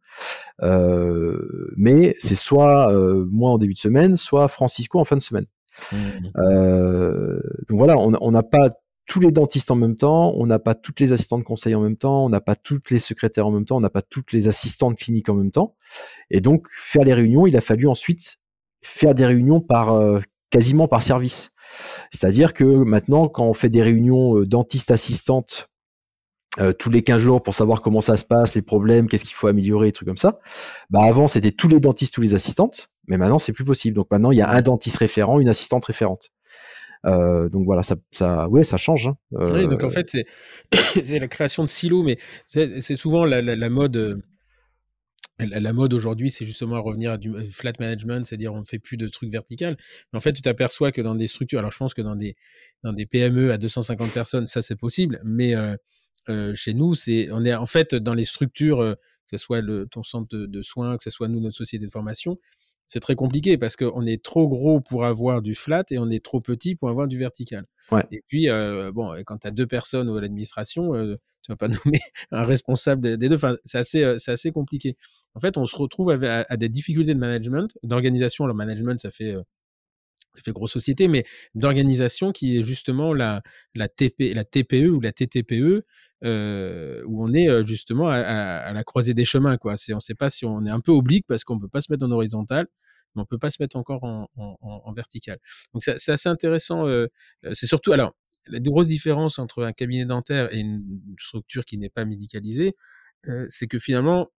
Euh, 0.62 1.72
mais 1.76 2.16
c'est 2.18 2.34
soit 2.34 2.92
euh, 2.92 3.24
moi 3.30 3.52
en 3.52 3.58
début 3.58 3.74
de 3.74 3.78
semaine, 3.78 4.16
soit 4.16 4.48
Francisco 4.48 4.98
en 4.98 5.04
fin 5.04 5.16
de 5.16 5.22
semaine. 5.22 5.46
Mmh. 5.92 5.96
Euh, 6.38 7.40
donc 7.68 7.78
voilà, 7.78 7.96
on 7.96 8.30
n'a 8.32 8.42
pas 8.42 8.68
tous 9.06 9.20
les 9.20 9.30
dentistes 9.30 9.70
en 9.70 9.76
même 9.76 9.96
temps, 9.96 10.34
on 10.36 10.44
n'a 10.44 10.58
pas 10.58 10.74
toutes 10.74 10.98
les 10.98 11.12
assistantes 11.12 11.40
de 11.40 11.44
conseil 11.44 11.76
en 11.76 11.80
même 11.80 11.96
temps, 11.96 12.24
on 12.24 12.28
n'a 12.28 12.40
pas 12.40 12.56
toutes 12.56 12.90
les 12.90 12.98
secrétaires 12.98 13.46
en 13.46 13.52
même 13.52 13.64
temps, 13.64 13.76
on 13.76 13.80
n'a 13.80 13.90
pas 13.90 14.02
toutes 14.02 14.32
les 14.32 14.48
assistantes 14.48 14.98
cliniques 14.98 15.28
en 15.28 15.34
même 15.34 15.52
temps. 15.52 15.76
Et 16.30 16.40
donc, 16.40 16.66
faire 16.72 17.04
les 17.04 17.14
réunions, 17.14 17.46
il 17.46 17.56
a 17.56 17.60
fallu 17.60 17.86
ensuite 17.86 18.38
faire 18.82 19.14
des 19.14 19.24
réunions 19.24 19.60
par 19.60 20.20
quasiment 20.50 20.88
par 20.88 21.02
service. 21.02 21.52
C'est-à-dire 22.10 22.54
que 22.54 22.64
maintenant, 22.64 23.28
quand 23.28 23.44
on 23.44 23.54
fait 23.54 23.68
des 23.68 23.82
réunions 23.82 24.38
euh, 24.38 24.46
dentistes-assistantes 24.46 25.68
euh, 26.60 26.72
tous 26.72 26.90
les 26.90 27.02
15 27.02 27.20
jours 27.20 27.42
pour 27.42 27.54
savoir 27.54 27.82
comment 27.82 28.00
ça 28.00 28.16
se 28.16 28.24
passe, 28.24 28.54
les 28.54 28.62
problèmes, 28.62 29.08
qu'est-ce 29.08 29.24
qu'il 29.24 29.34
faut 29.34 29.46
améliorer, 29.46 29.88
des 29.88 29.92
trucs 29.92 30.08
comme 30.08 30.16
ça, 30.16 30.40
bah 30.90 31.00
avant, 31.02 31.28
c'était 31.28 31.52
tous 31.52 31.68
les 31.68 31.78
dentistes, 31.78 32.12
tous 32.12 32.20
les 32.20 32.34
assistantes, 32.34 32.90
mais 33.06 33.16
maintenant, 33.16 33.38
c'est 33.38 33.52
plus 33.52 33.64
possible. 33.64 33.94
Donc 33.94 34.08
maintenant, 34.10 34.32
il 34.32 34.38
y 34.38 34.42
a 34.42 34.48
un 34.48 34.62
dentiste 34.62 34.96
référent, 34.96 35.38
une 35.40 35.48
assistante 35.48 35.84
référente. 35.84 36.30
Euh, 37.06 37.48
donc 37.48 37.64
voilà, 37.64 37.82
ça, 37.82 37.96
ça, 38.10 38.48
ouais, 38.48 38.64
ça 38.64 38.76
change. 38.76 39.08
Hein. 39.08 39.16
Oui, 39.32 39.68
donc 39.68 39.84
en 39.84 39.90
fait, 39.90 40.10
c'est 40.72 41.18
la 41.18 41.28
création 41.28 41.62
de 41.62 41.68
silos, 41.68 42.02
mais 42.02 42.18
c'est 42.46 42.96
souvent 42.96 43.24
la, 43.24 43.40
la, 43.40 43.68
mode. 43.68 44.22
Euh, 45.40 45.46
la, 45.46 45.72
mode 45.72 45.94
aujourd'hui, 45.94 46.30
c'est 46.30 46.44
justement 46.44 46.76
à 46.76 46.80
revenir 46.80 47.12
à 47.12 47.18
du 47.18 47.32
flat 47.50 47.72
management, 47.78 48.24
c'est-à-dire 48.24 48.54
on 48.54 48.60
ne 48.60 48.64
fait 48.64 48.78
plus 48.78 48.96
de 48.96 49.08
trucs 49.08 49.30
verticaux. 49.30 49.64
Mais 50.12 50.16
en 50.16 50.20
fait, 50.20 50.32
tu 50.32 50.42
t'aperçois 50.42 50.92
que 50.92 51.00
dans 51.00 51.14
des 51.14 51.26
structures, 51.26 51.58
alors 51.58 51.70
je 51.70 51.78
pense 51.78 51.94
que 51.94 52.02
dans 52.02 52.16
des, 52.16 52.36
dans 52.82 52.92
des 52.92 53.06
PME 53.06 53.52
à 53.52 53.58
250 53.58 54.12
personnes, 54.12 54.46
ça 54.46 54.62
c'est 54.62 54.76
possible, 54.76 55.20
mais 55.24 55.54
euh, 55.54 56.54
chez 56.54 56.74
nous, 56.74 56.94
c'est 56.94 57.28
on 57.32 57.44
est 57.44 57.54
en 57.54 57.66
fait 57.66 57.94
dans 57.94 58.14
les 58.14 58.24
structures, 58.24 58.78
que 59.30 59.36
ce 59.36 59.38
soit 59.38 59.60
le, 59.60 59.86
ton 59.86 60.02
centre 60.02 60.28
de, 60.36 60.46
de, 60.46 60.62
soins, 60.62 60.96
que 60.96 61.04
ce 61.04 61.10
soit 61.10 61.28
nous, 61.28 61.40
notre 61.40 61.56
société 61.56 61.86
de 61.86 61.90
formation, 61.90 62.38
c'est 62.88 63.00
très 63.00 63.14
compliqué 63.14 63.58
parce 63.58 63.76
qu'on 63.76 64.06
est 64.06 64.24
trop 64.24 64.48
gros 64.48 64.80
pour 64.80 65.04
avoir 65.04 65.42
du 65.42 65.54
flat 65.54 65.84
et 65.90 65.98
on 65.98 66.08
est 66.10 66.24
trop 66.24 66.40
petit 66.40 66.74
pour 66.74 66.88
avoir 66.88 67.06
du 67.06 67.18
vertical. 67.18 67.66
Et 68.10 68.22
puis, 68.26 68.48
euh, 68.48 68.90
bon, 68.92 69.12
quand 69.26 69.36
tu 69.36 69.46
as 69.46 69.50
deux 69.50 69.66
personnes 69.66 70.08
à 70.08 70.20
l'administration, 70.20 70.94
euh, 70.94 71.16
tu 71.42 71.52
vas 71.52 71.56
pas 71.56 71.68
nommer 71.84 72.00
un 72.30 72.44
responsable 72.44 73.18
des 73.18 73.28
deux. 73.28 73.36
Enfin, 73.36 73.56
c'est 73.62 73.76
assez, 73.76 74.02
euh, 74.02 74.16
c'est 74.18 74.32
assez 74.32 74.52
compliqué. 74.52 74.96
En 75.34 75.40
fait, 75.40 75.58
on 75.58 75.66
se 75.66 75.76
retrouve 75.76 76.10
à, 76.10 76.56
des 76.56 76.70
difficultés 76.70 77.12
de 77.12 77.18
management, 77.18 77.76
d'organisation. 77.82 78.46
Le 78.46 78.54
management, 78.54 78.98
ça 78.98 79.10
fait, 79.10 79.34
ça 80.32 80.42
fait 80.42 80.52
grosse 80.52 80.72
société, 80.72 81.08
mais 81.08 81.24
d'organisation 81.54 82.32
qui 82.32 82.56
est 82.56 82.62
justement 82.62 83.12
la, 83.12 83.42
la, 83.74 83.88
TP, 83.88 84.32
la 84.34 84.44
TPE 84.44 84.88
ou 84.88 85.00
la 85.00 85.12
TTPE. 85.12 85.84
Euh, 86.24 87.04
où 87.06 87.22
on 87.22 87.32
est 87.32 87.64
justement 87.64 88.08
à, 88.08 88.72
la 88.72 88.84
croisée 88.84 89.14
des 89.14 89.24
chemins. 89.24 89.56
Quoi. 89.56 89.76
C'est, 89.76 89.92
on 89.92 89.96
ne 89.96 90.00
sait 90.00 90.14
pas 90.14 90.30
si 90.30 90.44
on 90.44 90.66
est 90.66 90.70
un 90.70 90.80
peu 90.80 90.90
oblique 90.90 91.26
parce 91.28 91.44
qu'on 91.44 91.56
ne 91.56 91.60
peut 91.60 91.68
pas 91.68 91.80
se 91.80 91.92
mettre 91.92 92.04
en 92.04 92.10
horizontal, 92.10 92.66
mais 93.14 93.22
on 93.22 93.24
peut 93.24 93.38
pas 93.38 93.50
se 93.50 93.58
mettre 93.60 93.76
encore 93.76 94.02
en, 94.02 94.28
en, 94.36 94.56
en 94.60 94.92
vertical. 94.92 95.38
Donc 95.74 95.84
c'est 95.84 96.10
assez 96.10 96.28
intéressant. 96.28 96.86
c'est 97.52 97.66
surtout 97.66 97.92
alors 97.92 98.14
la 98.48 98.60
grosse 98.60 98.88
différence 98.88 99.38
entre 99.38 99.62
un 99.62 99.72
cabinet 99.72 100.06
dentaire 100.06 100.52
et 100.52 100.58
une 100.58 100.82
structure 101.20 101.64
qui 101.64 101.78
n'est 101.78 101.90
pas 101.90 102.04
médicalisée, 102.04 102.74
c'est 103.48 103.66
que 103.66 103.78
finalement 103.78 104.30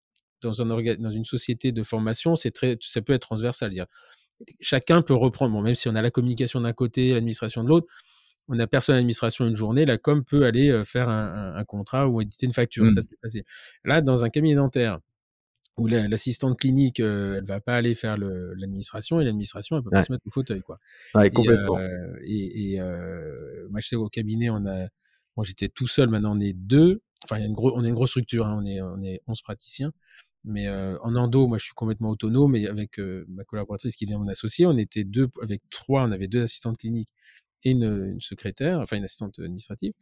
dans, 0.42 0.62
un 0.62 0.66
dans 0.66 1.12
une 1.12 1.26
société 1.26 1.72
de 1.72 1.84
formation, 1.84 2.36
c'est 2.36 2.52
très, 2.52 2.78
ça 2.82 3.02
peut 3.02 3.14
être 3.14 3.22
transversal. 3.22 3.72
Dire, 3.72 3.86
chacun 4.62 5.02
peut 5.02 5.14
reprendre, 5.14 5.54
bon, 5.54 5.62
même 5.62 5.76
si 5.76 5.88
on 5.90 5.96
a 5.96 6.02
la 6.02 6.12
communication 6.12 6.62
d'un 6.62 6.74
côté, 6.74 7.14
l'administration 7.14 7.64
de 7.64 7.70
l'autre, 7.70 7.88
on 8.50 8.60
a 8.60 8.68
personne 8.68 8.96
à 8.96 8.98
l'administration 8.98 9.48
une 9.48 9.56
journée, 9.56 9.86
la 9.86 9.98
com 9.98 10.24
peut 10.24 10.46
aller 10.46 10.84
faire 10.84 11.08
un, 11.08 11.64
contrat 11.66 12.08
ou 12.10 12.20
éditer 12.20 12.48
une 12.48 12.54
facture. 12.54 12.90
Ça, 12.90 13.02
mmh. 13.02 13.40
Là, 13.86 14.02
dans 14.02 14.26
un 14.26 14.30
cabinet 14.30 14.56
dentaire, 14.56 15.00
où 15.80 15.88
l'assistante 15.88 16.60
clinique, 16.60 17.00
euh, 17.00 17.38
elle 17.38 17.46
va 17.46 17.62
pas 17.62 17.76
aller 17.76 17.96
faire 17.96 18.18
l'administration 18.18 19.22
et 19.22 19.24
l'administration, 19.24 19.78
elle 19.78 19.84
peut 19.84 19.90
pas 19.90 20.04
se 20.04 20.12
mettre 20.12 20.28
au 20.28 20.32
fauteuil, 20.32 20.62
quoi. 20.62 20.80
Ouais, 21.16 21.32
complètement. 21.32 21.80
Et, 22.26 22.80
euh, 22.80 23.68
moi, 23.70 23.80
je 23.80 23.88
sais 23.88 23.96
au 23.96 24.10
cabinet, 24.10 24.50
on 24.50 24.66
a, 24.66 24.88
moi, 25.38 25.46
j'étais 25.46 25.70
tout 25.70 25.88
seul. 25.88 26.10
Maintenant, 26.10 26.36
on 26.36 26.40
est 26.42 26.54
deux. 26.54 27.02
Enfin, 27.24 27.38
il 27.38 27.42
y 27.42 27.44
a 27.44 27.48
une 27.48 27.56
on 27.58 27.84
est 27.84 27.90
une 27.90 27.96
grosse 27.96 28.10
structure. 28.10 28.46
Hein, 28.46 28.60
on 28.62 28.66
est, 28.66 28.82
on 28.82 29.02
est 29.02 29.22
11 29.28 29.42
praticiens. 29.42 29.92
Mais 30.46 30.70
en 30.70 31.16
endo, 31.16 31.48
moi, 31.48 31.58
je 31.58 31.66
suis 31.66 31.74
complètement 31.74 32.10
autonome. 32.10 32.56
Et 32.56 32.68
avec 32.68 33.00
ma 33.28 33.44
collaboratrice 33.46 33.96
qui 33.96 34.06
devient 34.06 34.20
mon 34.20 34.28
associé, 34.28 34.66
on 34.66 34.78
était 34.78 35.06
deux, 35.06 35.30
avec 35.42 35.62
trois, 35.70 36.04
on 36.04 36.12
avait 36.12 36.28
deux 36.28 36.44
assistantes 36.44 36.78
cliniques 36.78 37.14
et 37.64 37.72
une, 37.72 38.20
secrétaire, 38.22 38.80
enfin 38.80 38.98
une 38.98 39.04
assistante 39.04 39.40
administrative. 39.40 39.94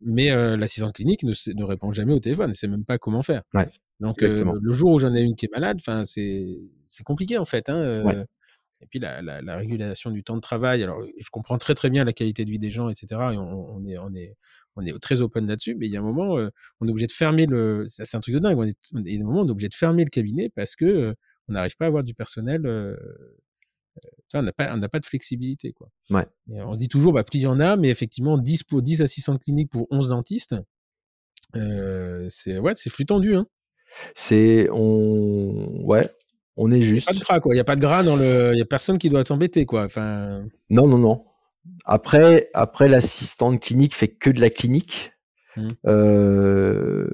Mais 0.00 0.30
euh, 0.30 0.56
l'assistante 0.56 0.94
clinique 0.94 1.22
ne, 1.22 1.32
ne, 1.54 1.64
répond 1.64 1.92
jamais 1.92 2.12
au 2.12 2.20
téléphone, 2.20 2.48
ne 2.48 2.52
sait 2.52 2.68
même 2.68 2.84
pas 2.84 2.98
comment 2.98 3.22
faire. 3.22 3.42
Donc 4.00 4.22
euh, 4.22 4.58
le 4.60 4.72
jour 4.72 4.92
où 4.92 4.98
j'en 4.98 5.14
ai 5.14 5.22
une 5.22 5.36
qui 5.36 5.46
est 5.46 5.52
malade, 5.52 5.78
enfin 5.80 6.04
c'est 6.04 6.46
c'est 6.88 7.04
compliqué 7.04 7.38
en 7.38 7.44
fait. 7.44 7.68
Hein, 7.68 7.76
euh, 7.76 8.24
Et 8.80 8.86
puis 8.86 8.98
la, 8.98 9.22
la, 9.22 9.40
la, 9.40 9.56
régulation 9.56 10.10
du 10.10 10.24
temps 10.24 10.34
de 10.34 10.40
travail. 10.40 10.82
Alors 10.82 11.02
je 11.18 11.30
comprends 11.30 11.58
très 11.58 11.74
très 11.74 11.90
bien 11.90 12.04
la 12.04 12.12
qualité 12.12 12.44
de 12.44 12.50
vie 12.50 12.58
des 12.58 12.70
gens, 12.70 12.88
etc. 12.88 13.06
Et 13.32 13.36
on, 13.36 13.76
on 13.76 13.86
est 13.86 13.96
on 13.98 14.14
est 14.14 14.36
on 14.76 14.84
est 14.84 14.98
très 14.98 15.20
open 15.22 15.46
là-dessus. 15.46 15.76
Mais 15.76 15.86
il 15.86 15.92
y 15.92 15.96
a 15.96 16.00
un 16.00 16.02
moment, 16.02 16.34
on 16.80 16.86
est 16.86 16.90
obligé 16.90 17.06
de 17.06 17.12
fermer 17.12 17.46
le. 17.46 17.84
C'est 17.86 18.16
un 18.16 18.20
truc 18.20 18.34
de 18.34 18.40
dingue. 18.40 18.58
On 18.58 18.64
est, 18.64 18.76
il 18.92 19.14
y 19.14 19.18
a 19.18 19.20
un 19.20 19.26
moment, 19.26 19.42
on 19.42 19.48
est 19.48 19.52
obligé 19.52 19.68
de 19.68 19.74
fermer 19.74 20.04
le 20.04 20.10
cabinet 20.10 20.50
parce 20.50 20.74
que 20.74 21.14
on 21.48 21.52
n'arrive 21.52 21.76
pas 21.76 21.84
à 21.84 21.88
avoir 21.88 22.02
du 22.02 22.14
personnel 22.14 22.66
on 24.40 24.42
n'a 24.42 24.52
pas, 24.52 24.88
pas 24.88 25.00
de 25.00 25.06
flexibilité. 25.06 25.72
Quoi. 25.72 25.88
Ouais. 26.10 26.24
on 26.48 26.76
dit 26.76 26.88
toujours, 26.88 27.12
bah, 27.12 27.24
plus 27.24 27.40
il 27.40 27.42
y 27.42 27.46
en 27.46 27.60
a, 27.60 27.76
mais 27.76 27.88
effectivement, 27.88 28.38
10, 28.38 28.64
pour, 28.64 28.82
10 28.82 29.02
assistants 29.02 29.36
cliniques 29.36 29.70
pour 29.70 29.86
11 29.90 30.08
dentistes, 30.08 30.56
euh, 31.56 32.26
c'est 32.28 32.58
ouais, 32.58 32.74
flux 32.74 33.06
tendu. 33.06 33.36
Hein. 33.36 33.46
C'est. 34.14 34.68
On... 34.72 35.84
Ouais, 35.84 36.08
on 36.56 36.70
est 36.70 36.82
juste. 36.82 37.08
Il 37.10 37.16
n'y 37.16 37.18
a 37.18 37.20
pas 37.20 37.20
de 37.20 37.24
gras, 37.24 37.40
quoi. 37.40 37.54
Il 37.54 37.56
n'y 37.56 37.60
a 37.60 37.64
pas 37.64 37.76
de 37.76 37.80
gras 37.80 38.02
dans 38.02 38.16
le. 38.16 38.50
Il 38.52 38.56
n'y 38.56 38.62
a 38.62 38.66
personne 38.66 38.98
qui 38.98 39.08
doit 39.08 39.24
t'embêter, 39.24 39.66
quoi. 39.66 39.84
Enfin... 39.84 40.44
Non, 40.70 40.86
non, 40.86 40.98
non. 40.98 41.24
Après, 41.84 42.50
après 42.54 42.88
l'assistante 42.88 43.60
clinique 43.60 43.94
fait 43.94 44.08
que 44.08 44.30
de 44.30 44.40
la 44.40 44.50
clinique. 44.50 45.12
Mmh. 45.56 45.68
Euh, 45.86 47.08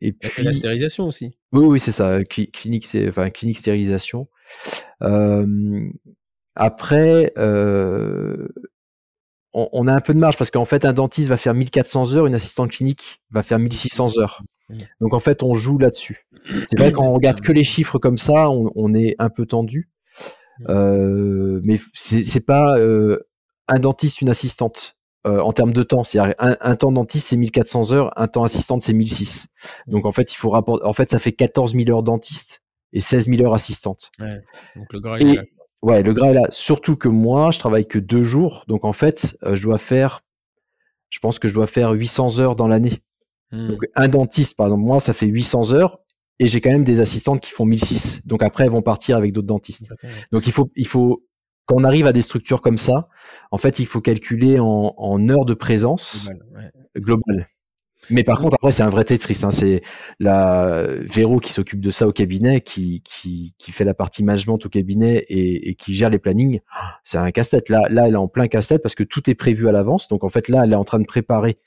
et 0.00 0.12
puis 0.12 0.30
fait 0.30 0.42
la 0.42 0.52
stérilisation 0.52 1.06
aussi. 1.06 1.36
Oui, 1.52 1.66
oui, 1.66 1.78
c'est 1.78 1.90
ça. 1.92 2.24
Clinique, 2.24 2.86
c'est 2.86 3.08
enfin 3.08 3.30
clinique 3.30 3.58
stérilisation. 3.58 4.28
Euh, 5.02 5.88
après, 6.56 7.32
euh, 7.36 8.48
on, 9.52 9.86
a 9.86 9.92
un 9.92 10.00
peu 10.00 10.12
de 10.12 10.18
marge 10.18 10.36
parce 10.36 10.50
qu'en 10.50 10.64
fait, 10.64 10.84
un 10.84 10.92
dentiste 10.92 11.28
va 11.28 11.36
faire 11.36 11.54
1400 11.54 12.14
heures, 12.14 12.26
une 12.26 12.34
assistante 12.34 12.70
clinique 12.70 13.20
va 13.30 13.42
faire 13.42 13.58
1600 13.58 14.18
heures. 14.18 14.42
Donc 15.00 15.14
en 15.14 15.20
fait, 15.20 15.42
on 15.42 15.54
joue 15.54 15.78
là-dessus. 15.78 16.26
C'est 16.68 16.78
vrai 16.78 16.92
quand 16.92 17.04
on 17.04 17.10
regarde 17.10 17.40
que 17.40 17.52
les 17.52 17.64
chiffres 17.64 17.98
comme 17.98 18.18
ça, 18.18 18.50
on, 18.50 18.94
est 18.94 19.14
un 19.18 19.30
peu 19.30 19.46
tendu. 19.46 19.90
Euh, 20.68 21.60
mais 21.62 21.78
c'est 21.92 22.44
pas 22.44 22.78
euh, 22.78 23.18
un 23.68 23.78
dentiste, 23.78 24.20
une 24.20 24.28
assistante 24.28 24.96
euh, 25.26 25.40
en 25.40 25.52
termes 25.52 25.72
de 25.72 25.82
temps. 25.82 26.04
C'est 26.04 26.18
un, 26.18 26.34
un, 26.38 26.76
temps 26.76 26.92
dentiste 26.92 27.28
c'est 27.28 27.36
1400 27.36 27.92
heures, 27.92 28.12
un 28.16 28.26
temps 28.26 28.42
assistante 28.42 28.82
c'est 28.82 28.94
1006. 28.94 29.48
Donc 29.86 30.06
en 30.06 30.12
fait, 30.12 30.32
il 30.32 30.36
faut 30.36 30.50
rapporter. 30.50 30.84
En 30.84 30.92
fait, 30.92 31.10
ça 31.10 31.18
fait 31.18 31.32
14 31.32 31.74
000 31.74 31.90
heures 31.90 32.02
dentiste 32.02 32.62
et 32.92 33.00
16 33.00 33.26
000 33.28 33.42
heures 33.42 33.54
assistante. 33.54 34.10
Ouais, 34.18 34.40
donc 34.74 34.92
le 34.92 35.00
gras 35.00 35.18
est 35.18 35.24
là. 35.24 35.42
Ouais, 35.86 36.02
le 36.02 36.12
gras 36.12 36.30
est 36.30 36.34
là. 36.34 36.48
Surtout 36.50 36.96
que 36.96 37.06
moi, 37.06 37.52
je 37.52 37.60
travaille 37.60 37.86
que 37.86 38.00
deux 38.00 38.24
jours. 38.24 38.64
Donc 38.66 38.84
en 38.84 38.92
fait, 38.92 39.38
euh, 39.44 39.54
je 39.54 39.62
dois 39.62 39.78
faire, 39.78 40.24
je 41.10 41.20
pense 41.20 41.38
que 41.38 41.46
je 41.46 41.54
dois 41.54 41.68
faire 41.68 41.92
800 41.92 42.40
heures 42.40 42.56
dans 42.56 42.66
l'année. 42.66 43.04
Hmm. 43.52 43.68
Donc 43.68 43.78
un 43.94 44.08
dentiste, 44.08 44.56
par 44.56 44.66
exemple, 44.66 44.82
moi, 44.82 44.98
ça 44.98 45.12
fait 45.12 45.26
800 45.26 45.74
heures. 45.74 46.00
Et 46.40 46.46
j'ai 46.46 46.60
quand 46.60 46.70
même 46.70 46.82
des 46.82 46.98
assistantes 46.98 47.40
qui 47.40 47.52
font 47.52 47.64
1006. 47.64 48.22
Donc 48.26 48.42
après, 48.42 48.64
elles 48.64 48.70
vont 48.70 48.82
partir 48.82 49.16
avec 49.16 49.32
d'autres 49.32 49.46
dentistes. 49.46 49.88
Donc 50.32 50.48
il 50.48 50.52
faut, 50.52 50.72
il 50.74 50.88
faut, 50.88 51.24
quand 51.66 51.76
on 51.78 51.84
arrive 51.84 52.08
à 52.08 52.12
des 52.12 52.20
structures 52.20 52.62
comme 52.62 52.78
ça, 52.78 53.08
en 53.52 53.56
fait, 53.56 53.78
il 53.78 53.86
faut 53.86 54.00
calculer 54.00 54.58
en, 54.58 54.92
en 54.96 55.28
heures 55.28 55.44
de 55.44 55.54
présence 55.54 56.28
globale. 56.96 57.46
Mais 58.10 58.24
par 58.24 58.40
contre, 58.40 58.54
après, 58.54 58.72
c'est 58.72 58.82
un 58.82 58.88
vrai 58.88 59.04
Tetris. 59.04 59.40
Hein. 59.42 59.50
C'est 59.50 59.82
la 60.20 60.86
Véro 61.00 61.38
qui 61.40 61.52
s'occupe 61.52 61.80
de 61.80 61.90
ça 61.90 62.06
au 62.06 62.12
cabinet, 62.12 62.60
qui, 62.60 63.02
qui, 63.02 63.54
qui 63.58 63.72
fait 63.72 63.84
la 63.84 63.94
partie 63.94 64.22
management 64.22 64.64
au 64.64 64.68
cabinet 64.68 65.24
et, 65.28 65.70
et 65.70 65.74
qui 65.74 65.94
gère 65.94 66.10
les 66.10 66.18
plannings. 66.18 66.60
C'est 67.04 67.18
un 67.18 67.30
casse-tête. 67.30 67.68
Là, 67.68 67.82
là, 67.90 68.06
elle 68.06 68.14
est 68.14 68.16
en 68.16 68.28
plein 68.28 68.48
casse-tête 68.48 68.82
parce 68.82 68.94
que 68.94 69.04
tout 69.04 69.28
est 69.30 69.34
prévu 69.34 69.68
à 69.68 69.72
l'avance. 69.72 70.08
Donc, 70.08 70.24
en 70.24 70.28
fait, 70.28 70.48
là, 70.48 70.62
elle 70.64 70.72
est 70.72 70.76
en 70.76 70.84
train 70.84 70.98
de 70.98 71.06
préparer 71.06 71.58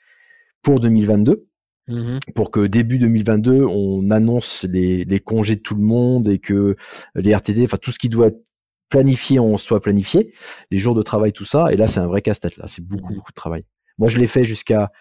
pour 0.62 0.80
2022. 0.80 1.46
Mmh 1.88 2.20
pour 2.36 2.52
que 2.52 2.68
début 2.68 3.00
2022, 3.00 3.66
on 3.66 4.12
annonce 4.12 4.64
les, 4.70 5.06
les, 5.06 5.20
congés 5.20 5.56
de 5.56 5.62
tout 5.62 5.74
le 5.74 5.82
monde 5.82 6.30
et 6.30 6.38
que 6.38 6.76
les 7.16 7.34
RTT, 7.34 7.64
enfin 7.64 7.78
tout 7.82 7.92
ce 7.92 7.98
qui 7.98 8.10
doit 8.10 8.28
être 8.28 8.44
planifié, 8.90 9.40
on 9.40 9.58
soit 9.58 9.82
planifié, 9.82 10.32
les 10.70 10.78
jours 10.78 10.94
de 10.94 11.02
travail, 11.02 11.32
tout 11.34 11.46
ça. 11.46 11.72
Et 11.72 11.78
là, 11.78 11.88
c'est 11.88 12.00
un 12.00 12.06
vrai 12.06 12.22
casse-tête. 12.22 12.58
Là, 12.58 12.66
c'est 12.68 12.86
beaucoup, 12.86 13.14
mmh 13.14 13.16
beaucoup 13.16 13.32
de 13.32 13.36
travail. 13.36 13.64
Moi, 13.98 14.08
je 14.08 14.18
l'ai 14.18 14.28
fait 14.28 14.44
jusqu'à, 14.44 14.92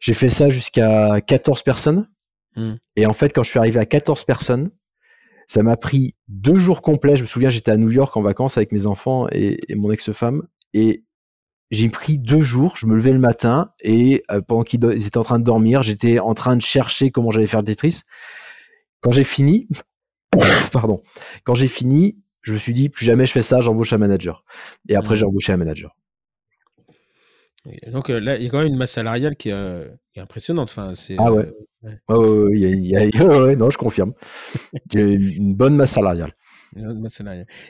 j'ai 0.00 0.14
fait 0.14 0.28
ça 0.28 0.48
jusqu'à 0.48 1.20
14 1.20 1.62
personnes. 1.62 2.08
Mmh. 2.56 2.74
Et 2.96 3.06
en 3.06 3.12
fait, 3.12 3.30
quand 3.30 3.42
je 3.42 3.50
suis 3.50 3.58
arrivé 3.58 3.78
à 3.78 3.86
14 3.86 4.24
personnes, 4.24 4.70
ça 5.46 5.62
m'a 5.62 5.76
pris 5.76 6.14
deux 6.28 6.56
jours 6.56 6.82
complets. 6.82 7.16
Je 7.16 7.22
me 7.22 7.26
souviens, 7.26 7.50
j'étais 7.50 7.70
à 7.70 7.76
New 7.76 7.90
York 7.90 8.16
en 8.16 8.22
vacances 8.22 8.56
avec 8.56 8.72
mes 8.72 8.86
enfants 8.86 9.26
et, 9.30 9.58
et 9.68 9.74
mon 9.74 9.90
ex-femme. 9.90 10.42
Et 10.74 11.04
j'ai 11.70 11.88
pris 11.88 12.18
deux 12.18 12.40
jours. 12.40 12.76
Je 12.76 12.86
me 12.86 12.94
levais 12.94 13.12
le 13.12 13.18
matin 13.18 13.72
et 13.80 14.24
euh, 14.30 14.40
pendant 14.40 14.62
qu'ils 14.62 14.84
étaient 15.06 15.18
en 15.18 15.24
train 15.24 15.38
de 15.38 15.44
dormir, 15.44 15.82
j'étais 15.82 16.18
en 16.18 16.34
train 16.34 16.56
de 16.56 16.62
chercher 16.62 17.10
comment 17.10 17.30
j'allais 17.30 17.46
faire 17.46 17.60
le 17.60 17.66
Tetris. 17.66 18.02
Quand 19.00 19.10
j'ai 19.10 19.24
fini, 19.24 19.68
pardon, 20.72 21.02
quand 21.44 21.54
j'ai 21.54 21.68
fini, 21.68 22.18
je 22.42 22.52
me 22.52 22.58
suis 22.58 22.74
dit 22.74 22.88
plus 22.88 23.04
jamais 23.04 23.26
je 23.26 23.32
fais 23.32 23.42
ça, 23.42 23.60
j'embauche 23.60 23.92
un 23.92 23.98
manager. 23.98 24.44
Et 24.88 24.96
après, 24.96 25.14
mmh. 25.14 25.18
j'ai 25.18 25.24
embauché 25.24 25.52
un 25.52 25.56
manager. 25.56 25.96
Donc 27.92 28.10
euh, 28.10 28.20
là, 28.20 28.36
il 28.36 28.44
y 28.44 28.46
a 28.46 28.50
quand 28.50 28.58
même 28.58 28.68
une 28.68 28.76
masse 28.76 28.92
salariale 28.92 29.36
qui, 29.36 29.50
euh, 29.52 29.88
est 30.14 30.20
impressionnante. 30.20 30.70
Enfin, 30.70 30.94
c'est, 30.94 31.16
ah 31.18 31.32
ouais. 31.32 31.52
ouais. 31.82 31.96
non, 33.56 33.70
je 33.70 33.78
confirme. 33.78 34.14
J'ai 34.90 35.12
une 35.12 35.54
bonne 35.54 35.76
masse 35.76 35.92
salariale. 35.92 36.32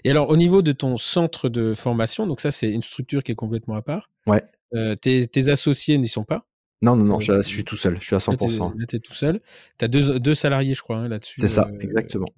Et 0.05 0.11
alors, 0.11 0.29
au 0.31 0.37
niveau 0.37 0.63
de 0.63 0.73
ton 0.73 0.97
centre 0.97 1.49
de 1.49 1.75
formation, 1.75 2.27
donc 2.27 2.41
ça, 2.41 2.51
c'est 2.51 2.71
une 2.71 2.83
structure 2.83 3.23
qui 3.23 3.33
est 3.33 3.37
complètement 3.37 3.77
à 3.77 3.83
part. 3.83 4.11
Ouais. 4.27 4.43
Euh, 4.75 4.95
tes, 4.95 5.49
associés 5.49 5.99
n'y 5.99 6.09
sont 6.09 6.25
pas? 6.25 6.47
Non, 6.83 6.97
non, 6.97 7.05
non, 7.05 7.19
euh, 7.29 7.43
je, 7.43 7.43
suis 7.43 7.65
tout 7.65 7.77
seul, 7.77 7.99
je 8.01 8.07
suis 8.07 8.17
à 8.17 8.19
100%. 8.19 8.79
Là, 8.79 8.87
tu 8.87 8.97
es, 8.97 9.01
tout 9.01 9.15
seul. 9.15 9.41
Tu 9.79 9.85
as 9.85 9.89
deux, 9.89 10.19
deux, 10.19 10.35
salariés, 10.35 10.75
je 10.75 10.83
crois, 10.83 10.97
hein, 10.97 11.09
là-dessus. 11.09 11.35
C'est 11.39 11.49
ça, 11.49 11.69
euh, 11.71 11.79
exactement. 11.79 12.29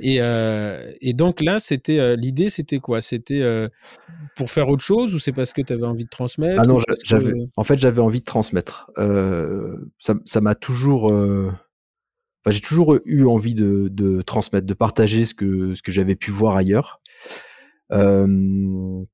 Et, 0.00 0.16
et, 1.00 1.12
donc 1.12 1.40
là, 1.40 1.60
c'était 1.60 2.16
l'idée, 2.16 2.48
c'était 2.48 2.78
quoi? 2.78 3.00
C'était 3.00 3.68
pour 4.34 4.50
faire 4.50 4.68
autre 4.68 4.82
chose 4.82 5.14
ou 5.14 5.18
c'est 5.18 5.32
parce 5.32 5.52
que 5.52 5.62
tu 5.62 5.72
avais 5.72 5.84
envie 5.84 6.04
de 6.04 6.10
transmettre 6.10 6.60
Ah 6.64 6.66
non, 6.66 6.78
j'avais, 7.04 7.32
en 7.56 7.64
fait, 7.64 7.78
j'avais 7.78 8.00
envie 8.00 8.20
de 8.20 8.24
transmettre. 8.24 8.90
ça 9.98 10.40
m'a 10.40 10.54
toujours 10.54 11.12
j'ai 12.48 12.60
toujours 12.60 12.98
eu 13.04 13.26
envie 13.26 13.54
de, 13.54 13.88
de, 13.90 14.22
transmettre, 14.22 14.66
de 14.66 14.74
partager 14.74 15.26
ce 15.26 15.34
que, 15.34 15.74
ce 15.74 15.82
que 15.82 15.92
j'avais 15.92 16.16
pu 16.16 16.30
voir 16.30 16.56
ailleurs. 16.56 17.02
Euh, 17.92 19.04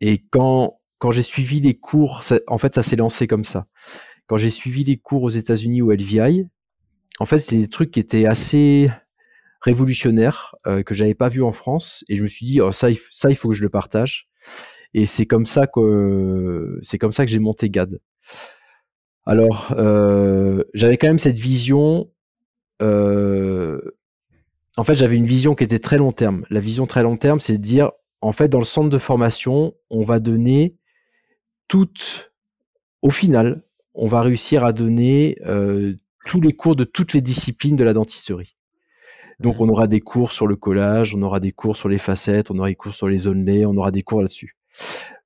et 0.00 0.22
quand, 0.30 0.80
quand 0.98 1.10
j'ai 1.10 1.22
suivi 1.22 1.60
les 1.60 1.74
cours, 1.74 2.22
en 2.46 2.58
fait, 2.58 2.74
ça 2.74 2.82
s'est 2.82 2.96
lancé 2.96 3.26
comme 3.26 3.44
ça. 3.44 3.66
Quand 4.26 4.36
j'ai 4.36 4.50
suivi 4.50 4.84
les 4.84 4.98
cours 4.98 5.22
aux 5.22 5.30
États-Unis 5.30 5.80
ou 5.80 5.90
LVI, 5.90 6.46
en 7.18 7.24
fait, 7.24 7.38
c'est 7.38 7.56
des 7.56 7.68
trucs 7.68 7.90
qui 7.92 8.00
étaient 8.00 8.26
assez 8.26 8.90
révolutionnaires 9.64 10.54
euh, 10.66 10.82
que 10.82 10.94
j'avais 10.94 11.14
pas 11.14 11.28
vu 11.28 11.42
en 11.42 11.52
France, 11.52 12.04
et 12.08 12.16
je 12.16 12.22
me 12.22 12.28
suis 12.28 12.46
dit, 12.46 12.60
oh, 12.60 12.70
ça, 12.70 12.90
il, 12.90 12.96
faut 13.36 13.48
que 13.48 13.54
je 13.54 13.62
le 13.62 13.70
partage. 13.70 14.28
Et 14.92 15.06
c'est 15.06 15.26
comme 15.26 15.46
ça 15.46 15.66
que 15.66 16.78
c'est 16.82 16.98
comme 16.98 17.12
ça 17.12 17.24
que 17.24 17.32
j'ai 17.32 17.40
monté 17.40 17.70
GAD. 17.70 17.98
Alors, 19.26 19.74
euh, 19.76 20.62
j'avais 20.74 20.98
quand 20.98 21.08
même 21.08 21.18
cette 21.18 21.38
vision 21.38 22.10
euh, 22.82 23.80
en 24.76 24.84
fait, 24.84 24.96
j'avais 24.96 25.16
une 25.16 25.26
vision 25.26 25.54
qui 25.54 25.64
était 25.64 25.78
très 25.78 25.98
long 25.98 26.12
terme. 26.12 26.44
La 26.50 26.60
vision 26.60 26.86
très 26.86 27.02
long 27.02 27.16
terme, 27.16 27.40
c'est 27.40 27.56
de 27.56 27.62
dire, 27.62 27.92
en 28.20 28.32
fait, 28.32 28.48
dans 28.48 28.58
le 28.58 28.64
centre 28.64 28.90
de 28.90 28.98
formation, 28.98 29.74
on 29.88 30.02
va 30.02 30.18
donner 30.18 30.76
toutes, 31.68 32.32
au 33.00 33.10
final, 33.10 33.64
on 33.94 34.08
va 34.08 34.20
réussir 34.20 34.64
à 34.64 34.72
donner 34.72 35.38
tous 36.26 36.40
les 36.40 36.52
cours 36.52 36.76
de 36.76 36.84
toutes 36.84 37.12
les 37.12 37.20
disciplines 37.20 37.76
de 37.76 37.84
la 37.84 37.92
dentisterie. 37.92 38.53
Donc, 39.40 39.60
on 39.60 39.68
aura 39.68 39.86
des 39.86 40.00
cours 40.00 40.32
sur 40.32 40.46
le 40.46 40.56
collage, 40.56 41.14
on 41.14 41.22
aura 41.22 41.40
des 41.40 41.52
cours 41.52 41.76
sur 41.76 41.88
les 41.88 41.98
facettes, 41.98 42.50
on 42.50 42.58
aura 42.58 42.68
des 42.68 42.74
cours 42.74 42.94
sur 42.94 43.08
les 43.08 43.26
onlets, 43.28 43.66
on 43.66 43.76
aura 43.76 43.90
des 43.90 44.02
cours 44.02 44.20
là-dessus. 44.20 44.56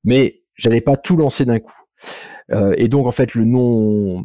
Mais 0.05 0.43
j'allais 0.55 0.81
pas 0.81 0.97
tout 0.97 1.17
lancer 1.17 1.45
d'un 1.45 1.59
coup. 1.59 1.81
Euh, 2.53 2.75
et 2.79 2.89
donc, 2.89 3.07
en 3.07 3.13
fait, 3.13 3.35
le 3.35 3.45
nom, 3.45 4.25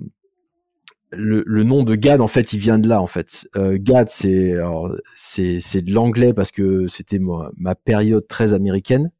le, 1.16 1.64
nom 1.64 1.84
de 1.84 1.96
GAD 1.96 2.22
en 2.22 2.28
fait 2.28 2.54
il 2.54 2.60
vient 2.60 2.80
de 2.80 2.88
là 2.88 3.02
en 3.02 3.08
fait. 3.08 3.48
Euh, 3.56 3.78
GAD 3.80 4.10
c'est 4.10 4.58
c'est 5.16 5.82
de 5.82 5.94
l'anglais 5.94 6.34
parce 6.34 6.52
que 6.52 6.88
c'était 6.88 7.20
ma, 7.20 7.76
période 7.76 8.28
très 8.28 8.54
américaine 8.54 9.12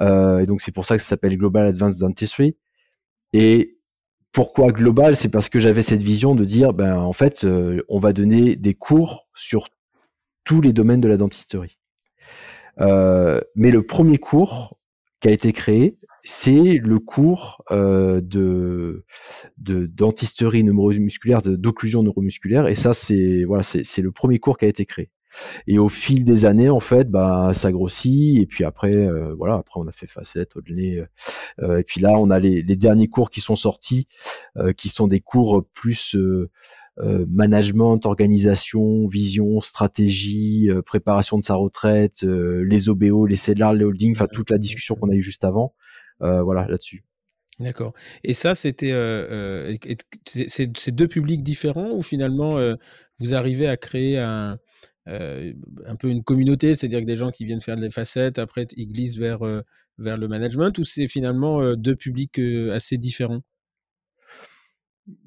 euh, 0.00 0.40
et 0.40 0.46
donc 0.46 0.60
c'est 0.60 0.72
pour 0.72 0.84
ça 0.84 0.96
que 0.96 1.02
ça 1.02 1.08
s'appelle 1.08 1.36
Global 1.36 1.66
Advanced 1.66 2.00
Dentistry. 2.00 2.56
Et 3.32 3.78
pourquoi 4.32 4.72
global? 4.72 5.16
C'est 5.16 5.28
parce 5.28 5.48
que 5.48 5.58
j'avais 5.58 5.82
cette 5.82 6.02
vision 6.02 6.34
de 6.34 6.44
dire 6.44 6.72
ben 6.72 6.96
en 6.96 7.12
fait 7.12 7.44
euh, 7.44 7.82
on 7.88 7.98
va 7.98 8.12
donner 8.12 8.56
des 8.56 8.74
cours 8.74 9.28
sur 9.34 9.68
tous 10.44 10.60
les 10.60 10.72
domaines 10.72 11.00
de 11.00 11.08
la 11.08 11.16
dentisterie. 11.16 11.78
mais 12.78 13.70
le 13.70 13.82
premier 13.82 14.18
cours 14.18 14.76
qui 15.20 15.28
a 15.28 15.30
été 15.30 15.52
créé, 15.52 15.96
c'est 16.24 16.74
le 16.74 16.98
cours 16.98 17.62
euh, 17.70 18.20
de 18.20 19.04
dentisterie 19.58 20.64
neuromusculaire, 20.64 21.42
d'occlusion 21.42 22.02
neuromusculaire, 22.02 22.66
et 22.66 22.74
ça 22.74 22.92
c'est 22.92 23.44
le 23.44 24.10
premier 24.10 24.38
cours 24.38 24.58
qui 24.58 24.64
a 24.64 24.68
été 24.68 24.84
créé. 24.84 25.10
Et 25.66 25.78
au 25.78 25.88
fil 25.88 26.24
des 26.24 26.44
années, 26.44 26.68
en 26.68 26.80
fait, 26.80 27.10
bah 27.10 27.52
ça 27.54 27.72
grossit, 27.72 28.42
et 28.42 28.46
puis 28.46 28.64
après 28.64 28.94
euh, 28.94 29.32
voilà 29.34 29.54
après 29.54 29.80
on 29.80 29.86
a 29.86 29.92
fait 29.92 30.06
facette, 30.06 30.56
Audley, 30.56 31.06
euh, 31.60 31.78
et 31.78 31.84
puis 31.84 32.00
là 32.00 32.12
on 32.18 32.30
a 32.30 32.38
les, 32.38 32.62
derniers 32.76 33.08
cours 33.08 33.30
qui 33.30 33.40
sont 33.40 33.56
sortis, 33.56 34.08
qui 34.76 34.88
sont 34.88 35.06
des 35.06 35.20
cours 35.20 35.64
plus 35.72 36.16
management, 36.98 38.04
organisation, 38.04 39.06
vision, 39.08 39.60
stratégie, 39.60 40.68
préparation 40.84 41.38
de 41.38 41.44
sa 41.44 41.54
retraite, 41.54 42.22
les 42.22 42.88
OBO, 42.88 43.26
les 43.26 43.36
CEDLAR, 43.36 43.74
les 43.74 43.84
holdings, 43.84 44.12
enfin 44.16 44.26
toute 44.30 44.50
la 44.50 44.58
discussion 44.58 44.94
qu'on 44.94 45.10
a 45.10 45.14
eue 45.14 45.22
juste 45.22 45.44
avant. 45.44 45.74
Euh, 46.22 46.42
voilà, 46.42 46.66
là-dessus. 46.68 47.04
D'accord. 47.60 47.92
Et 48.24 48.32
ça, 48.32 48.54
c'était 48.54 48.92
euh, 48.92 49.76
euh, 49.84 49.94
c'est 50.26 50.94
deux 50.94 51.08
publics 51.08 51.42
différents 51.42 51.92
ou 51.92 52.02
finalement 52.02 52.56
vous 53.18 53.34
arrivez 53.34 53.68
à 53.68 53.76
créer 53.76 54.18
un, 54.18 54.58
un 55.06 55.96
peu 55.98 56.08
une 56.08 56.24
communauté, 56.24 56.74
c'est-à-dire 56.74 57.00
que 57.00 57.04
des 57.04 57.16
gens 57.16 57.30
qui 57.30 57.44
viennent 57.44 57.60
faire 57.60 57.76
des 57.76 57.90
facettes, 57.90 58.38
après 58.38 58.66
ils 58.76 58.88
glissent 58.88 59.18
vers, 59.18 59.40
vers 59.98 60.16
le 60.16 60.28
management, 60.28 60.76
ou 60.78 60.84
c'est 60.84 61.06
finalement 61.06 61.74
deux 61.76 61.94
publics 61.94 62.40
assez 62.72 62.96
différents? 62.96 63.42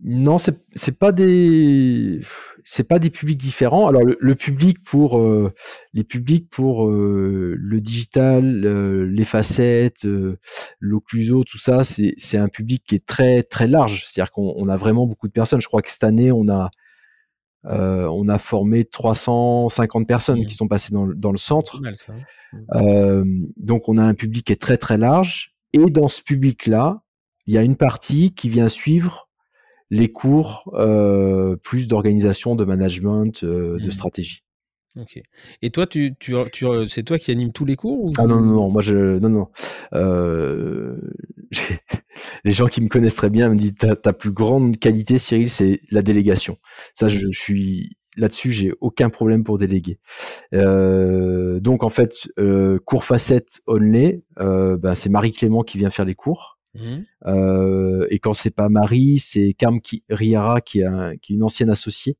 Non, 0.03 0.37
c'est 0.37 0.57
c'est 0.75 0.97
pas 0.97 1.11
des 1.11 2.21
c'est 2.63 2.87
pas 2.87 2.97
des 2.97 3.09
publics 3.09 3.37
différents. 3.37 3.87
Alors 3.87 4.03
le, 4.03 4.35
public 4.35 4.83
pour 4.83 5.19
euh, 5.19 5.53
les 5.93 6.03
publics 6.05 6.49
pour 6.49 6.87
euh, 6.87 7.55
le 7.57 7.81
digital, 7.81 8.65
euh, 8.65 9.05
les 9.05 9.25
facettes, 9.25 10.07
l'occluso, 10.79 11.43
tout 11.43 11.57
ça, 11.57 11.83
c'est 11.83 12.13
c'est 12.17 12.37
un 12.37 12.47
public 12.47 12.83
qui 12.87 12.95
est 12.95 13.05
très 13.05 13.43
très 13.43 13.67
large. 13.67 14.05
C'est-à-dire 14.05 14.31
qu'on 14.31 14.69
a 14.69 14.77
vraiment 14.77 15.07
beaucoup 15.07 15.27
de 15.27 15.33
personnes. 15.33 15.59
Je 15.59 15.67
crois 15.67 15.81
que 15.81 15.91
cette 15.91 16.05
année 16.05 16.31
on 16.31 16.49
a 16.49 16.69
on 17.67 18.29
a 18.29 18.37
formé 18.37 18.85
350 18.85 20.07
personnes 20.07 20.41
mmh. 20.41 20.45
qui 20.45 20.53
sont 20.53 20.67
passées 20.67 20.93
dans, 20.93 21.07
dans 21.07 21.31
le 21.31 21.37
centre. 21.37 21.81
Mmh. 22.53 23.47
donc 23.57 23.89
on 23.89 23.97
a 23.97 24.03
un 24.03 24.13
public 24.13 24.45
qui 24.45 24.53
est 24.53 24.61
très 24.61 24.77
très 24.77 24.97
large. 24.97 25.55
Et 25.73 25.85
dans 25.87 26.07
ce 26.07 26.21
public 26.21 26.67
là, 26.67 27.01
il 27.47 27.53
y 27.53 27.57
a 27.57 27.63
une 27.63 27.75
partie 27.75 28.33
qui 28.33 28.49
vient 28.49 28.67
suivre 28.67 29.24
les 29.89 30.11
cours 30.11 30.71
euh, 30.73 31.55
plus 31.57 31.87
d'organisation, 31.87 32.55
de 32.55 32.65
management, 32.65 33.43
euh, 33.43 33.77
de 33.77 33.87
mmh. 33.87 33.91
stratégie. 33.91 34.41
Ok. 34.97 35.21
Et 35.61 35.69
toi, 35.71 35.85
tu, 35.87 36.15
tu, 36.19 36.33
tu 36.53 36.65
c'est 36.87 37.03
toi 37.03 37.17
qui 37.17 37.31
anime 37.31 37.51
tous 37.51 37.65
les 37.65 37.75
cours 37.75 38.13
Ah 38.17 38.27
non, 38.27 38.39
non, 38.39 38.53
non, 38.53 38.69
moi 38.69 38.81
je. 38.81 39.19
Non, 39.19 39.29
non. 39.29 39.47
Euh, 39.93 40.95
les 42.45 42.51
gens 42.51 42.67
qui 42.67 42.81
me 42.81 42.87
connaissent 42.87 43.15
très 43.15 43.29
bien 43.29 43.49
me 43.49 43.57
disent 43.57 43.75
ta, 43.75 43.95
ta 43.95 44.13
plus 44.13 44.31
grande 44.31 44.77
qualité, 44.77 45.17
Cyril, 45.17 45.49
c'est 45.49 45.81
la 45.91 46.01
délégation. 46.01 46.57
Ça, 46.93 47.09
je, 47.09 47.17
je 47.29 47.37
suis 47.37 47.97
là-dessus, 48.17 48.51
j'ai 48.51 48.73
aucun 48.81 49.09
problème 49.09 49.43
pour 49.43 49.57
déléguer. 49.57 49.99
Euh, 50.53 51.59
donc 51.59 51.83
en 51.83 51.89
fait, 51.89 52.29
euh, 52.39 52.79
cours 52.85 53.03
facette 53.03 53.61
only, 53.67 54.23
euh, 54.39 54.77
ben, 54.77 54.93
c'est 54.93 55.09
Marie 55.09 55.33
Clément 55.33 55.63
qui 55.63 55.77
vient 55.77 55.89
faire 55.89 56.05
les 56.05 56.15
cours. 56.15 56.54
Mmh. 56.75 57.05
Euh, 57.27 58.07
et 58.09 58.19
quand 58.19 58.33
c'est 58.33 58.53
pas 58.53 58.69
Marie, 58.69 59.17
c'est 59.19 59.53
Carm 59.53 59.79
Riara 60.09 60.61
qui 60.61 60.81
est, 60.81 61.19
qui 61.21 61.33
est 61.33 61.35
une 61.35 61.43
ancienne 61.43 61.69
associée, 61.69 62.17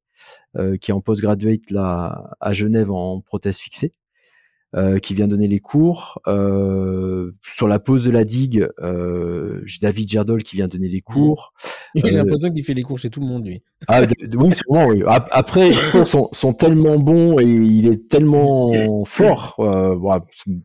euh, 0.58 0.78
qui 0.78 0.92
est 0.92 0.94
en 0.94 1.02
postgraduate 1.02 1.70
là 1.72 2.36
à 2.40 2.54
Genève 2.54 2.92
en 2.92 3.22
prothèse 3.22 3.60
fixée. 3.60 3.94
Euh, 4.76 5.00
qui 5.00 5.14
vient 5.14 5.28
donner 5.28 5.48
les 5.48 5.60
cours. 5.60 6.22
Euh, 6.28 7.32
sur 7.42 7.68
la 7.68 7.80
pose 7.80 8.04
de 8.04 8.12
la 8.12 8.26
digue, 8.26 8.68
euh, 8.82 9.62
j'ai 9.66 9.80
David 9.82 10.10
Gerdol 10.10 10.44
qui 10.44 10.58
vient 10.58 10.68
donner 10.68 10.90
les 10.90 11.00
cours. 11.00 11.54
j'ai 11.96 12.12
l'impression 12.12 12.52
qu'il 12.52 12.64
fait 12.66 12.74
les 12.74 12.82
cours 12.82 13.00
chez 13.00 13.10
tout 13.10 13.22
le 13.22 13.26
monde, 13.26 13.46
lui. 13.46 13.64
Ah, 13.88 14.02
oui, 14.02 14.52
sûrement, 14.52 14.88
oui. 14.88 15.04
Après, 15.06 15.70
les 15.70 15.76
cours 15.92 16.08
sont, 16.08 16.28
sont, 16.32 16.54
tellement 16.54 16.98
bons 16.98 17.40
et 17.40 17.46
il 17.46 17.88
est 17.88 18.10
tellement 18.10 18.72
fort. 19.06 19.56
Euh, 19.60 19.96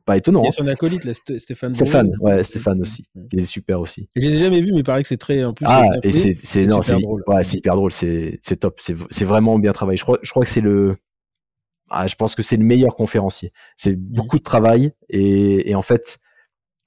pas 0.06 0.16
étonnant. 0.16 0.40
Il 0.40 0.44
y 0.44 0.46
a 0.46 0.48
hein. 0.48 0.52
son 0.52 0.66
acolyte, 0.66 1.12
Stéphane. 1.38 1.74
Stéphane, 1.74 2.10
ouais, 2.20 2.42
Stéphane 2.42 2.80
aussi. 2.80 3.04
Il 3.30 3.38
est 3.38 3.42
super 3.42 3.78
aussi. 3.80 4.08
Et 4.16 4.22
je 4.22 4.28
l'ai 4.28 4.38
jamais 4.38 4.62
vu, 4.62 4.72
mais 4.72 4.78
il 4.78 4.84
paraît 4.84 5.02
que 5.02 5.08
c'est 5.08 5.18
très. 5.18 5.44
En 5.44 5.52
plus, 5.52 5.66
ah, 5.68 5.86
et 6.02 6.12
c'est 6.12 6.62
hyper 6.62 6.80
drôle. 7.00 7.22
Ouais, 7.26 7.42
c'est 7.42 7.58
hyper 7.58 7.76
drôle. 7.76 7.92
C'est 7.92 8.56
top. 8.58 8.80
C'est 8.80 9.24
vraiment 9.24 9.58
bien 9.58 9.72
travaillé. 9.72 9.98
Je 9.98 10.04
crois, 10.04 10.18
je 10.22 10.30
crois 10.30 10.44
que 10.44 10.48
c'est 10.48 10.62
le 10.62 10.96
ah, 11.90 12.06
je 12.06 12.14
pense 12.14 12.34
que 12.34 12.42
c'est 12.42 12.56
le 12.56 12.64
meilleur 12.64 12.94
conférencier. 12.94 13.52
C'est 13.76 13.96
mmh. 13.96 14.00
beaucoup 14.00 14.38
de 14.38 14.42
travail 14.42 14.92
et, 15.08 15.74
en 15.74 15.82
fait, 15.82 16.18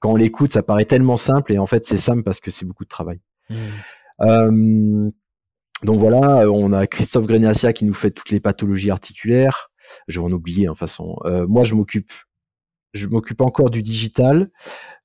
quand 0.00 0.12
on 0.12 0.16
l'écoute, 0.16 0.52
ça 0.52 0.62
paraît 0.62 0.84
tellement 0.84 1.16
simple 1.16 1.52
et 1.52 1.58
en 1.58 1.66
fait, 1.66 1.86
c'est 1.86 1.96
simple 1.96 2.22
parce 2.22 2.40
que 2.40 2.50
c'est 2.50 2.66
beaucoup 2.66 2.84
de 2.84 2.88
travail. 2.88 3.20
Mmh. 3.50 3.54
Euh, 4.20 5.10
donc 5.82 5.98
voilà, 5.98 6.48
on 6.50 6.72
a 6.72 6.86
Christophe 6.86 7.26
Greniacia 7.26 7.72
qui 7.72 7.84
nous 7.84 7.94
fait 7.94 8.10
toutes 8.10 8.30
les 8.30 8.40
pathologies 8.40 8.90
articulaires. 8.90 9.70
Je 10.08 10.20
vais 10.20 10.26
en 10.26 10.32
oublier, 10.32 10.68
en 10.68 10.72
hein, 10.72 10.74
façon. 10.74 11.16
Euh, 11.24 11.46
moi, 11.46 11.64
je 11.64 11.74
m'occupe, 11.74 12.12
je 12.94 13.06
m'occupe 13.06 13.42
encore 13.42 13.70
du 13.70 13.82
digital, 13.82 14.50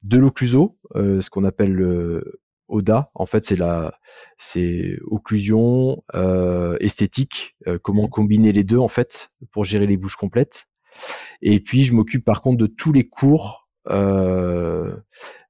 de 0.03 0.17
l'occluso, 0.17 0.77
euh, 0.95 1.19
ce 1.19 1.29
qu'on 1.29 1.43
appelle 1.43 1.73
le 1.73 2.41
ODA. 2.69 3.11
En 3.15 3.25
fait, 3.25 3.45
c'est 3.45 3.57
la, 3.57 3.99
c'est 4.37 4.97
occlusion, 5.05 6.03
euh, 6.15 6.77
esthétique, 6.79 7.55
euh, 7.67 7.77
comment 7.81 8.05
mmh. 8.05 8.09
combiner 8.09 8.51
les 8.51 8.63
deux 8.63 8.77
en 8.77 8.87
fait 8.87 9.31
pour 9.51 9.65
gérer 9.65 9.87
les 9.87 9.97
bouches 9.97 10.15
complètes. 10.15 10.67
Et 11.41 11.59
puis, 11.59 11.83
je 11.83 11.93
m'occupe 11.93 12.23
par 12.23 12.41
contre 12.41 12.57
de 12.57 12.67
tous 12.67 12.93
les 12.93 13.07
cours 13.07 13.67
euh, 13.89 14.95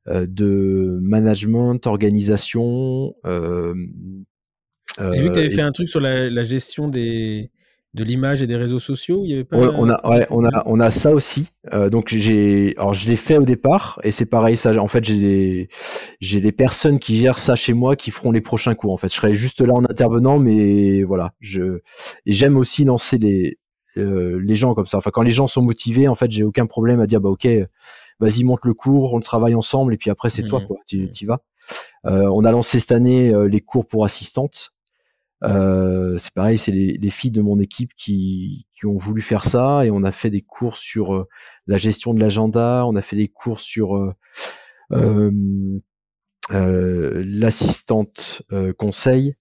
de 0.08 1.00
management, 1.02 1.86
organisation. 1.86 3.14
J'ai 3.26 5.22
vu 5.22 5.30
que 5.30 5.34
tu 5.34 5.40
avais 5.40 5.50
fait 5.50 5.62
un 5.62 5.72
truc 5.72 5.90
sur 5.90 6.00
la 6.00 6.44
gestion 6.44 6.88
des 6.88 7.52
de 7.96 8.04
l'image 8.04 8.42
et 8.42 8.48
des 8.48 8.56
réseaux 8.56 8.80
sociaux 8.80 9.22
il 9.24 9.32
y 9.32 9.34
avait 9.34 9.44
pas 9.44 9.58
on 9.58 9.90
a 9.90 10.08
ouais, 10.08 10.28
on 10.30 10.46
a 10.46 10.64
on 10.68 10.80
a 10.80 10.92
ça 10.92 11.12
aussi. 11.12 11.50
Euh, 11.74 11.90
donc 11.90 12.10
j'ai 12.10 12.76
alors 12.78 12.94
je 12.94 13.08
l'ai 13.08 13.16
fait 13.16 13.38
au 13.38 13.46
départ 13.46 14.00
et 14.04 14.12
c'est 14.12 14.28
pareil 14.28 14.58
ça 14.58 14.80
en 14.80 14.88
fait 14.88 15.04
j'ai 15.04 15.20
des 15.20 15.70
j'ai 16.20 16.40
des 16.40 16.52
personnes 16.52 17.00
qui 17.00 17.16
gèrent 17.16 17.40
ça 17.40 17.56
chez 17.56 17.74
moi 17.74 17.96
qui 17.96 18.12
feront 18.12 18.32
les 18.32 18.42
prochains 18.42 18.76
cours 18.76 18.94
en 18.94 18.98
fait. 18.98 19.10
Je 19.10 19.16
serai 19.16 19.34
juste 19.34 19.62
là 19.62 19.74
en 19.74 19.84
intervenant 19.86 20.38
mais 20.38 21.02
voilà 21.04 21.34
je 21.40 21.80
et 22.28 22.34
j'aime 22.34 22.58
aussi 22.58 22.84
lancer 22.84 23.18
les 23.18 23.58
euh, 23.98 24.40
les 24.46 24.56
gens 24.56 24.76
comme 24.76 24.86
ça. 24.86 25.00
Enfin 25.00 25.10
quand 25.12 25.24
les 25.24 25.32
gens 25.32 25.48
sont 25.48 25.64
motivés 25.64 26.08
en 26.08 26.16
fait 26.16 26.30
j'ai 26.30 26.44
aucun 26.44 26.68
problème 26.68 27.00
à 27.00 27.08
dire 27.08 27.22
bah 27.22 27.30
ok 27.30 27.48
vas-y 28.20 28.44
monte 28.44 28.66
le 28.66 28.76
cours 28.76 29.14
on 29.14 29.18
le 29.18 29.24
travaille 29.24 29.56
ensemble 29.56 29.96
et 29.96 29.98
puis 29.98 30.12
après 30.12 30.30
c'est 30.30 30.44
toi 30.44 30.60
mmh. 30.60 30.68
quoi 30.68 30.78
tu 30.86 31.10
y 31.10 31.26
vas. 31.26 31.42
Euh, 32.06 32.30
on 32.32 32.46
a 32.46 32.52
lancé 32.52 32.78
cette 32.78 32.92
année 32.92 33.34
les 33.48 33.62
cours 33.62 33.88
pour 33.88 34.06
assistantes 34.06 34.74
euh, 35.44 36.18
c'est 36.18 36.34
pareil, 36.34 36.58
c'est 36.58 36.72
les, 36.72 37.10
filles 37.10 37.32
de 37.32 37.42
mon 37.42 37.60
équipe 37.60 37.94
qui, 37.94 38.68
qui, 38.74 38.86
ont 38.86 38.98
voulu 38.98 39.22
faire 39.22 39.46
ça 39.46 39.86
et 39.86 39.92
on 39.92 40.04
a 40.04 40.12
fait 40.12 40.30
des 40.30 40.42
cours 40.42 40.76
sur 40.76 41.16
euh, 41.16 41.28
la 41.66 41.78
gestion 41.78 42.14
de 42.14 42.20
l'agenda, 42.20 42.86
on 42.86 42.96
a 42.96 43.02
fait 43.02 43.16
des 43.16 43.30
cours 43.30 43.62
sur 43.62 43.96
euh, 43.96 45.32
l'assistante 46.52 48.42
conseil 48.78 49.36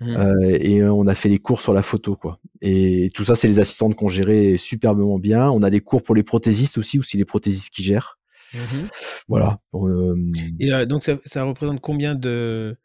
mmh. 0.00 0.16
et 0.60 0.84
on 0.84 1.06
a 1.06 1.14
fait 1.14 1.28
des 1.28 1.38
cours 1.38 1.60
sur 1.60 1.72
la 1.72 1.82
photo 1.82 2.14
quoi. 2.14 2.38
Et 2.60 3.10
tout 3.12 3.24
ça, 3.24 3.34
c'est 3.34 3.48
les 3.48 3.58
assistantes 3.58 3.96
qu'on 3.96 4.08
gérait 4.08 4.56
superbement 4.56 5.18
bien. 5.18 5.50
On 5.50 5.62
a 5.62 5.70
des 5.70 5.80
cours 5.80 6.02
pour 6.02 6.14
les 6.14 6.22
prothésistes 6.22 6.78
aussi, 6.78 6.98
ou 6.98 7.02
si 7.02 7.16
les 7.16 7.24
prothésistes 7.24 7.74
qui 7.74 7.82
gèrent. 7.82 8.18
Mmh 8.54 8.58
voilà. 9.28 9.60
et 10.60 10.84
donc 10.84 11.02
ça, 11.02 11.14
ça 11.24 11.42
représente 11.44 11.80
combien 11.80 12.14
de 12.14 12.76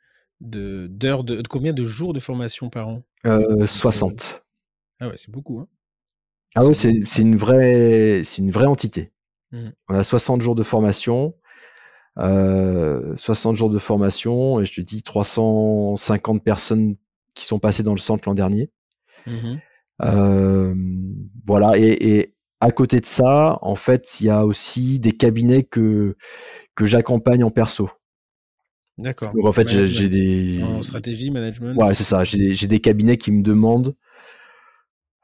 de 0.42 0.88
d'heures 0.88 1.24
de, 1.24 1.42
combien 1.50 1.74
de 1.74 1.84
jours 1.84 2.14
de 2.14 2.20
formation 2.20 2.70
par 2.70 2.88
an? 2.88 3.04
60. 3.66 4.14
Euh, 4.14 4.38
ah 5.00 5.08
ouais, 5.10 5.16
c'est 5.18 5.32
beaucoup. 5.32 5.60
Hein 5.60 5.68
ah 6.56 6.66
ouais, 6.66 6.74
c'est, 6.74 6.92
une 7.20 7.36
vraie 7.36 8.22
c'est 8.24 8.42
une 8.42 8.52
vraie 8.52 8.66
entité. 8.66 9.12
Mmh. 9.52 9.70
On 9.90 9.96
a 9.96 10.04
60 10.04 10.42
jours 10.42 10.56
de 10.56 10.64
formation. 10.64 11.36
60 12.18 13.56
jours 13.56 13.70
de 13.70 13.78
formation 13.78 14.60
et 14.60 14.66
je 14.66 14.74
te 14.74 14.82
dis 14.82 15.04
350 15.04 16.44
personnes 16.44 16.96
qui 17.36 17.46
sont 17.46 17.60
passées 17.60 17.84
dans 17.84 17.94
le 17.94 18.00
centre 18.00 18.28
l'an 18.28 18.34
dernier. 18.34 18.72
Mmh 19.28 19.58
voilà 21.46 21.78
et, 21.78 22.18
et, 22.18 22.36
à 22.60 22.72
côté 22.72 23.00
de 23.00 23.06
ça, 23.06 23.60
en 23.62 23.76
fait, 23.76 24.20
il 24.20 24.28
y 24.28 24.30
a 24.30 24.46
aussi 24.46 25.00
des 25.00 25.12
cabinets 25.12 25.64
que 25.64 26.18
que 26.76 26.86
j'accompagne 26.86 27.44
en 27.44 27.52
perso. 27.52 27.90
D'accord. 28.98 29.34
Donc 29.34 29.46
en 29.46 29.52
fait, 29.52 29.86
j'ai 29.86 30.10
des. 30.10 30.62
En 30.64 30.82
stratégie, 30.82 31.30
management. 31.32 31.76
Ouais, 31.76 31.94
c'est 31.94 32.04
ça. 32.04 32.24
J'ai 32.24 32.68
des 32.68 32.80
cabinets 32.80 33.18
qui 33.18 33.32
me 33.32 33.44
demandent. 33.44 33.96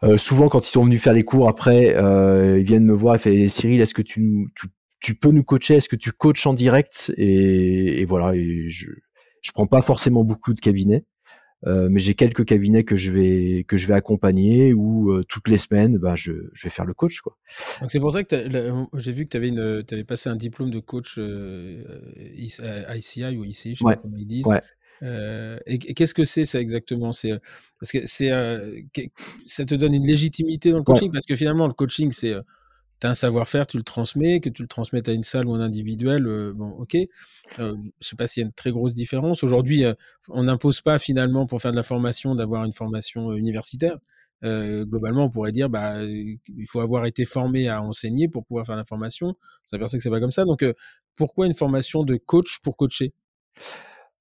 Euh, 0.03 0.17
souvent, 0.17 0.49
quand 0.49 0.67
ils 0.67 0.71
sont 0.71 0.83
venus 0.83 1.01
faire 1.01 1.13
les 1.13 1.23
cours 1.23 1.47
après, 1.47 1.95
euh, 1.95 2.59
ils 2.59 2.65
viennent 2.65 2.85
me 2.85 2.93
voir 2.93 3.15
et 3.15 3.19
font 3.19 3.47
Cyril, 3.47 3.79
est-ce 3.79 3.93
que 3.93 4.01
tu, 4.01 4.51
tu, 4.53 4.67
tu, 4.99 5.15
peux 5.15 5.31
nous 5.31 5.43
coacher? 5.43 5.75
Est-ce 5.75 5.87
que 5.87 5.95
tu 5.95 6.11
coaches 6.11 6.45
en 6.45 6.53
direct? 6.53 7.13
Et, 7.15 8.01
et, 8.01 8.05
voilà. 8.05 8.35
Et 8.35 8.69
je 8.69 8.89
je 9.41 9.51
prends 9.51 9.67
pas 9.67 9.81
forcément 9.81 10.23
beaucoup 10.23 10.53
de 10.53 10.59
cabinets. 10.59 11.05
Euh, 11.65 11.87
mais 11.89 11.99
j'ai 11.99 12.13
quelques 12.13 12.43
cabinets 12.45 12.83
que 12.83 12.97
je 12.97 13.11
vais 13.11 13.63
que 13.67 13.77
je 13.77 13.87
vais 13.87 13.93
accompagner 13.93 14.73
ou 14.73 15.11
euh, 15.11 15.23
toutes 15.23 15.47
les 15.47 15.57
semaines, 15.57 15.97
bah, 15.97 16.15
je, 16.15 16.33
je, 16.53 16.63
vais 16.63 16.69
faire 16.69 16.83
le 16.85 16.93
coach 16.93 17.21
quoi. 17.21 17.37
Donc 17.79 17.89
c'est 17.89 18.01
pour 18.01 18.11
ça 18.11 18.23
que 18.23 18.35
j'ai 18.97 19.11
vu 19.13 19.23
que 19.23 19.29
tu 19.29 19.37
avais 19.37 19.47
une 19.47 19.83
avais 19.89 20.03
passé 20.03 20.29
un 20.29 20.35
diplôme 20.35 20.71
de 20.71 20.79
coach 20.79 21.15
euh, 21.17 21.83
ICI 22.35 23.37
ou 23.37 23.45
ICI, 23.45 23.75
je 23.75 23.79
sais 23.79 23.83
pas 23.83 23.95
comment 23.95 24.17
ils 24.17 24.27
disent. 24.27 24.47
Euh, 25.01 25.57
et, 25.65 25.79
qu'est-ce 25.79 26.13
que 26.13 26.23
c'est 26.23 26.45
ça 26.45 26.59
exactement? 26.59 27.13
C'est 27.13 27.31
parce 27.79 27.91
que 27.91 28.05
c'est 28.05 28.29
ça 29.45 29.65
te 29.65 29.75
donne 29.75 29.93
une 29.93 30.07
légitimité 30.07 30.71
dans 30.71 30.77
le 30.77 30.83
coaching? 30.83 31.11
Parce 31.11 31.25
que 31.25 31.35
finalement 31.35 31.67
le 31.67 31.73
coaching 31.73 32.11
c'est 32.11 32.35
as 33.05 33.09
un 33.09 33.13
savoir-faire, 33.13 33.67
tu 33.67 33.77
le 33.77 33.83
transmets, 33.83 34.39
que 34.39 34.49
tu 34.49 34.61
le 34.61 34.67
transmettes 34.67 35.09
à 35.09 35.13
une 35.13 35.23
salle 35.23 35.47
ou 35.47 35.53
un 35.53 35.59
individuel, 35.59 36.27
euh, 36.27 36.53
bon, 36.53 36.69
ok. 36.69 36.95
Euh, 37.59 37.75
je 37.99 38.07
sais 38.07 38.15
pas 38.15 38.27
s'il 38.27 38.41
y 38.41 38.43
a 38.43 38.47
une 38.47 38.53
très 38.53 38.71
grosse 38.71 38.93
différence. 38.93 39.43
Aujourd'hui, 39.43 39.83
euh, 39.83 39.93
on 40.29 40.43
n'impose 40.43 40.81
pas 40.81 40.97
finalement 40.97 41.45
pour 41.45 41.61
faire 41.61 41.71
de 41.71 41.75
la 41.75 41.83
formation 41.83 42.35
d'avoir 42.35 42.65
une 42.65 42.73
formation 42.73 43.33
universitaire. 43.33 43.97
globalement, 44.43 45.25
on 45.25 45.29
pourrait 45.29 45.53
dire, 45.53 45.69
bah, 45.69 46.03
il 46.03 46.39
faut 46.67 46.81
avoir 46.81 47.05
été 47.05 47.23
formé 47.25 47.69
à 47.69 47.81
enseigner 47.81 48.27
pour 48.27 48.45
pouvoir 48.45 48.65
faire 48.65 48.75
la 48.75 48.85
formation. 48.85 49.29
On 49.29 49.67
s'aperçoit 49.67 49.97
que 49.97 50.03
c'est 50.03 50.09
pas 50.09 50.19
comme 50.19 50.31
ça. 50.31 50.43
Donc, 50.43 50.65
pourquoi 51.15 51.47
une 51.47 51.55
formation 51.55 52.03
de 52.03 52.17
coach 52.17 52.59
pour 52.61 52.75
coacher? 52.75 53.13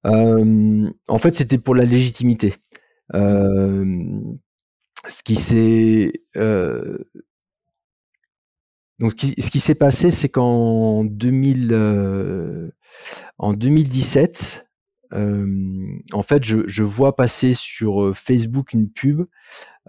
En 0.05 1.17
fait, 1.19 1.35
c'était 1.35 1.57
pour 1.57 1.75
la 1.75 1.85
légitimité. 1.85 2.55
ce 3.13 4.33
qui 5.23 5.35
s'est 5.35 6.13
donc, 8.99 9.13
ce 9.19 9.49
qui 9.49 9.59
s'est 9.59 9.75
passé, 9.75 10.11
c'est 10.11 10.29
qu'en 10.29 11.03
2000, 11.03 11.69
euh, 11.71 12.69
en 13.37 13.53
2017, 13.53 14.65
euh, 15.13 15.99
en 16.11 16.23
fait, 16.23 16.43
je, 16.43 16.59
je, 16.67 16.83
vois 16.83 17.15
passer 17.15 17.53
sur 17.53 18.03
euh, 18.03 18.13
Facebook 18.13 18.73
une 18.73 18.89
pub, 18.89 19.25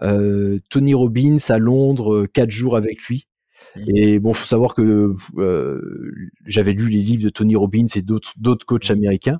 euh, 0.01 0.59
Tony 0.69 0.93
Robbins 0.93 1.37
à 1.49 1.57
Londres, 1.57 2.27
quatre 2.31 2.51
jours 2.51 2.75
avec 2.75 3.01
lui. 3.03 3.27
Mmh. 3.75 3.81
Et 3.95 4.19
bon, 4.19 4.33
faut 4.33 4.45
savoir 4.45 4.75
que 4.75 5.15
j'avais 6.45 6.73
lu 6.73 6.89
les 6.89 6.99
livres 6.99 7.23
de 7.23 7.29
Tony 7.29 7.55
Robbins 7.55 7.87
et 7.95 8.01
d'autres 8.01 8.65
coachs 8.65 8.89
mmh. 8.89 8.93
américains. 8.93 9.39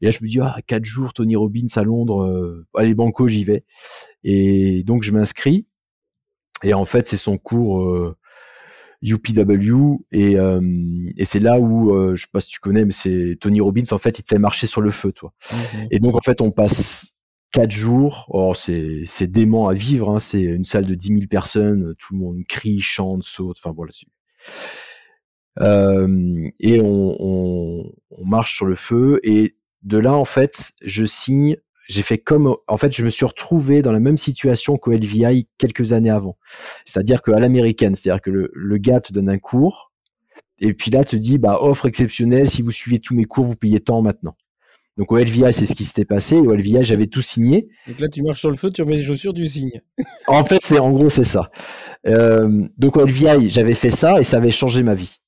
Et 0.00 0.06
là, 0.06 0.10
je 0.10 0.22
me 0.22 0.28
dis 0.28 0.38
ah 0.40 0.56
quatre 0.66 0.84
jours 0.84 1.12
Tony 1.12 1.34
Robbins 1.34 1.66
à 1.74 1.82
Londres, 1.82 2.64
allez 2.74 2.94
banco, 2.94 3.26
j'y 3.26 3.44
vais. 3.44 3.64
Et 4.22 4.84
donc 4.84 5.02
je 5.02 5.12
m'inscris. 5.12 5.66
Et 6.62 6.74
en 6.74 6.84
fait, 6.84 7.08
c'est 7.08 7.16
son 7.16 7.36
cours 7.36 8.14
UPW 9.04 9.98
et, 10.12 10.38
euh, 10.38 10.60
et 11.16 11.24
c'est 11.24 11.38
là 11.38 11.58
où 11.58 11.94
euh, 11.94 12.16
je 12.16 12.22
sais 12.22 12.28
pas 12.32 12.40
si 12.40 12.48
tu 12.48 12.58
connais 12.58 12.84
mais 12.84 12.92
c'est 12.92 13.36
Tony 13.40 13.60
Robbins 13.60 13.82
en 13.90 13.98
fait 13.98 14.18
il 14.18 14.22
te 14.22 14.28
fait 14.28 14.38
marcher 14.38 14.66
sur 14.66 14.80
le 14.80 14.90
feu 14.90 15.12
toi. 15.12 15.32
Et 15.90 15.98
donc 15.98 16.14
en 16.14 16.20
fait 16.20 16.40
on 16.40 16.50
passe 16.50 17.18
quatre 17.52 17.70
jours. 17.70 18.26
Oh 18.28 18.54
c'est 18.54 19.02
c'est 19.04 19.26
dément 19.26 19.68
à 19.68 19.74
vivre 19.74 20.10
hein, 20.10 20.18
c'est 20.18 20.42
une 20.42 20.64
salle 20.64 20.86
de 20.86 20.94
10 20.94 21.08
000 21.08 21.20
personnes. 21.28 21.94
Tout 21.98 22.14
le 22.14 22.18
monde 22.18 22.42
crie 22.48 22.80
chante 22.80 23.24
saute. 23.24 23.58
Enfin 23.58 23.72
voilà 23.74 23.92
euh, 25.60 26.48
et 26.58 26.80
on, 26.80 27.16
on, 27.20 27.92
on 28.10 28.24
marche 28.24 28.56
sur 28.56 28.66
le 28.66 28.74
feu. 28.74 29.20
Et 29.22 29.56
de 29.82 29.98
là 29.98 30.14
en 30.14 30.24
fait 30.24 30.72
je 30.82 31.04
signe 31.04 31.56
j'ai 31.88 32.02
fait 32.02 32.18
comme, 32.18 32.56
en 32.66 32.76
fait, 32.76 32.94
je 32.94 33.04
me 33.04 33.10
suis 33.10 33.26
retrouvé 33.26 33.82
dans 33.82 33.92
la 33.92 34.00
même 34.00 34.16
situation 34.16 34.76
qu'au 34.76 34.92
LVI 34.92 35.48
quelques 35.58 35.92
années 35.92 36.10
avant. 36.10 36.36
C'est-à-dire 36.84 37.22
qu'à 37.22 37.38
l'américaine, 37.38 37.94
c'est-à-dire 37.94 38.22
que 38.22 38.30
le, 38.30 38.50
le, 38.54 38.78
gars 38.78 39.00
te 39.00 39.12
donne 39.12 39.28
un 39.28 39.38
cours, 39.38 39.92
et 40.58 40.72
puis 40.72 40.90
là, 40.90 41.04
te 41.04 41.16
dit, 41.16 41.38
bah, 41.38 41.58
offre 41.60 41.86
exceptionnelle, 41.86 42.48
si 42.48 42.62
vous 42.62 42.70
suivez 42.70 42.98
tous 42.98 43.14
mes 43.14 43.24
cours, 43.24 43.44
vous 43.44 43.56
payez 43.56 43.80
tant 43.80 44.02
maintenant. 44.02 44.36
Donc 44.96 45.10
au 45.10 45.18
LVI, 45.18 45.52
c'est 45.52 45.66
ce 45.66 45.74
qui 45.74 45.82
s'était 45.84 46.04
passé. 46.04 46.36
Au 46.36 46.54
LVI, 46.54 46.84
j'avais 46.84 47.08
tout 47.08 47.20
signé. 47.20 47.68
Donc 47.88 47.98
là, 47.98 48.08
tu 48.08 48.22
marches 48.22 48.40
sur 48.40 48.50
le 48.50 48.56
feu, 48.56 48.70
tu 48.70 48.82
remets 48.82 48.96
les 48.96 49.02
chaussures, 49.02 49.34
tu 49.34 49.46
signes. 49.46 49.82
en 50.28 50.44
fait, 50.44 50.60
c'est 50.62 50.78
en 50.78 50.92
gros, 50.92 51.08
c'est 51.08 51.24
ça. 51.24 51.50
Euh, 52.06 52.68
donc 52.78 52.96
au 52.96 53.04
LVI, 53.04 53.48
j'avais 53.48 53.74
fait 53.74 53.90
ça 53.90 54.20
et 54.20 54.22
ça 54.22 54.36
avait 54.36 54.52
changé 54.52 54.82
ma 54.84 54.94
vie 54.94 55.20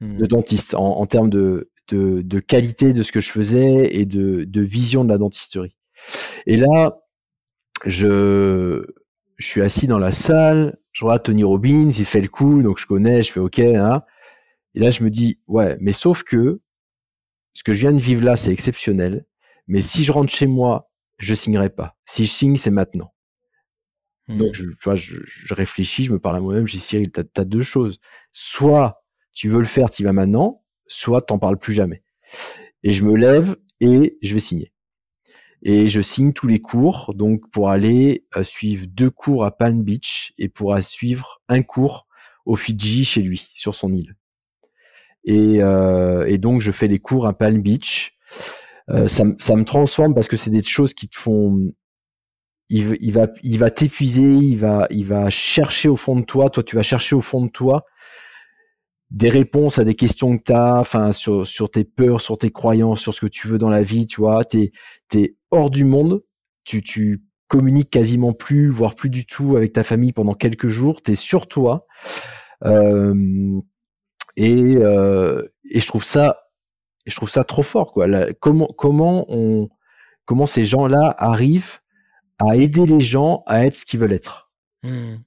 hmm. 0.00 0.18
de 0.18 0.26
dentiste 0.26 0.74
en, 0.74 1.04
termes 1.06 1.28
de, 1.28 1.70
de, 1.88 2.40
qualité 2.40 2.92
de 2.92 3.02
ce 3.02 3.12
que 3.12 3.20
je 3.20 3.30
faisais 3.30 3.94
et 3.94 4.06
de, 4.06 4.44
de 4.44 4.60
vision 4.62 5.04
de 5.04 5.10
la 5.10 5.18
dentisterie. 5.18 5.76
Et 6.46 6.56
là, 6.56 7.00
je, 7.84 8.84
je 9.36 9.46
suis 9.46 9.62
assis 9.62 9.86
dans 9.86 9.98
la 9.98 10.12
salle, 10.12 10.78
je 10.92 11.04
vois 11.04 11.18
Tony 11.18 11.44
Robbins, 11.44 11.90
il 11.90 12.04
fait 12.04 12.20
le 12.20 12.28
coup, 12.28 12.62
donc 12.62 12.78
je 12.78 12.86
connais, 12.86 13.22
je 13.22 13.32
fais 13.32 13.40
OK. 13.40 13.58
Hein. 13.58 14.02
Et 14.74 14.80
là, 14.80 14.90
je 14.90 15.04
me 15.04 15.10
dis, 15.10 15.38
ouais, 15.46 15.76
mais 15.80 15.92
sauf 15.92 16.22
que 16.22 16.60
ce 17.54 17.62
que 17.62 17.72
je 17.72 17.80
viens 17.80 17.92
de 17.92 17.98
vivre 17.98 18.24
là, 18.24 18.36
c'est 18.36 18.52
exceptionnel. 18.52 19.24
Mais 19.66 19.80
si 19.80 20.04
je 20.04 20.12
rentre 20.12 20.32
chez 20.32 20.46
moi, 20.46 20.90
je 21.18 21.34
signerai 21.34 21.70
pas. 21.70 21.96
Si 22.04 22.26
je 22.26 22.30
signe, 22.30 22.56
c'est 22.56 22.70
maintenant. 22.70 23.12
Hmm. 24.28 24.38
Donc, 24.38 24.54
je, 24.54 24.64
tu 24.64 24.76
vois, 24.84 24.96
je, 24.96 25.18
réfléchis, 25.50 26.04
je 26.04 26.12
me 26.12 26.18
parle 26.18 26.36
à 26.36 26.40
moi-même, 26.40 26.66
je 26.66 26.72
dis, 26.72 26.80
Cyril, 26.80 27.10
tu 27.12 27.20
as, 27.20 27.44
deux 27.44 27.62
choses. 27.62 27.98
Soit 28.32 29.04
tu 29.32 29.48
veux 29.48 29.60
le 29.60 29.66
faire, 29.66 29.90
tu 29.90 30.04
vas 30.04 30.12
maintenant, 30.12 30.63
soit 30.86 31.22
t'en 31.22 31.38
parles 31.38 31.58
plus 31.58 31.74
jamais. 31.74 32.02
Et 32.82 32.90
je 32.90 33.04
me 33.04 33.16
lève 33.16 33.56
et 33.80 34.18
je 34.22 34.34
vais 34.34 34.40
signer. 34.40 34.72
Et 35.62 35.88
je 35.88 36.02
signe 36.02 36.32
tous 36.32 36.46
les 36.46 36.60
cours, 36.60 37.14
donc 37.14 37.50
pour 37.50 37.70
aller 37.70 38.26
euh, 38.36 38.44
suivre 38.44 38.86
deux 38.86 39.10
cours 39.10 39.44
à 39.44 39.56
Palm 39.56 39.82
Beach 39.82 40.34
et 40.36 40.48
pour 40.48 40.76
suivre 40.82 41.40
un 41.48 41.62
cours 41.62 42.06
au 42.44 42.56
Fidji 42.56 43.04
chez 43.04 43.22
lui, 43.22 43.48
sur 43.54 43.74
son 43.74 43.92
île. 43.92 44.14
Et, 45.24 45.62
euh, 45.62 46.36
donc 46.36 46.60
je 46.60 46.70
fais 46.70 46.86
les 46.86 46.98
cours 46.98 47.26
à 47.26 47.32
Palm 47.32 47.62
Beach. 47.62 48.12
Euh, 48.90 49.08
ça, 49.08 49.24
ça, 49.38 49.56
me 49.56 49.64
transforme 49.64 50.14
parce 50.14 50.28
que 50.28 50.36
c'est 50.36 50.50
des 50.50 50.62
choses 50.62 50.92
qui 50.92 51.08
te 51.08 51.16
font. 51.16 51.72
Il, 52.68 52.98
il 53.00 53.12
va, 53.12 53.28
il 53.42 53.58
va 53.58 53.70
t'épuiser, 53.70 54.22
il 54.22 54.58
va, 54.58 54.86
il 54.90 55.06
va 55.06 55.30
chercher 55.30 55.88
au 55.88 55.96
fond 55.96 56.16
de 56.16 56.24
toi. 56.24 56.50
Toi, 56.50 56.62
tu 56.62 56.76
vas 56.76 56.82
chercher 56.82 57.16
au 57.16 57.22
fond 57.22 57.42
de 57.42 57.50
toi 57.50 57.86
des 59.14 59.28
réponses 59.28 59.78
à 59.78 59.84
des 59.84 59.94
questions 59.94 60.36
que 60.36 60.42
tu 60.42 60.52
as, 60.52 61.12
sur, 61.12 61.70
tes 61.70 61.84
peurs, 61.84 62.20
sur 62.20 62.36
tes 62.36 62.50
croyances, 62.50 63.00
sur 63.00 63.14
ce 63.14 63.20
que 63.20 63.26
tu 63.26 63.46
veux 63.46 63.58
dans 63.58 63.70
la 63.70 63.84
vie, 63.84 64.06
tu 64.06 64.20
vois. 64.20 64.44
Tu 64.44 64.72
es, 65.14 65.36
hors 65.52 65.70
du 65.70 65.84
monde, 65.84 66.24
tu, 66.64 66.82
tu 66.82 67.22
communiques 67.46 67.90
quasiment 67.90 68.32
plus, 68.32 68.68
voire 68.68 68.96
plus 68.96 69.10
du 69.10 69.24
tout 69.24 69.56
avec 69.56 69.72
ta 69.72 69.84
famille 69.84 70.12
pendant 70.12 70.34
quelques 70.34 70.66
jours, 70.66 71.00
tu 71.00 71.12
es 71.12 71.14
sur 71.14 71.46
toi. 71.46 71.86
Et, 74.36 74.76
euh, 74.78 75.42
et 75.70 75.78
je 75.78 75.86
trouve 75.86 76.04
ça, 76.04 76.40
je 77.06 77.14
trouve 77.14 77.30
ça 77.30 77.44
trop 77.44 77.62
fort, 77.62 77.92
quoi. 77.92 78.08
comment, 78.40 78.68
comment 78.76 79.26
on, 79.28 79.68
comment 80.24 80.46
ces 80.46 80.64
gens-là 80.64 81.14
arrivent 81.18 81.78
à 82.40 82.56
aider 82.56 82.84
les 82.84 83.00
gens 83.00 83.44
à 83.46 83.64
être 83.64 83.76
ce 83.76 83.84
qu'ils 83.84 84.00
veulent 84.00 84.12
être. 84.12 84.50
Mmh. 84.82 85.18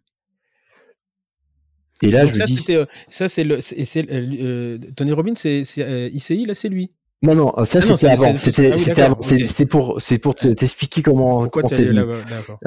Et 2.03 2.11
là, 2.11 2.25
je 2.25 2.33
ça, 2.33 2.43
me 2.43 2.47
dis... 2.47 2.75
Euh, 2.75 2.85
ça, 3.09 3.27
c'est 3.27 3.43
le, 3.43 3.59
c'est, 3.61 4.05
euh, 4.11 4.77
Tony 4.95 5.11
Robbins, 5.11 5.35
c'est, 5.35 5.63
c'est 5.63 6.09
ICI, 6.11 6.45
là, 6.45 6.53
c'est 6.53 6.69
lui. 6.69 6.91
Non, 7.23 7.33
non, 7.33 7.51
ça 7.63 7.79
ah 7.79 7.81
c'était 7.81 8.07
avant. 8.09 8.37
C'était, 8.37 8.77
c'était 8.77 9.65
pour, 9.65 9.99
c'est 9.99 10.19
pour 10.19 10.35
t'expliquer 10.35 11.01
comment, 11.01 11.47
comment 11.47 11.67
c'est 11.67 11.89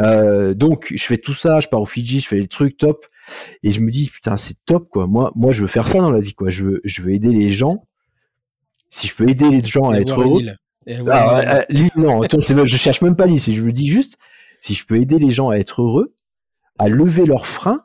euh, 0.00 0.54
donc, 0.54 0.92
je 0.92 1.04
fais 1.04 1.18
tout 1.18 1.34
ça, 1.34 1.60
je 1.60 1.68
pars 1.68 1.80
au 1.80 1.86
Fidji, 1.86 2.18
je 2.18 2.26
fais 2.26 2.40
les 2.40 2.48
trucs 2.48 2.76
top, 2.76 3.06
et 3.62 3.70
je 3.70 3.80
me 3.80 3.92
dis 3.92 4.10
putain, 4.10 4.36
c'est 4.36 4.56
top 4.66 4.88
quoi. 4.90 5.06
Moi, 5.06 5.30
moi, 5.36 5.52
je 5.52 5.62
veux 5.62 5.68
faire 5.68 5.86
ça 5.86 5.98
dans 5.98 6.10
la 6.10 6.18
vie 6.18 6.34
quoi. 6.34 6.50
Je 6.50 6.64
veux, 6.64 6.80
je 6.82 7.00
veux 7.00 7.12
aider 7.12 7.30
les 7.30 7.52
gens. 7.52 7.86
Si 8.88 9.06
je 9.06 9.14
peux 9.14 9.28
aider 9.28 9.48
les 9.48 9.62
gens 9.62 9.90
à 9.90 9.98
être 9.98 10.20
heureux. 10.20 10.42
Ah, 11.08 11.64
non, 11.94 12.22
je 12.24 12.76
cherche 12.76 13.02
même 13.02 13.14
pas 13.14 13.26
l'île. 13.26 13.38
Je 13.38 13.62
me 13.62 13.70
dis 13.70 13.88
juste, 13.88 14.16
si 14.60 14.74
je 14.74 14.84
peux 14.84 14.96
aider 14.96 15.20
les 15.20 15.30
gens 15.30 15.50
à 15.50 15.58
être 15.58 15.80
heureux, 15.80 16.12
à 16.80 16.88
lever 16.88 17.24
leurs 17.24 17.46
freins 17.46 17.84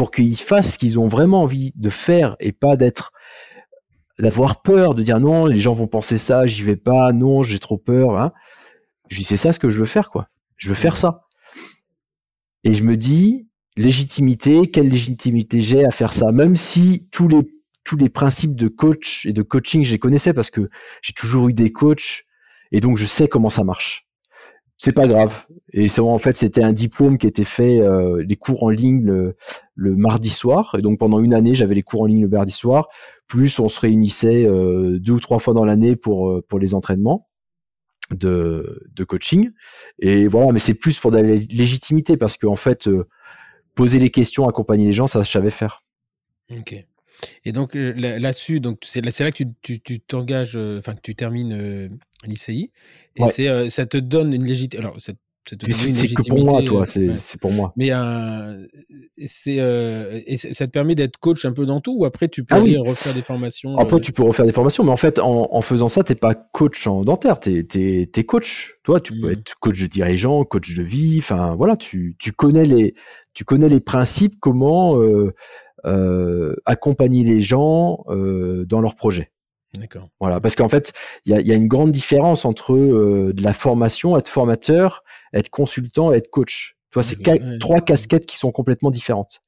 pour 0.00 0.10
qu'ils 0.10 0.38
fassent 0.38 0.72
ce 0.72 0.78
qu'ils 0.78 0.98
ont 0.98 1.08
vraiment 1.08 1.42
envie 1.42 1.72
de 1.76 1.90
faire 1.90 2.34
et 2.40 2.52
pas 2.52 2.76
d'être 2.76 3.12
d'avoir 4.18 4.62
peur, 4.62 4.94
de 4.94 5.02
dire 5.02 5.20
non, 5.20 5.44
les 5.44 5.60
gens 5.60 5.74
vont 5.74 5.88
penser 5.88 6.16
ça, 6.16 6.46
j'y 6.46 6.62
vais 6.62 6.76
pas, 6.76 7.12
non, 7.12 7.42
j'ai 7.42 7.58
trop 7.58 7.76
peur. 7.76 8.18
Hein. 8.18 8.32
Je 9.10 9.18
dis 9.18 9.24
c'est 9.24 9.36
ça 9.36 9.52
ce 9.52 9.58
que 9.58 9.68
je 9.68 9.78
veux 9.78 9.84
faire 9.84 10.08
quoi. 10.08 10.30
Je 10.56 10.70
veux 10.70 10.74
faire 10.74 10.96
ça. 10.96 11.26
Et 12.64 12.72
je 12.72 12.82
me 12.82 12.96
dis 12.96 13.46
légitimité, 13.76 14.70
quelle 14.70 14.88
légitimité 14.88 15.60
j'ai 15.60 15.84
à 15.84 15.90
faire 15.90 16.14
ça, 16.14 16.32
même 16.32 16.56
si 16.56 17.06
tous 17.10 17.28
les 17.28 17.42
tous 17.84 17.98
les 17.98 18.08
principes 18.08 18.56
de 18.56 18.68
coach 18.68 19.26
et 19.26 19.34
de 19.34 19.42
coaching, 19.42 19.84
je 19.84 19.92
les 19.92 19.98
connaissais 19.98 20.32
parce 20.32 20.48
que 20.48 20.70
j'ai 21.02 21.12
toujours 21.12 21.50
eu 21.50 21.52
des 21.52 21.72
coachs 21.72 22.24
et 22.72 22.80
donc 22.80 22.96
je 22.96 23.04
sais 23.04 23.28
comment 23.28 23.50
ça 23.50 23.64
marche 23.64 24.08
c'est 24.82 24.92
pas 24.92 25.06
grave. 25.06 25.46
Et 25.74 25.88
c'est 25.88 26.00
en 26.00 26.16
fait 26.16 26.38
c'était 26.38 26.62
un 26.62 26.72
diplôme 26.72 27.18
qui 27.18 27.26
était 27.26 27.44
fait 27.44 27.80
euh, 27.80 28.24
les 28.26 28.36
cours 28.36 28.62
en 28.62 28.70
ligne 28.70 29.04
le, 29.04 29.36
mardi 29.76 30.30
soir. 30.30 30.74
Et 30.78 30.80
donc 30.80 30.98
pendant 30.98 31.20
une 31.20 31.34
année 31.34 31.54
j'avais 31.54 31.74
les 31.74 31.82
cours 31.82 32.00
en 32.00 32.06
ligne 32.06 32.22
le 32.22 32.28
mardi 32.28 32.52
soir. 32.52 32.88
Plus 33.26 33.58
on 33.58 33.68
se 33.68 33.78
réunissait 33.78 34.46
euh, 34.46 34.98
deux 34.98 35.12
ou 35.12 35.20
trois 35.20 35.38
fois 35.38 35.52
dans 35.52 35.66
l'année 35.66 35.96
pour 35.96 36.30
euh, 36.30 36.42
pour 36.48 36.58
les 36.58 36.72
entraînements 36.72 37.28
de, 38.10 38.88
coaching. 39.06 39.50
Et 39.98 40.26
voilà, 40.28 40.50
mais 40.50 40.58
c'est 40.58 40.74
plus 40.74 40.98
pour 40.98 41.10
de 41.10 41.18
la 41.18 41.34
légitimité 41.34 42.16
parce 42.16 42.38
qu'en 42.38 42.56
fait 42.56 42.88
poser 43.74 43.98
les 43.98 44.10
questions, 44.10 44.48
accompagner 44.48 44.86
les 44.86 44.92
gens, 44.94 45.06
ça 45.06 45.20
je 45.20 45.30
savais 45.30 45.50
faire. 45.50 45.84
Ok. 46.50 46.74
Et 47.44 47.52
donc 47.52 47.74
là-dessus, 47.74 48.60
donc 48.60 48.78
c'est 48.82 49.02
là, 49.02 49.30
que 49.30 49.44
tu 49.44 50.00
t'engages, 50.00 50.56
enfin 50.56 50.94
que 50.94 51.02
tu 51.02 51.14
termines 51.14 51.98
l'ICI. 52.26 52.70
Et 53.16 53.26
c'est, 53.28 53.48
euh, 53.48 53.68
ça 53.68 53.86
te 53.86 53.96
donne 53.96 54.32
une 54.32 54.44
légitimité. 54.44 54.78
Alors, 54.78 54.96
c'est 54.98 55.16
que 55.46 56.28
pour 56.28 56.44
moi, 56.44 56.62
toi, 56.62 56.84
c'est 56.86 57.40
pour 57.40 57.52
moi. 57.52 57.72
Mais 57.76 57.90
euh, 57.92 58.66
c'est 59.24 59.56
euh, 59.58 60.20
et 60.26 60.36
ça 60.36 60.66
te 60.66 60.70
permet 60.70 60.94
d'être 60.94 61.16
coach 61.16 61.44
un 61.44 61.52
peu 61.52 61.66
dans 61.66 61.80
tout 61.80 61.96
ou 61.98 62.04
après 62.04 62.28
tu 62.28 62.44
peux 62.44 62.54
ah 62.54 62.58
aller 62.58 62.76
refaire 62.76 63.14
des 63.14 63.22
formations 63.22 63.76
Après, 63.78 64.00
tu 64.00 64.12
peux 64.12 64.22
refaire 64.22 64.46
des 64.46 64.52
formations, 64.52 64.84
mais 64.84 64.92
en 64.92 64.96
fait, 64.96 65.18
en, 65.18 65.60
faisant 65.62 65.88
ça, 65.88 66.04
t'es 66.04 66.14
pas 66.14 66.34
coach 66.34 66.86
en 66.86 67.04
dentaire, 67.04 67.40
t'es 67.40 67.66
es, 67.72 68.24
coach. 68.24 68.74
Toi, 68.84 69.00
tu 69.00 69.18
peux 69.18 69.28
mmh. 69.28 69.32
être 69.32 69.54
coach 69.60 69.80
de 69.80 69.86
dirigeant, 69.86 70.44
coach 70.44 70.74
de 70.74 70.82
vie, 70.82 71.18
enfin 71.18 71.54
voilà, 71.56 71.76
tu, 71.76 72.16
tu, 72.18 72.32
connais 72.32 72.64
les, 72.64 72.94
tu 73.34 73.44
connais 73.44 73.68
les 73.68 73.80
principes, 73.80 74.34
comment 74.40 75.00
accompagner 76.66 77.24
les 77.24 77.40
gens 77.40 78.04
dans 78.08 78.80
leurs 78.80 78.94
projets. 78.94 79.30
D'accord. 79.78 80.08
Voilà, 80.18 80.40
parce 80.40 80.56
qu'en 80.56 80.68
fait, 80.68 80.92
il 81.24 81.32
y 81.32 81.52
a, 81.52 81.54
une 81.54 81.68
grande 81.68 81.92
différence 81.92 82.44
entre 82.44 82.74
euh, 82.74 83.32
de 83.32 83.42
la 83.42 83.52
formation, 83.52 84.16
être 84.18 84.28
formateur, 84.28 85.04
être 85.32 85.48
consultant, 85.48 86.12
être 86.12 86.28
coach. 86.28 86.76
Toi, 86.90 87.04
c'est 87.04 87.18
trois 87.60 87.80
casquettes 87.80 88.26
qui 88.26 88.36
sont 88.36 88.50
complètement 88.50 88.90
différentes. 88.90 89.40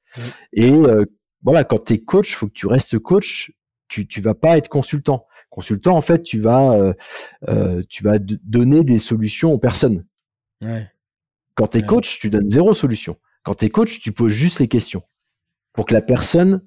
Et 0.53 0.71
euh, 0.71 1.07
voilà, 1.43 1.65
quand 1.65 1.87
tu 1.87 1.95
es 1.95 1.99
coach, 1.99 2.31
il 2.31 2.35
faut 2.35 2.47
que 2.47 2.53
tu 2.53 2.67
restes 2.67 2.99
coach. 2.99 3.53
Tu 3.89 4.07
tu 4.07 4.21
vas 4.21 4.35
pas 4.35 4.57
être 4.57 4.69
consultant. 4.69 5.27
Consultant, 5.51 5.97
en 5.97 6.01
fait, 6.01 6.23
tu 6.23 6.39
vas 6.39 6.95
euh, 7.49 7.83
tu 7.89 8.05
vas 8.05 8.19
donner 8.21 8.85
des 8.85 8.99
solutions 8.99 9.53
aux 9.53 9.59
personnes. 9.59 10.07
Quand 11.57 11.67
tu 11.67 11.79
es 11.79 11.83
coach, 11.83 12.21
tu 12.21 12.31
donnes 12.31 12.49
zéro 12.49 12.75
solution. 12.75 13.17
Quand 13.43 13.55
tu 13.55 13.65
es 13.65 13.71
coach, 13.71 14.01
tu 14.01 14.13
poses 14.13 14.33
juste 14.33 14.61
les 14.61 14.69
questions 14.69 15.03
pour 15.73 15.87
que 15.87 15.95
la 15.95 16.03
personne 16.03 16.65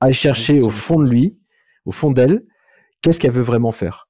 aille 0.00 0.12
chercher 0.12 0.60
au 0.60 0.70
fond 0.70 1.00
de 1.00 1.08
lui, 1.08 1.38
au 1.84 1.92
fond 1.92 2.12
d'elle, 2.12 2.44
qu'est-ce 3.02 3.20
qu'elle 3.20 3.32
veut 3.32 3.42
vraiment 3.42 3.72
faire? 3.72 4.08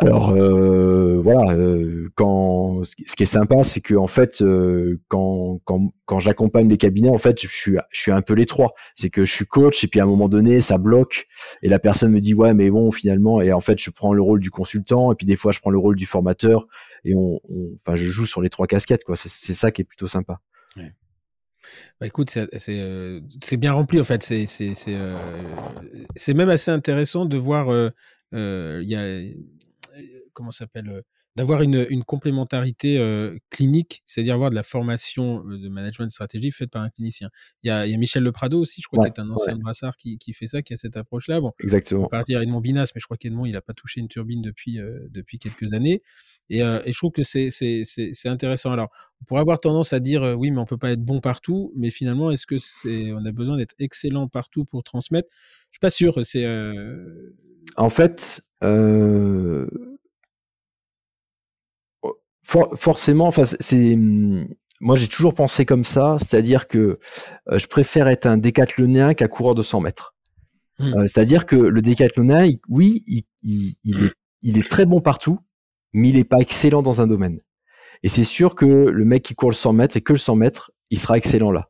Alors 0.00 0.30
euh, 0.30 1.20
voilà, 1.20 1.54
euh, 1.54 2.08
quand 2.14 2.84
ce 2.84 2.94
qui 2.94 3.24
est 3.24 3.26
sympa, 3.26 3.64
c'est 3.64 3.80
que 3.80 3.96
en 3.96 4.06
fait, 4.06 4.42
euh, 4.42 5.00
quand, 5.08 5.60
quand, 5.64 5.92
quand 6.04 6.20
j'accompagne 6.20 6.68
des 6.68 6.76
cabinets, 6.76 7.08
en 7.08 7.18
fait, 7.18 7.42
je 7.42 7.48
suis 7.48 8.12
un 8.12 8.22
peu 8.22 8.34
les 8.34 8.46
trois. 8.46 8.74
C'est 8.94 9.10
que 9.10 9.24
je 9.24 9.32
suis 9.32 9.44
coach 9.44 9.82
et 9.82 9.88
puis 9.88 9.98
à 9.98 10.04
un 10.04 10.06
moment 10.06 10.28
donné, 10.28 10.60
ça 10.60 10.78
bloque 10.78 11.26
et 11.62 11.68
la 11.68 11.80
personne 11.80 12.12
me 12.12 12.20
dit 12.20 12.32
ouais, 12.32 12.54
mais 12.54 12.70
bon, 12.70 12.92
finalement, 12.92 13.40
et 13.40 13.52
en 13.52 13.60
fait, 13.60 13.80
je 13.80 13.90
prends 13.90 14.12
le 14.12 14.22
rôle 14.22 14.38
du 14.38 14.52
consultant 14.52 15.10
et 15.10 15.16
puis 15.16 15.26
des 15.26 15.34
fois, 15.34 15.50
je 15.50 15.58
prends 15.58 15.70
le 15.70 15.78
rôle 15.78 15.96
du 15.96 16.06
formateur 16.06 16.68
et 17.04 17.16
on, 17.16 17.40
enfin, 17.74 17.96
je 17.96 18.06
joue 18.06 18.26
sur 18.26 18.40
les 18.40 18.50
trois 18.50 18.68
casquettes 18.68 19.02
quoi. 19.02 19.16
C'est 19.16 19.52
ça 19.52 19.72
qui 19.72 19.82
est 19.82 19.84
plutôt 19.84 20.06
sympa. 20.06 20.38
Bah 22.00 22.06
écoute, 22.06 22.36
euh, 22.36 23.20
c'est 23.42 23.56
bien 23.56 23.72
rempli 23.72 24.00
en 24.00 24.04
fait. 24.04 24.22
C'est 24.22 24.46
euh, 24.88 25.18
même 26.34 26.48
assez 26.48 26.70
intéressant 26.70 27.24
de 27.24 27.36
voir. 27.36 27.70
Euh, 27.70 27.90
il 28.32 28.88
y 28.90 28.96
comment 30.32 30.50
s'appelle 30.50 31.02
d'avoir 31.38 31.62
une, 31.62 31.86
une, 31.88 32.02
complémentarité 32.02 32.98
clinique, 33.50 34.02
c'est-à-dire 34.04 34.34
avoir 34.34 34.50
de 34.50 34.56
la 34.56 34.64
formation 34.64 35.44
de 35.44 35.68
management 35.68 36.06
de 36.06 36.10
stratégie 36.10 36.50
faite 36.50 36.70
par 36.70 36.82
un 36.82 36.90
clinicien. 36.90 37.30
Il 37.62 37.68
y 37.68 37.70
a, 37.70 37.86
il 37.86 37.92
y 37.92 37.94
a 37.94 37.98
Michel 37.98 38.24
Leprado 38.24 38.60
aussi, 38.60 38.82
je 38.82 38.88
crois, 38.88 39.04
qu'il 39.04 39.12
est 39.12 39.20
un 39.20 39.30
ancien 39.30 39.56
brassard 39.56 39.96
qui, 39.96 40.18
qui, 40.18 40.32
fait 40.32 40.48
ça, 40.48 40.62
qui 40.62 40.74
a 40.74 40.76
cette 40.76 40.96
approche-là. 40.96 41.40
Bon, 41.40 41.52
Exactement. 41.60 42.02
On 42.02 42.04
peut 42.04 42.16
partir 42.16 42.40
Edmond 42.40 42.60
Binas, 42.60 42.90
mais 42.94 43.00
je 43.00 43.06
crois 43.06 43.16
qu'Edmond, 43.16 43.46
il 43.46 43.52
n'a 43.52 43.60
pas 43.60 43.72
touché 43.72 44.00
une 44.00 44.08
turbine 44.08 44.42
depuis, 44.42 44.78
depuis 45.10 45.38
quelques 45.38 45.72
années. 45.72 46.02
Et, 46.50 46.58
et, 46.58 46.92
je 46.92 46.96
trouve 46.96 47.12
que 47.12 47.22
c'est 47.22 48.28
intéressant. 48.28 48.72
Alors, 48.72 48.88
on 49.22 49.24
pourrait 49.24 49.40
avoir 49.40 49.60
tendance 49.60 49.92
à 49.92 50.00
dire 50.00 50.34
oui, 50.36 50.50
mais 50.50 50.58
on 50.58 50.66
peut 50.66 50.76
pas 50.76 50.90
être 50.90 51.04
bon 51.04 51.20
partout. 51.20 51.72
Mais 51.76 51.90
finalement, 51.90 52.32
est-ce 52.32 52.46
que 52.46 52.58
c'est 52.58 53.12
on 53.12 53.24
a 53.24 53.32
besoin 53.32 53.56
d'être 53.56 53.76
excellent 53.78 54.26
partout 54.26 54.64
pour 54.64 54.82
transmettre? 54.82 55.28
Je 55.70 55.76
suis 55.76 55.80
pas 55.80 55.90
sûr. 55.90 56.18
C'est 56.24 56.46
en 57.76 57.90
fait. 57.90 58.42
Euh 58.64 59.68
forcément, 62.76 63.26
enfin, 63.26 63.42
c'est 63.44 63.96
moi 64.80 64.96
j'ai 64.96 65.08
toujours 65.08 65.34
pensé 65.34 65.66
comme 65.66 65.84
ça, 65.84 66.16
c'est-à-dire 66.18 66.68
que 66.68 66.98
je 67.50 67.66
préfère 67.66 68.08
être 68.08 68.26
un 68.26 68.38
décathlonien 68.38 69.14
qu'un 69.14 69.28
coureur 69.28 69.54
de 69.54 69.62
100 69.62 69.80
mètres. 69.80 70.14
Hmm. 70.80 71.08
c'est-à-dire 71.08 71.44
que 71.44 71.56
le 71.56 71.82
décathlonien, 71.82 72.48
oui, 72.68 73.02
il, 73.08 73.24
est, 73.84 74.12
il, 74.42 74.58
est, 74.58 74.68
très 74.68 74.86
bon 74.86 75.00
partout, 75.00 75.40
mais 75.92 76.10
il 76.10 76.14
n'est 76.14 76.24
pas 76.24 76.38
excellent 76.38 76.82
dans 76.82 77.00
un 77.00 77.08
domaine. 77.08 77.40
Et 78.02 78.08
c'est 78.08 78.24
sûr 78.24 78.54
que 78.54 78.64
le 78.64 79.04
mec 79.04 79.24
qui 79.24 79.34
court 79.34 79.50
le 79.50 79.56
100 79.56 79.72
mètres 79.72 79.96
et 79.96 80.00
que 80.00 80.12
le 80.12 80.18
100 80.18 80.36
mètres, 80.36 80.70
il 80.90 80.98
sera 80.98 81.16
excellent 81.16 81.50
là. 81.50 81.68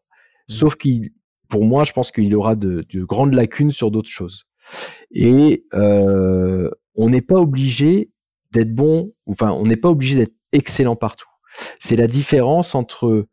Mm. 0.48 0.52
Sauf 0.52 0.76
qu'il, 0.76 1.10
pour 1.48 1.64
moi, 1.64 1.84
je 1.84 1.92
pense 1.92 2.12
qu'il 2.12 2.34
aura 2.36 2.54
de, 2.54 2.84
grandes 3.04 3.34
lacunes 3.34 3.70
sur 3.70 3.90
d'autres 3.90 4.10
choses. 4.10 4.44
Et 5.10 5.64
euh, 5.74 6.70
on 6.94 7.08
n'est 7.08 7.22
pas 7.22 7.40
obligé 7.40 8.10
d'être 8.50 8.74
bon, 8.74 9.14
enfin, 9.26 9.52
on 9.52 9.64
n'est 9.64 9.76
pas 9.76 9.88
obligé 9.88 10.16
d'être 10.16 10.34
excellent 10.52 10.96
partout. 10.96 11.28
C'est 11.78 11.96
la 11.96 12.06
différence 12.06 12.74
entre 12.74 13.26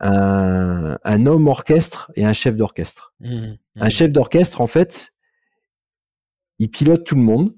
un, 0.00 1.26
homme 1.26 1.48
orchestre 1.48 2.10
et 2.14 2.24
un 2.24 2.32
chef 2.32 2.56
d'orchestre. 2.56 3.14
Mm. 3.20 3.34
Mm. 3.36 3.56
Un 3.76 3.88
chef 3.88 4.12
d'orchestre, 4.12 4.60
en 4.60 4.66
fait, 4.66 5.12
il 6.58 6.70
pilote 6.70 7.04
tout 7.04 7.14
le 7.14 7.22
monde, 7.22 7.54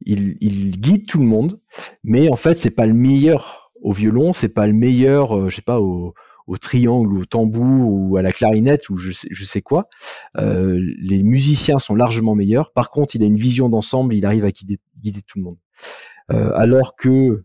il, 0.00 0.36
il, 0.40 0.80
guide 0.80 1.06
tout 1.06 1.18
le 1.18 1.26
monde, 1.26 1.60
mais 2.02 2.28
en 2.28 2.36
fait, 2.36 2.58
c'est 2.58 2.70
pas 2.70 2.86
le 2.86 2.94
meilleur 2.94 3.72
au 3.82 3.92
violon, 3.92 4.32
c'est 4.32 4.48
pas 4.48 4.66
le 4.66 4.72
meilleur, 4.72 5.36
euh, 5.36 5.48
je 5.48 5.56
sais 5.56 5.62
pas, 5.62 5.80
au, 5.80 6.14
au 6.50 6.56
triangle, 6.56 7.16
au 7.16 7.24
tambour 7.24 7.88
ou 7.88 8.16
à 8.16 8.22
la 8.22 8.32
clarinette 8.32 8.90
ou 8.90 8.96
je 8.96 9.12
sais, 9.12 9.28
je 9.30 9.44
sais 9.44 9.62
quoi. 9.62 9.88
Euh, 10.36 10.80
les 11.00 11.22
musiciens 11.22 11.78
sont 11.78 11.94
largement 11.94 12.34
meilleurs. 12.34 12.72
Par 12.72 12.90
contre, 12.90 13.14
il 13.14 13.22
a 13.22 13.26
une 13.26 13.36
vision 13.36 13.68
d'ensemble, 13.68 14.14
il 14.14 14.26
arrive 14.26 14.44
à 14.44 14.50
guider, 14.50 14.78
tout 15.26 15.38
le 15.38 15.44
monde. 15.44 15.58
Euh, 16.32 16.50
alors 16.56 16.96
que 16.96 17.44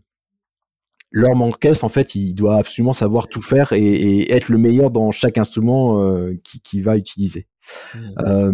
l'homme 1.16 1.40
orchestre, 1.40 1.84
en 1.84 1.88
fait, 1.88 2.14
il 2.14 2.34
doit 2.34 2.58
absolument 2.58 2.92
savoir 2.92 3.28
tout 3.28 3.42
faire 3.42 3.72
et, 3.72 4.30
être 4.32 4.48
le 4.48 4.58
meilleur 4.58 4.90
dans 4.90 5.10
chaque 5.10 5.38
instrument 5.38 6.02
euh, 6.02 6.34
qu'il 6.42 6.82
va 6.82 6.96
utiliser. 6.96 7.46
Mmh. 7.94 8.52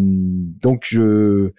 donc, 0.62 0.86
je, 0.88 1.50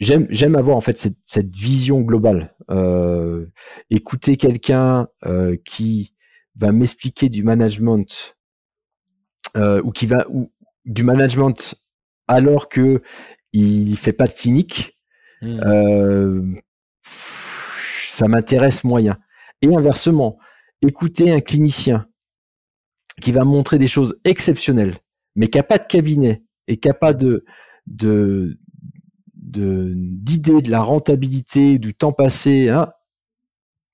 j'aime 0.00 0.26
j'aime 0.30 0.56
avoir 0.56 0.76
en 0.76 0.80
fait 0.80 0.98
cette, 0.98 1.18
cette 1.24 1.52
vision 1.54 2.00
globale. 2.00 2.56
écouter 3.90 4.36
quelqu'un 4.36 5.06
qui 5.64 6.14
va 6.56 6.72
m'expliquer 6.72 7.28
du 7.28 7.42
management 7.42 8.36
euh, 9.56 9.80
ou 9.82 9.90
qui 9.90 10.06
va 10.06 10.26
ou 10.28 10.52
du 10.84 11.02
management 11.02 11.74
alors 12.28 12.68
que 12.68 13.02
il 13.52 13.96
fait 13.96 14.12
pas 14.12 14.28
de 14.28 14.32
clinique, 14.32 14.96
hmm. 15.42 16.54
Ça 18.20 18.28
m'intéresse 18.28 18.84
moyen. 18.84 19.18
Et 19.62 19.74
inversement, 19.74 20.38
écouter 20.82 21.30
un 21.32 21.40
clinicien 21.40 22.06
qui 23.22 23.32
va 23.32 23.44
montrer 23.44 23.78
des 23.78 23.88
choses 23.88 24.20
exceptionnelles, 24.24 24.96
mais 25.36 25.48
qui 25.48 25.56
n'a 25.56 25.62
pas 25.62 25.78
de 25.78 25.86
cabinet 25.86 26.42
et 26.68 26.76
qui 26.76 26.88
n'a 26.88 26.94
pas 26.94 27.14
de, 27.14 27.46
de, 27.86 28.58
d'idée 29.32 30.60
de, 30.60 30.70
la 30.70 30.80
rentabilité, 30.80 31.78
du 31.78 31.94
temps 31.94 32.12
passé, 32.12 32.68
hein, 32.68 32.92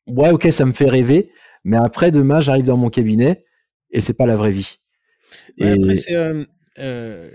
ouais, 0.08 0.30
ok, 0.30 0.50
ça 0.50 0.64
me 0.64 0.72
fait 0.72 0.88
rêver, 0.88 1.30
mais 1.62 1.76
après, 1.76 2.10
demain, 2.10 2.40
j'arrive 2.40 2.66
dans 2.66 2.76
mon 2.76 2.90
cabinet 2.90 3.44
et 3.90 4.00
c'est 4.00 4.14
pas 4.14 4.26
la 4.26 4.34
vraie 4.34 4.50
vie. 4.50 4.78
c'est, 5.58 6.16
euh, 6.16 6.44
euh, 6.80 7.30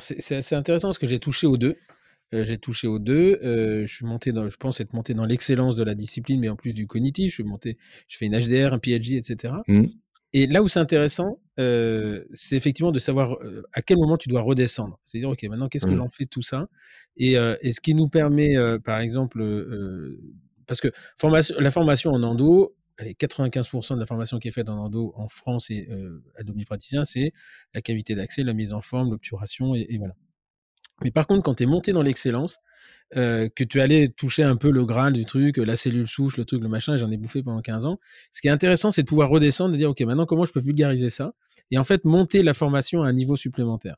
c'est, 0.00 0.54
intéressant 0.54 0.88
parce 0.88 0.98
que 0.98 1.06
j'ai 1.06 1.20
touché 1.20 1.46
aux 1.46 1.56
deux. 1.56 1.76
Euh, 2.34 2.44
j'ai 2.44 2.58
touché 2.58 2.86
aux 2.86 2.98
deux. 2.98 3.38
je 3.42 3.92
suis 3.92 4.04
monté 4.04 4.32
dans, 4.32 4.48
je 4.48 4.56
pense 4.56 4.80
être 4.80 4.92
monté 4.92 5.14
dans 5.14 5.24
l'excellence 5.24 5.76
de 5.76 5.82
la 5.82 5.94
discipline, 5.94 6.40
mais 6.40 6.48
en 6.48 6.56
plus 6.56 6.72
du 6.72 6.86
cognitif. 6.86 7.30
Je 7.30 7.34
suis 7.34 7.44
monté, 7.44 7.78
je 8.06 8.16
fais 8.16 8.26
une 8.26 8.38
HDR, 8.38 8.72
un 8.72 8.78
PhD, 8.78 9.14
etc. 9.14 9.54
Mmh. 9.66 9.84
Et 10.34 10.46
là 10.46 10.62
où 10.62 10.68
c'est 10.68 10.80
intéressant, 10.80 11.40
c'est 11.56 12.56
effectivement 12.56 12.92
de 12.92 12.98
savoir 12.98 13.38
à 13.72 13.82
quel 13.82 13.96
moment 13.96 14.16
tu 14.18 14.28
dois 14.28 14.42
redescendre. 14.42 15.00
C'est-à-dire, 15.04 15.30
ok, 15.30 15.42
maintenant 15.44 15.68
qu'est-ce 15.68 15.86
que 15.86 15.90
mmh. 15.90 15.96
j'en 15.96 16.08
fais 16.10 16.26
tout 16.26 16.42
ça? 16.42 16.68
Et, 17.16 17.32
et, 17.32 17.72
ce 17.72 17.80
qui 17.80 17.94
nous 17.94 18.08
permet, 18.08 18.54
par 18.84 19.00
exemple, 19.00 19.42
parce 20.68 20.80
que 20.80 20.92
formation, 21.16 21.56
la 21.58 21.70
formation 21.70 22.12
en 22.12 22.22
endo, 22.22 22.76
allez, 22.98 23.14
95% 23.14 23.94
de 23.94 24.00
la 24.00 24.06
formation 24.06 24.38
qui 24.38 24.48
est 24.48 24.52
faite 24.52 24.68
en 24.68 24.78
endo 24.78 25.12
en 25.16 25.26
France 25.26 25.70
et 25.70 25.88
euh, 25.90 26.22
à 26.36 26.42
praticien 26.66 27.04
c'est 27.04 27.32
la 27.74 27.80
cavité 27.80 28.14
d'accès, 28.14 28.42
la 28.44 28.52
mise 28.52 28.72
en 28.72 28.80
forme, 28.80 29.10
l'obturation, 29.10 29.74
et, 29.74 29.96
voilà. 29.98 30.14
Mais 31.02 31.10
par 31.10 31.26
contre, 31.26 31.42
quand 31.42 31.54
tu 31.54 31.66
monté 31.66 31.92
dans 31.92 32.02
l'excellence, 32.02 32.58
euh, 33.16 33.48
que 33.54 33.64
tu 33.64 33.80
allais 33.80 34.08
toucher 34.08 34.42
un 34.42 34.56
peu 34.56 34.70
le 34.70 34.84
graal 34.84 35.12
du 35.12 35.24
truc, 35.24 35.56
la 35.56 35.76
cellule 35.76 36.06
souche, 36.06 36.36
le 36.36 36.44
truc, 36.44 36.62
le 36.62 36.68
machin, 36.68 36.96
j'en 36.96 37.10
ai 37.10 37.16
bouffé 37.16 37.42
pendant 37.42 37.60
15 37.60 37.86
ans. 37.86 37.98
Ce 38.30 38.40
qui 38.40 38.48
est 38.48 38.50
intéressant, 38.50 38.90
c'est 38.90 39.02
de 39.02 39.08
pouvoir 39.08 39.30
redescendre, 39.30 39.72
de 39.72 39.78
dire, 39.78 39.90
OK, 39.90 40.00
maintenant, 40.00 40.26
comment 40.26 40.44
je 40.44 40.52
peux 40.52 40.60
vulgariser 40.60 41.08
ça? 41.08 41.32
Et 41.70 41.78
en 41.78 41.84
fait, 41.84 42.04
monter 42.04 42.42
la 42.42 42.52
formation 42.52 43.02
à 43.02 43.08
un 43.08 43.12
niveau 43.12 43.36
supplémentaire. 43.36 43.96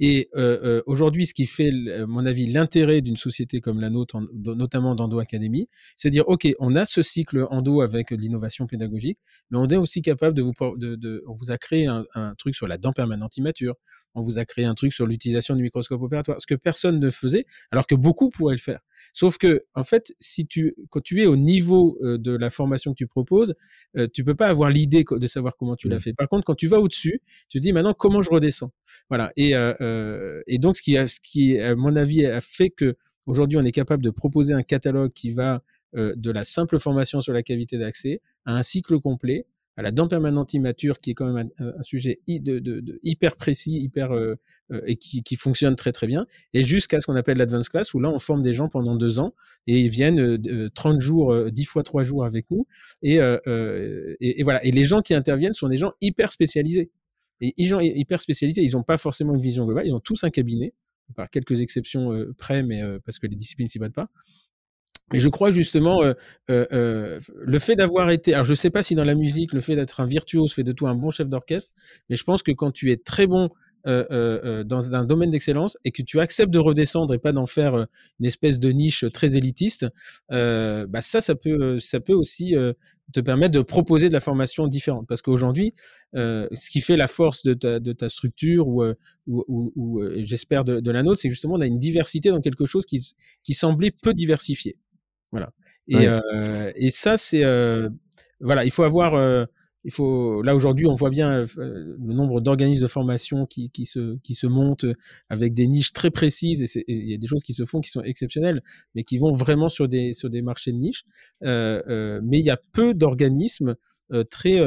Et 0.00 0.28
euh, 0.36 0.58
euh, 0.62 0.82
aujourd'hui, 0.86 1.26
ce 1.26 1.34
qui 1.34 1.46
fait, 1.46 1.70
à 1.92 2.06
mon 2.06 2.26
avis, 2.26 2.46
l'intérêt 2.46 3.00
d'une 3.00 3.16
société 3.16 3.60
comme 3.60 3.80
la 3.80 3.90
nôtre, 3.90 4.18
notamment 4.32 4.94
d'Endo 4.94 5.18
Academy, 5.18 5.68
c'est 5.96 6.08
de 6.08 6.12
dire, 6.12 6.28
OK, 6.28 6.46
on 6.58 6.74
a 6.74 6.84
ce 6.84 7.02
cycle 7.02 7.46
Endo 7.50 7.80
avec 7.80 8.10
l'innovation 8.10 8.66
pédagogique, 8.66 9.18
mais 9.50 9.58
on 9.58 9.66
est 9.66 9.76
aussi 9.76 10.02
capable 10.02 10.36
de 10.36 10.42
vous... 10.42 10.52
De, 10.76 10.96
de, 10.96 11.22
on 11.26 11.34
vous 11.34 11.50
a 11.50 11.58
créé 11.58 11.86
un, 11.86 12.04
un, 12.14 12.34
truc 12.34 12.54
sur 12.54 12.66
la 12.66 12.78
dent 12.78 12.92
permanente 12.92 13.36
immature, 13.36 13.74
on 14.14 14.22
vous 14.22 14.38
a 14.38 14.44
créé 14.44 14.64
un 14.64 14.74
truc 14.74 14.92
sur 14.92 15.06
l'utilisation 15.06 15.54
du 15.54 15.62
microscope 15.62 16.00
opératoire, 16.02 16.40
ce 16.40 16.46
que 16.46 16.54
personne 16.54 16.98
ne 16.98 17.10
faisait, 17.10 17.46
alors 17.70 17.86
que 17.86 17.94
beaucoup 17.94 18.30
pourraient 18.30 18.54
le 18.54 18.60
faire. 18.60 18.80
Sauf 19.12 19.38
que, 19.38 19.64
en 19.74 19.84
fait, 19.84 20.14
si 20.18 20.46
tu, 20.46 20.74
quand 20.90 21.00
tu 21.00 21.22
es 21.22 21.26
au 21.26 21.36
niveau 21.36 21.98
euh, 22.02 22.18
de 22.18 22.36
la 22.36 22.50
formation 22.50 22.92
que 22.92 22.96
tu 22.96 23.06
proposes, 23.06 23.54
euh, 23.96 24.08
tu 24.12 24.24
peux 24.24 24.34
pas 24.34 24.48
avoir 24.48 24.70
l'idée 24.70 25.04
de 25.08 25.26
savoir 25.26 25.56
comment 25.56 25.76
tu 25.76 25.88
l'as 25.88 25.96
mmh. 25.96 26.00
fait. 26.00 26.12
Par 26.14 26.28
contre, 26.28 26.44
quand 26.44 26.54
tu 26.54 26.66
vas 26.66 26.80
au-dessus, 26.80 27.20
tu 27.48 27.58
te 27.58 27.62
dis 27.62 27.72
maintenant 27.72 27.94
comment 27.94 28.22
je 28.22 28.30
redescends? 28.30 28.72
Voilà. 29.08 29.32
Et, 29.36 29.54
euh, 29.58 29.74
euh, 29.80 30.42
et 30.46 30.58
donc, 30.58 30.76
ce 30.76 31.20
qui, 31.20 31.58
à 31.58 31.74
mon 31.74 31.96
avis, 31.96 32.26
a 32.26 32.40
fait 32.40 32.70
que 32.70 32.96
aujourd'hui, 33.26 33.58
on 33.58 33.64
est 33.64 33.72
capable 33.72 34.02
de 34.02 34.10
proposer 34.10 34.54
un 34.54 34.62
catalogue 34.62 35.12
qui 35.12 35.30
va 35.30 35.62
euh, 35.96 36.14
de 36.16 36.30
la 36.30 36.44
simple 36.44 36.78
formation 36.78 37.20
sur 37.20 37.32
la 37.32 37.42
cavité 37.42 37.78
d'accès 37.78 38.20
à 38.44 38.54
un 38.54 38.62
cycle 38.62 38.98
complet 39.00 39.46
à 39.78 39.82
la 39.82 39.92
dent 39.92 40.08
permanente 40.08 40.54
immature, 40.54 40.98
qui 40.98 41.12
est 41.12 41.14
quand 41.14 41.32
même 41.32 41.50
un, 41.60 41.82
sujet 41.82 42.18
hyper 42.26 43.36
précis, 43.36 43.78
hyper 43.78 44.10
euh, 44.10 44.34
euh, 44.72 44.80
et 44.86 44.96
qui, 44.96 45.36
fonctionne 45.36 45.76
très 45.76 45.92
très 45.92 46.08
bien, 46.08 46.26
et 46.52 46.64
jusqu'à 46.64 46.98
ce 46.98 47.06
qu'on 47.06 47.14
appelle 47.14 47.38
l'advance 47.38 47.68
class, 47.68 47.94
où 47.94 48.00
là 48.00 48.10
on 48.10 48.18
forme 48.18 48.42
des 48.42 48.54
gens 48.54 48.68
pendant 48.68 48.96
deux 48.96 49.20
ans 49.20 49.34
et 49.68 49.78
ils 49.78 49.88
viennent 49.88 50.18
euh, 50.18 50.68
30 50.74 50.98
jours, 50.98 51.48
10 51.52 51.64
fois 51.64 51.84
trois 51.84 52.02
jours 52.02 52.24
avec 52.24 52.50
nous, 52.50 52.66
et, 53.02 53.18
voilà. 54.42 54.64
Et 54.64 54.72
les 54.72 54.84
gens 54.84 55.00
qui 55.00 55.14
interviennent 55.14 55.54
sont 55.54 55.68
des 55.68 55.76
gens 55.76 55.92
hyper 56.00 56.32
spécialisés. 56.32 56.90
Les 57.40 57.52
gens 57.58 57.80
hyper 57.80 58.20
spécialisés, 58.20 58.62
ils 58.62 58.72
n'ont 58.72 58.82
pas 58.82 58.96
forcément 58.96 59.34
une 59.34 59.40
vision 59.40 59.64
globale, 59.64 59.86
ils 59.86 59.94
ont 59.94 60.00
tous 60.00 60.24
un 60.24 60.30
cabinet, 60.30 60.74
par 61.16 61.30
quelques 61.30 61.60
exceptions 61.60 62.10
près, 62.36 62.62
mais 62.62 62.82
parce 63.04 63.18
que 63.18 63.26
les 63.26 63.36
disciplines 63.36 63.68
s'y 63.68 63.78
battent 63.78 63.94
pas. 63.94 64.10
Mais 65.12 65.20
je 65.20 65.28
crois 65.28 65.50
justement 65.50 66.02
euh, 66.02 66.12
euh, 66.50 66.66
euh, 66.72 67.20
le 67.34 67.58
fait 67.58 67.76
d'avoir 67.76 68.10
été, 68.10 68.34
alors 68.34 68.44
je 68.44 68.54
sais 68.54 68.70
pas 68.70 68.82
si 68.82 68.94
dans 68.94 69.04
la 69.04 69.14
musique 69.14 69.54
le 69.54 69.60
fait 69.60 69.74
d'être 69.74 70.00
un 70.00 70.06
virtuose 70.06 70.52
fait 70.52 70.64
de 70.64 70.72
toi 70.72 70.90
un 70.90 70.94
bon 70.94 71.10
chef 71.10 71.28
d'orchestre, 71.28 71.72
mais 72.10 72.16
je 72.16 72.24
pense 72.24 72.42
que 72.42 72.52
quand 72.52 72.72
tu 72.72 72.92
es 72.92 72.96
très 72.96 73.26
bon 73.26 73.48
euh, 73.86 74.04
euh, 74.10 74.40
euh, 74.44 74.64
dans 74.64 74.94
un 74.94 75.04
domaine 75.04 75.30
d'excellence 75.30 75.78
et 75.84 75.92
que 75.92 76.02
tu 76.02 76.18
acceptes 76.18 76.52
de 76.52 76.58
redescendre 76.58 77.14
et 77.14 77.18
pas 77.18 77.32
d'en 77.32 77.46
faire 77.46 77.86
une 78.18 78.26
espèce 78.26 78.58
de 78.58 78.70
niche 78.70 79.04
très 79.14 79.36
élitiste, 79.36 79.86
bah 80.28 81.00
ça, 81.00 81.20
ça 81.20 81.34
peut, 81.36 81.78
ça 81.78 82.00
peut 82.00 82.12
aussi 82.12 82.54
te 83.12 83.20
permettre 83.20 83.52
de 83.52 83.62
proposer 83.62 84.08
de 84.08 84.12
la 84.12 84.20
formation 84.20 84.66
différente. 84.66 85.06
Parce 85.08 85.22
qu'aujourd'hui, 85.22 85.74
ce 86.14 86.70
qui 86.70 86.80
fait 86.80 86.96
la 86.96 87.06
force 87.06 87.42
de 87.42 87.54
ta, 87.54 87.80
de 87.80 87.92
ta 87.92 88.08
structure 88.08 88.68
ou, 88.68 88.84
ou, 89.26 89.72
ou, 89.76 90.02
j'espère 90.18 90.64
de, 90.64 90.80
de, 90.80 90.90
la 90.90 91.02
nôtre, 91.02 91.20
c'est 91.20 91.30
justement 91.30 91.54
on 91.54 91.60
a 91.60 91.66
une 91.66 91.78
diversité 91.78 92.30
dans 92.30 92.40
quelque 92.40 92.66
chose 92.66 92.84
qui, 92.84 93.14
qui 93.42 93.54
semblait 93.54 93.90
peu 93.90 94.14
diversifié. 94.14 94.76
Voilà. 95.32 95.52
Et, 95.88 96.06
euh, 96.06 96.70
et 96.76 96.90
ça, 96.90 97.16
c'est 97.16 97.44
euh, 97.44 97.88
voilà, 98.40 98.64
il 98.64 98.70
faut 98.70 98.84
avoir. 98.84 99.46
Euh, 99.78 99.84
il 99.84 99.92
faut 99.92 100.42
là 100.42 100.54
aujourd'hui, 100.54 100.86
on 100.86 100.94
voit 100.94 101.10
bien 101.10 101.44
le 101.56 102.14
nombre 102.14 102.40
d'organismes 102.40 102.82
de 102.82 102.88
formation 102.88 103.46
qui, 103.46 103.70
qui 103.70 103.84
se 103.84 104.18
qui 104.22 104.34
se 104.34 104.46
montent 104.46 104.86
avec 105.28 105.54
des 105.54 105.66
niches 105.66 105.92
très 105.92 106.10
précises 106.10 106.62
et 106.76 106.84
il 106.88 107.10
y 107.10 107.14
a 107.14 107.18
des 107.18 107.26
choses 107.26 107.42
qui 107.42 107.54
se 107.54 107.64
font 107.64 107.80
qui 107.80 107.90
sont 107.90 108.02
exceptionnelles, 108.02 108.62
mais 108.94 109.02
qui 109.02 109.18
vont 109.18 109.30
vraiment 109.30 109.68
sur 109.68 109.88
des 109.88 110.12
sur 110.12 110.30
des 110.30 110.42
marchés 110.42 110.72
de 110.72 110.78
niche. 110.78 111.04
mais 111.42 112.38
il 112.38 112.44
y 112.44 112.50
a 112.50 112.58
peu 112.72 112.94
d'organismes 112.94 113.76
très 114.30 114.58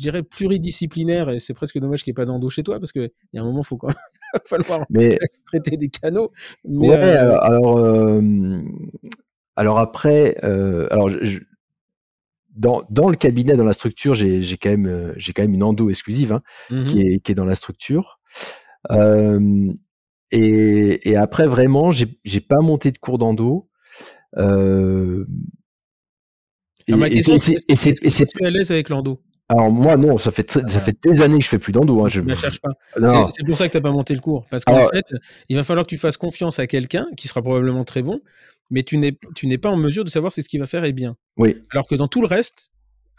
je 0.00 0.02
dirais 0.02 0.22
pluridisciplinaires 0.22 1.28
et 1.28 1.38
c'est 1.38 1.52
presque 1.52 1.78
dommage 1.78 2.02
qu'il 2.02 2.12
n'y 2.12 2.14
ait 2.14 2.22
pas 2.22 2.24
d'endo 2.24 2.48
chez 2.48 2.62
toi 2.62 2.80
parce 2.80 2.90
qu'il 2.90 3.10
y 3.34 3.38
a 3.38 3.42
un 3.42 3.44
moment, 3.44 3.60
il 3.60 3.66
faut 3.66 3.76
quand 3.76 3.88
même 3.88 3.96
falloir 4.46 4.80
mais... 4.88 5.18
traiter 5.46 5.76
des 5.76 5.90
canaux. 5.90 6.32
Mais 6.64 6.88
ouais, 6.88 6.96
alors, 6.96 7.78
alors 9.56 9.78
après, 9.78 10.36
euh, 10.42 10.86
alors 10.90 11.10
dans, 12.60 12.82
dans, 12.90 13.08
le 13.08 13.16
cabinet, 13.16 13.56
dans 13.56 13.64
la 13.64 13.72
structure, 13.72 14.14
j'ai 14.14 14.42
quand 14.60 14.68
même 14.70 14.86
euh, 14.86 15.14
quand 15.34 15.42
même 15.42 15.54
une 15.54 15.62
endo 15.62 15.88
exclusive 15.88 16.32
hein, 16.32 16.42
mmh 16.70 16.84
qui, 16.86 17.00
est, 17.00 17.20
qui, 17.20 17.32
est, 17.32 17.34
dans 17.34 17.46
la 17.46 17.54
structure. 17.54 18.20
Euh, 18.90 19.72
et, 20.30 21.10
et, 21.10 21.16
après, 21.16 21.46
vraiment, 21.46 21.90
j'ai 21.90 22.40
pas 22.40 22.60
monté 22.60 22.92
de 22.92 22.98
cours 22.98 23.18
d'endo. 23.18 23.68
et 24.36 24.42
Et, 26.86 26.94
ma 26.94 27.08
question, 27.08 27.38
c'est 27.38 27.56
est-ce 27.68 27.88
que 27.90 28.24
tu 28.24 28.44
es 28.44 28.46
à 28.46 28.50
l'aise 28.50 28.70
avec 28.70 28.90
l'endo? 28.90 29.20
Alors 29.48 29.72
moi 29.72 29.96
non, 29.96 30.16
ça 30.16 30.30
fait 30.30 30.48
ça 30.48 30.80
fait 30.80 30.96
des 31.02 31.22
années 31.22 31.38
que 31.38 31.44
je 31.44 31.48
fais 31.48 31.58
plus 31.58 31.72
d'endo. 31.72 32.04
Hein, 32.04 32.08
je 32.08 32.20
ne 32.20 32.36
cherche 32.36 32.60
pas. 32.60 32.70
C'est 33.34 33.44
pour 33.44 33.56
ça 33.56 33.66
que 33.66 33.72
tu 33.72 33.78
n'as 33.78 33.82
pas 33.82 33.90
monté 33.90 34.14
le 34.14 34.20
cours, 34.20 34.46
parce 34.48 34.64
qu'en 34.64 34.86
fait, 34.88 35.06
il 35.48 35.56
va 35.56 35.64
falloir 35.64 35.84
que 35.86 35.90
tu 35.90 35.98
fasses 35.98 36.16
confiance 36.16 36.60
à 36.60 36.68
quelqu'un 36.68 37.06
qui 37.16 37.26
sera 37.26 37.42
probablement 37.42 37.84
très 37.84 38.02
bon, 38.02 38.20
mais 38.70 38.82
tu 38.82 38.98
n'es 38.98 39.18
tu 39.34 39.46
n'es 39.46 39.58
pas 39.58 39.68
en 39.68 39.76
mesure 39.76 40.04
de 40.04 40.10
savoir 40.10 40.32
si 40.32 40.42
ce 40.42 40.48
qu'il 40.48 40.60
va 40.60 40.66
faire 40.66 40.84
est 40.84 40.92
bien. 40.92 41.16
Oui. 41.36 41.56
Alors 41.70 41.86
que 41.86 41.94
dans 41.94 42.08
tout 42.08 42.20
le 42.20 42.26
reste, 42.26 42.70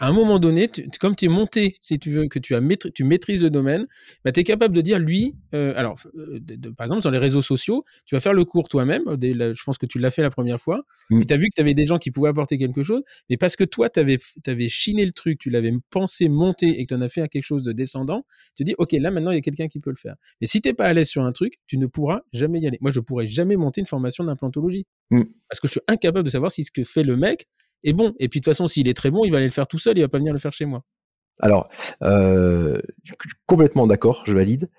à 0.02 0.08
un 0.08 0.14
moment 0.14 0.40
donné, 0.40 0.68
comme 1.00 1.16
tu 1.16 1.26
es 1.26 1.28
monté, 1.28 1.78
si 1.80 2.00
tu 2.00 2.10
veux, 2.10 2.28
que 2.28 2.40
tu, 2.40 2.56
as 2.56 2.62
tu 2.92 3.04
maîtrises 3.04 3.44
le 3.44 3.52
domaine, 3.52 3.86
bah, 4.26 4.32
tu 4.32 4.40
es 4.40 4.44
capable 4.44 4.76
de 4.76 4.82
dire, 4.82 4.98
lui, 4.98 5.36
euh, 5.54 5.74
alors, 5.76 5.96
euh, 6.18 6.40
par 6.76 6.86
exemple, 6.86 7.04
dans 7.04 7.12
les 7.12 7.20
réseaux 7.20 7.44
sociaux, 7.44 7.86
tu 8.08 8.16
vas 8.16 8.20
faire 8.20 8.34
le 8.34 8.44
cours 8.44 8.68
toi-même, 8.68 9.04
je 9.22 9.64
pense 9.64 9.78
que 9.78 9.86
tu 9.86 10.00
l'as 10.00 10.10
fait 10.10 10.24
la 10.24 10.32
première 10.32 10.60
fois, 10.60 10.82
mmh. 11.12 11.26
tu 11.26 11.34
as 11.36 11.38
vu 11.38 11.50
que 11.50 11.54
tu 11.54 11.62
avais 11.62 11.76
des 11.76 11.86
gens 11.86 12.00
qui 12.00 12.10
pouvaient 12.10 12.30
apporter 12.30 12.58
quelque 12.58 12.82
chose, 12.82 13.04
mais 13.30 13.38
parce 13.38 13.56
que 13.56 13.64
toi, 13.64 13.92
tu 13.92 14.00
avais, 14.00 14.18
avais, 14.48 14.70
chiné 14.70 15.06
le 15.06 15.12
truc, 15.12 15.38
tu 15.38 15.52
l'avais 15.52 15.72
pensé 15.92 16.30
monter 16.30 16.80
et 16.80 16.86
que 16.88 16.96
tu 16.96 17.00
en 17.00 17.02
as 17.02 17.08
fait 17.08 17.28
quelque 17.30 17.44
chose 17.44 17.62
de 17.62 17.72
descendant, 17.72 18.26
tu 18.56 18.64
te 18.64 18.70
dis, 18.70 18.76
OK, 18.80 18.94
là, 18.94 19.12
maintenant, 19.12 19.30
il 19.30 19.36
y 19.36 19.38
a 19.38 19.42
quelqu'un 19.42 19.68
qui 19.68 19.80
peut 19.80 19.92
le 19.92 19.98
faire. 19.98 20.16
Mais 20.42 20.48
si 20.48 20.62
tu 20.62 20.74
pas 20.74 20.86
à 20.86 20.94
l'aise 20.94 21.10
sur 21.10 21.24
un 21.24 21.32
truc, 21.32 21.60
tu 21.68 21.78
ne 21.78 21.86
pourras 21.86 22.22
jamais 22.34 22.60
y 22.60 22.66
aller. 22.66 22.80
Moi, 22.82 22.90
je 22.90 23.02
pourrais 23.02 23.28
jamais 23.28 23.56
monter 23.56 23.82
une 23.82 23.88
formation 23.88 24.24
d'implantologie. 24.24 24.88
Mmh. 25.12 25.24
Parce 25.50 25.60
que 25.60 25.68
je 25.68 25.74
suis 25.74 25.82
incapable 25.88 26.26
de 26.26 26.30
savoir 26.30 26.52
si 26.52 26.64
ce 26.64 26.72
que 26.72 26.84
fait 26.84 27.04
le 27.04 27.18
mec, 27.18 27.48
est 27.84 27.94
bon. 27.94 28.14
Et 28.20 28.30
puis 28.30 28.40
de 28.40 28.46
toute 28.46 28.54
façon, 28.54 28.68
s'il 28.68 28.88
est 28.88 28.94
très 28.94 29.12
bon, 29.12 29.26
il 29.26 29.32
va 29.32 29.38
aller 29.38 29.48
le 29.48 29.52
faire 29.52 29.68
tout 29.68 29.78
seul, 29.78 29.98
il 29.98 30.02
va 30.02 30.08
pas 30.08 30.18
venir 30.18 30.34
le 30.34 30.40
faire 30.40 30.54
chez 30.54 30.66
moi. 30.66 30.84
Alors, 31.40 31.70
euh, 32.04 32.80
complètement 33.48 33.88
d'accord, 33.88 34.24
je 34.26 34.34
valide. 34.34 34.70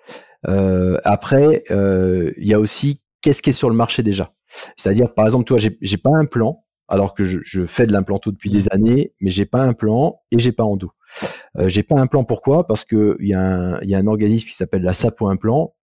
Euh, 0.48 0.98
après, 1.04 1.64
euh, 1.70 2.32
il 2.36 2.46
y 2.46 2.54
a 2.54 2.60
aussi 2.60 3.00
qu'est-ce 3.20 3.42
qui 3.42 3.50
est 3.50 3.54
sur 3.54 3.68
le 3.68 3.76
marché 3.76 4.02
déjà. 4.02 4.32
C'est-à-dire, 4.76 5.12
par 5.12 5.24
exemple, 5.24 5.44
toi, 5.44 5.59
j'ai 5.59 5.96
pas 5.96 6.10
un 6.14 6.24
plan, 6.24 6.64
alors 6.88 7.14
que 7.14 7.24
je, 7.24 7.64
fais 7.66 7.86
de 7.86 7.92
l'implanto 7.92 8.30
depuis 8.30 8.50
des 8.50 8.64
mmh. 8.64 8.68
années, 8.72 9.14
mais 9.20 9.30
j'ai 9.30 9.46
pas 9.46 9.62
un 9.62 9.72
plan 9.72 10.20
et 10.30 10.38
j'ai 10.38 10.52
pas 10.52 10.64
en 10.64 10.76
dos. 10.76 10.92
j'ai 11.66 11.82
pas 11.82 11.98
un 11.98 12.06
plan 12.06 12.24
pourquoi? 12.24 12.66
Parce 12.66 12.84
qu'il 12.84 13.16
y 13.20 13.34
a 13.34 13.80
un 13.80 14.06
organisme 14.06 14.46
qui 14.46 14.54
s'appelle 14.54 14.82
la 14.82 14.92
SAPO 14.92 15.28
Implant, 15.28 15.74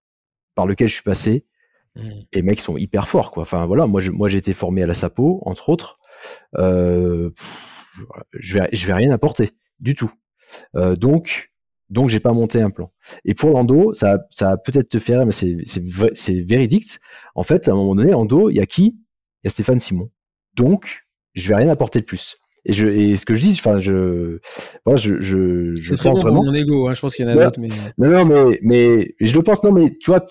par 0.56 0.66
lequel 0.66 0.88
je 0.88 0.94
suis 0.94 1.04
passé. 1.04 1.46
Mmh. 1.96 2.02
Et 2.02 2.36
les 2.36 2.42
mecs 2.42 2.62
sont 2.62 2.78
hyper 2.78 3.08
forts, 3.08 3.32
quoi. 3.32 3.44
Enfin 3.44 3.66
voilà, 3.66 3.88
moi, 3.88 4.02
moi 4.12 4.28
j'ai 4.30 4.38
été 4.38 4.54
formé 4.54 4.84
à 4.84 4.88
la 4.88 4.94
SAPO, 4.94 5.42
entre 5.46 5.70
autres. 5.70 6.00
Euh, 6.58 7.32
je 8.34 8.60
vais, 8.60 8.70
je 8.72 8.88
vais 8.88 8.94
rien 8.94 9.12
apporter 9.12 9.52
du 9.80 9.96
tout. 9.96 10.12
Euh, 10.76 10.96
donc, 10.96 11.52
donc 11.90 12.10
j'ai 12.10 12.20
pas 12.20 12.34
monté 12.34 12.62
un 12.62 12.70
plan. 12.70 12.92
Et 13.26 13.34
pour 13.34 13.52
l'endo, 13.52 13.94
ça, 13.94 14.20
ça 14.30 14.58
peut-être 14.58 14.90
te 14.90 15.00
faire, 15.00 15.26
mais 15.26 15.32
c'est, 15.32 15.58
c'est, 15.66 16.42
véridique. 16.42 17.00
En 17.36 17.44
fait, 17.44 17.68
à 17.68 17.72
un 17.72 17.76
moment 17.76 17.96
donné, 17.96 18.14
endo, 18.14 18.50
il 18.50 18.58
y 18.58 18.62
a 18.62 18.66
qui? 18.66 18.98
Il 19.44 19.46
y 19.46 19.48
a 19.48 19.50
Stéphane 19.50 19.80
Simon. 19.80 20.10
Donc, 20.56 21.06
je 21.34 21.48
vais 21.50 21.56
rien 21.56 21.70
apporter 21.70 22.00
de 22.00 22.06
plus. 22.06 22.38
Et, 22.66 22.74
je, 22.74 22.88
et 22.88 23.16
ce 23.16 23.26
que 23.26 23.36
je 23.36 23.42
dis, 23.42 23.56
enfin, 23.58 23.80
je, 23.80 24.40
moi, 24.86 24.98
je, 24.98 25.22
je, 25.22 25.74
je 25.76 25.94
pense 25.94 26.22
vraiment. 26.22 26.44
mon 26.44 26.54
ego, 26.54 26.88
hein, 26.88 26.94
je 26.94 27.00
pense 27.00 27.16
qu'il 27.16 27.26
y 27.26 27.30
en 27.30 27.32
a 27.32 27.44
d'autres, 27.46 27.60
mais. 27.60 27.70
Non, 27.98 28.10
non, 28.10 28.26
mais, 28.26 28.60
mais 28.62 29.16
je 29.22 29.34
le 29.34 29.42
pense. 29.42 29.64
Non, 29.64 29.72
mais 29.72 29.96
tu 29.98 30.12
vois, 30.12 30.26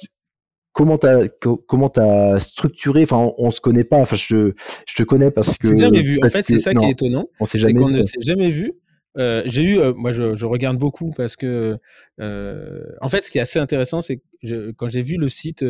comment 0.79 0.97
t'as 0.97 1.27
comment 1.67 1.91
as 1.97 2.39
structuré 2.39 3.03
enfin 3.03 3.33
on, 3.37 3.51
se 3.51 3.61
connaît 3.61 3.83
pas 3.83 3.97
enfin 3.97 4.15
je, 4.15 4.53
je 4.87 4.95
te 4.95 5.03
connais 5.03 5.33
parce 5.33 5.59
que 5.59 5.77
jamais 5.77 6.03
vu 6.03 6.21
en 6.25 6.29
fait 6.29 6.45
c'est 6.45 6.61
ça 6.61 6.73
qui 6.73 6.85
est 6.85 6.91
étonnant 6.91 7.27
on 7.41 7.47
s'est 7.47 7.59
jamais 7.59 7.81
qu'on 7.81 7.89
ne 7.89 8.01
s'est 8.01 8.21
jamais 8.21 8.49
vu 8.49 8.75
euh, 9.17 9.43
j'ai 9.45 9.65
eu 9.65 9.81
euh, 9.81 9.93
moi 9.93 10.13
je, 10.13 10.37
je, 10.37 10.47
regarde 10.47 10.79
beaucoup 10.79 11.11
parce 11.17 11.35
que 11.35 11.79
euh, 12.21 12.83
en 13.01 13.09
fait 13.09 13.25
ce 13.25 13.31
qui 13.33 13.39
est 13.39 13.41
assez 13.41 13.59
intéressant 13.59 14.01
c'est 14.01 14.21
que 14.41 14.71
quand 14.71 14.87
j'ai 14.87 15.03
vu 15.03 15.17
le 15.17 15.29
site 15.29 15.65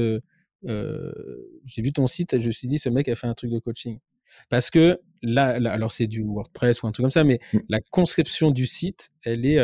j'ai 0.63 1.83
vu 1.83 1.93
ton 1.95 2.07
site 2.07 2.39
je 2.39 2.49
me 2.49 2.53
suis 2.53 2.69
dit 2.69 2.77
ce 2.77 2.91
mec 2.91 3.09
a 3.09 3.15
fait 3.15 3.29
un 3.29 3.35
truc 3.35 3.51
de 3.51 3.61
coaching 3.61 3.99
parce 4.51 4.71
que 4.71 5.01
là, 5.23 5.59
alors 5.73 5.91
c'est 5.91 6.07
du 6.07 6.23
WordPress 6.23 6.83
ou 6.83 6.87
un 6.87 6.93
truc 6.93 7.05
comme 7.05 7.11
ça, 7.11 7.25
mais 7.25 7.41
mmh. 7.55 7.59
la 7.71 7.81
conception 7.81 8.51
du 8.51 8.67
site, 8.67 9.09
elle 9.25 9.47
est, 9.47 9.55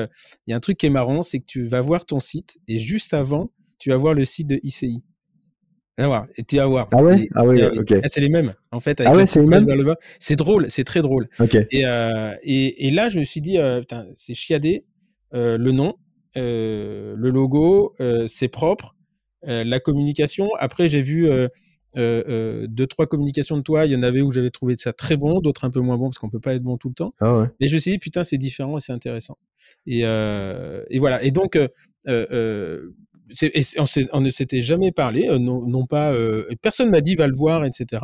il 0.46 0.50
y 0.50 0.54
a 0.54 0.56
un 0.56 0.60
truc 0.60 0.78
qui 0.78 0.86
est 0.86 0.90
marrant, 0.90 1.22
c'est 1.22 1.38
que 1.38 1.44
tu 1.44 1.66
vas 1.66 1.82
voir 1.82 2.06
ton 2.06 2.18
site 2.18 2.56
et 2.66 2.78
juste 2.78 3.12
avant, 3.12 3.52
tu 3.78 3.90
vas 3.90 3.98
voir 3.98 4.14
le 4.14 4.24
site 4.24 4.46
de 4.46 4.58
ICI. 4.62 5.02
Et 5.98 6.42
tu 6.42 6.56
vas 6.56 6.66
voir. 6.66 6.88
Ah 6.92 7.02
ouais? 7.02 7.28
Ah 7.34 7.44
oui, 7.44 7.62
ok. 7.62 7.94
Ah, 8.02 8.08
c'est 8.08 8.20
les 8.20 8.28
mêmes, 8.28 8.52
en 8.72 8.80
fait. 8.80 9.00
ah 9.04 9.14
ouais, 9.14 9.26
c'est 9.26 9.40
les 9.40 9.46
mêmes? 9.46 9.66
C'est 10.18 10.36
drôle, 10.36 10.66
c'est 10.68 10.84
très 10.84 11.02
drôle. 11.02 11.28
Ok. 11.38 11.54
Et, 11.54 11.86
euh, 11.86 12.34
et, 12.42 12.86
et, 12.86 12.90
là, 12.90 13.08
je 13.08 13.20
me 13.20 13.24
suis 13.24 13.40
dit, 13.40 13.58
euh, 13.58 13.82
c'est 14.16 14.34
chiadé, 14.34 14.84
euh, 15.34 15.56
le 15.56 15.70
nom, 15.70 15.94
le 16.34 17.14
logo, 17.30 17.94
c'est 18.26 18.48
propre, 18.48 18.96
la 19.42 19.78
communication. 19.78 20.48
Après, 20.58 20.88
j'ai 20.88 21.00
vu 21.00 21.28
deux, 21.96 22.86
trois 22.88 23.06
communications 23.06 23.56
de 23.56 23.62
toi. 23.62 23.86
Il 23.86 23.92
y 23.92 23.96
en 23.96 24.02
avait 24.02 24.20
où 24.20 24.32
j'avais 24.32 24.50
trouvé 24.50 24.74
ça 24.76 24.92
très 24.92 25.16
bon, 25.16 25.40
d'autres 25.40 25.64
un 25.64 25.70
peu 25.70 25.80
moins 25.80 25.96
bon 25.96 26.06
parce 26.06 26.18
qu'on 26.18 26.30
peut 26.30 26.40
pas 26.40 26.54
être 26.54 26.62
bon 26.62 26.76
tout 26.76 26.88
le 26.88 26.94
temps. 26.94 27.14
Ah 27.20 27.38
ouais. 27.38 27.46
Mais 27.60 27.68
je 27.68 27.74
me 27.76 27.78
suis 27.78 27.92
dit, 27.92 27.98
putain, 27.98 28.24
c'est 28.24 28.38
différent 28.38 28.78
et 28.78 28.80
c'est 28.80 28.92
intéressant. 28.92 29.38
Et, 29.86 30.00
et 30.00 30.98
voilà. 30.98 31.22
Et 31.22 31.30
donc, 31.30 31.56
on, 34.12 34.20
ne 34.20 34.30
s'était 34.30 34.60
jamais 34.60 34.92
parlé, 34.92 35.28
euh, 35.28 35.38
non, 35.38 35.66
non 35.66 35.86
pas, 35.86 36.12
euh, 36.12 36.46
personne 36.60 36.90
m'a 36.90 37.00
dit 37.00 37.14
va 37.14 37.26
le 37.26 37.36
voir, 37.36 37.64
etc. 37.64 38.02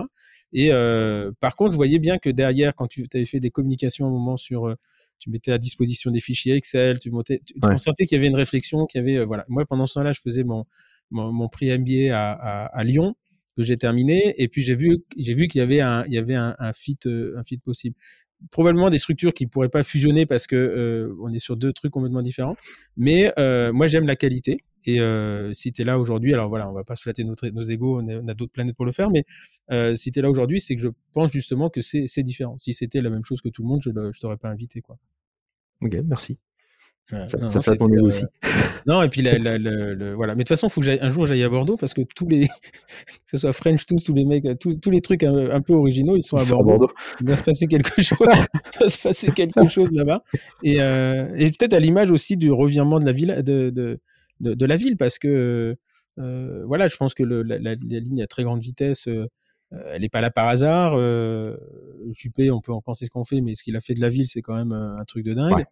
Et 0.52 0.72
euh, 0.72 1.30
par 1.40 1.56
contre, 1.56 1.72
je 1.72 1.76
voyais 1.76 1.98
bien 1.98 2.18
que 2.18 2.30
derrière, 2.30 2.74
quand 2.74 2.86
tu 2.86 3.04
avais 3.14 3.24
fait 3.24 3.40
des 3.40 3.50
communications 3.50 4.06
à 4.06 4.08
un 4.08 4.12
moment 4.12 4.36
sur, 4.36 4.74
tu 5.18 5.30
mettais 5.30 5.52
à 5.52 5.58
disposition 5.58 6.10
des 6.10 6.20
fichiers 6.20 6.54
Excel, 6.54 6.98
tu 6.98 7.10
montais, 7.10 7.42
tu, 7.44 7.54
sentais 7.78 8.06
qu'il 8.06 8.16
y 8.16 8.18
avait 8.18 8.28
une 8.28 8.36
réflexion, 8.36 8.86
qu'il 8.86 9.04
y 9.04 9.04
avait, 9.04 9.24
voilà. 9.24 9.44
Moi, 9.48 9.66
pendant 9.66 9.86
ce 9.86 9.94
temps-là, 9.94 10.12
je 10.12 10.20
faisais 10.20 10.44
mon, 10.44 10.64
mon, 11.10 11.32
mon 11.32 11.48
prix 11.48 11.76
MBA 11.76 12.16
à, 12.16 12.32
à, 12.32 12.64
à 12.66 12.84
Lyon 12.84 13.14
que 13.56 13.64
j'ai 13.64 13.76
terminé, 13.76 14.34
et 14.38 14.48
puis 14.48 14.62
j'ai 14.62 14.74
vu, 14.74 15.04
j'ai 15.16 15.34
vu 15.34 15.48
qu'il 15.48 15.58
y 15.58 15.62
avait 15.62 15.80
un, 15.80 16.04
il 16.06 16.14
y 16.14 16.18
avait 16.18 16.36
un, 16.36 16.54
un 16.58 16.72
fit, 16.72 16.98
un 17.04 17.42
fit 17.44 17.58
possible 17.58 17.96
probablement 18.50 18.90
des 18.90 18.98
structures 18.98 19.32
qui 19.32 19.46
pourraient 19.46 19.68
pas 19.68 19.82
fusionner 19.82 20.26
parce 20.26 20.46
que 20.46 20.56
euh, 20.56 21.14
on 21.20 21.32
est 21.32 21.38
sur 21.38 21.56
deux 21.56 21.72
trucs 21.72 21.92
complètement 21.92 22.22
différents. 22.22 22.56
Mais 22.96 23.32
euh, 23.38 23.72
moi, 23.72 23.86
j'aime 23.86 24.06
la 24.06 24.16
qualité. 24.16 24.64
Et 24.86 25.00
euh, 25.00 25.52
si 25.52 25.72
tu 25.72 25.82
es 25.82 25.84
là 25.84 25.98
aujourd'hui, 25.98 26.32
alors 26.32 26.48
voilà, 26.48 26.68
on 26.68 26.72
va 26.72 26.84
pas 26.84 26.96
se 26.96 27.02
flatter 27.02 27.24
notre, 27.24 27.48
nos 27.48 27.62
égaux, 27.62 28.00
on 28.00 28.28
a, 28.28 28.34
d'autres 28.34 28.52
planètes 28.52 28.76
pour 28.76 28.86
le 28.86 28.92
faire, 28.92 29.10
mais 29.10 29.24
euh, 29.70 29.94
si 29.94 30.10
tu 30.10 30.18
es 30.18 30.22
là 30.22 30.30
aujourd'hui, 30.30 30.60
c'est 30.60 30.74
que 30.74 30.82
je 30.82 30.88
pense 31.12 31.32
justement 31.32 31.68
que 31.70 31.80
c'est 31.82 32.22
différent. 32.22 32.56
Si 32.58 32.72
c'était 32.72 33.02
la 33.02 33.10
même 33.10 33.24
chose 33.24 33.40
que 33.40 33.48
tout 33.48 33.62
le 33.62 33.68
monde, 33.68 33.80
je 33.82 33.90
ne 33.90 34.20
t'aurais 34.20 34.38
pas 34.38 34.48
invité. 34.48 34.80
Quoi. 34.80 34.98
Ok, 35.82 35.96
merci. 36.06 36.38
ça, 37.10 37.26
ça 37.26 37.60
fait 37.60 37.80
euh, 37.80 38.02
aussi. 38.02 38.24
non, 38.86 39.02
et 39.02 39.08
puis 39.08 39.20
la, 39.20 39.38
la, 39.38 39.58
le, 39.58 40.14
voilà. 40.14 40.34
Mais 40.34 40.44
de 40.44 40.48
toute 40.48 40.56
façon, 40.56 40.68
il 40.68 40.70
faut 40.70 40.80
que 40.80 41.04
un 41.04 41.08
jour 41.08 41.26
j'aille 41.26 41.42
à 41.42 41.48
Bordeaux 41.48 41.76
parce 41.76 41.92
que 41.92 42.02
tous 42.16 42.28
les, 42.28 42.46
que 42.46 43.12
ce 43.26 43.36
soit 43.36 43.52
French 43.52 43.84
tous, 43.84 44.02
tous 44.04 44.14
les 44.14 44.24
mecs, 44.24 44.46
tous, 44.58 44.76
tous 44.76 44.90
les 44.90 45.00
trucs 45.00 45.24
un, 45.24 45.60
peu 45.60 45.74
originaux, 45.74 46.16
ils 46.16 46.22
sont, 46.22 46.36
à, 46.36 46.44
Bordeaux. 46.44 46.90
Il 47.20 47.26
va 47.26 47.36
se 47.36 47.42
passer 47.42 47.66
quelque 47.66 47.90
chose. 48.02 48.18
il 48.22 48.80
va 48.80 48.88
se 48.88 49.02
passer 49.02 49.30
quelque 49.32 49.68
chose 49.68 49.90
là-bas. 49.92 50.22
Et, 50.62 50.80
euh, 50.80 51.34
et 51.36 51.50
peut-être 51.50 51.74
à 51.74 51.80
l'image 51.80 52.10
aussi 52.10 52.36
du 52.36 52.50
revirement 52.50 52.98
de 52.98 53.06
la 53.06 53.12
ville, 53.12 53.42
de, 53.44 53.70
de 53.70 54.00
de, 54.40 54.66
la 54.66 54.76
ville 54.76 54.96
parce 54.96 55.18
que 55.18 55.76
euh, 56.18 56.64
voilà, 56.66 56.88
je 56.88 56.96
pense 56.96 57.14
que 57.14 57.22
le, 57.22 57.42
la, 57.42 57.58
la, 57.58 57.74
ligne 57.74 58.22
à 58.22 58.26
très 58.26 58.42
grande 58.42 58.60
vitesse, 58.60 59.08
euh, 59.08 59.26
elle 59.92 60.02
n'est 60.02 60.08
pas 60.08 60.20
là 60.20 60.30
par 60.30 60.48
hasard. 60.48 60.94
Euh, 60.96 61.56
Juppé, 62.10 62.50
on 62.50 62.60
peut 62.60 62.72
en 62.72 62.82
penser 62.82 63.06
ce 63.06 63.10
qu'on 63.10 63.24
fait, 63.24 63.40
mais 63.40 63.54
ce 63.54 63.62
qu'il 63.62 63.76
a 63.76 63.80
fait 63.80 63.94
de 63.94 64.00
la 64.00 64.08
ville, 64.08 64.26
c'est 64.26 64.42
quand 64.42 64.54
même 64.54 64.72
euh, 64.72 64.96
un 64.96 65.04
truc 65.04 65.24
de 65.24 65.34
dingue. 65.34 65.64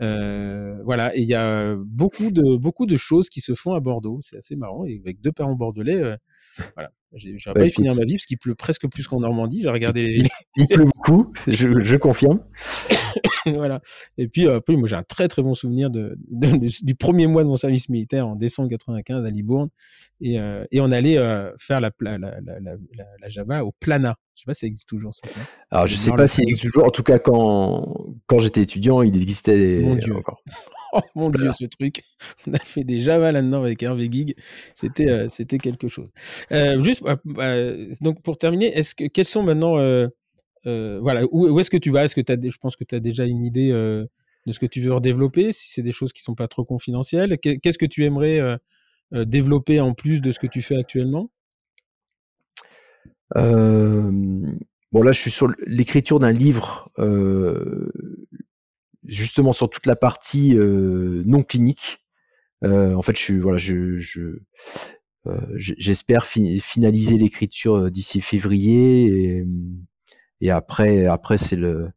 Euh, 0.00 0.80
voilà, 0.84 1.14
et 1.16 1.20
il 1.20 1.28
y 1.28 1.34
a 1.34 1.76
beaucoup 1.76 2.30
de 2.30 2.56
beaucoup 2.56 2.86
de 2.86 2.96
choses 2.96 3.28
qui 3.28 3.40
se 3.40 3.54
font 3.54 3.74
à 3.74 3.80
Bordeaux. 3.80 4.20
C'est 4.22 4.38
assez 4.38 4.56
marrant. 4.56 4.84
Et 4.86 5.00
avec 5.04 5.20
deux 5.20 5.32
parents 5.32 5.54
bordelais, 5.54 6.16
voilà, 7.12 7.36
J'aurais 7.36 7.60
pas 7.60 7.66
eu 7.66 7.70
finir 7.70 7.94
ma 7.94 8.04
vie 8.04 8.14
parce 8.14 8.26
qu'il 8.26 8.38
pleut 8.38 8.54
presque 8.54 8.88
plus 8.88 9.06
qu'en 9.06 9.20
Normandie. 9.20 9.62
J'ai 9.62 9.68
regardé 9.70 10.02
les. 10.02 10.24
Il 10.56 10.66
pleut 10.68 10.84
beaucoup, 10.84 11.32
je, 11.46 11.80
je 11.80 11.96
confirme. 11.96 12.40
voilà. 13.46 13.80
Et 14.16 14.28
puis, 14.28 14.46
euh, 14.46 14.60
moi, 14.68 14.88
j'ai 14.88 14.96
un 14.96 15.02
très 15.02 15.28
très 15.28 15.42
bon 15.42 15.54
souvenir 15.54 15.90
de, 15.90 16.16
du 16.82 16.94
premier 16.94 17.26
mois 17.26 17.42
de 17.42 17.48
mon 17.48 17.56
service 17.56 17.88
militaire 17.88 18.26
en 18.26 18.36
décembre 18.36 18.68
95 18.70 19.24
à 19.26 19.30
Libourne. 19.30 19.68
Et, 20.20 20.38
euh, 20.38 20.64
et 20.70 20.80
on 20.80 20.90
allait 20.90 21.18
euh, 21.18 21.50
faire 21.58 21.80
la, 21.80 21.90
la, 22.00 22.18
la, 22.18 22.30
la, 22.40 23.28
Java 23.28 23.64
au 23.64 23.72
Plana. 23.72 24.16
Je 24.34 24.42
sais 24.42 24.46
pas 24.46 24.54
si 24.54 24.60
ça 24.60 24.66
existe 24.66 24.88
toujours. 24.88 25.14
Ça, 25.14 25.22
Alors, 25.70 25.86
je 25.86 25.96
sais 25.96 26.12
pas 26.12 26.26
s'il 26.26 26.44
existe 26.44 26.62
toujours. 26.62 26.86
En 26.86 26.90
tout 26.90 27.02
cas, 27.02 27.18
quand, 27.18 28.14
quand 28.26 28.38
j'étais 28.38 28.62
étudiant, 28.62 29.02
il 29.02 29.16
existait 29.16 29.80
mon 29.82 29.96
Dieu. 29.96 30.16
encore. 30.16 30.42
Oh 30.94 31.00
mon 31.14 31.30
dieu, 31.30 31.50
ce 31.52 31.64
truc. 31.64 32.02
On 32.46 32.52
a 32.52 32.58
fait 32.58 32.84
des 32.84 33.00
Java 33.00 33.32
là-dedans 33.32 33.62
avec 33.62 33.82
Hervé 33.82 34.08
Gig. 34.10 34.36
C'était, 34.74 35.08
euh, 35.08 35.58
quelque 35.62 35.88
chose. 35.88 36.10
Euh, 36.52 36.82
juste, 36.82 37.02
bah, 37.24 37.54
donc 38.00 38.22
pour 38.22 38.36
terminer, 38.36 38.66
est-ce 38.76 38.94
que, 38.94 39.04
quels 39.06 39.24
sont 39.24 39.42
maintenant, 39.42 39.78
euh, 39.78 40.08
voilà, 40.64 41.24
où, 41.30 41.58
est-ce 41.58 41.70
que 41.70 41.78
tu 41.78 41.90
vas? 41.90 42.04
Est-ce 42.04 42.14
que 42.14 42.32
as, 42.32 42.36
je 42.48 42.58
pense 42.58 42.76
que 42.76 42.84
tu 42.84 42.94
as 42.94 43.00
déjà 43.00 43.24
une 43.24 43.42
idée 43.42 43.72
de 43.72 44.08
ce 44.52 44.58
que 44.58 44.66
tu 44.66 44.80
veux 44.80 44.92
redévelopper, 44.92 45.52
si 45.52 45.72
c'est 45.72 45.82
des 45.82 45.92
choses 45.92 46.12
qui 46.12 46.22
sont 46.22 46.34
pas 46.34 46.48
trop 46.48 46.64
confidentielles? 46.64 47.38
Qu'est-ce 47.38 47.78
que 47.78 47.86
tu 47.86 48.04
aimerais 48.04 48.58
développer 49.12 49.80
en 49.80 49.94
plus 49.94 50.20
de 50.20 50.30
ce 50.30 50.38
que 50.38 50.46
tu 50.46 50.60
fais 50.60 50.76
actuellement? 50.76 51.30
Bon, 53.34 55.00
là, 55.02 55.12
je 55.12 55.18
suis 55.18 55.30
sur 55.30 55.48
l'écriture 55.66 56.18
d'un 56.18 56.32
livre 56.32 56.90
justement 59.04 59.52
sur 59.52 59.68
toute 59.68 59.86
la 59.86 59.96
partie 59.96 60.56
euh, 60.56 61.22
non 61.26 61.42
clinique. 61.42 61.98
Euh, 62.64 62.94
en 62.94 63.02
fait, 63.02 63.18
je 63.18 63.34
voilà, 63.34 63.58
euh, 65.26 65.40
j'espère 65.56 66.26
finaliser 66.26 67.18
l'écriture 67.18 67.90
d'ici 67.90 68.20
février 68.20 69.44
et, 70.40 70.50
après 70.50 71.06
après 71.06 71.36
c'est 71.36 71.54
le 71.54 71.90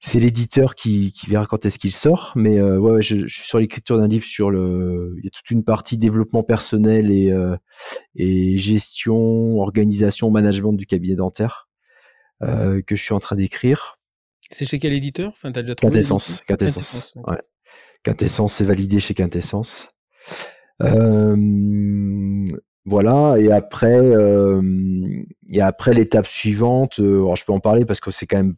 c'est 0.00 0.18
l'éditeur 0.18 0.74
qui, 0.74 1.12
qui, 1.12 1.30
verra 1.30 1.46
quand 1.46 1.64
est-ce 1.64 1.78
qu'il 1.78 1.92
sort. 1.92 2.32
Mais 2.36 2.56
je, 3.00 3.26
suis 3.26 3.46
sur 3.48 3.58
l'écriture 3.58 3.98
d'un 3.98 4.08
livre 4.08 4.24
sur 4.24 4.50
le. 4.50 5.14
Il 5.18 5.24
y 5.24 5.26
a 5.28 5.30
toute 5.30 5.50
une 5.50 5.64
partie 5.64 5.98
développement 5.98 6.42
personnel 6.42 7.10
et, 8.16 8.56
gestion, 8.58 9.60
organisation, 9.60 10.30
management 10.30 10.72
du 10.72 10.86
cabinet 10.86 11.16
dentaire 11.16 11.68
que 12.40 12.96
je 12.96 13.02
suis 13.02 13.14
en 13.14 13.20
train 13.20 13.36
d'écrire. 13.36 13.97
C'est 14.50 14.66
chez 14.66 14.78
quel 14.78 14.92
éditeur? 14.92 15.30
Enfin, 15.30 15.50
as 15.54 15.62
déjà 15.62 15.74
Quintessence. 15.74 16.42
Quintessence. 16.46 17.14
Ouais. 17.26 17.38
Quintessence, 18.02 18.54
c'est 18.54 18.64
validé 18.64 19.00
chez 19.00 19.14
Quintessence. 19.14 19.88
Euh, 20.82 22.46
voilà, 22.84 23.36
et 23.38 23.50
après, 23.50 23.98
euh, 23.98 24.62
et 25.52 25.60
après 25.60 25.92
l'étape 25.92 26.26
suivante, 26.26 27.00
euh, 27.00 27.16
alors 27.16 27.36
je 27.36 27.44
peux 27.44 27.52
en 27.52 27.60
parler 27.60 27.84
parce 27.84 28.00
que 28.00 28.10
c'est 28.10 28.26
quand 28.26 28.36
même 28.38 28.54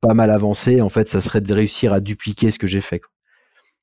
pas 0.00 0.14
mal 0.14 0.30
avancé. 0.30 0.80
En 0.80 0.88
fait, 0.88 1.08
ça 1.08 1.20
serait 1.20 1.40
de 1.40 1.52
réussir 1.52 1.92
à 1.92 2.00
dupliquer 2.00 2.50
ce 2.50 2.58
que 2.58 2.66
j'ai 2.66 2.80
fait. 2.80 3.00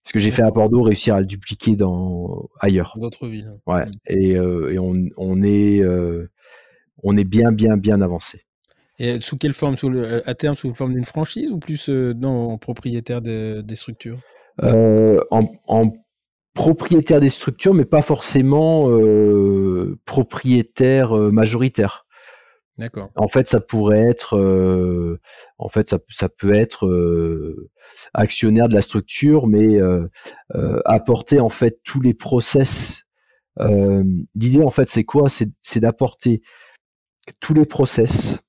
Ce 0.06 0.14
que 0.14 0.19
j'ai 0.19 0.31
fait 0.31 0.44
à 0.44 0.52
Bordeaux, 0.52 0.81
réussir 0.81 1.15
à 1.15 1.19
le 1.19 1.26
dupliquer 1.26 1.76
dans 1.76 2.49
ailleurs. 2.60 2.95
D'autres 2.98 3.27
villes. 3.27 3.52
Ouais. 3.68 3.86
Et, 4.07 4.38
euh, 4.38 4.72
et 4.72 4.80
on, 4.80 4.95
on, 5.18 5.41
est 5.44 5.81
euh, 5.81 6.30
on 7.03 7.18
est 7.18 7.26
bien 7.26 7.52
bien 7.52 7.76
bien 7.76 8.02
avancé. 8.02 8.45
Et 8.99 9.21
sous 9.21 9.38
quelle 9.38 9.53
forme? 9.53 9.77
Sous 9.77 9.89
le, 9.89 10.27
À 10.30 10.35
terme, 10.35 10.55
sous 10.55 10.73
forme 10.76 10.93
d'une 10.93 11.05
franchise 11.05 11.51
ou 11.51 11.57
plus 11.57 11.89
euh, 11.89 12.13
non, 12.13 12.57
propriétaire 12.57 13.21
de, 13.21 13.61
des 13.61 13.76
structures? 13.76 14.19
En, 14.61 15.51
en, 15.67 15.93
propriétaire 16.53 17.21
des 17.21 17.30
structures, 17.30 17.73
mais 17.73 17.85
pas 17.85 18.01
forcément 18.01 18.89
propriétaire 20.05 21.13
majoritaire. 21.13 22.05
D'accord. 22.80 23.09
En 23.15 23.27
fait, 23.27 23.49
ça 23.49 23.59
pourrait 23.59 24.07
être, 24.07 24.38
euh, 24.38 25.19
en 25.57 25.67
fait, 25.67 25.89
ça, 25.89 25.99
ça 26.09 26.30
peut 26.30 26.53
être 26.53 26.85
euh, 26.85 27.69
actionnaire 28.13 28.69
de 28.69 28.73
la 28.73 28.80
structure, 28.81 29.47
mais 29.47 29.81
euh, 29.81 30.07
apporter 30.85 31.41
en 31.41 31.49
fait 31.49 31.81
tous 31.84 31.99
les 31.99 32.13
process. 32.13 33.03
L'idée, 33.59 34.63
en 34.63 34.71
fait, 34.71 34.88
c'est 34.88 35.03
quoi? 35.03 35.27
C'est 35.27 35.80
d'apporter 35.81 36.41
tous 37.41 37.53
les 37.53 37.65
process, 37.65 38.39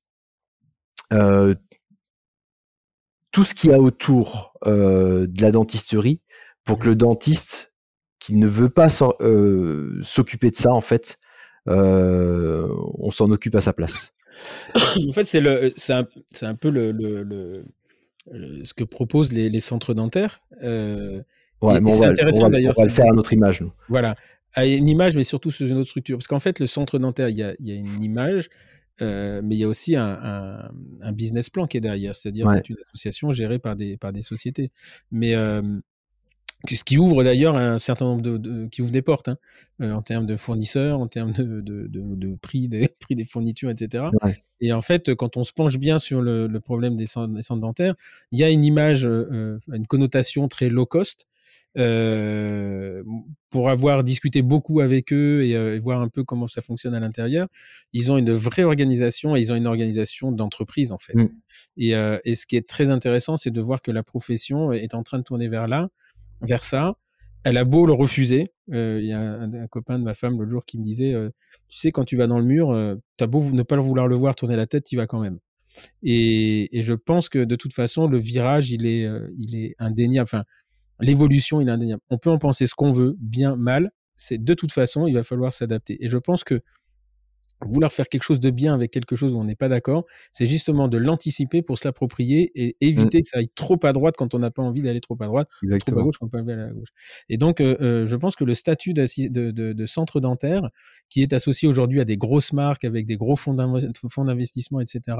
tout 3.32 3.44
ce 3.44 3.54
qu'il 3.54 3.70
y 3.70 3.72
a 3.72 3.78
autour 3.78 4.54
de 4.66 5.42
la 5.42 5.50
dentisterie, 5.50 6.20
pour 6.64 6.78
que 6.78 6.86
le 6.86 6.96
dentiste 6.96 7.72
qui 8.18 8.36
ne 8.36 8.46
veut 8.46 8.68
pas 8.68 8.88
s'occuper 8.88 10.50
de 10.50 10.56
ça, 10.56 10.72
en 10.72 10.80
fait, 10.80 11.18
on 11.66 13.10
s'en 13.10 13.30
occupe 13.30 13.54
à 13.54 13.60
sa 13.60 13.72
place. 13.72 14.14
en 15.08 15.12
fait, 15.12 15.24
c'est 15.24 15.92
un, 15.92 16.04
un, 16.42 16.54
peu 16.54 16.70
le, 16.70 16.92
le, 16.92 17.22
le, 17.22 18.64
ce 18.64 18.74
que 18.74 18.84
proposent 18.84 19.32
les, 19.32 19.48
les 19.48 19.60
centres 19.60 19.94
dentaires. 19.94 20.42
Euh, 20.62 21.22
c'est 21.62 22.06
intéressant 22.06 22.48
d'ailleurs. 22.48 22.72
On 22.76 22.80
va 22.80 22.86
le 22.86 22.92
faire 22.92 23.06
à 23.10 23.14
notre 23.14 23.32
image. 23.32 23.60
Nous. 23.60 23.72
Voilà, 23.88 24.16
à 24.54 24.66
une 24.66 24.88
image, 24.88 25.16
mais 25.16 25.24
surtout 25.24 25.50
sous 25.50 25.68
une 25.68 25.76
autre 25.76 25.88
structure. 25.88 26.16
Parce 26.18 26.26
qu'en 26.26 26.38
fait, 26.38 26.60
le 26.60 26.66
centre 26.66 26.98
dentaire, 26.98 27.28
il 27.28 27.36
y 27.36 27.42
a, 27.42 27.54
y 27.58 27.72
a 27.72 27.74
une 27.74 28.02
image, 28.02 28.48
euh, 29.02 29.40
mais 29.44 29.56
il 29.56 29.58
y 29.58 29.64
a 29.64 29.68
aussi 29.68 29.96
un, 29.96 30.18
un, 30.22 30.70
un, 31.02 31.12
business 31.12 31.50
plan 31.50 31.66
qui 31.66 31.76
est 31.76 31.80
derrière. 31.80 32.14
C'est-à-dire, 32.14 32.48
c'est 32.48 32.68
une 32.68 32.76
association 32.88 33.32
gérée 33.32 33.58
par 33.58 33.76
des, 33.76 33.96
par 33.96 34.12
des 34.12 34.22
sociétés. 34.22 34.70
Mais 35.10 35.34
euh, 35.34 35.62
ce 36.68 36.84
qui 36.84 36.98
ouvre 36.98 37.24
d'ailleurs 37.24 37.56
un 37.56 37.78
certain 37.78 38.04
nombre 38.04 38.22
de, 38.22 38.36
de, 38.36 38.66
qui 38.66 38.82
ouvre 38.82 38.90
des 38.90 39.02
portes 39.02 39.28
hein, 39.28 39.38
euh, 39.80 39.92
en 39.92 40.02
termes 40.02 40.26
de 40.26 40.36
fournisseurs, 40.36 41.00
en 41.00 41.08
termes 41.08 41.32
de, 41.32 41.60
de, 41.60 41.86
de, 41.88 42.36
prix 42.36 42.68
des 42.68 42.88
prix 43.00 43.16
des 43.16 43.24
fournitures, 43.24 43.70
etc. 43.70 44.04
Ouais. 44.22 44.36
Et 44.60 44.72
en 44.72 44.80
fait, 44.80 45.14
quand 45.14 45.36
on 45.36 45.44
se 45.44 45.52
penche 45.52 45.78
bien 45.78 45.98
sur 45.98 46.20
le, 46.20 46.46
le 46.46 46.60
problème 46.60 46.96
des 46.96 47.06
centres, 47.06 47.32
des 47.32 47.42
centres, 47.42 47.62
dentaires, 47.62 47.94
il 48.30 48.38
y 48.38 48.44
a 48.44 48.50
une 48.50 48.64
image, 48.64 49.06
euh, 49.06 49.58
une 49.72 49.86
connotation 49.86 50.48
très 50.48 50.68
low 50.68 50.86
cost. 50.86 51.26
Euh, 51.78 53.04
pour 53.48 53.70
avoir 53.70 54.02
discuté 54.02 54.42
beaucoup 54.42 54.80
avec 54.80 55.12
eux 55.12 55.44
et, 55.44 55.54
euh, 55.54 55.76
et, 55.76 55.78
voir 55.78 56.00
un 56.00 56.08
peu 56.08 56.24
comment 56.24 56.48
ça 56.48 56.62
fonctionne 56.62 56.94
à 56.94 57.00
l'intérieur, 57.00 57.46
ils 57.92 58.10
ont 58.10 58.18
une 58.18 58.32
vraie 58.32 58.64
organisation 58.64 59.36
et 59.36 59.40
ils 59.40 59.52
ont 59.52 59.56
une 59.56 59.68
organisation 59.68 60.32
d'entreprise 60.32 60.90
en 60.90 60.98
fait. 60.98 61.14
Mm. 61.14 61.28
Et, 61.76 61.90
et 62.24 62.34
ce 62.34 62.46
qui 62.46 62.56
est 62.56 62.68
très 62.68 62.90
intéressant, 62.90 63.36
c'est 63.36 63.50
de 63.50 63.60
voir 63.60 63.82
que 63.82 63.92
la 63.92 64.02
profession 64.02 64.72
est 64.72 64.94
en 64.94 65.04
train 65.04 65.18
de 65.18 65.24
tourner 65.24 65.46
vers 65.46 65.68
là 65.68 65.90
vers 66.42 66.64
ça. 66.64 66.94
Elle 67.44 67.56
a 67.56 67.64
beau 67.64 67.86
le 67.86 67.92
refuser. 67.92 68.52
Euh, 68.72 68.98
il 69.00 69.08
y 69.08 69.12
a 69.12 69.20
un, 69.20 69.66
copain 69.66 69.98
de 69.98 70.04
ma 70.04 70.14
femme 70.14 70.38
l'autre 70.38 70.50
jour 70.50 70.64
qui 70.64 70.78
me 70.78 70.84
disait, 70.84 71.14
euh, 71.14 71.30
tu 71.68 71.78
sais, 71.78 71.90
quand 71.90 72.04
tu 72.04 72.16
vas 72.16 72.26
dans 72.26 72.38
le 72.38 72.44
mur, 72.44 72.70
euh, 72.70 72.96
t'as 73.16 73.26
beau 73.26 73.42
ne 73.42 73.62
pas 73.62 73.76
vouloir 73.76 74.08
le 74.08 74.16
voir 74.16 74.34
tourner 74.34 74.56
la 74.56 74.66
tête, 74.66 74.84
tu 74.84 74.96
vas 74.96 75.06
quand 75.06 75.20
même. 75.20 75.38
Et, 76.02 76.76
et, 76.78 76.82
je 76.82 76.92
pense 76.92 77.28
que 77.28 77.38
de 77.44 77.56
toute 77.56 77.72
façon, 77.72 78.08
le 78.08 78.18
virage, 78.18 78.70
il 78.70 78.86
est, 78.86 79.06
euh, 79.06 79.28
il 79.36 79.54
est 79.54 79.74
indéniable. 79.78 80.24
Enfin, 80.24 80.44
l'évolution, 81.00 81.60
il 81.60 81.68
est 81.68 81.72
indéniable. 81.72 82.02
On 82.10 82.18
peut 82.18 82.30
en 82.30 82.38
penser 82.38 82.66
ce 82.66 82.74
qu'on 82.74 82.92
veut, 82.92 83.16
bien, 83.20 83.56
mal. 83.56 83.90
C'est 84.16 84.42
de 84.42 84.54
toute 84.54 84.72
façon, 84.72 85.06
il 85.06 85.14
va 85.14 85.22
falloir 85.22 85.52
s'adapter. 85.52 85.96
Et 86.04 86.08
je 86.08 86.18
pense 86.18 86.44
que 86.44 86.60
vouloir 87.64 87.92
faire 87.92 88.08
quelque 88.08 88.22
chose 88.22 88.40
de 88.40 88.50
bien 88.50 88.74
avec 88.74 88.90
quelque 88.90 89.16
chose 89.16 89.34
où 89.34 89.38
on 89.38 89.44
n'est 89.44 89.54
pas 89.54 89.68
d'accord, 89.68 90.04
c'est 90.32 90.46
justement 90.46 90.88
de 90.88 90.98
l'anticiper 90.98 91.62
pour 91.62 91.78
se 91.78 91.86
l'approprier 91.86 92.50
et 92.54 92.76
éviter 92.80 93.18
mmh. 93.18 93.20
que 93.22 93.26
ça 93.26 93.38
aille 93.38 93.50
trop 93.54 93.78
à 93.82 93.92
droite 93.92 94.14
quand 94.16 94.34
on 94.34 94.38
n'a 94.38 94.50
pas 94.50 94.62
envie 94.62 94.82
d'aller 94.82 95.00
trop 95.00 95.16
à 95.20 95.26
droite, 95.26 95.48
Exactement. 95.62 95.96
trop 95.96 96.00
à 96.00 96.04
gauche 96.04 96.18
quand 96.18 96.28
on 96.32 96.36
n'a 96.36 96.42
pas 96.44 96.52
envie 96.52 96.56
d'aller 96.56 96.70
à 96.70 96.72
gauche. 96.72 96.88
Et 97.28 97.36
donc, 97.36 97.60
euh, 97.60 97.76
euh, 97.80 98.06
je 98.06 98.16
pense 98.16 98.36
que 98.36 98.44
le 98.44 98.54
statut 98.54 98.94
de, 98.94 99.06
de, 99.28 99.72
de, 99.72 99.86
centre 99.86 100.20
dentaire, 100.20 100.68
qui 101.08 101.22
est 101.22 101.32
associé 101.32 101.68
aujourd'hui 101.68 102.00
à 102.00 102.04
des 102.04 102.16
grosses 102.16 102.52
marques 102.52 102.84
avec 102.84 103.06
des 103.06 103.16
gros 103.16 103.36
fonds 103.36 103.54
d'investissement, 103.54 104.80
etc., 104.80 105.18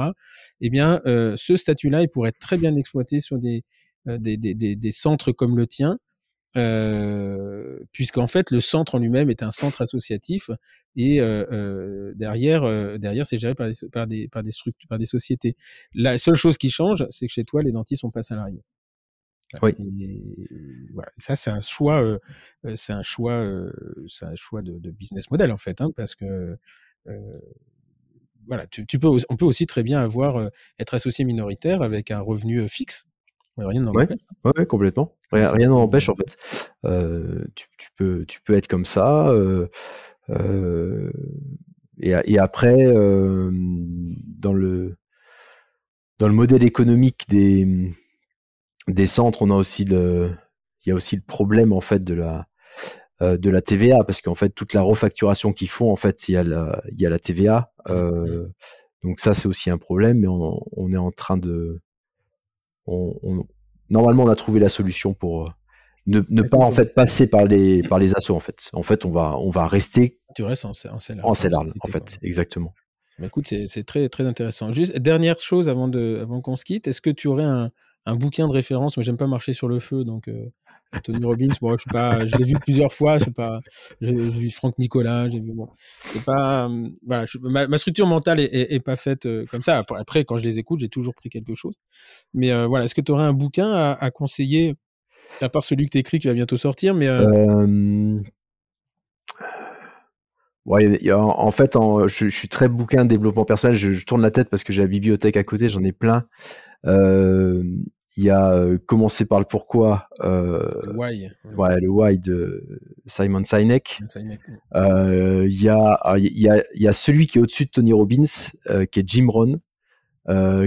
eh 0.61 0.71
bien, 0.71 1.01
euh, 1.07 1.35
ce 1.37 1.57
statut-là, 1.57 2.03
il 2.03 2.09
pourrait 2.09 2.31
être 2.31 2.39
très 2.39 2.57
bien 2.57 2.75
exploité 2.77 3.21
sur 3.21 3.39
des, 3.39 3.65
euh, 4.09 4.19
des, 4.19 4.37
des, 4.37 4.55
des, 4.55 4.77
des 4.77 4.93
centres 4.93 5.33
comme 5.33 5.57
le 5.57 5.67
tien, 5.67 5.99
euh, 6.57 7.79
puisqu'en 7.93 8.27
fait 8.27 8.51
le 8.51 8.61
centre 8.61 8.97
en 8.97 8.99
lui-même 8.99 9.31
est 9.31 9.43
un 9.43 9.51
centre 9.51 9.83
associatif 9.83 10.51
et 10.97 11.21
euh, 11.21 11.47
euh, 11.53 12.13
derrière 12.17 12.65
euh, 12.65 12.99
derrière 12.99 13.25
c'est 13.25 13.39
géré 13.39 13.55
par 13.55 13.69
des, 13.69 13.89
par 13.89 14.07
des 14.07 14.29
par 14.29 14.43
des 14.43 14.51
structures 14.51 14.89
par 14.89 14.99
des 14.99 15.07
sociétés. 15.07 15.57
La 15.95 16.19
seule 16.19 16.35
chose 16.35 16.59
qui 16.59 16.71
change, 16.71 17.07
c'est 17.11 17.27
que 17.27 17.33
chez 17.33 17.45
toi 17.45 17.63
les 17.63 17.73
dentistes 17.73 18.01
sont 18.01 18.11
pas 18.11 18.23
salariés. 18.23 18.63
Oui. 19.63 19.73
Et, 20.01 20.49
voilà. 20.93 21.11
ça 21.17 21.35
c'est 21.35 21.51
un 21.51 21.61
choix 21.61 22.03
euh, 22.03 22.19
c'est 22.77 22.93
un 22.93 23.03
choix 23.03 23.33
euh, 23.33 23.73
c'est 24.09 24.25
un 24.25 24.37
choix 24.37 24.63
de, 24.63 24.79
de, 24.79 24.91
business 24.93 25.29
model 25.29 25.51
en 25.51 25.57
fait 25.57 25.81
hein, 25.81 25.91
parce 25.97 26.15
que 26.15 26.57
voilà 28.47 28.67
tu, 28.69 28.87
tu, 28.87 29.01
peux 29.01 29.09
on 29.29 29.37
peut 29.37 29.45
aussi 29.45 29.67
très 29.67 29.83
bien 29.83 30.01
avoir 30.01 30.51
être 30.79 30.95
associé 30.95 31.25
minoritaire 31.25 31.83
avec 31.83 32.13
un 32.13 32.21
revenu 32.21 32.69
fixe 32.69 33.07
Rien 33.57 33.83
n'en 33.83 33.93
ouais, 33.93 34.09
ouais, 34.45 34.67
complètement. 34.67 35.17
Rien, 35.33 35.51
rien 35.53 35.69
n'en 35.69 35.83
empêche 35.83 36.09
en 36.09 36.15
fait. 36.15 36.37
Euh, 36.85 37.45
tu, 37.55 37.67
tu, 37.79 37.89
peux, 37.97 38.25
tu 38.27 38.41
peux 38.43 38.55
être 38.55 38.67
comme 38.67 38.85
ça. 38.85 39.29
Euh, 39.29 39.69
euh, 40.31 41.11
et, 42.01 42.15
et, 42.25 42.39
après, 42.39 42.77
dans 42.85 44.53
le 44.53 44.97
dans 46.19 46.29
le 46.29 46.35
modèle 46.35 46.65
économique 46.65 47.25
des 47.29 47.93
des 48.89 49.07
centres, 49.07 49.43
on 49.43 49.51
a 49.51 49.55
aussi 49.55 49.85
le 49.85 50.33
il 50.85 50.89
y 50.89 50.93
a 50.93 50.95
aussi 50.95 51.17
le 51.17 51.23
problème 51.23 51.73
en 51.73 51.81
fait 51.81 52.03
de 52.03 52.15
la 52.15 52.47
de 53.21 53.51
la 53.51 53.61
TVA 53.61 54.03
parce 54.03 54.23
qu'en 54.23 54.35
fait 54.35 54.49
toute 54.49 54.73
la 54.73 54.81
refacturation 54.81 55.53
qu'ils 55.53 55.69
font 55.69 55.93
en 55.93 55.97
fait 55.97 56.29
il 56.29 56.33
y 56.33 56.37
a 56.39 56.43
la 56.43 56.83
il 56.91 57.01
y 57.01 57.07
a 57.07 57.11
la 57.11 57.19
TVA. 57.19 57.73
Euh, 57.89 58.49
donc 59.05 59.21
ça 59.21 59.35
c'est 59.35 59.47
aussi 59.47 59.71
un 59.71 59.79
problème, 59.79 60.21
mais 60.21 60.29
on, 60.29 60.61
on 60.73 60.93
est 60.93 60.97
en 60.97 61.11
train 61.11 61.37
de 61.37 61.81
on, 62.87 63.15
on, 63.23 63.47
normalement, 63.91 64.25
on 64.25 64.29
a 64.29 64.37
trouvé 64.37 64.61
la 64.61 64.69
solution 64.69 65.13
pour 65.13 65.47
euh, 65.47 65.51
ne, 66.07 66.23
ne 66.29 66.43
pas 66.43 66.59
en 66.59 66.71
fait 66.71 66.95
passer 66.95 67.27
par 67.27 67.45
les 67.45 67.83
par 67.83 67.99
les 67.99 68.15
assauts 68.15 68.35
en 68.35 68.41
fait. 68.41 68.71
En 68.73 68.83
fait, 68.83 69.05
on 69.05 69.11
va 69.11 69.37
on 69.39 69.51
va 69.51 69.67
rester. 69.67 70.19
Tu 70.35 70.43
restes 70.43 70.65
en, 70.65 70.71
en. 70.71 70.95
En 71.23 71.35
cellar, 71.35 71.63
en 71.63 71.89
fait, 71.89 71.99
quoi. 72.01 72.19
exactement. 72.23 72.75
Mais 73.19 73.27
écoute, 73.27 73.47
c'est 73.67 73.85
très 73.85 74.09
très 74.09 74.25
intéressant. 74.25 74.73
Juste 74.73 74.97
dernière 74.97 75.39
chose 75.39 75.69
avant 75.69 75.89
de 75.89 76.21
avant 76.23 76.41
qu'on 76.41 76.57
se 76.57 76.65
quitte, 76.65 76.89
est-ce 76.89 77.03
que 77.03 77.11
tu 77.11 77.29
aurais 77.29 77.45
un, 77.45 77.71
un 78.07 78.17
bouquin 78.17 78.49
de 78.49 78.53
référence? 78.53 78.97
Mais 78.97 79.03
j'aime 79.03 79.19
pas 79.19 79.27
marcher 79.27 79.53
sur 79.53 79.69
le 79.69 79.79
feu, 79.79 80.05
donc 80.05 80.29
euh, 80.29 80.51
Tony 80.99 81.25
Robbins, 81.25 81.49
bon, 81.61 81.77
je 81.77 81.85
sais 81.85 81.91
pas, 81.91 82.27
je 82.27 82.37
l'ai 82.37 82.45
vu 82.45 82.55
plusieurs 82.59 82.93
fois, 82.93 83.19
je 83.19 83.25
sais 83.25 83.31
pas, 83.31 83.61
j'ai 84.01 84.13
vu 84.13 84.51
Franck 84.51 84.77
Nicolas, 84.79 85.29
j'ai 85.29 85.39
vu 85.39 85.53
bon, 85.53 85.69
c'est 86.03 86.25
pas, 86.25 86.69
euh, 86.69 86.89
voilà, 87.07 87.27
ma, 87.43 87.79
structure 87.79 88.07
mentale 88.07 88.41
est, 88.41 88.85
pas 88.85 88.97
faite 88.97 89.27
euh, 89.27 89.47
comme 89.51 89.63
ça. 89.63 89.85
Après, 89.97 90.25
quand 90.25 90.37
je 90.37 90.45
les 90.45 90.59
écoute, 90.59 90.81
j'ai 90.81 90.89
toujours 90.89 91.15
pris 91.15 91.31
quelque 91.31 91.55
chose. 91.55 91.75
Mais 92.35 92.51
euh, 92.51 92.67
voilà, 92.67 92.87
est-ce 92.87 92.95
que 92.95 93.01
tu 93.01 93.13
aurais 93.13 93.25
un 93.25 93.33
bouquin 93.33 93.73
à, 93.73 94.11
conseiller, 94.11 94.75
à 95.41 95.49
part 95.49 95.65
celui 95.65 95.87
que 95.87 95.91
tu 95.91 95.99
écris 95.99 96.19
qui 96.19 96.27
va 96.27 96.35
bientôt 96.35 96.57
sortir, 96.57 96.95
mais. 96.95 97.09
Ouais, 100.67 101.13
en 101.13 101.51
fait, 101.51 101.75
je, 102.07 102.29
suis 102.29 102.49
très 102.49 102.69
bouquin 102.69 103.05
de 103.05 103.09
développement 103.09 103.45
personnel. 103.45 103.77
Je, 103.77 104.05
tourne 104.05 104.23
la 104.23 104.31
tête 104.31 104.51
parce 104.51 104.65
que 104.65 104.73
j'ai 104.73 104.83
la 104.83 104.89
bibliothèque 104.89 105.37
à 105.37 105.45
côté, 105.45 105.69
j'en 105.69 105.83
ai 105.85 105.93
plein. 105.93 106.27
Il 108.17 108.25
y 108.25 108.31
a 108.31 108.53
euh, 108.53 108.79
commencé 108.79 109.25
par 109.25 109.39
le 109.39 109.45
pourquoi. 109.45 110.09
Euh, 110.21 110.69
le 110.85 110.97
why. 110.97 111.31
Ouais, 111.57 111.81
le 111.81 111.89
why 111.89 112.19
de 112.19 112.81
Simon 113.07 113.45
Sinek. 113.45 114.01
Euh, 114.75 115.47
il 115.49 115.63
y 115.63 115.69
a, 115.69 116.01
il 116.19 116.39
y 116.39 116.49
a, 116.49 116.65
il 116.75 116.83
y 116.83 116.89
a 116.89 116.93
celui 116.93 117.27
qui 117.27 117.39
est 117.39 117.41
au-dessus 117.41 117.67
de 117.67 117.71
Tony 117.71 117.93
Robbins, 117.93 118.25
qui 118.91 119.01
est 119.01 119.09
Jim 119.09 119.29
Rohn. 119.29 119.61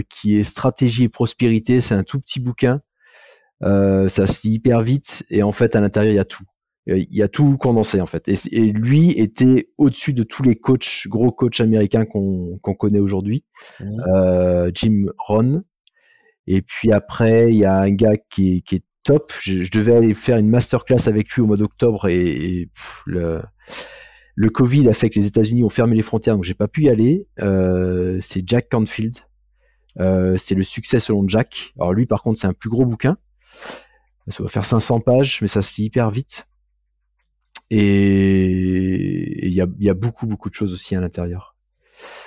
qui 0.10 0.38
est 0.38 0.44
Stratégie 0.44 1.04
et 1.04 1.10
prospérité. 1.10 1.82
C'est 1.82 1.96
un 1.96 2.04
tout 2.04 2.20
petit 2.20 2.40
bouquin. 2.40 2.82
ça 3.62 4.28
se 4.28 4.48
lit 4.48 4.56
hyper 4.56 4.82
vite 4.82 5.26
et 5.30 5.44
en 5.44 5.52
fait 5.52 5.76
à 5.76 5.82
l'intérieur 5.82 6.14
il 6.14 6.18
y 6.18 6.20
a 6.20 6.26
tout. 6.26 6.44
Il 6.86 7.16
y 7.16 7.24
a 7.24 7.30
tout 7.30 7.58
condensé 7.58 8.02
en 8.02 8.06
fait. 8.06 8.30
Et, 8.30 8.72
lui 8.72 9.12
était 9.12 9.70
au-dessus 9.78 10.14
de 10.14 10.24
tous 10.24 10.44
les 10.44 10.56
coachs, 10.56 11.08
gros 11.08 11.32
coachs 11.32 11.60
américains 11.60 12.06
qu'on 12.06 12.58
connaît 12.58 13.00
aujourd'hui. 13.00 13.44
Mmh. 13.82 14.70
Jim 14.74 15.06
Rohn. 15.18 15.64
Et 16.48 16.62
puis 16.62 16.92
après, 16.92 17.52
il 17.52 17.60
y 17.60 17.66
a 17.66 17.78
un 17.80 17.92
gars 17.92 18.18
qui 18.30 18.64
est, 18.72 18.84
top. 19.04 19.34
Je, 19.42 19.70
devais 19.70 19.98
aller 19.98 20.14
faire 20.14 20.38
une 20.38 20.50
masterclass 20.50 21.08
avec 21.08 21.30
lui 21.32 21.42
au 21.42 21.46
mois 21.46 21.58
d'octobre 21.58 22.08
et, 22.08 22.70
le, 23.06 23.42
Covid 24.50 24.88
a 24.88 24.94
fait 24.94 25.10
que 25.10 25.20
les 25.20 25.28
États-Unis 25.28 25.64
ont 25.64 25.70
fermé 25.70 25.96
les 25.96 26.02
frontières, 26.02 26.36
donc 26.36 26.46
j'ai 26.46 26.54
pas 26.54 26.70
pu 26.70 26.84
y 26.84 26.90
aller. 26.90 27.28
Euh, 27.42 28.18
c'est 28.22 28.48
Jack 28.48 28.70
Canfield. 28.70 29.16
Euh, 30.00 30.38
c'est 30.38 30.56
le 30.56 30.64
succès 30.64 31.00
selon 31.00 31.28
Jack. 31.28 31.74
Alors 31.78 31.94
lui, 31.94 32.06
par 32.06 32.24
contre, 32.24 32.40
c'est 32.40 32.48
un 32.48 32.54
plus 32.54 32.70
gros 32.70 32.86
bouquin. 32.86 33.18
Ça 34.30 34.42
va 34.42 34.50
faire 34.50 34.66
500 34.66 35.02
pages, 35.02 35.42
mais 35.42 35.48
ça 35.48 35.62
se 35.62 35.76
lit 35.80 35.88
hyper 35.88 36.10
vite. 36.10 36.48
Et 37.70 39.48
il 39.48 39.54
y 39.54 39.90
a, 39.90 39.94
beaucoup, 39.94 40.28
beaucoup 40.28 40.50
de 40.50 40.56
choses 40.56 40.74
aussi 40.74 40.96
à 40.96 41.02
l'intérieur. 41.02 41.56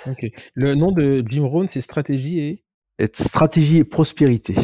Ok. 0.05 0.29
Le 0.53 0.75
nom 0.75 0.91
de 0.91 1.23
Jim 1.27 1.45
Rohn, 1.45 1.67
c'est 1.69 1.81
stratégie 1.81 2.39
et 2.39 2.63
Stratégie 3.13 3.77
et 3.77 3.83
prospérité. 3.83 4.55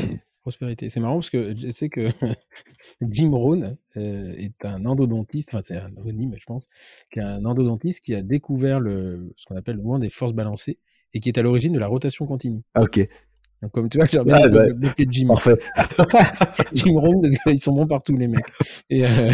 Prospérité. 0.41 0.89
C'est 0.89 0.99
marrant 0.99 1.15
parce 1.15 1.29
que 1.29 1.55
je 1.55 1.71
sais 1.71 1.87
que 1.87 2.09
Jim 3.01 3.31
Rohn 3.31 3.77
euh, 3.95 4.33
est 4.37 4.65
un 4.65 4.85
endodontiste, 4.85 5.53
enfin 5.53 5.63
c'est 5.63 5.77
un 5.77 5.85
anonyme 5.97 6.35
je 6.37 6.45
pense, 6.45 6.67
qui 7.11 7.19
est 7.19 7.23
un 7.23 7.45
endodontiste 7.45 8.03
qui 8.03 8.13
a 8.15 8.21
découvert 8.21 8.79
le, 8.79 9.33
ce 9.37 9.45
qu'on 9.45 9.55
appelle 9.55 9.77
le 9.77 9.83
mouvement 9.83 9.99
des 9.99 10.09
forces 10.09 10.33
balancées 10.33 10.79
et 11.13 11.19
qui 11.19 11.29
est 11.29 11.37
à 11.37 11.43
l'origine 11.43 11.73
de 11.73 11.79
la 11.79 11.87
rotation 11.87 12.25
continue. 12.25 12.61
Ah, 12.73 12.81
ok. 12.81 13.07
Donc 13.61 13.71
comme 13.71 13.87
tu 13.87 13.99
vois, 13.99 14.05
j'ai 14.05 14.21
bien 14.23 14.35
ah, 14.43 14.49
bah, 14.49 14.65
Jim. 14.97 15.27
Parfait. 15.27 15.57
Jim 16.73 16.99
Rohn, 16.99 17.21
parce 17.21 17.35
qu'ils 17.37 17.61
sont 17.61 17.73
bons 17.73 17.87
partout 17.87 18.17
les 18.17 18.27
mecs. 18.27 18.43
Et, 18.89 19.05
euh, 19.05 19.31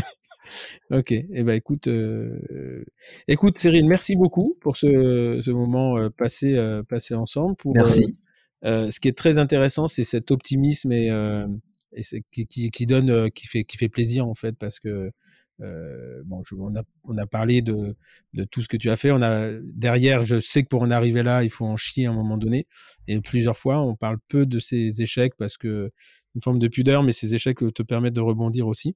ok, 0.92 1.12
et 1.12 1.28
eh 1.34 1.44
ben 1.44 1.54
écoute, 1.54 1.88
euh, 1.88 2.86
écoute 3.28 3.58
Cyril, 3.58 3.88
merci 3.88 4.16
beaucoup 4.16 4.58
pour 4.62 4.78
ce, 4.78 5.42
ce 5.44 5.50
moment 5.52 6.10
passé, 6.12 6.56
passé 6.88 7.16
ensemble. 7.16 7.56
Pour, 7.56 7.74
merci 7.74 8.16
euh, 8.66 8.92
ce 8.92 9.00
qui 9.00 9.08
est 9.08 9.18
très 9.18 9.38
intéressant, 9.38 9.88
c'est 9.88 10.04
cet 10.04 10.32
optimisme 10.32 10.92
et, 10.92 11.10
euh, 11.10 11.48
et 11.94 12.04
qui, 12.32 12.46
qui, 12.48 12.72
qui, 12.72 12.86
donne, 12.86 13.10
euh, 13.10 13.30
qui 13.30 13.48
fait, 13.48 13.64
qui 13.64 13.78
fait 13.78 13.90
plaisir 13.90 14.28
en 14.28 14.34
fait, 14.34 14.54
parce 14.58 14.80
que 14.80 15.12
euh, 15.62 16.22
bon, 16.26 16.42
je, 16.44 16.56
on, 16.56 16.74
a, 16.76 16.84
on 17.06 17.18
a 17.18 17.26
parlé 17.26 17.62
de, 17.62 17.96
de 18.34 18.44
tout 18.46 18.62
ce 18.62 18.68
que 18.70 18.78
tu 18.78 18.90
as 18.90 18.96
fait. 18.96 19.12
On 19.12 19.22
a 19.22 19.52
derrière, 19.62 20.24
je 20.24 20.40
sais 20.40 20.64
que 20.64 20.70
pour 20.70 20.82
en 20.82 20.90
arriver 20.90 21.22
là, 21.22 21.44
il 21.44 21.50
faut 21.50 21.66
en 21.66 21.76
chier 21.76 22.06
à 22.06 22.12
un 22.12 22.14
moment 22.14 22.38
donné. 22.38 22.66
Et 23.08 23.20
plusieurs 23.20 23.58
fois, 23.58 23.82
on 23.82 23.96
parle 23.96 24.18
peu 24.30 24.46
de 24.46 24.60
ces 24.60 25.02
échecs 25.02 25.34
parce 25.38 25.58
que 25.58 25.92
une 26.36 26.42
forme 26.42 26.60
de 26.60 26.68
pudeur, 26.68 27.04
mais 27.04 27.12
ces 27.12 27.36
échecs 27.36 27.58
te 27.74 27.84
permettent 27.84 28.14
de 28.14 28.22
rebondir 28.22 28.68
aussi. 28.68 28.96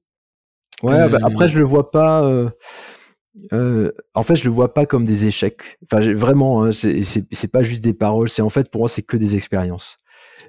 Ouais, 0.82 1.08
bah, 1.08 1.18
après 1.22 1.48
je 1.48 1.58
le 1.58 1.64
vois 1.64 1.90
pas. 1.90 2.50
Euh, 3.52 3.92
en 4.14 4.22
fait, 4.22 4.36
je 4.36 4.44
le 4.44 4.50
vois 4.50 4.74
pas 4.74 4.86
comme 4.86 5.04
des 5.04 5.26
échecs. 5.26 5.78
Enfin, 5.84 6.14
vraiment, 6.14 6.64
hein, 6.64 6.72
c'est 6.72 7.52
pas 7.52 7.62
juste 7.62 7.82
des 7.82 7.94
paroles. 7.94 8.28
C'est 8.28 8.42
en 8.42 8.50
fait, 8.50 8.70
pour 8.70 8.82
moi, 8.82 8.88
c'est 8.88 9.02
que 9.02 9.16
des 9.16 9.36
expériences. 9.36 9.98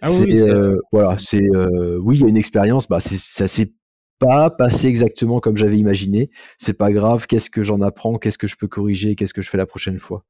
Ah 0.02 0.12
oui, 0.12 0.40
euh, 0.48 0.78
voilà, 0.92 1.18
c'est 1.18 1.44
euh, 1.56 2.00
oui, 2.02 2.18
il 2.18 2.22
y 2.22 2.26
a 2.26 2.28
une 2.28 2.38
expérience. 2.38 2.88
Bah, 2.88 3.00
ça 3.00 3.48
s'est 3.48 3.74
pas 4.18 4.50
passé 4.50 4.88
exactement 4.88 5.40
comme 5.40 5.58
j'avais 5.58 5.78
imaginé. 5.78 6.30
C'est 6.58 6.78
pas 6.78 6.92
grave. 6.92 7.28
Qu'est-ce 7.28 7.50
que 7.50 7.64
j'en 7.64 7.82
apprends 7.82 8.18
Qu'est-ce 8.18 8.38
que 8.38 8.48
je 8.48 8.56
peux 8.56 8.68
corriger 8.68 9.16
Qu'est-ce 9.16 9.34
que 9.34 9.42
je 9.42 9.50
fais 9.50 9.58
la 9.58 9.68
prochaine 9.68 10.00
fois 10.00 10.24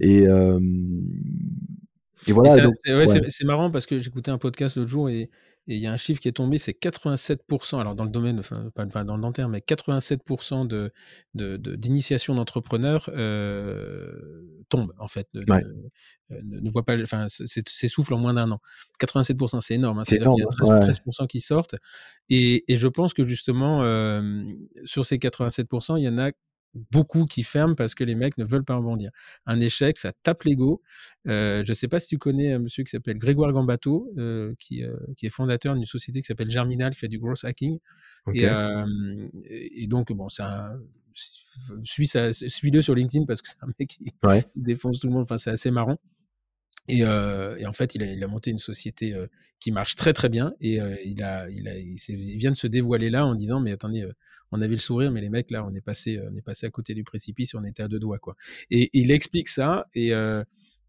Et 0.00 0.26
et 2.26 2.32
voilà. 2.32 2.54
C'est 3.28 3.44
marrant 3.44 3.70
parce 3.70 3.86
que 3.86 4.00
j'écoutais 4.00 4.30
un 4.30 4.38
podcast 4.38 4.76
l'autre 4.76 4.90
jour 4.90 5.08
et 5.08 5.30
et 5.66 5.76
il 5.76 5.80
y 5.80 5.86
a 5.86 5.92
un 5.92 5.96
chiffre 5.96 6.20
qui 6.20 6.28
est 6.28 6.32
tombé, 6.32 6.58
c'est 6.58 6.72
87%, 6.72 7.80
alors 7.80 7.96
dans 7.96 8.04
le 8.04 8.10
domaine, 8.10 8.38
enfin 8.38 8.70
pas, 8.74 8.84
dans 9.04 9.16
le 9.16 9.22
dentaire, 9.22 9.48
mais 9.48 9.60
87% 9.60 10.66
de, 10.66 10.92
d'initiation 11.34 12.34
d'entrepreneurs 12.34 13.08
euh, 13.14 14.12
tombent 14.68 14.92
en 14.98 15.08
fait, 15.08 15.26
ne, 15.32 15.42
ne, 16.30 16.70
voient 16.70 16.84
pas, 16.84 17.00
enfin 17.02 17.28
s'essoufflent 17.28 18.12
en 18.12 18.18
moins 18.18 18.34
d'un 18.34 18.50
an. 18.50 18.60
87%, 19.00 19.60
c'est 19.60 19.74
énorme. 19.74 20.00
Hein, 20.00 20.04
c'est 20.04 20.16
énorme. 20.16 20.36
Il 20.38 20.68
y 20.68 20.70
a 20.70 20.78
13%, 20.78 21.26
qui 21.26 21.40
sortent. 21.40 21.76
Et, 22.28 22.70
et, 22.72 22.76
je 22.76 22.88
pense 22.88 23.14
que 23.14 23.24
justement, 23.24 23.82
euh, 23.82 24.42
sur 24.84 25.06
ces 25.06 25.16
87%, 25.16 25.98
il 25.98 26.04
y 26.04 26.08
en 26.08 26.18
a 26.18 26.32
beaucoup 26.90 27.26
qui 27.26 27.42
ferment 27.42 27.74
parce 27.74 27.94
que 27.94 28.04
les 28.04 28.14
mecs 28.14 28.36
ne 28.38 28.44
veulent 28.44 28.64
pas 28.64 28.76
rebondir. 28.76 29.10
Un 29.46 29.60
échec, 29.60 29.98
ça 29.98 30.12
tape 30.22 30.42
l'ego. 30.44 30.82
Euh, 31.26 31.62
je 31.64 31.70
ne 31.70 31.74
sais 31.74 31.88
pas 31.88 31.98
si 31.98 32.08
tu 32.08 32.18
connais 32.18 32.52
un 32.52 32.58
monsieur 32.58 32.84
qui 32.84 32.90
s'appelle 32.90 33.18
Grégoire 33.18 33.52
Gambato, 33.52 34.12
euh, 34.18 34.54
qui, 34.58 34.82
euh, 34.82 34.96
qui, 35.16 35.26
est 35.26 35.30
fondateur 35.30 35.74
d'une 35.74 35.86
société 35.86 36.20
qui 36.20 36.26
s'appelle 36.26 36.50
Germinal, 36.50 36.92
qui 36.92 36.98
fait 36.98 37.08
du 37.08 37.18
growth 37.18 37.44
hacking. 37.44 37.78
Et, 38.32 38.46
et, 39.82 39.86
donc, 39.86 40.12
bon, 40.12 40.28
c'est 40.28 40.42
un, 40.42 40.80
suis-le 41.82 42.80
sur 42.80 42.94
LinkedIn 42.94 43.26
parce 43.26 43.42
que 43.42 43.48
c'est 43.48 43.62
un 43.62 43.68
mec 43.78 43.88
qui 43.88 44.04
défonce 44.56 45.00
tout 45.00 45.06
le 45.06 45.12
monde. 45.12 45.22
Enfin, 45.22 45.36
c'est 45.36 45.50
assez 45.50 45.70
marrant. 45.70 45.98
Et, 46.88 47.02
euh, 47.02 47.56
et, 47.56 47.66
en 47.66 47.72
fait, 47.72 47.94
il 47.94 48.02
a, 48.02 48.06
il 48.06 48.22
a, 48.22 48.28
monté 48.28 48.50
une 48.50 48.58
société 48.58 49.14
euh, 49.14 49.26
qui 49.58 49.72
marche 49.72 49.96
très 49.96 50.12
très 50.12 50.28
bien 50.28 50.54
et 50.60 50.80
euh, 50.80 50.94
il, 51.04 51.22
a, 51.22 51.48
il, 51.48 51.66
a, 51.66 51.78
il, 51.78 51.96
vient 52.36 52.50
de 52.50 52.56
se 52.56 52.66
dévoiler 52.66 53.08
là 53.08 53.24
en 53.24 53.34
disant 53.34 53.60
mais 53.60 53.72
attendez, 53.72 54.02
euh, 54.02 54.12
on 54.52 54.60
avait 54.60 54.74
le 54.74 54.76
sourire, 54.76 55.10
mais 55.10 55.22
les 55.22 55.30
mecs 55.30 55.50
là, 55.50 55.64
on 55.66 55.74
est 55.74 55.80
passé, 55.80 56.20
on 56.30 56.36
est 56.36 56.42
passé 56.42 56.66
à 56.66 56.70
côté 56.70 56.92
du 56.94 57.02
précipice, 57.02 57.54
on 57.54 57.64
était 57.64 57.82
à 57.82 57.88
deux 57.88 57.98
doigts 57.98 58.18
quoi. 58.18 58.36
Et 58.70 58.90
il 58.92 59.10
explique 59.10 59.48
ça 59.48 59.86
et, 59.94 60.12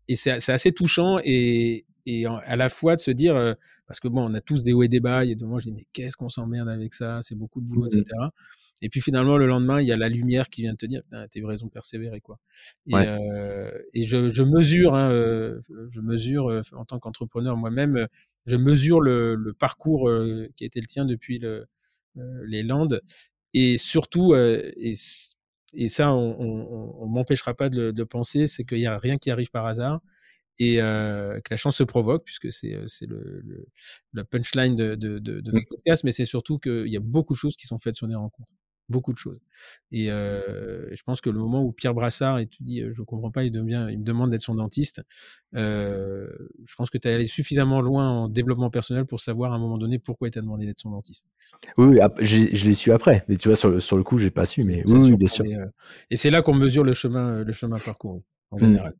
et 0.07 0.15
c'est 0.15 0.49
assez 0.51 0.71
touchant 0.71 1.19
et, 1.23 1.85
et 2.05 2.25
à 2.27 2.55
la 2.55 2.69
fois 2.69 2.95
de 2.95 3.01
se 3.01 3.09
dire 3.09 3.55
parce 3.87 3.99
que 3.99 4.07
bon, 4.07 4.29
on 4.29 4.33
a 4.33 4.41
tous 4.41 4.63
des 4.63 4.73
hauts 4.73 4.83
et 4.83 4.87
des 4.87 4.99
bas. 4.99 5.25
Et 5.25 5.35
de 5.35 5.45
moi, 5.45 5.59
je 5.59 5.65
dis 5.65 5.71
mais 5.71 5.87
qu'est-ce 5.93 6.17
qu'on 6.17 6.29
s'emmerde 6.29 6.69
avec 6.69 6.93
ça, 6.93 7.19
c'est 7.21 7.35
beaucoup 7.35 7.61
de 7.61 7.65
boulot, 7.65 7.87
etc. 7.87 8.03
Mmh 8.81 8.85
et 8.85 8.89
puis 8.89 8.99
finalement, 9.01 9.37
le 9.37 9.47
lendemain, 9.47 9.81
il 9.81 9.87
y 9.87 9.93
a 9.93 9.97
la 9.97 10.09
lumière 10.09 10.49
qui 10.49 10.61
vient 10.63 10.75
te 10.75 10.85
dire, 10.85 11.01
t'as 11.09 11.27
eu 11.35 11.45
raison 11.45 11.67
de 11.67 11.71
persévérer, 11.71 12.19
quoi. 12.19 12.39
Et, 12.87 12.93
euh, 12.95 13.71
et 13.93 14.03
je, 14.03 14.29
je, 14.29 14.43
mesure, 14.43 14.95
hein, 14.95 15.09
euh, 15.11 15.61
je 15.91 16.01
mesure 16.01 16.49
euh, 16.49 16.61
en 16.73 16.83
tant 16.85 16.99
qu'entrepreneur 16.99 17.55
moi-même, 17.55 18.07
je 18.45 18.57
mesure 18.57 18.99
le, 18.99 19.35
le 19.35 19.53
parcours 19.53 20.11
qui 20.55 20.65
a 20.65 20.67
été 20.67 20.81
le 20.81 20.87
tien 20.87 21.05
depuis 21.05 21.39
le, 21.39 21.67
les 22.45 22.63
Landes, 22.63 23.01
et 23.53 23.77
surtout, 23.77 24.35
et, 24.35 24.93
et 25.73 25.87
ça, 25.87 26.11
on, 26.13 26.97
on 27.01 27.07
m'empêchera 27.07 27.53
pas 27.53 27.69
de, 27.69 27.91
de 27.91 28.03
penser, 28.03 28.45
c'est 28.47 28.65
qu'il 28.65 28.79
y 28.79 28.87
a 28.87 28.97
rien 28.97 29.17
qui 29.17 29.31
arrive 29.31 29.51
par 29.51 29.65
hasard 29.65 30.01
et 30.59 30.81
euh, 30.81 31.39
que 31.41 31.53
la 31.53 31.57
chance 31.57 31.77
se 31.77 31.83
provoque, 31.83 32.23
puisque 32.23 32.51
c'est 32.51 32.69
le, 33.07 33.41
le, 33.41 33.67
la 34.13 34.23
punchline 34.23 34.75
de, 34.75 34.95
de, 34.95 35.19
de, 35.19 35.41
de 35.41 35.51
notre 35.51 35.67
podcast, 35.67 36.03
mais 36.03 36.11
c'est 36.11 36.25
surtout 36.25 36.59
qu'il 36.59 36.87
y 36.87 36.97
a 36.97 37.01
beaucoup 37.01 37.33
de 37.33 37.37
choses 37.37 37.55
qui 37.55 37.67
sont 37.67 37.77
faites 37.77 37.95
sur 37.95 38.07
des 38.07 38.15
rencontres 38.15 38.53
beaucoup 38.89 39.13
de 39.13 39.17
choses. 39.17 39.39
Et 39.91 40.11
euh, 40.11 40.93
je 40.93 41.03
pense 41.03 41.21
que 41.21 41.29
le 41.29 41.39
moment 41.39 41.63
où 41.63 41.71
Pierre 41.71 41.93
Brassard, 41.93 42.39
et 42.39 42.47
tu 42.47 42.63
dis, 42.63 42.83
je 42.91 43.01
comprends 43.01 43.31
pas, 43.31 43.43
il, 43.43 43.51
devient, 43.51 43.87
il 43.89 43.99
me 43.99 44.03
demande 44.03 44.31
d'être 44.31 44.41
son 44.41 44.55
dentiste, 44.55 45.01
euh, 45.55 46.27
je 46.65 46.75
pense 46.75 46.89
que 46.89 46.97
tu 46.97 47.07
es 47.07 47.13
allé 47.13 47.25
suffisamment 47.25 47.81
loin 47.81 48.09
en 48.09 48.29
développement 48.29 48.69
personnel 48.69 49.05
pour 49.05 49.19
savoir 49.19 49.53
à 49.53 49.55
un 49.55 49.59
moment 49.59 49.77
donné 49.77 49.99
pourquoi 49.99 50.27
il 50.27 50.31
t'a 50.31 50.41
demandé 50.41 50.65
d'être 50.65 50.79
son 50.79 50.91
dentiste. 50.91 51.27
Oui, 51.77 51.99
je 52.21 52.65
l'ai 52.65 52.73
su 52.73 52.91
après, 52.91 53.23
mais 53.27 53.37
tu 53.37 53.47
vois, 53.47 53.55
sur 53.55 53.69
le, 53.69 53.79
sur 53.79 53.97
le 53.97 54.03
coup, 54.03 54.17
j'ai 54.17 54.31
pas 54.31 54.45
su, 54.45 54.63
mais 54.63 54.83
oui, 54.87 55.15
bien 55.15 55.27
sûr. 55.27 55.45
Euh, 55.45 55.65
et 56.09 56.15
c'est 56.15 56.29
là 56.29 56.41
qu'on 56.41 56.53
mesure 56.55 56.83
le 56.83 56.93
chemin, 56.93 57.43
le 57.43 57.53
chemin 57.53 57.77
parcouru, 57.77 58.21
en 58.51 58.57
mmh. 58.57 58.59
général. 58.59 58.93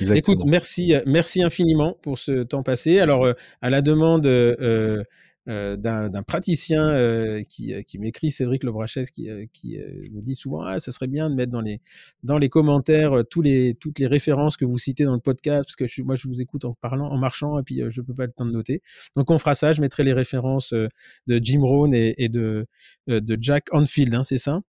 Écoute, 0.00 0.40
merci, 0.44 0.94
merci 1.06 1.42
infiniment 1.42 1.96
pour 2.02 2.18
ce 2.18 2.42
temps 2.42 2.62
passé. 2.62 2.98
Alors, 2.98 3.26
à 3.62 3.70
la 3.70 3.80
demande 3.80 4.26
euh, 4.26 5.02
euh, 5.48 5.76
d'un 5.76 6.22
praticien 6.22 6.88
euh, 6.88 7.42
qui, 7.48 7.72
euh, 7.72 7.82
qui 7.82 7.98
m'écrit, 7.98 8.30
Cédric 8.30 8.64
Lebrachès, 8.64 9.10
qui, 9.10 9.28
qui 9.52 9.78
me 10.12 10.20
dit 10.20 10.34
souvent 10.34 10.62
ah 10.62 10.80
ça 10.80 10.90
serait 10.90 11.06
bien 11.06 11.30
de 11.30 11.34
mettre 11.34 11.52
dans 11.52 11.60
les 11.60 11.80
dans 12.24 12.38
les 12.38 12.48
commentaires 12.48 13.22
tous 13.30 13.42
les 13.42 13.74
toutes 13.74 13.98
les 14.00 14.08
références 14.08 14.56
que 14.56 14.64
vous 14.64 14.78
citez 14.78 15.04
dans 15.04 15.14
le 15.14 15.20
podcast 15.20 15.68
parce 15.68 15.76
que 15.76 15.86
je, 15.86 16.02
moi 16.02 16.16
je 16.16 16.26
vous 16.26 16.40
écoute 16.40 16.64
en 16.64 16.74
parlant 16.74 17.08
en 17.10 17.18
marchant 17.18 17.58
et 17.58 17.62
puis 17.62 17.80
je 17.88 18.00
peux 18.00 18.14
pas 18.14 18.26
le 18.26 18.32
temps 18.32 18.44
de 18.46 18.50
noter. 18.50 18.82
Donc 19.14 19.30
on 19.30 19.38
fera 19.38 19.54
ça, 19.54 19.72
je 19.72 19.80
mettrai 19.80 20.02
les 20.02 20.12
références 20.12 20.72
de 20.72 21.40
Jim 21.42 21.60
Rohn 21.62 21.94
et, 21.94 22.14
et 22.18 22.28
de 22.28 22.66
de 23.06 23.38
Jack 23.40 23.66
Onfield, 23.72 24.14
hein, 24.14 24.24
c'est 24.24 24.38
ça? 24.38 24.60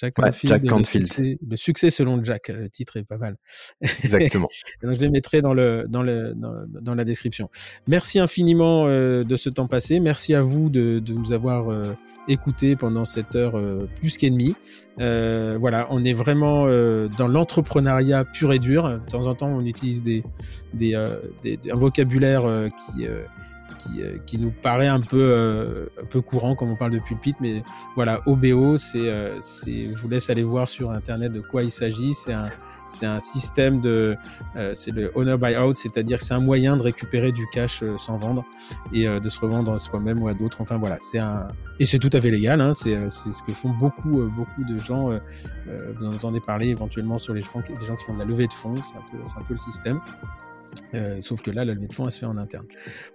Jack 0.00 0.14
Canfield. 0.64 1.38
Le, 1.48 1.56
succès, 1.56 1.90
selon 1.90 2.22
Jack. 2.22 2.48
Le 2.48 2.68
titre 2.68 2.96
est 2.96 3.04
pas 3.04 3.18
mal. 3.18 3.36
Exactement. 3.80 4.48
donc 4.82 4.94
je 4.94 5.00
les 5.00 5.10
mettrai 5.10 5.42
dans 5.42 5.52
le 5.52 5.86
dans 5.88 6.02
le 6.02 6.34
dans, 6.34 6.94
la 6.94 7.04
description. 7.04 7.50
Merci 7.86 8.18
infiniment 8.18 8.86
euh, 8.86 9.24
de 9.24 9.36
ce 9.36 9.50
temps 9.50 9.68
passé. 9.68 10.00
Merci 10.00 10.34
à 10.34 10.42
vous 10.42 10.70
de, 10.70 10.98
de 10.98 11.12
nous 11.12 11.32
avoir 11.32 11.70
euh, 11.70 11.94
écoutés 12.28 12.76
pendant 12.76 13.04
cette 13.04 13.36
heure 13.36 13.58
euh, 13.58 13.88
plus 13.96 14.16
qu'ennemi. 14.16 14.54
Euh, 15.00 15.56
voilà, 15.58 15.86
on 15.90 16.04
est 16.04 16.12
vraiment 16.12 16.66
dans 17.18 17.28
l'entrepreneuriat 17.28 18.24
pur 18.24 18.52
et 18.52 18.58
dur. 18.58 18.88
De 18.88 19.10
temps 19.10 19.26
en 19.26 19.34
temps, 19.34 19.48
on 19.48 19.64
utilise 19.64 20.02
des, 20.02 20.24
des, 20.74 20.96
des 21.42 21.58
un 21.70 21.76
vocabulaire 21.76 22.42
qui 22.76 23.06
qui, 23.80 24.02
euh, 24.02 24.18
qui, 24.26 24.38
nous 24.38 24.50
paraît 24.50 24.88
un 24.88 25.00
peu, 25.00 25.18
euh, 25.20 25.86
un 26.00 26.04
peu 26.04 26.20
courant 26.20 26.54
comme 26.54 26.70
on 26.70 26.76
parle 26.76 26.92
de 26.92 26.98
pulpit, 26.98 27.34
mais 27.40 27.62
voilà, 27.96 28.20
OBO, 28.26 28.76
c'est, 28.76 29.08
euh, 29.08 29.38
c'est, 29.40 29.94
je 29.94 30.00
vous 30.00 30.08
laisse 30.08 30.30
aller 30.30 30.42
voir 30.42 30.68
sur 30.68 30.90
internet 30.90 31.32
de 31.32 31.40
quoi 31.40 31.62
il 31.62 31.70
s'agit. 31.70 32.12
C'est 32.12 32.32
un, 32.32 32.50
c'est 32.86 33.06
un 33.06 33.20
système 33.20 33.80
de, 33.80 34.16
c'est 34.74 34.90
le 34.90 35.12
owner 35.14 35.36
buy 35.36 35.56
out, 35.56 35.76
c'est-à-dire 35.76 36.20
c'est 36.20 36.34
un 36.34 36.40
moyen 36.40 36.76
de 36.76 36.82
récupérer 36.82 37.30
du 37.30 37.46
cash 37.52 37.84
sans 37.98 38.16
vendre 38.16 38.44
et 38.92 39.06
de 39.06 39.28
se 39.28 39.38
revendre 39.38 39.80
soi-même 39.80 40.20
ou 40.20 40.26
à 40.26 40.34
d'autres. 40.34 40.60
Enfin 40.60 40.76
voilà, 40.76 40.96
c'est 40.98 41.20
un 41.20 41.46
et 41.78 41.86
c'est 41.86 42.00
tout 42.00 42.10
à 42.12 42.20
fait 42.20 42.32
légal. 42.32 42.60
Hein, 42.60 42.74
c'est 42.74 43.08
ce 43.08 43.44
que 43.46 43.52
font 43.52 43.70
beaucoup 43.70 44.28
beaucoup 44.36 44.64
de 44.64 44.76
gens. 44.76 45.10
vous 45.94 46.04
en 46.04 46.12
entendez 46.12 46.40
parler 46.40 46.70
éventuellement 46.70 47.18
sur 47.18 47.32
les, 47.32 47.42
les 47.42 47.86
gens 47.86 47.94
qui 47.94 48.04
font 48.06 48.14
de 48.14 48.18
la 48.18 48.24
levée 48.24 48.48
de 48.48 48.52
fonds. 48.52 48.74
C'est 48.82 48.96
un 48.96 49.04
peu, 49.08 49.18
c'est 49.24 49.38
un 49.38 49.42
peu 49.42 49.54
le 49.54 49.58
système. 49.58 50.00
Euh, 50.94 51.20
sauf 51.20 51.42
que 51.42 51.50
là, 51.50 51.64
la 51.64 51.74
levée 51.74 51.86
de 51.86 51.92
fonds, 51.92 52.06
elle 52.06 52.12
se 52.12 52.20
fait 52.20 52.26
en 52.26 52.36
interne. 52.36 52.66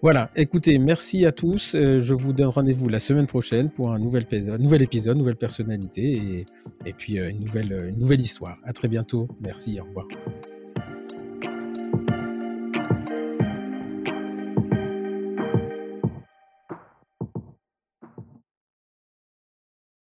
Voilà, 0.01 0.31
écoutez, 0.35 0.77
merci 0.77 1.25
à 1.25 1.31
tous. 1.31 1.75
Euh, 1.75 1.99
je 1.99 2.13
vous 2.13 2.33
donne 2.33 2.47
rendez-vous 2.47 2.89
la 2.89 2.99
semaine 2.99 3.27
prochaine 3.27 3.69
pour 3.69 3.91
un 3.91 3.99
nouvel 3.99 4.23
épisode, 4.23 4.61
nouvel 4.61 4.87
nouvelle 5.17 5.35
personnalité 5.35 6.13
et, 6.13 6.45
et 6.85 6.93
puis 6.93 7.19
euh, 7.19 7.29
une, 7.29 7.39
nouvelle, 7.41 7.89
une 7.89 7.99
nouvelle 7.99 8.21
histoire. 8.21 8.57
À 8.63 8.73
très 8.73 8.87
bientôt. 8.87 9.27
Merci, 9.41 9.79
au 9.79 9.83
revoir. 9.85 10.07